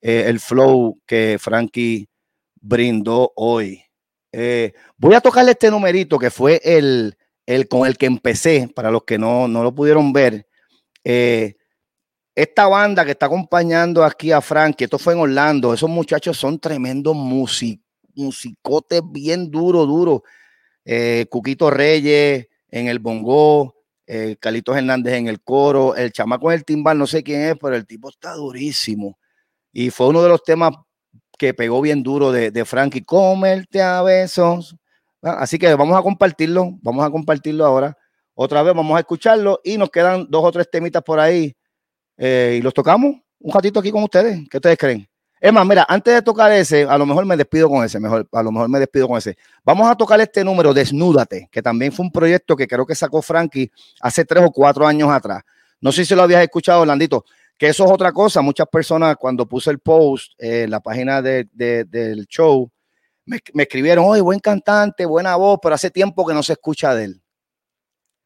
eh, 0.00 0.24
el 0.26 0.40
flow 0.40 0.98
que 1.06 1.38
Frankie 1.40 2.08
brindó 2.60 3.32
hoy. 3.36 3.82
Eh, 4.32 4.72
voy 4.96 5.14
a 5.14 5.20
tocarle 5.20 5.52
este 5.52 5.70
numerito 5.70 6.18
que 6.18 6.30
fue 6.30 6.60
el, 6.64 7.16
el, 7.46 7.68
con 7.68 7.86
el 7.86 7.96
que 7.96 8.06
empecé, 8.06 8.68
para 8.74 8.90
los 8.90 9.04
que 9.04 9.18
no, 9.18 9.48
no 9.48 9.62
lo 9.62 9.74
pudieron 9.74 10.12
ver. 10.12 10.46
Esta 12.34 12.66
banda 12.66 13.04
que 13.04 13.12
está 13.12 13.26
acompañando 13.26 14.04
aquí 14.04 14.32
a 14.32 14.40
Frankie, 14.40 14.84
esto 14.84 14.98
fue 14.98 15.14
en 15.14 15.20
Orlando, 15.20 15.74
esos 15.74 15.90
muchachos 15.90 16.36
son 16.36 16.58
tremendos 16.58 17.14
músicos 17.14 17.82
musicote 18.14 19.00
bien 19.04 19.50
duro, 19.50 19.86
duro. 19.86 20.22
Eh, 20.84 21.26
Cuquito 21.30 21.70
Reyes 21.70 22.48
en 22.68 22.88
el 22.88 22.98
bongo, 22.98 23.76
eh, 24.06 24.36
Carlitos 24.40 24.76
Hernández 24.76 25.14
en 25.14 25.28
el 25.28 25.42
coro, 25.42 25.94
el 25.94 26.12
chamaco 26.12 26.50
en 26.50 26.58
el 26.58 26.64
timbal, 26.64 26.98
no 26.98 27.06
sé 27.06 27.22
quién 27.22 27.42
es, 27.42 27.56
pero 27.60 27.76
el 27.76 27.86
tipo 27.86 28.08
está 28.08 28.34
durísimo. 28.34 29.18
Y 29.72 29.90
fue 29.90 30.08
uno 30.08 30.22
de 30.22 30.28
los 30.28 30.42
temas 30.42 30.72
que 31.38 31.54
pegó 31.54 31.80
bien 31.80 32.02
duro 32.02 32.32
de, 32.32 32.50
de 32.50 32.64
Frankie, 32.64 33.02
comerte 33.02 33.82
a 33.82 34.02
besos. 34.02 34.76
Ah, 35.22 35.38
así 35.40 35.58
que 35.58 35.72
vamos 35.74 35.96
a 35.96 36.02
compartirlo, 36.02 36.78
vamos 36.82 37.04
a 37.04 37.10
compartirlo 37.10 37.64
ahora. 37.64 37.96
Otra 38.34 38.62
vez 38.62 38.74
vamos 38.74 38.96
a 38.96 39.00
escucharlo 39.00 39.60
y 39.62 39.76
nos 39.78 39.90
quedan 39.90 40.26
dos 40.28 40.44
o 40.44 40.52
tres 40.52 40.68
temitas 40.70 41.02
por 41.02 41.20
ahí 41.20 41.54
eh, 42.16 42.56
y 42.58 42.62
los 42.62 42.74
tocamos 42.74 43.16
un 43.42 43.52
ratito 43.52 43.80
aquí 43.80 43.90
con 43.90 44.02
ustedes. 44.02 44.48
¿Qué 44.48 44.56
ustedes 44.58 44.78
creen? 44.78 45.08
Es 45.40 45.52
más, 45.52 45.66
mira, 45.66 45.84
antes 45.88 46.14
de 46.14 46.22
tocar 46.22 46.52
ese, 46.52 46.84
a 46.84 46.96
lo 46.96 47.04
mejor 47.04 47.26
me 47.26 47.36
despido 47.36 47.68
con 47.68 47.84
ese, 47.84 47.98
mejor, 47.98 48.28
a 48.30 48.42
lo 48.44 48.52
mejor 48.52 48.68
me 48.68 48.78
despido 48.78 49.08
con 49.08 49.18
ese. 49.18 49.36
Vamos 49.64 49.90
a 49.90 49.96
tocar 49.96 50.20
este 50.20 50.44
número, 50.44 50.72
Desnúdate, 50.72 51.48
que 51.50 51.60
también 51.60 51.90
fue 51.90 52.06
un 52.06 52.12
proyecto 52.12 52.54
que 52.54 52.68
creo 52.68 52.86
que 52.86 52.94
sacó 52.94 53.20
Frankie 53.22 53.72
hace 54.00 54.24
tres 54.24 54.44
o 54.44 54.52
cuatro 54.52 54.86
años 54.86 55.10
atrás. 55.10 55.42
No 55.80 55.90
sé 55.90 56.04
si 56.04 56.14
lo 56.14 56.22
habías 56.22 56.42
escuchado, 56.42 56.86
Landito, 56.86 57.24
que 57.58 57.66
eso 57.66 57.84
es 57.84 57.90
otra 57.90 58.12
cosa. 58.12 58.40
Muchas 58.40 58.68
personas, 58.68 59.16
cuando 59.16 59.44
puse 59.44 59.70
el 59.70 59.80
post 59.80 60.32
en 60.38 60.70
la 60.70 60.78
página 60.78 61.20
del 61.20 62.26
show, 62.28 62.70
me, 63.24 63.40
me 63.52 63.64
escribieron, 63.64 64.04
oye, 64.06 64.20
buen 64.20 64.38
cantante, 64.38 65.04
buena 65.04 65.34
voz, 65.34 65.58
pero 65.60 65.74
hace 65.74 65.90
tiempo 65.90 66.24
que 66.24 66.34
no 66.34 66.44
se 66.44 66.52
escucha 66.52 66.94
de 66.94 67.06
él. 67.06 67.22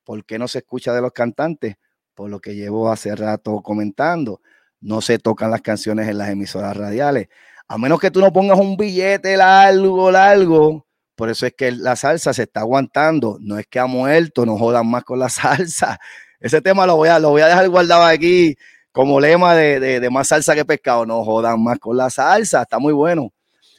¿Por 0.05 0.23
qué 0.27 0.39
no 0.39 0.49
se 0.49 0.59
escucha 0.59 0.93
de 0.93 1.01
los 1.01 1.13
cantantes? 1.13 1.77
Por 2.17 2.31
lo 2.31 2.41
que 2.41 2.55
llevo 2.55 2.91
hace 2.91 3.15
rato 3.15 3.61
comentando 3.61 4.41
no 4.81 5.03
se 5.03 5.19
tocan 5.19 5.51
las 5.51 5.61
canciones 5.61 6.09
en 6.09 6.17
las 6.17 6.31
emisoras 6.31 6.75
radiales. 6.75 7.29
A 7.69 7.77
menos 7.77 8.01
que 8.01 8.11
tú 8.11 8.21
no 8.21 8.33
pongas 8.33 8.59
un 8.59 8.79
billete 8.79 9.37
largo, 9.37 10.11
largo. 10.11 10.87
Por 11.15 11.29
eso 11.29 11.45
es 11.45 11.53
que 11.55 11.71
la 11.73 11.95
salsa 11.95 12.33
se 12.33 12.45
está 12.45 12.61
aguantando. 12.61 13.37
No 13.41 13.59
es 13.59 13.67
que 13.67 13.79
ha 13.79 13.85
muerto, 13.87 14.47
no 14.47 14.57
jodan 14.57 14.89
más 14.89 15.05
con 15.05 15.19
la 15.19 15.29
salsa. 15.29 15.99
Ese 16.41 16.63
tema 16.63 16.87
lo 16.87 16.97
voy 16.97 17.11
a, 17.11 17.19
lo 17.19 17.31
voy 17.31 17.43
a 17.43 17.49
dejar 17.49 17.69
guardado 17.69 18.05
aquí 18.05 18.57
como 18.93 19.21
lema 19.21 19.55
de, 19.55 20.09
más 20.11 20.29
salsa 20.29 20.55
que 20.55 20.65
pescado. 20.65 21.05
No 21.05 21.23
jodan 21.23 21.63
más 21.63 21.79
con 21.79 21.99
la 21.99 22.09
salsa. 22.09 22.63
Está 22.63 22.79
muy 22.79 22.95
bueno. 22.95 23.31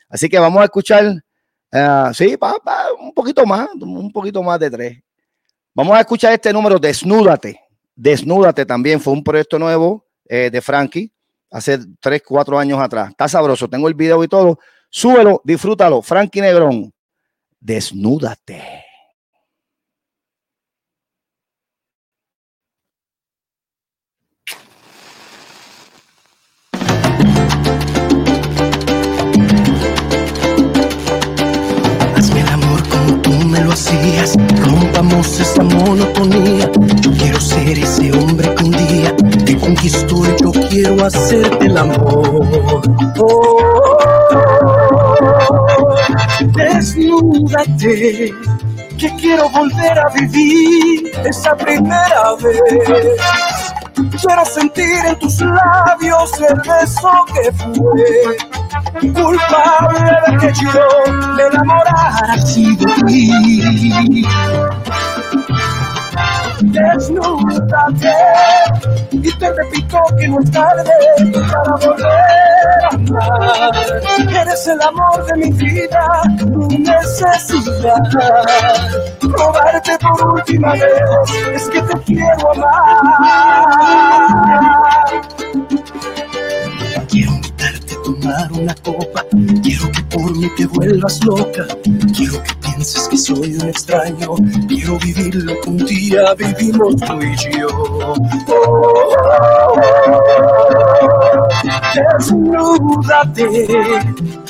Así 0.09 0.29
que 0.29 0.37
vamos 0.37 0.61
a 0.61 0.65
escuchar. 0.65 1.23
Uh, 1.71 2.13
sí, 2.13 2.37
un 2.99 3.13
poquito 3.15 3.47
más, 3.47 3.67
un 3.73 4.11
poquito 4.11 4.43
más 4.43 4.59
de 4.59 4.69
tres. 4.69 4.99
Vamos 5.73 5.97
a 5.97 6.01
escuchar 6.01 6.33
este 6.33 6.53
número, 6.53 6.77
Desnúdate. 6.77 7.66
Desnúdate 7.97 8.63
también 8.63 9.01
fue 9.01 9.11
un 9.11 9.23
proyecto 9.23 9.57
nuevo 9.57 10.05
eh, 10.29 10.51
de 10.51 10.61
Frankie 10.61 11.11
hace 11.49 11.79
3, 11.99 12.21
4 12.23 12.59
años 12.59 12.79
atrás. 12.79 13.09
Está 13.09 13.27
sabroso, 13.27 13.67
tengo 13.67 13.87
el 13.87 13.95
video 13.95 14.23
y 14.23 14.27
todo. 14.27 14.59
Súbelo, 14.87 15.41
disfrútalo. 15.43 16.03
Frankie 16.03 16.41
Negrón, 16.41 16.93
desnúdate. 17.59 18.86
Hacías, 33.87 34.35
rompamos 34.65 35.39
esa 35.39 35.63
monotonía. 35.63 36.69
Yo 37.01 37.11
quiero 37.17 37.39
ser 37.39 37.79
ese 37.79 38.11
hombre 38.11 38.53
que 38.55 38.63
un 38.63 38.71
día 38.71 39.15
te 39.45 39.57
conquistó 39.57 40.25
y 40.25 40.35
yo 40.41 40.51
quiero 40.69 41.05
hacerte 41.05 41.65
el 41.65 41.77
amor. 41.77 42.45
Oh, 43.19 43.97
desnúdate, 46.55 48.33
que 48.97 49.15
quiero 49.19 49.49
volver 49.49 49.99
a 49.99 50.09
vivir 50.09 51.11
esa 51.25 51.55
primera 51.55 52.35
vez. 52.41 52.61
Quiero 54.21 54.45
sentir 54.45 55.05
en 55.07 55.19
tus 55.19 55.39
labios 55.41 56.31
el 56.49 56.55
beso 56.61 57.11
que 57.33 57.51
fue 57.51 58.56
culpable 58.91 59.99
de 60.27 60.37
que 60.37 60.53
yo 60.53 61.13
me 61.35 61.43
enamorara 61.43 62.33
así 62.33 62.75
de 62.75 62.85
ti 63.05 64.25
desnúdate 66.61 68.13
y 69.11 69.31
te 69.37 69.53
repito 69.53 69.99
que 70.17 70.27
no 70.27 70.39
es 70.39 70.51
tarde 70.51 70.91
para 71.49 71.75
volver 71.75 72.11
a 72.83 72.89
amar. 72.91 73.71
Eres 74.29 74.67
el 74.67 74.81
amor 74.81 75.25
de 75.25 75.33
mi 75.37 75.51
vida, 75.51 76.21
mi 76.45 76.77
necesidad. 76.79 78.01
Probarte 79.19 79.97
por 79.99 80.33
última 80.33 80.73
vez 80.73 80.83
es 81.53 81.69
que 81.69 81.81
te 81.81 81.99
quiero 82.03 82.51
amar. 82.51 83.87
Quiero 88.27 88.49
tomar 88.49 88.51
una 88.51 88.75
copa 88.75 89.25
por 90.09 90.35
mí 90.35 90.49
te 90.57 90.65
vuelvas 90.65 91.23
loca. 91.23 91.65
Quiero 92.15 92.43
que 92.43 92.53
pienses 92.61 93.07
que 93.07 93.17
soy 93.17 93.55
un 93.55 93.69
extraño. 93.69 94.35
Quiero 94.67 94.97
vivir 94.99 95.35
lo 95.35 95.61
que 95.61 95.69
un 95.69 95.77
día 95.85 96.33
vivimos 96.33 96.95
tú 96.97 97.21
y 97.21 97.35
yo. 97.57 98.15
desnúdate, 102.17 103.43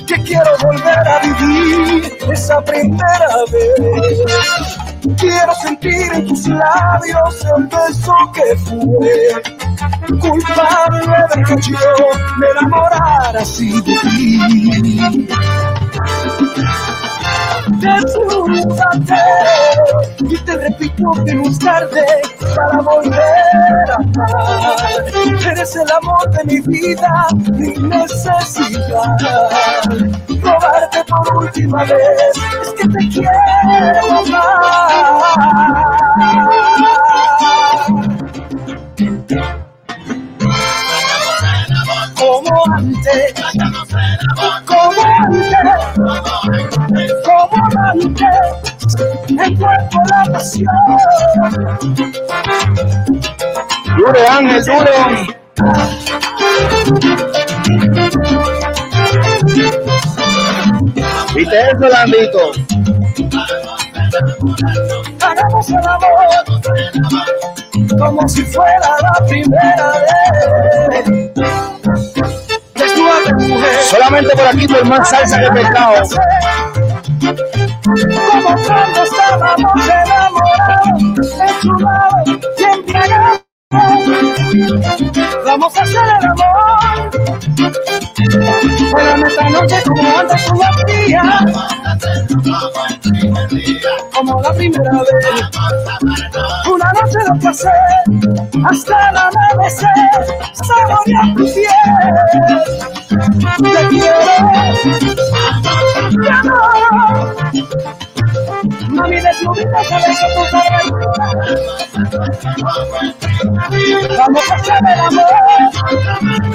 que 0.08 0.24
quiero 0.24 0.52
volver 0.64 1.08
a 1.08 1.22
vivir 1.22 2.18
esa 2.32 2.62
primera 2.64 3.30
vez. 3.52 4.87
Quiero 5.18 5.54
sentir 5.62 6.12
en 6.14 6.28
tus 6.28 6.48
labios 6.48 7.46
el 7.56 7.64
beso 7.68 8.14
que 8.34 8.58
fue 8.58 9.44
culpable 10.20 11.08
de 11.36 11.44
que 11.44 11.62
yo 11.72 11.78
me 12.38 12.48
enamorara 12.48 13.42
así 13.42 13.82
de 13.82 13.98
ti. 14.00 15.28
Desnúdate 17.80 19.16
y 20.20 20.38
te 20.38 20.54
repito 20.58 21.12
que 21.26 21.34
no 21.36 21.44
es 21.44 21.60
tarde 21.60 22.06
para 22.56 22.82
volver 22.82 23.20
a 23.92 23.96
amar. 23.96 25.06
Eres 25.52 25.76
el 25.76 25.92
amor 25.92 26.30
de 26.32 26.44
mi 26.46 26.60
vida, 26.62 27.28
mi 27.54 27.74
necesidad. 27.76 29.18
Robarte 30.42 31.04
por 31.08 31.44
última 31.44 31.84
vez 31.84 32.32
es 32.62 32.74
que 32.74 32.88
te 32.90 33.10
quiero 33.10 34.18
amar. 34.18 34.88
Como 42.68 42.76
antes, 42.76 43.34
como 44.66 45.02
antes, 45.24 45.64
como 47.24 47.64
antes, 47.80 48.36
el 49.30 49.58
cuerpo 49.58 50.04
la 50.10 50.22
pasión. 50.34 50.68
Duro, 53.98 54.22
Ángel, 54.30 54.66
duro. 54.66 54.96
¿Viste 61.34 61.58
eso, 61.72 61.88
Landito? 61.88 62.52
Hagamos 65.22 65.70
el 65.70 65.78
amor 65.78 66.28
como 67.98 68.28
si 68.28 68.44
fuera 68.44 68.80
la 69.02 69.26
primera 69.28 69.92
vez. 70.92 71.28
Solamente 73.84 74.36
por 74.36 74.48
aquí 74.48 74.68
por 74.68 74.86
más 74.86 75.10
salsa 75.10 75.40
que 75.40 75.52
pescado. 75.52 76.10
Como 78.32 78.56
cuando 78.66 79.04
estábamos 79.04 79.88
enamorados, 79.88 81.32
enchumados 81.42 82.28
y 82.28 82.64
embriagados. 82.64 83.37
Vamos 85.46 85.78
a 85.78 85.82
hacer 85.82 85.98
el 85.98 86.26
amor. 86.26 87.12
Pero 88.96 89.28
esta 89.28 89.50
noche 89.50 89.84
como 89.86 90.18
antes 90.18 90.50
una 90.50 90.72
fría. 90.74 91.24
Como 94.14 94.42
la 94.42 94.54
primera 94.54 94.92
vez. 94.92 95.50
Una 96.72 96.94
noche 96.94 97.18
de 97.18 97.40
placer. 97.40 97.72
Hasta 98.70 99.10
el 99.10 99.18
amanecer. 99.18 99.90
Saborear 100.54 101.36
tu 101.36 101.44
piel. 101.54 101.74
Te 103.58 103.88
quiero. 103.90 104.20
Te 106.22 106.30
amo. 106.30 107.36
Vamos 108.98 109.24
a 114.50 114.56
hacer 114.56 114.84
el 114.84 115.00
amor 115.00 115.26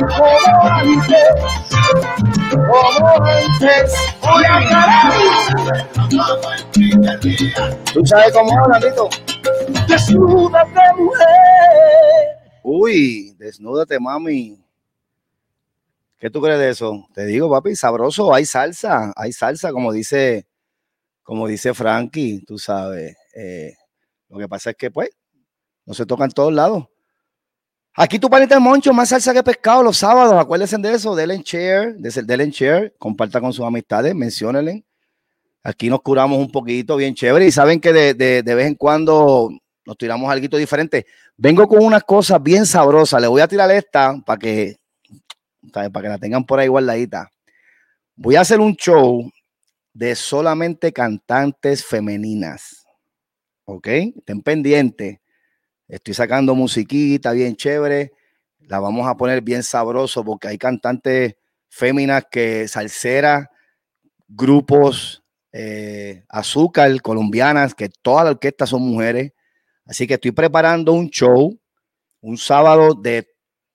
como 0.08 0.26
antes, 0.66 1.28
como 2.50 3.24
antes. 3.24 3.94
Voy 4.20 4.44
a 4.44 4.48
¿Tú 7.92 8.06
sabes 8.06 8.32
cómo 8.32 8.50
es, 8.50 8.68
Landito? 8.68 9.08
Desnúdate, 9.88 10.80
mujer. 10.96 11.28
Uy, 12.64 13.36
desnúdate, 13.38 14.00
mami. 14.00 14.58
¿Qué 16.18 16.30
tú 16.30 16.40
crees 16.40 16.58
de 16.58 16.70
eso? 16.70 17.06
Te 17.14 17.24
digo, 17.26 17.50
papi, 17.50 17.76
sabroso, 17.76 18.34
hay 18.34 18.46
salsa, 18.46 19.12
hay 19.16 19.32
salsa, 19.32 19.72
como 19.72 19.92
dice, 19.92 20.46
como 21.22 21.46
dice 21.46 21.74
Frankie, 21.74 22.44
tú 22.44 22.58
sabes. 22.58 23.16
eh, 23.34 23.74
lo 24.28 24.38
que 24.38 24.48
pasa 24.48 24.70
es 24.70 24.76
que, 24.76 24.90
pues, 24.90 25.10
no 25.84 25.94
se 25.94 26.06
toca 26.06 26.24
en 26.24 26.30
todos 26.30 26.52
lados. 26.52 26.86
Aquí 27.94 28.18
tu 28.18 28.30
panita 28.30 28.54
de 28.54 28.60
moncho, 28.60 28.92
más 28.94 29.10
salsa 29.10 29.34
que 29.34 29.42
pescado 29.42 29.82
los 29.82 29.98
sábados. 29.98 30.32
Acuérdense 30.34 30.78
de 30.78 30.94
eso, 30.94 31.14
denle 31.14 31.34
en 31.34 31.42
share, 31.42 31.94
denle 31.96 32.44
en 32.44 32.50
share, 32.50 32.94
comparta 32.98 33.40
con 33.40 33.52
sus 33.52 33.64
amistades, 33.66 34.14
menciónenle. 34.14 34.84
Aquí 35.62 35.90
nos 35.90 36.00
curamos 36.00 36.38
un 36.38 36.50
poquito, 36.50 36.96
bien 36.96 37.14
chévere. 37.14 37.46
Y 37.46 37.52
saben 37.52 37.80
que 37.80 37.92
de, 37.92 38.14
de- 38.14 38.42
de 38.42 38.54
vez 38.54 38.66
en 38.66 38.74
cuando 38.74 39.50
nos 39.84 39.98
tiramos 39.98 40.30
algo 40.30 40.56
diferente. 40.56 41.06
Vengo 41.36 41.68
con 41.68 41.84
unas 41.84 42.02
cosas 42.04 42.42
bien 42.42 42.64
sabrosas. 42.64 43.20
Le 43.20 43.28
voy 43.28 43.42
a 43.42 43.48
tirar 43.48 43.70
esta 43.70 44.16
para 44.24 44.38
que, 44.38 44.76
para 45.72 45.90
que 45.90 46.08
la 46.08 46.18
tengan 46.18 46.44
por 46.44 46.58
ahí 46.58 46.68
guardadita. 46.68 47.30
Voy 48.16 48.36
a 48.36 48.40
hacer 48.40 48.58
un 48.60 48.74
show 48.74 49.30
de 49.92 50.14
solamente 50.14 50.92
cantantes 50.92 51.84
femeninas. 51.84 52.86
¿Ok? 53.64 53.88
Estén 54.16 54.42
pendientes. 54.42 55.18
Estoy 55.88 56.14
sacando 56.14 56.54
musiquita 56.54 57.32
bien 57.32 57.56
chévere. 57.56 58.12
La 58.60 58.80
vamos 58.80 59.06
a 59.06 59.16
poner 59.16 59.42
bien 59.42 59.62
sabroso 59.62 60.24
porque 60.24 60.48
hay 60.48 60.58
cantantes 60.58 61.34
féminas 61.68 62.24
que 62.30 62.68
salseras, 62.68 63.48
grupos, 64.28 65.22
eh, 65.52 66.24
azúcar, 66.28 67.00
colombianas, 67.02 67.74
que 67.74 67.88
toda 67.88 68.24
la 68.24 68.30
orquesta 68.30 68.66
son 68.66 68.82
mujeres. 68.82 69.32
Así 69.84 70.06
que 70.06 70.14
estoy 70.14 70.32
preparando 70.32 70.92
un 70.92 71.10
show, 71.10 71.58
un 72.20 72.38
sábado 72.38 72.94
de 72.94 73.28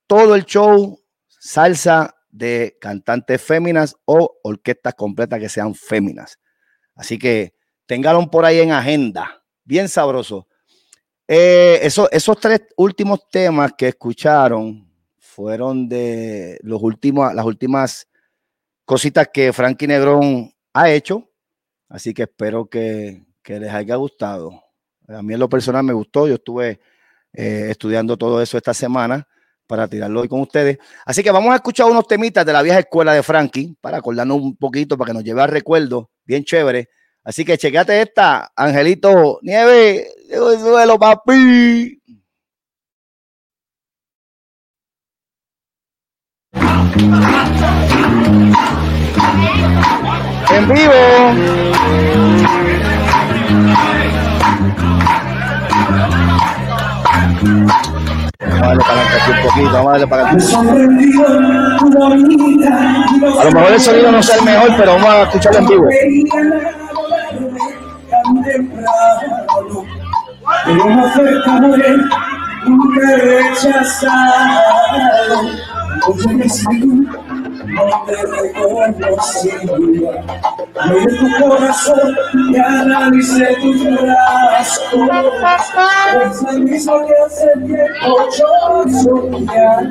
todo 0.08 0.36
el 0.36 0.46
show, 0.46 1.00
salsa 1.28 2.17
de 2.38 2.78
cantantes 2.80 3.42
féminas 3.42 3.96
o 4.06 4.40
orquestas 4.44 4.94
completas 4.96 5.40
que 5.40 5.50
sean 5.50 5.74
féminas. 5.76 6.40
Así 6.96 7.18
que 7.18 7.54
ténganlo 7.86 8.30
por 8.30 8.46
ahí 8.46 8.60
en 8.60 8.72
agenda, 8.72 9.44
bien 9.64 9.90
sabroso. 9.90 10.48
Eh, 11.28 11.80
eso- 11.82 12.10
esos 12.12 12.40
tres 12.40 12.62
últimos 12.78 13.28
temas 13.30 13.74
que 13.78 13.90
escucharon 13.90 14.90
fueron 15.18 15.88
de 15.90 16.58
los 16.64 16.82
últimos, 16.82 17.34
las 17.34 17.46
últimas 17.46 18.08
cositas 18.86 19.28
que 19.34 19.52
Frankie 19.54 19.88
Negrón 19.88 20.52
ha 20.74 20.90
hecho. 20.90 21.30
Así 21.90 22.14
que 22.14 22.24
espero 22.24 22.70
que, 22.70 23.26
que 23.44 23.60
les 23.60 23.72
haya 23.74 23.96
gustado. 23.96 24.64
A 25.08 25.22
mí 25.22 25.34
en 25.34 25.40
lo 25.40 25.50
personal 25.50 25.84
me 25.84 25.94
gustó. 25.94 26.28
Yo 26.28 26.36
estuve 26.36 26.80
eh, 27.34 27.68
estudiando 27.70 28.18
todo 28.18 28.42
eso 28.42 28.58
esta 28.58 28.74
semana 28.74 29.28
para 29.68 29.88
tirarlo 29.88 30.22
hoy 30.22 30.28
con 30.28 30.42
ustedes. 30.42 30.78
Así 31.06 31.22
que 31.22 31.32
vamos 31.32 31.52
a 31.52 31.56
escuchar 31.56 31.88
unos 31.88 32.08
temitas 32.08 32.46
de 32.46 32.54
la 32.54 32.62
vieja 32.62 32.80
escuela 32.80 33.14
de 33.14 33.22
Frankie 33.22 33.76
para 33.80 33.98
acordarnos 33.98 34.38
un 34.42 34.56
poquito, 34.56 34.98
para 34.98 35.10
que 35.10 35.14
nos 35.14 35.24
lleve 35.24 35.42
a 35.42 35.48
recuerdo 35.48 36.10
bien 36.26 36.44
chévere. 36.44 36.90
Así 37.24 37.44
que 37.44 37.58
chequeate 37.58 38.02
esta, 38.02 38.52
Angelito 38.56 39.40
Nieve, 39.42 40.08
suelo, 40.32 40.98
papi. 40.98 42.02
En 50.50 50.68
vivo. 50.70 50.94
Vamos 58.40 58.62
a 58.62 59.32
un 59.32 59.42
poquito, 59.44 60.10
para. 60.10 60.30
A 60.30 60.34
lo 63.46 63.52
mejor 63.52 63.72
el 63.72 63.80
sonido 63.80 64.12
no 64.12 64.22
sea 64.22 64.36
el 64.36 64.44
mejor, 64.44 64.70
pero 64.78 64.94
vamos 64.94 65.10
a 65.10 65.24
escucharlo 65.24 65.60
en 65.60 65.90
no 77.68 78.04
te 78.06 78.16
reconocía. 78.16 79.56
Miré 80.90 81.18
tu 81.18 81.28
corazón 81.44 82.16
y 82.52 82.58
analicé 82.58 83.56
tus 83.62 83.84
brazos. 83.84 84.94
Es 86.24 86.44
el 86.50 86.64
mismo 86.64 87.06
que 87.06 87.14
hace 87.26 87.48
tiempo 87.66 88.10
yo 88.38 88.84
soñaba. 89.04 89.82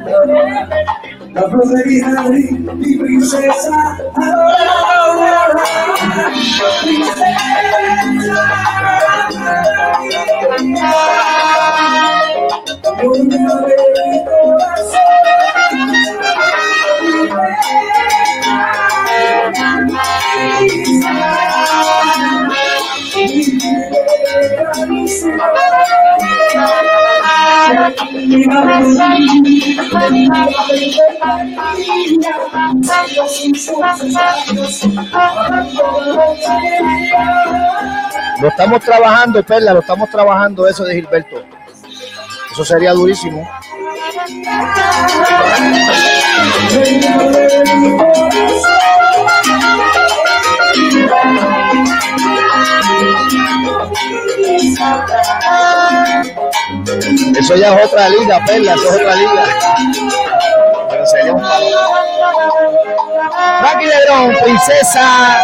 La 1.33 1.43
flor 1.43 1.69
de 1.69 1.85
mi 1.85 1.95
Guinari, 1.97 2.51
mi 2.77 2.97
princesa, 2.97 3.99
ahora, 4.15 5.55
princesa. 6.83 7.27
Yo 13.03 13.11
me 13.25 13.37
abrí 13.53 13.75
mi 13.95 14.25
corazón. 14.25 15.56
Lo 38.41 38.49
estamos 38.49 38.81
trabajando, 38.83 39.43
Perla, 39.43 39.73
lo 39.73 39.81
estamos 39.81 40.11
trabajando 40.11 40.69
eso 40.69 40.85
de 40.85 40.95
Gilberto. 40.95 41.43
Eso 42.53 42.65
sería 42.65 42.93
durísimo. 42.93 43.49
Eso 57.39 57.55
ya 57.55 57.75
es 57.75 57.87
otra 57.87 58.09
liga, 58.09 58.45
Perla, 58.47 58.75
eso 58.75 58.89
es 58.89 59.01
otra 59.01 59.15
liga. 59.17 59.45
Pero 60.91 61.07
sería 61.07 61.33
un 61.33 61.45
Frankie 63.61 63.87
Negrón, 63.87 64.37
princesa. 64.43 65.39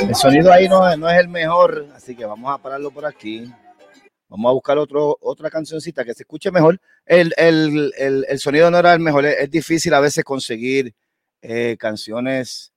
El 0.00 0.14
sonido 0.14 0.52
ahí 0.52 0.68
no, 0.68 0.96
no 0.96 1.10
es 1.10 1.18
el 1.18 1.28
mejor, 1.28 1.88
así 1.94 2.14
que 2.14 2.24
vamos 2.24 2.52
a 2.52 2.58
pararlo 2.58 2.92
por 2.92 3.04
aquí. 3.04 3.52
Vamos 4.28 4.50
a 4.50 4.52
buscar 4.52 4.78
otro, 4.78 5.18
otra 5.20 5.50
cancioncita 5.50 6.04
que 6.04 6.14
se 6.14 6.22
escuche 6.22 6.52
mejor. 6.52 6.80
El, 7.04 7.32
el, 7.36 7.92
el, 7.98 8.24
el 8.28 8.38
sonido 8.38 8.70
no 8.70 8.78
era 8.78 8.92
el 8.92 9.00
mejor. 9.00 9.26
Es, 9.26 9.50
difícil 9.50 9.92
a 9.94 10.00
veces 10.00 10.24
conseguir 10.24 10.94
eh, 11.42 11.76
canciones 11.78 12.72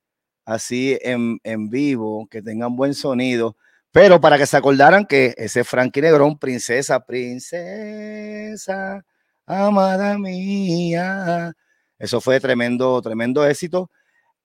así 0.46 0.98
en, 1.02 1.40
en, 1.44 1.70
vivo, 1.70 2.28
que 2.30 2.42
tengan 2.42 2.76
buen 2.76 2.96
sonido. 2.96 3.56
Pero 3.92 4.22
para 4.22 4.38
que 4.38 4.46
se 4.46 4.58
acordaran 4.58 5.06
que 5.06 5.34
ese 5.38 5.64
Frankie 5.64 6.02
Negrón, 6.02 6.38
princesa, 6.38 7.00
princesa, 7.06 9.04
amada 9.50 10.18
mía. 10.18 11.52
Eso 11.98 12.22
fue 12.22 12.40
tremendo, 12.40 13.02
tremendo 13.02 13.46
éxito. 13.46 13.90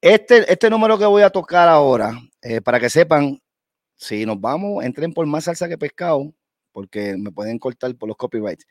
Este, 0.00 0.50
este 0.50 0.70
número 0.70 0.98
que 0.98 1.06
voy 1.06 1.22
a 1.22 1.30
tocar 1.30 1.68
ahora, 1.68 2.18
eh, 2.42 2.60
para 2.60 2.80
que 2.80 2.90
sepan, 2.90 3.40
si 3.96 4.26
nos 4.26 4.40
vamos, 4.40 4.84
entren 4.84 5.12
por 5.12 5.26
más 5.26 5.44
salsa 5.44 5.68
que 5.68 5.78
pescado, 5.78 6.34
porque 6.72 7.16
me 7.16 7.30
pueden 7.30 7.58
cortar 7.58 7.94
por 7.96 8.08
los 8.08 8.16
copyrights. 8.16 8.66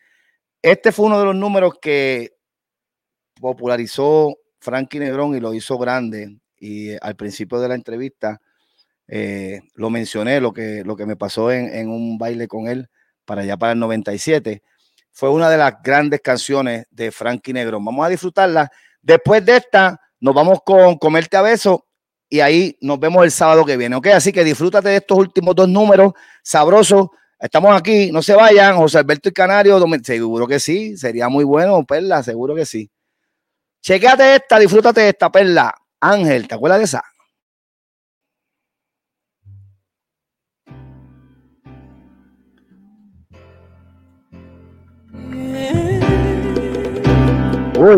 Este 0.62 0.92
fue 0.92 1.06
uno 1.06 1.20
de 1.20 1.26
los 1.26 1.36
números 1.36 1.76
que 1.82 2.34
popularizó 3.40 4.38
Frankie 4.60 5.00
Negrón 5.00 5.36
y 5.36 5.40
lo 5.40 5.54
hizo 5.54 5.78
grande. 5.78 6.38
Y 6.58 6.92
al 7.02 7.16
principio 7.16 7.60
de 7.60 7.68
la 7.68 7.76
entrevista 7.76 8.42
eh, 9.08 9.62
lo 9.76 9.90
mencioné, 9.90 10.40
lo 10.40 10.54
que, 10.54 10.84
lo 10.84 10.96
que 10.96 11.06
me 11.06 11.16
pasó 11.16 11.52
en, 11.52 11.74
en, 11.74 11.90
un 11.90 12.18
baile 12.18 12.48
con 12.48 12.68
él 12.68 12.90
para 13.26 13.42
allá 13.42 13.58
para 13.58 13.74
el 13.74 13.80
97. 13.80 14.64
Fue 15.14 15.30
una 15.30 15.50
de 15.50 15.58
las 15.58 15.82
grandes 15.82 16.20
canciones 16.22 16.86
de 16.92 17.12
Frankie 17.12 17.54
Negrón. 17.54 17.86
Vamos 17.86 18.06
a 18.06 18.10
disfrutarla. 18.10 18.70
Después 19.02 19.46
de 19.46 19.58
esta, 19.58 20.00
nos 20.20 20.36
vamos 20.36 20.60
con 20.66 20.98
Comerte 20.98 21.38
a 21.38 21.44
y 22.30 22.40
ahí 22.42 22.78
nos 22.82 23.00
vemos 23.00 23.24
el 23.24 23.32
sábado 23.32 23.64
que 23.64 23.78
viene. 23.78 23.96
Ok, 23.96 24.08
así 24.08 24.34
que 24.34 24.44
disfrútate 24.44 24.90
de 24.90 24.98
estos 24.98 25.18
últimos 25.18 25.56
dos 25.56 25.70
números 25.70 26.14
sabrosos 26.42 27.08
Estamos 27.44 27.76
aquí, 27.76 28.10
no 28.10 28.22
se 28.22 28.36
vayan, 28.36 28.78
José 28.78 29.00
Alberto 29.00 29.28
y 29.28 29.34
Canario, 29.34 29.78
seguro 30.02 30.48
que 30.48 30.62
sí, 30.62 30.96
sería 30.96 31.28
muy 31.28 31.44
bueno, 31.44 31.86
Perla, 31.86 32.24
seguro 32.24 32.56
que 32.56 32.66
sí. 32.66 32.90
Chequéate 33.82 34.36
esta, 34.36 34.58
disfrútate 34.58 35.02
de 35.02 35.10
esta, 35.10 35.30
Perla. 35.30 35.76
Ángel, 36.00 36.48
¿te 36.48 36.56
acuerdas 36.56 36.80
de 36.80 36.86
esa? 36.86 37.04
Yo 47.84 47.90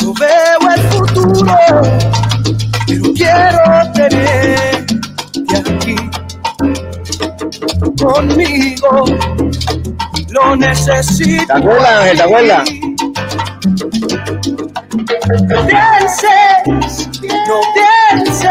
no 0.00 0.14
veo 0.14 0.60
el 0.74 0.80
futuro, 0.84 1.54
pero 2.86 3.12
quiero 3.14 3.92
tenerte 3.92 4.96
aquí 5.54 5.96
conmigo. 8.02 9.04
Lo 10.30 10.56
necesito. 10.56 11.44
¿Te 11.46 11.52
acuerdas? 11.52 12.16
¿Te 12.16 12.22
acuerdas? 12.22 12.70
No 15.46 15.66
pienses, 15.66 17.08
no 17.46 17.60
pienses 17.74 18.48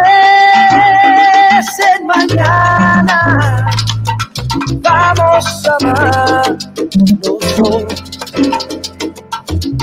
en 1.79 1.96
mañana. 2.07 3.69
Vamos 4.81 5.67
a 5.67 5.77
amarnos. 5.81 6.65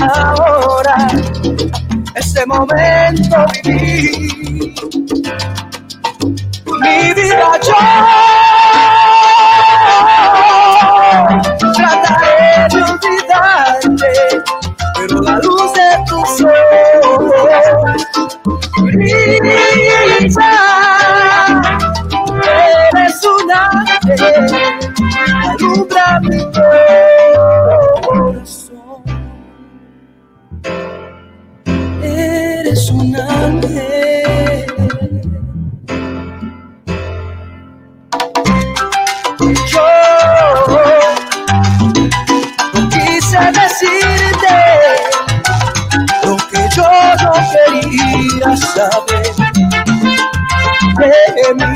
Ahora, 0.01 1.07
este 2.15 2.45
momento 2.45 3.45
viví. 3.63 4.75
Mi 6.81 7.13
vida 7.13 7.59
yo 7.63 7.75
trataré 11.73 12.67
de 12.69 12.79
olvidarte, 12.83 14.07
pero 14.95 15.21
la 15.21 15.35
luz 15.37 15.73
de 15.73 15.89
tus 16.07 16.41
ojos 16.41 18.05
brilla. 18.81 19.35
Alumbra 24.35 26.19
mi 26.21 26.39
corazón. 28.11 28.75
Eres 32.03 32.91
un 32.91 33.15
ángel. 33.15 34.65
Yo 39.67 39.87
no 42.73 42.89
quise 42.89 43.39
decirte 43.59 44.55
lo 46.23 46.35
que 46.37 46.61
yo 46.75 46.89
no 47.21 47.31
quería 47.51 48.49
saber 48.57 49.25
de 50.95 51.53
mí. 51.55 51.75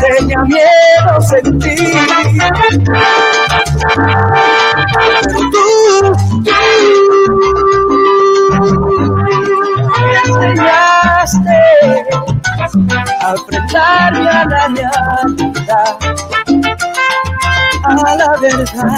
Tenía 0.00 0.40
miedo 0.44 0.79
sentir. 1.30 1.78
Tú, 5.30 5.50
tú 5.50 5.66
me 10.00 10.18
enseñaste 10.24 11.58
a 13.20 13.30
enfrentarme 13.32 14.28
a 14.28 14.32
la 14.32 14.44
realidad, 14.44 15.26
a 17.84 18.14
la 18.16 18.30
verdad, 18.40 18.88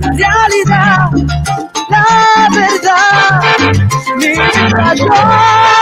la 0.00 0.08
realidad, 0.10 1.10
la 1.88 2.04
verdad, 2.50 3.42
mi 4.16 4.28
vida 4.28 5.73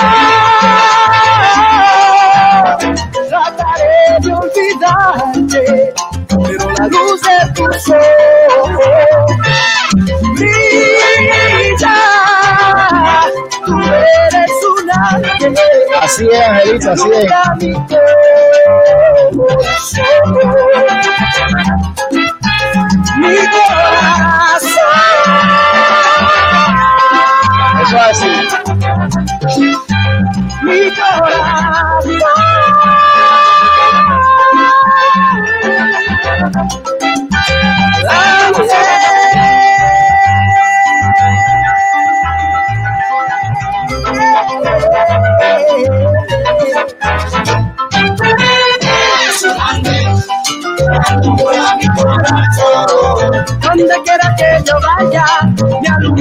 Así 16.23 16.71
es, 16.71 16.87
Angelita, 16.87 16.93
así 16.93 17.11
es. 17.13 18.02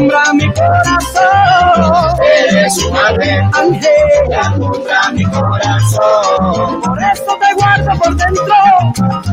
Alumbra 0.02 0.34
mi 0.34 0.54
corazón. 0.54 2.18
Eres 2.50 2.78
un 2.78 2.98
ángel, 2.98 3.42
ángel, 3.54 4.34
alumbra 4.44 5.12
mi 5.14 5.24
corazón. 5.26 6.82
Por 6.82 7.00
eso 7.04 7.38
te 7.40 7.54
guardo 7.56 8.00
por 8.00 8.16
dentro, 8.16 8.56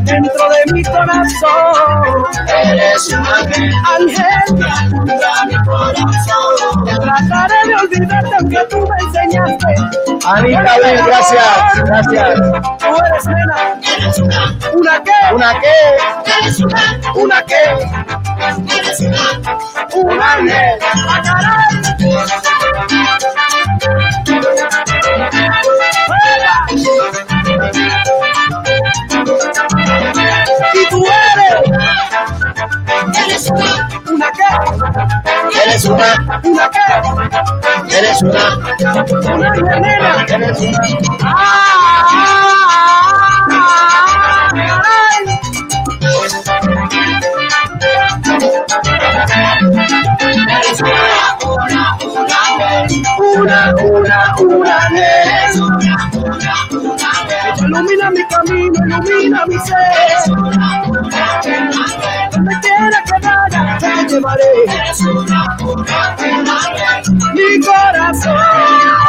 dentro 0.02 0.48
de 0.50 0.72
mi 0.72 0.82
corazón. 0.84 2.24
Eres 2.64 3.08
un 3.08 3.26
ángel, 3.26 3.72
ángel, 3.96 4.62
alumbra 4.62 5.44
mi 5.46 5.56
corazón. 5.64 6.84
Trataré 7.00 7.68
de 7.68 7.74
olvidarte 7.74 8.34
aunque 8.38 8.58
tú 8.70 8.78
me 8.78 8.96
enseñaste. 9.06 9.74
Anita, 10.26 10.76
bien, 10.82 11.06
gracias, 11.06 11.84
gracias. 11.84 12.40
Tú 12.78 12.96
eres 13.06 13.26
nena, 13.26 13.80
eres 13.96 14.18
una, 14.18 14.58
una 14.74 15.02
qué, 15.02 15.34
¿Una 15.34 15.60
qué? 15.60 16.28
eres 16.42 16.60
una, 16.60 17.00
una 17.14 17.42
qué, 17.44 17.62
eres 18.78 19.00
una, 19.00 19.77
eres, 20.28 20.70
eres 33.24 33.50
una, 33.50 33.88
una 34.05 34.30
qué, 34.32 35.59
Eres 35.59 35.86
una, 35.86 36.14
una 36.44 36.70
eres 37.90 38.22
una, 38.22 38.56
una 39.34 39.55
eres 40.34 40.60
una. 40.60 40.80
¡Ah! 41.22 41.67
Una, 53.48 53.74
una, 53.82 54.34
una 54.40 54.78
vez. 54.90 55.56
Ilumina 57.60 58.10
mi 58.10 58.22
camino, 58.28 58.78
ilumina 58.86 59.46
mi 59.46 59.58
ser. 59.60 59.78
Donde 62.30 62.54
quiera 62.60 63.02
que 63.06 63.26
vaya, 63.26 63.78
te 63.78 64.06
llevaré. 64.06 64.52
Mi 67.32 67.60
corazón. 67.64 69.07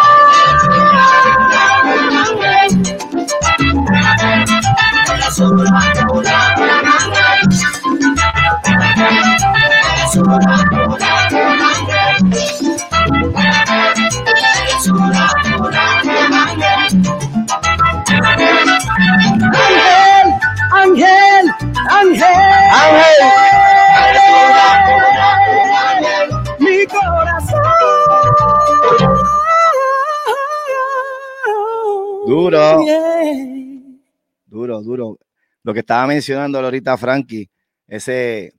Lo 35.70 35.74
que 35.76 35.82
estaba 35.82 36.08
mencionando 36.08 36.58
ahorita 36.58 36.98
Frankie, 36.98 37.48
ese, 37.86 38.56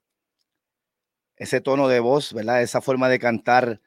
ese 1.34 1.60
tono 1.60 1.88
de 1.88 1.98
voz, 1.98 2.32
¿verdad? 2.32 2.62
Esa 2.62 2.80
forma 2.80 3.08
de 3.08 3.18
cantar 3.18 3.80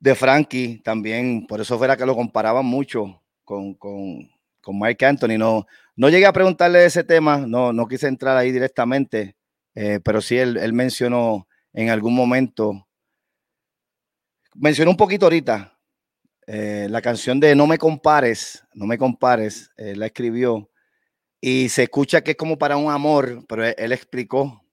de 0.00 0.16
Frankie 0.16 0.82
también, 0.82 1.46
por 1.46 1.60
eso 1.60 1.78
fuera 1.78 1.96
que 1.96 2.04
lo 2.04 2.16
comparaban 2.16 2.66
mucho 2.66 3.22
con, 3.44 3.74
con, 3.74 4.28
con 4.60 4.80
Mike 4.80 5.06
Anthony. 5.06 5.38
No, 5.38 5.64
no 5.94 6.08
llegué 6.08 6.26
a 6.26 6.32
preguntarle 6.32 6.84
ese 6.84 7.04
tema, 7.04 7.38
no, 7.46 7.72
no 7.72 7.86
quise 7.86 8.08
entrar 8.08 8.36
ahí 8.36 8.50
directamente, 8.50 9.36
eh, 9.76 10.00
pero 10.02 10.20
sí 10.20 10.38
él, 10.38 10.56
él 10.56 10.72
mencionó 10.72 11.46
en 11.72 11.88
algún 11.88 12.16
momento, 12.16 12.88
mencionó 14.56 14.90
un 14.90 14.96
poquito 14.96 15.26
ahorita, 15.26 15.72
eh, 16.48 16.88
la 16.90 17.00
canción 17.00 17.38
de 17.38 17.54
No 17.54 17.68
me 17.68 17.78
compares, 17.78 18.64
no 18.74 18.86
me 18.86 18.98
compares, 18.98 19.70
eh, 19.76 19.94
la 19.94 20.06
escribió 20.06 20.68
y 21.40 21.68
se 21.68 21.84
escucha 21.84 22.22
que 22.22 22.32
es 22.32 22.36
como 22.36 22.58
para 22.58 22.76
un 22.76 22.90
amor, 22.90 23.44
pero 23.48 23.64
él, 23.64 23.74
él 23.78 23.92
explicó 23.92 24.64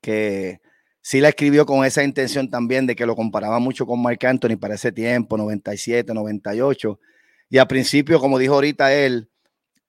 que 0.00 0.60
sí 1.00 1.20
la 1.20 1.30
escribió 1.30 1.66
con 1.66 1.84
esa 1.84 2.04
intención 2.04 2.50
también 2.50 2.86
de 2.86 2.96
que 2.96 3.06
lo 3.06 3.16
comparaba 3.16 3.58
mucho 3.58 3.86
con 3.86 4.02
Mark 4.02 4.24
Anthony 4.26 4.56
para 4.58 4.74
ese 4.74 4.92
tiempo, 4.92 5.36
97, 5.36 6.14
98. 6.14 7.00
Y 7.50 7.58
al 7.58 7.66
principio, 7.66 8.20
como 8.20 8.38
dijo 8.38 8.54
ahorita 8.54 8.94
él, 8.94 9.28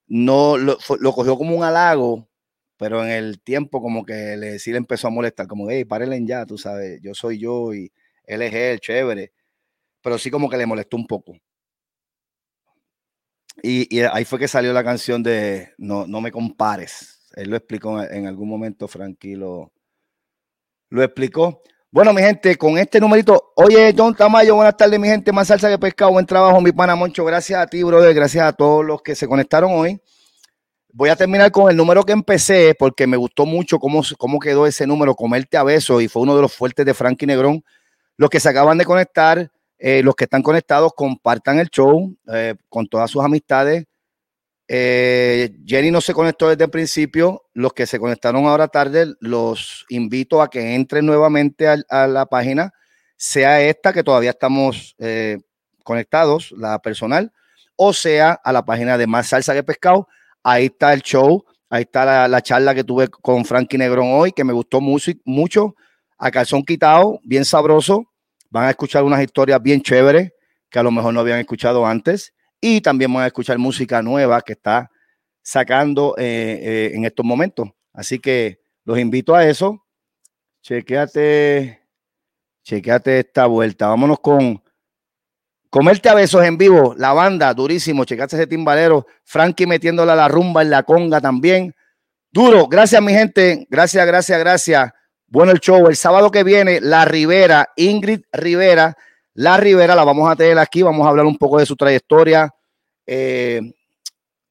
no 0.07 0.57
lo, 0.57 0.77
lo 0.99 1.13
cogió 1.13 1.37
como 1.37 1.55
un 1.55 1.63
halago, 1.63 2.29
pero 2.77 3.03
en 3.03 3.11
el 3.11 3.41
tiempo 3.41 3.81
como 3.81 4.05
que 4.05 4.35
le, 4.37 4.59
sí 4.59 4.71
le 4.71 4.77
empezó 4.77 5.07
a 5.07 5.11
molestar, 5.11 5.47
como, 5.47 5.69
hey, 5.69 5.85
párenle 5.85 6.19
ya, 6.25 6.45
tú 6.45 6.57
sabes, 6.57 6.99
yo 7.01 7.13
soy 7.13 7.39
yo 7.39 7.73
y 7.73 7.91
él 8.25 8.41
es 8.41 8.53
él, 8.53 8.79
chévere. 8.79 9.31
Pero 10.01 10.17
sí 10.17 10.31
como 10.31 10.49
que 10.49 10.57
le 10.57 10.65
molestó 10.65 10.97
un 10.97 11.07
poco. 11.07 11.33
Y, 13.61 14.01
ahí 14.01 14.25
fue 14.25 14.39
que 14.39 14.47
salió 14.47 14.73
la 14.73 14.83
canción 14.83 15.21
de 15.23 15.73
No, 15.77 16.07
no 16.07 16.21
me 16.21 16.31
compares. 16.31 17.29
Él 17.35 17.49
lo 17.49 17.55
explicó 17.55 18.01
en, 18.01 18.13
en 18.13 18.27
algún 18.27 18.49
momento, 18.49 18.87
Frankie 18.87 19.35
lo, 19.35 19.71
lo 20.89 21.03
explicó. 21.03 21.61
Bueno, 21.93 22.11
mi 22.11 22.21
gente, 22.21 22.55
con 22.55 22.77
este 22.79 22.99
numerito, 22.99 23.53
oye, 23.55 23.93
John 23.95 24.15
Tamayo, 24.15 24.55
buenas 24.55 24.75
tardes, 24.75 24.99
mi 24.99 25.07
gente, 25.07 25.31
más 25.31 25.47
salsa 25.47 25.69
que 25.69 25.77
pescado, 25.77 26.11
buen 26.11 26.25
trabajo, 26.25 26.59
mi 26.59 26.71
pana 26.71 26.95
Moncho, 26.95 27.23
gracias 27.23 27.59
a 27.59 27.67
ti, 27.67 27.83
brother, 27.83 28.15
gracias 28.15 28.43
a 28.43 28.53
todos 28.53 28.83
los 28.83 29.03
que 29.03 29.13
se 29.13 29.27
conectaron 29.27 29.71
hoy. 29.73 30.01
Voy 30.91 31.09
a 31.09 31.15
terminar 31.15 31.51
con 31.51 31.69
el 31.69 31.77
número 31.77 32.03
que 32.03 32.13
empecé, 32.13 32.75
porque 32.77 33.05
me 33.05 33.17
gustó 33.17 33.45
mucho 33.45 33.77
cómo, 33.77 34.01
cómo 34.17 34.39
quedó 34.39 34.65
ese 34.65 34.87
número, 34.87 35.15
Comerte 35.15 35.57
a 35.57 35.63
besos, 35.63 36.01
y 36.01 36.07
fue 36.07 36.23
uno 36.23 36.35
de 36.35 36.41
los 36.41 36.53
fuertes 36.53 36.85
de 36.85 36.93
Frankie 36.95 37.27
Negrón. 37.27 37.63
Los 38.17 38.29
que 38.29 38.39
se 38.39 38.49
acaban 38.49 38.77
de 38.77 38.85
conectar, 38.85 39.51
eh, 39.77 40.01
los 40.03 40.15
que 40.15 40.25
están 40.25 40.41
conectados, 40.41 40.93
compartan 40.95 41.59
el 41.59 41.69
show 41.69 42.15
eh, 42.33 42.55
con 42.69 42.87
todas 42.87 43.11
sus 43.11 43.23
amistades. 43.23 43.85
Eh, 44.67 45.51
Jenny 45.65 45.91
no 45.91 45.99
se 46.01 46.13
conectó 46.13 46.49
desde 46.49 46.63
el 46.65 46.69
principio. 46.69 47.43
Los 47.53 47.73
que 47.73 47.85
se 47.85 47.99
conectaron 47.99 48.45
ahora 48.45 48.67
tarde, 48.67 49.13
los 49.19 49.85
invito 49.89 50.41
a 50.41 50.49
que 50.49 50.75
entren 50.75 51.05
nuevamente 51.05 51.67
a, 51.67 52.07
la 52.07 52.25
página, 52.25 52.73
sea 53.17 53.61
esta 53.61 53.93
que 53.93 54.03
todavía 54.03 54.31
estamos 54.31 54.95
conectados, 55.83 56.53
la 56.57 56.79
personal, 56.79 57.33
o 57.75 57.91
sea 57.91 58.39
a 58.43 58.53
la 58.53 58.63
página 58.63 58.97
de 58.97 59.05
Más 59.05 59.27
Salsa 59.27 59.53
que 59.53 59.63
Pescado. 59.63 60.07
Ahí 60.43 60.65
está 60.65 60.93
el 60.93 61.01
show, 61.01 61.45
ahí 61.69 61.83
está 61.83 62.05
la, 62.05 62.27
la 62.27 62.41
charla 62.41 62.73
que 62.73 62.83
tuve 62.83 63.09
con 63.09 63.43
Frankie 63.43 63.77
Negrón 63.77 64.07
hoy, 64.11 64.31
que 64.31 64.43
me 64.43 64.53
gustó 64.53 64.79
mucho, 64.79 65.11
mucho. 65.25 65.75
A 66.17 66.31
calzón 66.31 66.63
quitado, 66.63 67.19
bien 67.23 67.43
sabroso. 67.43 68.12
Van 68.53 68.65
a 68.65 68.69
escuchar 68.69 69.03
unas 69.03 69.19
historias 69.19 69.59
bien 69.63 69.81
chéveres 69.81 70.31
que 70.69 70.77
a 70.77 70.83
lo 70.83 70.91
mejor 70.91 71.11
no 71.11 71.21
habían 71.21 71.39
escuchado 71.39 71.87
antes 71.87 72.35
y 72.61 72.81
también 72.81 73.11
van 73.11 73.23
a 73.23 73.27
escuchar 73.27 73.57
música 73.57 74.03
nueva 74.03 74.41
que 74.41 74.53
está 74.53 74.91
sacando 75.41 76.13
eh, 76.19 76.59
eh, 76.61 76.91
en 76.93 77.03
estos 77.03 77.25
momentos. 77.25 77.67
Así 77.93 78.19
que 78.19 78.61
los 78.85 78.99
invito 78.99 79.33
a 79.33 79.43
eso. 79.43 79.83
Chequéate, 80.61 81.81
chequéate 82.63 83.21
esta 83.21 83.47
vuelta. 83.47 83.87
Vámonos 83.87 84.19
con 84.19 84.61
Comerte 85.71 86.07
a 86.07 86.13
besos 86.13 86.45
en 86.45 86.55
vivo, 86.55 86.93
la 86.95 87.11
banda, 87.11 87.51
durísimo. 87.55 88.05
Chequéate 88.05 88.35
ese 88.35 88.45
timbalero. 88.45 89.07
Frankie 89.23 89.65
metiéndola 89.65 90.15
la 90.15 90.27
rumba 90.27 90.61
en 90.61 90.69
la 90.69 90.83
conga 90.83 91.19
también. 91.19 91.73
Duro. 92.31 92.67
Gracias, 92.67 93.01
mi 93.01 93.13
gente. 93.13 93.65
Gracias, 93.71 94.05
gracias, 94.05 94.37
gracias. 94.37 94.91
Bueno, 95.33 95.51
el 95.51 95.59
show. 95.61 95.87
El 95.87 95.95
sábado 95.95 96.29
que 96.29 96.43
viene, 96.43 96.79
La 96.79 97.05
Rivera, 97.05 97.69
Ingrid 97.75 98.21
Rivera. 98.31 98.95
La 99.33 99.57
Rivera 99.57 99.95
la 99.95 100.03
vamos 100.03 100.31
a 100.31 100.35
tener 100.35 100.59
aquí. 100.59 100.83
Vamos 100.83 101.03
a 101.07 101.09
hablar 101.09 101.25
un 101.25 101.39
poco 101.39 101.57
de 101.57 101.65
su 101.65 101.75
trayectoria. 101.75 102.53
Eh, 103.07 103.59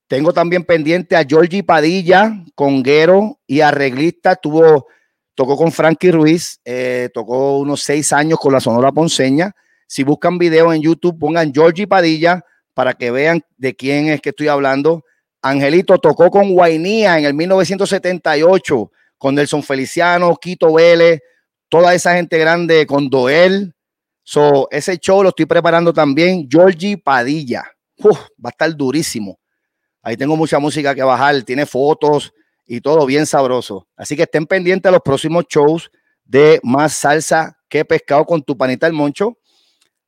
tengo 0.09 0.33
también 0.33 0.65
pendiente 0.65 1.15
a 1.15 1.23
Georgie 1.23 1.63
Padilla, 1.63 2.33
conguero 2.57 3.39
y 3.47 3.61
arreglista. 3.61 4.35
Tuvo, 4.35 4.89
tocó 5.37 5.57
con 5.57 5.71
Frankie 5.71 6.11
Ruiz, 6.11 6.61
eh, 6.65 7.11
tocó 7.15 7.59
unos 7.59 7.81
seis 7.81 8.13
años 8.13 8.41
con 8.41 8.53
la 8.53 8.59
Sonora 8.59 8.91
Ponceña. 8.91 9.55
Si 9.87 10.03
buscan 10.03 10.37
video 10.37 10.73
en 10.73 10.83
YouTube, 10.83 11.17
pongan 11.17 11.55
Georgie 11.55 11.87
Padilla 11.87 12.45
para 12.75 12.95
que 12.95 13.13
vean 13.13 13.41
de 13.57 13.77
quién 13.77 14.09
es 14.09 14.21
que 14.21 14.31
estoy 14.31 14.49
hablando. 14.49 15.05
Angelito 15.43 15.99
tocó 15.99 16.29
con 16.29 16.53
Guainía 16.53 17.21
en 17.21 17.27
el 17.27 17.35
1978, 17.35 18.91
con 19.23 19.37
Nelson 19.37 19.63
Feliciano, 19.63 20.35
Quito 20.35 20.73
Vélez, 20.73 21.21
toda 21.69 21.95
esa 21.95 22.17
gente 22.17 22.37
grande, 22.39 22.85
con 22.87 23.09
Doel. 23.09 23.73
So, 24.25 24.67
ese 24.73 24.99
show 24.99 25.23
lo 25.23 25.29
estoy 25.29 25.47
preparando 25.47 25.93
también. 25.93 26.49
Georgie 26.51 26.99
Padilla. 26.99 27.63
Va 28.05 28.49
a 28.49 28.49
estar 28.49 28.75
durísimo. 28.75 29.39
Ahí 30.03 30.17
tengo 30.17 30.35
mucha 30.35 30.59
música 30.59 30.93
que 30.93 31.05
bajar, 31.05 31.41
tiene 31.45 31.67
fotos 31.67 32.33
y 32.67 32.81
todo 32.81 33.07
bien 33.07 33.25
sabroso. 33.25 33.87
Así 33.95 34.17
que 34.17 34.23
estén 34.25 34.45
pendientes 34.45 34.89
a 34.89 34.93
los 34.93 35.03
próximos 35.03 35.45
shows 35.49 35.89
de 36.25 36.59
Más 36.65 36.93
Salsa 36.93 37.57
que 37.69 37.85
Pescado 37.85 38.25
con 38.25 38.43
tu 38.43 38.57
panita 38.57 38.89
el 38.89 38.93
moncho. 38.93 39.39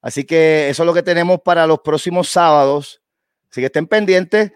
Así 0.02 0.24
que 0.24 0.68
eso 0.68 0.82
es 0.82 0.86
lo 0.88 0.92
que 0.92 1.04
tenemos 1.04 1.38
para 1.44 1.68
los 1.68 1.78
próximos 1.84 2.28
sábados. 2.28 3.00
Así 3.48 3.60
que 3.60 3.66
estén 3.66 3.86
pendientes. 3.86 4.50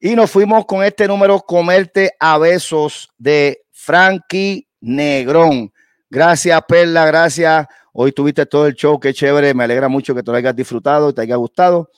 Y 0.00 0.14
nos 0.14 0.30
fuimos 0.30 0.64
con 0.64 0.82
este 0.82 1.06
número, 1.06 1.40
Comerte 1.40 2.12
a 2.18 2.38
Besos 2.38 3.10
de 3.18 3.66
Frankie 3.88 4.68
Negrón. 4.82 5.72
Gracias, 6.10 6.60
Perla, 6.68 7.06
gracias. 7.06 7.66
Hoy 7.94 8.12
tuviste 8.12 8.44
todo 8.44 8.66
el 8.66 8.74
show, 8.74 9.00
qué 9.00 9.14
chévere. 9.14 9.54
Me 9.54 9.64
alegra 9.64 9.88
mucho 9.88 10.14
que 10.14 10.22
te 10.22 10.30
lo 10.30 10.36
hayas 10.36 10.54
disfrutado, 10.54 11.14
te 11.14 11.22
haya 11.22 11.36
gustado. 11.36 11.90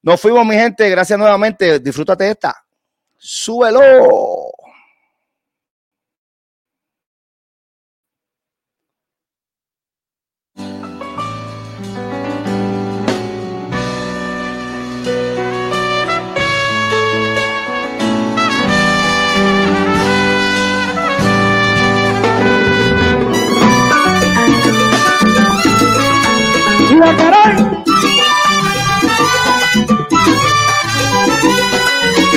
Nos 0.00 0.18
fuimos, 0.18 0.46
mi 0.46 0.54
gente. 0.54 0.88
Gracias 0.88 1.18
nuevamente. 1.18 1.80
Disfrútate 1.80 2.30
esta. 2.30 2.56
Súbelo. 3.18 4.37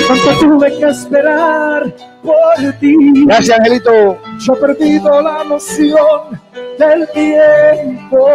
Cuánto 0.06 0.30
tuve 0.40 0.78
que 0.78 0.86
esperar 0.86 1.94
por 2.22 2.72
ti. 2.80 2.94
Gracias, 3.26 3.58
Angelito. 3.58 4.18
Yo 4.40 4.52
he 4.52 4.56
perdido 4.56 5.22
la 5.22 5.44
noción 5.44 6.40
del 6.78 7.08
tiempo, 7.12 8.28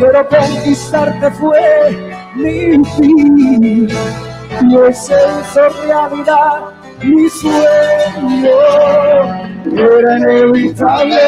pero 0.00 0.28
conquistarte 0.28 1.30
fue 1.32 2.14
mi 2.34 2.84
fin. 2.96 3.88
Y 4.68 4.76
ese 4.88 5.14
hizo 5.14 5.68
realidad 5.86 6.78
mi 7.02 7.28
sueño. 7.28 8.50
Era 9.76 10.18
inevitable, 10.18 11.20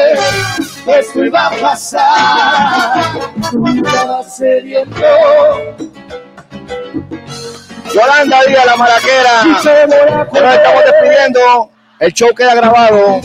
esto 0.87 1.23
iba 1.23 1.47
a 1.47 1.51
pasar. 1.51 3.03
Estabas 3.75 4.35
sediento. 4.35 5.01
Yolanda 7.93 8.37
Díaz, 8.47 8.65
la 8.65 8.75
maraquera. 8.77 9.43
Ya 9.63 10.41
nos 10.41 10.53
estamos 10.55 10.83
despidiendo. 10.85 11.69
El 11.99 12.13
show 12.13 12.29
queda 12.35 12.55
grabado. 12.55 13.21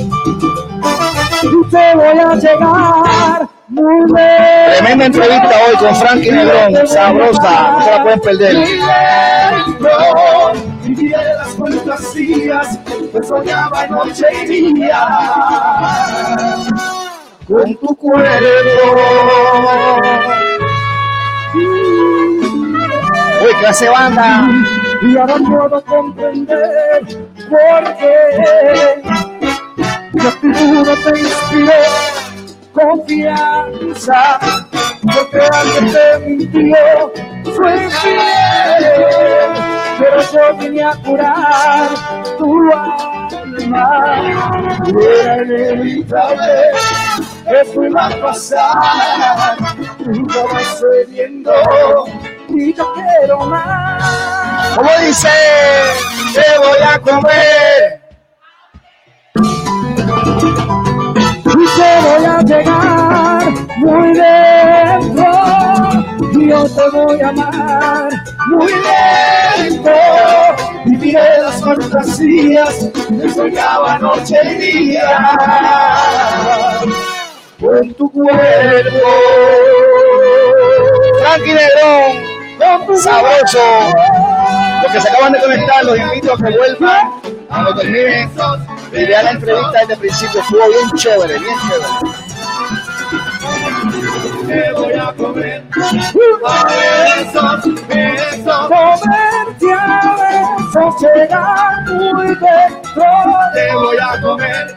Te 1.71 1.95
voy 1.95 2.19
a 2.19 2.35
llegar. 2.35 3.49
Tremenda 3.75 5.07
entrevista 5.07 5.51
hoy 5.67 5.77
con 5.77 5.97
Frankie 5.97 6.33
Negrón. 6.33 6.87
Sabrosa. 6.87 7.71
No 7.73 7.85
se 7.85 7.91
la 7.91 8.03
pueden 8.03 8.21
perder. 8.21 8.69
Las 11.37 11.55
fantasías 11.57 12.79
que 13.13 13.23
soñaba 13.23 13.87
noche 13.89 14.27
y 14.47 14.75
día 14.75 15.07
con 17.47 17.77
tu 17.77 17.97
cuerpo. 17.97 18.27
Uy, 23.43 23.55
clase 23.61 23.89
banda. 23.89 24.49
Y 25.03 25.17
ahora 25.17 25.37
puedo 25.37 25.85
comprender 25.85 27.03
por 27.49 27.97
qué 27.97 29.03
tu 30.13 30.29
actitud 30.29 30.89
te 31.05 31.21
inspiró 31.21 31.73
confianza, 32.77 34.39
porque 35.01 35.41
alguien 35.53 35.93
te 35.93 36.19
mintió, 36.27 37.13
fue 37.55 37.85
infiel, 37.85 38.85
pero 39.99 40.21
yo 40.33 40.59
vine 40.59 40.85
a 40.85 40.95
curar 40.97 41.89
tu 42.37 42.73
alma, 42.73 43.29
y 43.59 45.05
era 45.05 45.43
inevitable, 45.43 46.73
eso 47.47 47.85
iba 47.85 48.07
a 48.07 48.21
pasar, 48.21 49.57
tú 49.99 50.11
estabas 50.11 50.81
cediendo, 50.81 51.53
y 52.49 52.75
yo 52.75 52.93
quiero 52.95 53.47
más. 53.47 54.77
Como 54.77 54.91
dice, 55.01 55.29
te 56.35 56.59
voy 56.59 56.83
a 56.83 56.99
comer. 56.99 58.07
y 61.59 61.67
te 61.77 61.91
voy 62.03 62.25
a 62.25 62.41
llegar 62.43 63.51
muy 63.79 64.13
y 66.33 66.49
yo 66.49 66.65
te 66.69 66.91
voy 66.91 67.21
a 67.21 67.29
amar 67.29 68.09
muy 68.49 68.73
lento 69.63 69.91
viviré 70.87 71.43
las 71.43 71.61
fantasías 71.61 72.89
que 73.21 73.29
soñaba 73.31 73.99
noche 73.99 74.37
y 74.45 74.55
día 74.55 75.37
con 77.61 77.95
tu 77.95 78.11
cuerpo 78.11 79.09
Frankie 81.21 81.55
Negrón. 81.55 82.37
Sabroso. 82.97 83.59
Los 84.83 84.93
que 84.93 85.01
se 85.01 85.09
acaban 85.09 85.33
de 85.33 85.41
conectar, 85.41 85.85
los 85.85 85.99
invito 85.99 86.33
a 86.33 86.37
que 86.37 86.57
vuelvan 86.57 87.11
cuando 87.49 87.75
termine 87.75 88.29
y 88.93 89.05
vean 89.07 89.25
la 89.25 89.31
entrevista 89.33 89.81
desde 89.81 89.95
el 89.95 89.99
principio. 90.01 90.41
Estuvo 90.41 90.69
bien 90.69 90.91
chévere, 90.97 91.39
bien 91.39 91.55
chévere. 91.69 91.87
Te 94.47 94.73
voy 94.73 94.93
a 94.93 95.13
comer 95.15 95.65
a 96.47 96.65
besos, 96.65 97.87
besos. 97.89 98.71
Llegar 100.99 101.85
muy 101.93 102.27
dentro 102.27 103.05
Te 103.55 103.75
voy 103.75 103.97
a 104.01 104.21
comer 104.21 104.77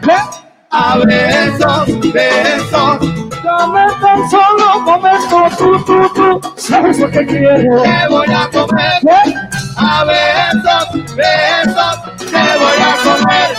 a 0.72 0.98
besos, 1.00 2.14
besos. 2.14 3.00
Dame 3.44 3.86
tan 4.02 4.30
solo 4.30 4.82
momento, 4.82 5.50
tú, 5.58 5.84
tú, 5.84 6.10
tú, 6.14 6.42
sabes 6.58 7.00
lo 7.00 7.10
que 7.10 7.26
quiero. 7.26 7.82
Te 7.82 8.08
voy 8.10 8.28
a 8.28 8.50
comer 8.52 9.00
¿Qué? 9.02 9.34
a 9.78 10.04
besos, 10.04 11.16
besos. 11.16 12.16
Te 12.18 12.58
voy 12.60 12.80
a 12.82 12.98
comer. 13.04 13.50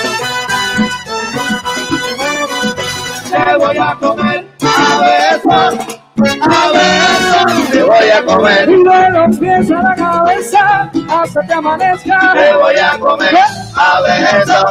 Te 3.31 3.57
voy 3.57 3.78
a 3.78 3.95
comer 3.97 4.47
a 4.62 5.01
besos, 5.01 6.01
a 6.43 6.71
besos. 6.73 7.71
Te 7.71 7.83
voy 7.83 8.11
a 8.11 8.25
comer. 8.25 8.69
Y 8.69 8.83
de 8.85 9.11
los 9.11 9.39
pies 9.39 9.71
a 9.71 9.83
la 9.83 9.95
cabeza 9.95 10.91
hasta 11.11 11.41
que 11.47 11.53
amanezca. 11.53 12.33
Te 12.33 12.55
voy 12.55 12.77
a 12.77 12.99
comer 12.99 13.37
a 13.77 14.01
besos, 14.03 14.65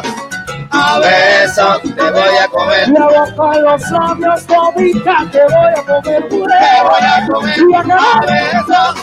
a 0.70 0.98
besos. 0.98 1.82
Te 1.82 2.10
voy 2.10 2.36
a 2.42 2.48
comer. 2.48 2.88
La 2.90 3.06
boca, 3.06 3.58
los 3.60 3.90
labios, 3.90 4.46
todita, 4.46 5.16
te 5.32 5.40
voy 5.44 5.72
a 5.76 5.82
comer 5.84 6.28
puré. 6.28 6.54
Te 6.54 6.82
voy 6.82 7.02
a 7.02 7.26
comer 7.26 7.58
Y 7.58 7.74
a 7.74 7.80
acá, 7.80 8.20
besos, 8.26 8.94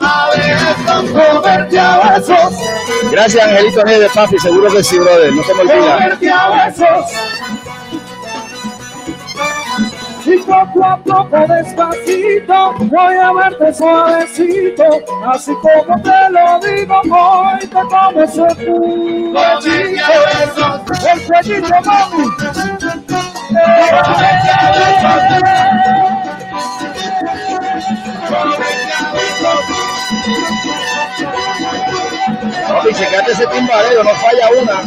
a 0.00 0.28
besos. 0.36 1.10
comerte 1.34 1.78
a 1.78 1.98
besos, 1.98 2.54
Gracias, 3.10 3.44
Angelito 3.48 3.82
Reyes 3.84 4.00
de 4.00 4.08
Papi. 4.10 4.38
Seguro 4.38 4.70
que 4.70 4.82
sí, 4.82 4.98
brother. 4.98 5.32
No 5.32 5.42
se 5.42 5.54
me 5.54 5.60
olvida. 5.60 5.94
comerte 5.94 6.30
a 6.30 6.48
besos. 6.66 7.12
Y 10.28 10.38
poco 10.38 10.84
a 10.84 10.96
poco 10.96 11.46
despacito 11.46 12.72
voy 12.80 13.14
a 13.14 13.32
verte 13.32 13.72
suavecito, 13.72 14.82
así 15.32 15.52
como 15.62 16.02
te 16.02 16.30
lo 16.30 16.58
digo, 16.58 17.00
voy 17.04 17.60
te 17.60 17.68
como 17.68 18.22
ese 18.22 18.42
besos. 18.42 18.58
el 21.12 21.20
cuellito 21.26 21.80
mami. 21.84 22.24
Papi, 32.68 32.90
checate 32.94 33.30
ese 33.30 33.46
timbalero, 33.46 34.02
no 34.02 34.10
falla 34.10 34.50
una. 34.60 34.82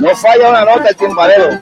No 0.00 0.16
falla 0.16 0.48
una 0.50 0.64
nota 0.64 0.88
el 0.88 0.96
timbalero. 0.96 1.58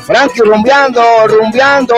Frankie 0.00 0.42
rumbeando, 0.42 1.02
rumbeando. 1.28 1.94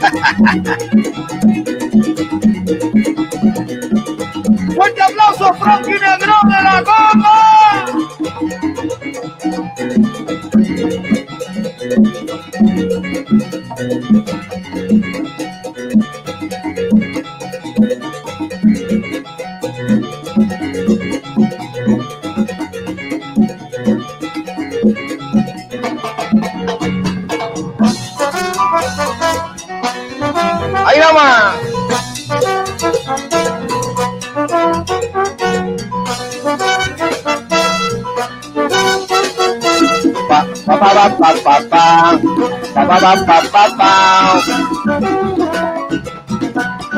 Ha 0.00 0.08
ha 0.14 0.32
ha 0.44 0.76
ha! 0.94 1.05
rojinegro 5.66 6.34
de 6.44 6.62
la 6.62 6.82
gol. 6.82 7.05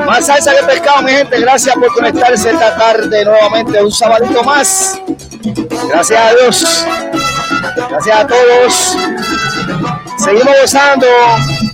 Más 0.06 0.26
salsa 0.26 0.54
que 0.54 0.62
pescado, 0.64 1.02
mi 1.02 1.12
gente. 1.12 1.40
Gracias 1.40 1.74
por 1.76 1.92
conectarse 1.94 2.50
esta 2.50 2.76
tarde 2.76 3.24
nuevamente. 3.24 3.82
Un 3.82 3.92
sabadito 3.92 4.42
más. 4.42 5.00
Gracias 5.88 6.20
a 6.20 6.34
Dios. 6.34 6.86
Gracias 7.90 8.16
a 8.16 8.26
todos. 8.26 8.96
Seguimos 10.18 10.54
gozando. 10.60 11.06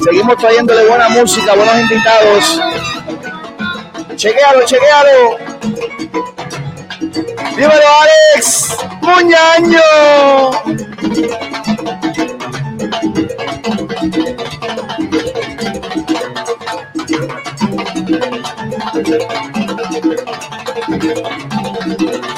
Seguimos 0.05 0.37
trayéndole 0.37 0.87
buena 0.87 1.09
música, 1.09 1.55
buenos 1.55 1.81
invitados. 1.81 2.61
Chequealo, 4.17 4.65
chequealo. 4.65 5.39
Dímelo, 7.57 7.89
Alex. 8.35 8.77
Muñaño. 9.01 9.81
Thank 13.65 14.15
you. 22.03 22.34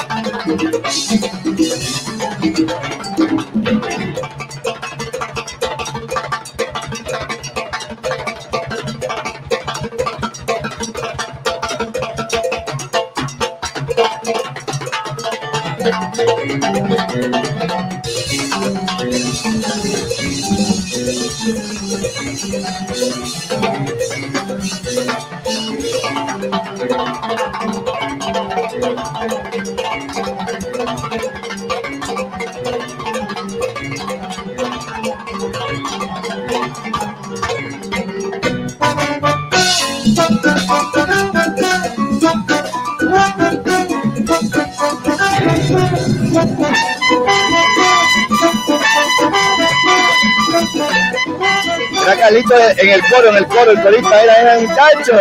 En 52.49 52.89
el 52.89 53.01
coro, 53.09 53.29
en 53.29 53.35
el 53.35 53.45
coro, 53.47 53.71
el 53.71 53.81
corista 53.81 54.23
era, 54.23 54.35
era 54.35 54.59
muchacho. 54.59 55.13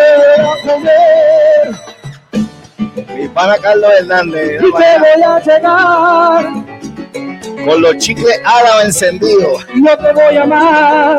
Mi 3.15 3.28
pana 3.28 3.57
Carlos 3.61 3.90
Hernández. 3.98 4.62
Y 4.62 4.65
te 4.65 4.70
voy 4.70 5.23
a 5.24 5.40
llegar, 5.40 6.47
Con 7.65 7.82
los 7.82 7.97
chicles 7.98 8.40
Adam 8.44 8.86
encendidos. 8.86 9.66
yo 9.74 9.98
te 9.98 10.12
voy 10.12 10.36
a 10.36 10.43
amar. 10.43 11.16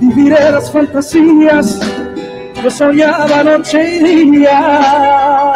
Viviré 0.00 0.50
las 0.50 0.70
fantasías 0.70 1.78
que 2.60 2.70
soñaba 2.70 3.42
noche 3.44 3.82
y 3.96 4.30
día. 4.30 4.60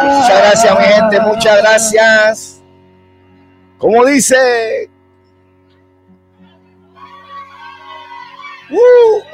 Muchas 0.01 0.39
gracias, 0.39 0.79
mi 0.79 0.85
gente, 0.85 1.21
muchas 1.21 1.57
gracias. 1.61 2.61
Como 3.77 4.05
dice. 4.05 4.35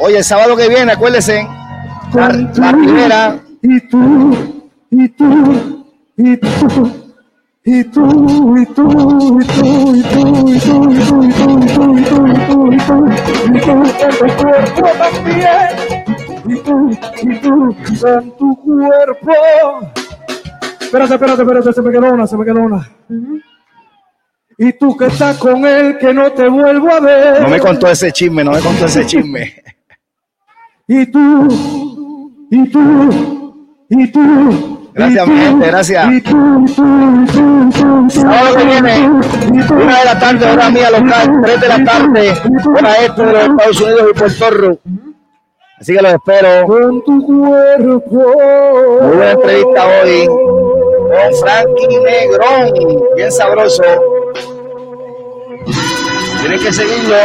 Oye, 0.02 0.18
el 0.18 0.24
sábado 0.24 0.56
que 0.56 0.68
viene, 0.68 0.92
acuérdense. 0.92 1.48
La, 2.14 2.30
la 2.30 2.72
primera. 2.72 3.40
Y 3.62 3.80
tú, 3.88 4.36
y 4.90 5.08
tú, 5.10 5.86
y 6.18 6.38
tú. 6.38 7.02
Y 7.64 7.84
tú, 7.84 8.58
y 8.58 8.66
tú, 8.66 8.66
y 8.66 8.66
tú, 8.66 9.40
y 9.40 9.46
tú, 9.46 9.96
y 9.96 10.02
tú, 10.02 10.50
y 10.50 10.60
tú, 10.60 10.84
y 10.86 11.00
tú, 11.00 11.22
y 11.22 11.30
tú, 11.30 11.54
y 11.54 12.02
tú, 12.02 12.72
y 12.72 12.74
tú, 12.74 12.74
y 12.74 12.82
tú, 12.82 13.46
y 13.54 13.60
tú, 13.60 13.78
en 13.78 14.18
tu 14.18 14.36
cuerpo 14.42 14.90
también. 14.98 15.70
Y 16.44 16.56
tú, 16.56 16.90
y 17.22 17.36
tú, 17.40 17.76
en 18.08 18.32
tu 18.36 18.56
cuerpo. 18.58 19.32
Espérate, 20.80 21.14
espérate, 21.14 21.42
espérate, 21.44 21.74
se 21.74 21.82
me 21.84 21.92
quedó 21.92 22.14
una, 22.14 22.26
se 22.26 22.36
me 22.36 22.46
quedó 22.46 22.62
una. 22.62 22.90
Y 24.58 24.74
tú 24.74 24.98
que 24.98 25.06
estás 25.06 25.38
con 25.38 25.64
él, 25.64 26.00
que 26.00 26.14
no 26.16 26.32
te 26.32 26.50
vuelvo 26.50 26.92
a 26.92 27.00
ver. 27.00 27.42
No 27.44 27.48
me 27.48 27.60
contó 27.60 27.88
ese 27.88 28.12
chisme, 28.12 28.44
no 28.44 28.52
me 28.54 28.60
contó 28.60 28.86
ese 28.86 29.06
chisme. 29.06 29.54
Y 30.94 31.06
tú, 31.06 31.48
y 32.50 32.70
tú, 32.70 33.80
y 33.88 34.12
tú. 34.12 34.90
Gracias, 34.94 35.26
mi 35.26 35.38
gente, 35.38 35.68
gracias. 35.68 36.06
Sábado 38.10 38.58
que 38.58 38.66
viene, 38.66 39.10
una 39.70 40.00
de 40.00 40.06
la 40.06 40.20
tarde, 40.20 40.52
hora 40.52 40.70
mía 40.70 40.92
local, 40.92 41.40
tres 41.44 41.62
de 41.62 41.68
la 41.70 41.84
tarde, 41.86 42.34
hora 42.78 42.96
este 43.06 43.26
de 43.26 43.32
los 43.32 43.44
Estados 43.44 43.82
Unidos 43.82 44.04
y 44.10 44.20
Puerto 44.20 44.50
Rico. 44.50 44.82
Así 45.80 45.96
que 45.96 46.02
los 46.02 46.14
espero. 46.14 46.68
Con 46.68 47.04
tu 47.06 47.26
cuerpo. 47.26 48.34
Muy 49.02 49.16
buena 49.16 49.32
entrevista 49.32 49.88
hoy 49.88 50.28
con 50.28 51.40
Frankie 51.40 52.00
Negrón, 52.04 53.06
bien 53.16 53.32
sabroso. 53.32 53.84
Tienen 56.42 56.60
que 56.60 56.74
seguirlo. 56.74 57.16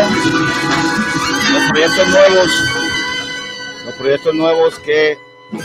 Los 1.52 1.70
proyectos 1.70 2.09
nuevos, 2.09 2.76
los 3.86 3.94
proyectos 3.94 4.34
nuevos 4.34 4.80
que 4.80 5.16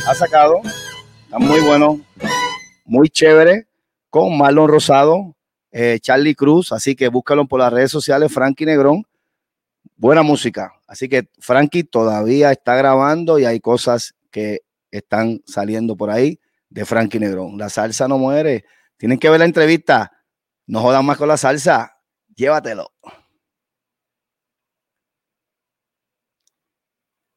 ha 0.07 0.14
sacado, 0.14 0.61
están 1.23 1.41
muy 1.41 1.60
buenos, 1.60 1.98
muy 2.85 3.10
chévere, 3.10 3.68
con 4.11 4.38
Marlon 4.38 4.69
Rosado, 4.69 5.35
eh, 5.72 5.98
Charlie 5.99 6.35
Cruz, 6.35 6.72
así 6.72 6.95
que 6.95 7.07
búscalo 7.07 7.48
por 7.48 7.60
las 7.60 7.73
redes 7.73 7.89
sociales, 7.89 8.31
Frankie 8.31 8.65
Negrón. 8.68 9.07
Buena 9.95 10.22
música. 10.22 10.72
Así 10.85 11.10
que 11.10 11.30
Frankie 11.39 11.84
todavía 11.84 12.52
está 12.52 12.76
grabando 12.76 13.39
y 13.39 13.45
hay 13.45 13.60
cosas 13.60 14.14
que 14.30 14.61
están 14.91 15.41
saliendo 15.48 15.95
por 15.95 16.11
ahí 16.11 16.39
de 16.69 16.85
Frankie 16.85 17.19
Negrón. 17.19 17.57
La 17.57 17.69
salsa 17.69 18.07
no 18.07 18.19
muere. 18.19 18.65
Tienen 18.98 19.18
que 19.18 19.30
ver 19.30 19.39
la 19.39 19.45
entrevista. 19.45 20.11
No 20.68 20.81
jodan 20.81 21.06
más 21.06 21.18
con 21.18 21.27
la 21.27 21.38
salsa. 21.38 21.98
Llévatelo. 22.35 22.91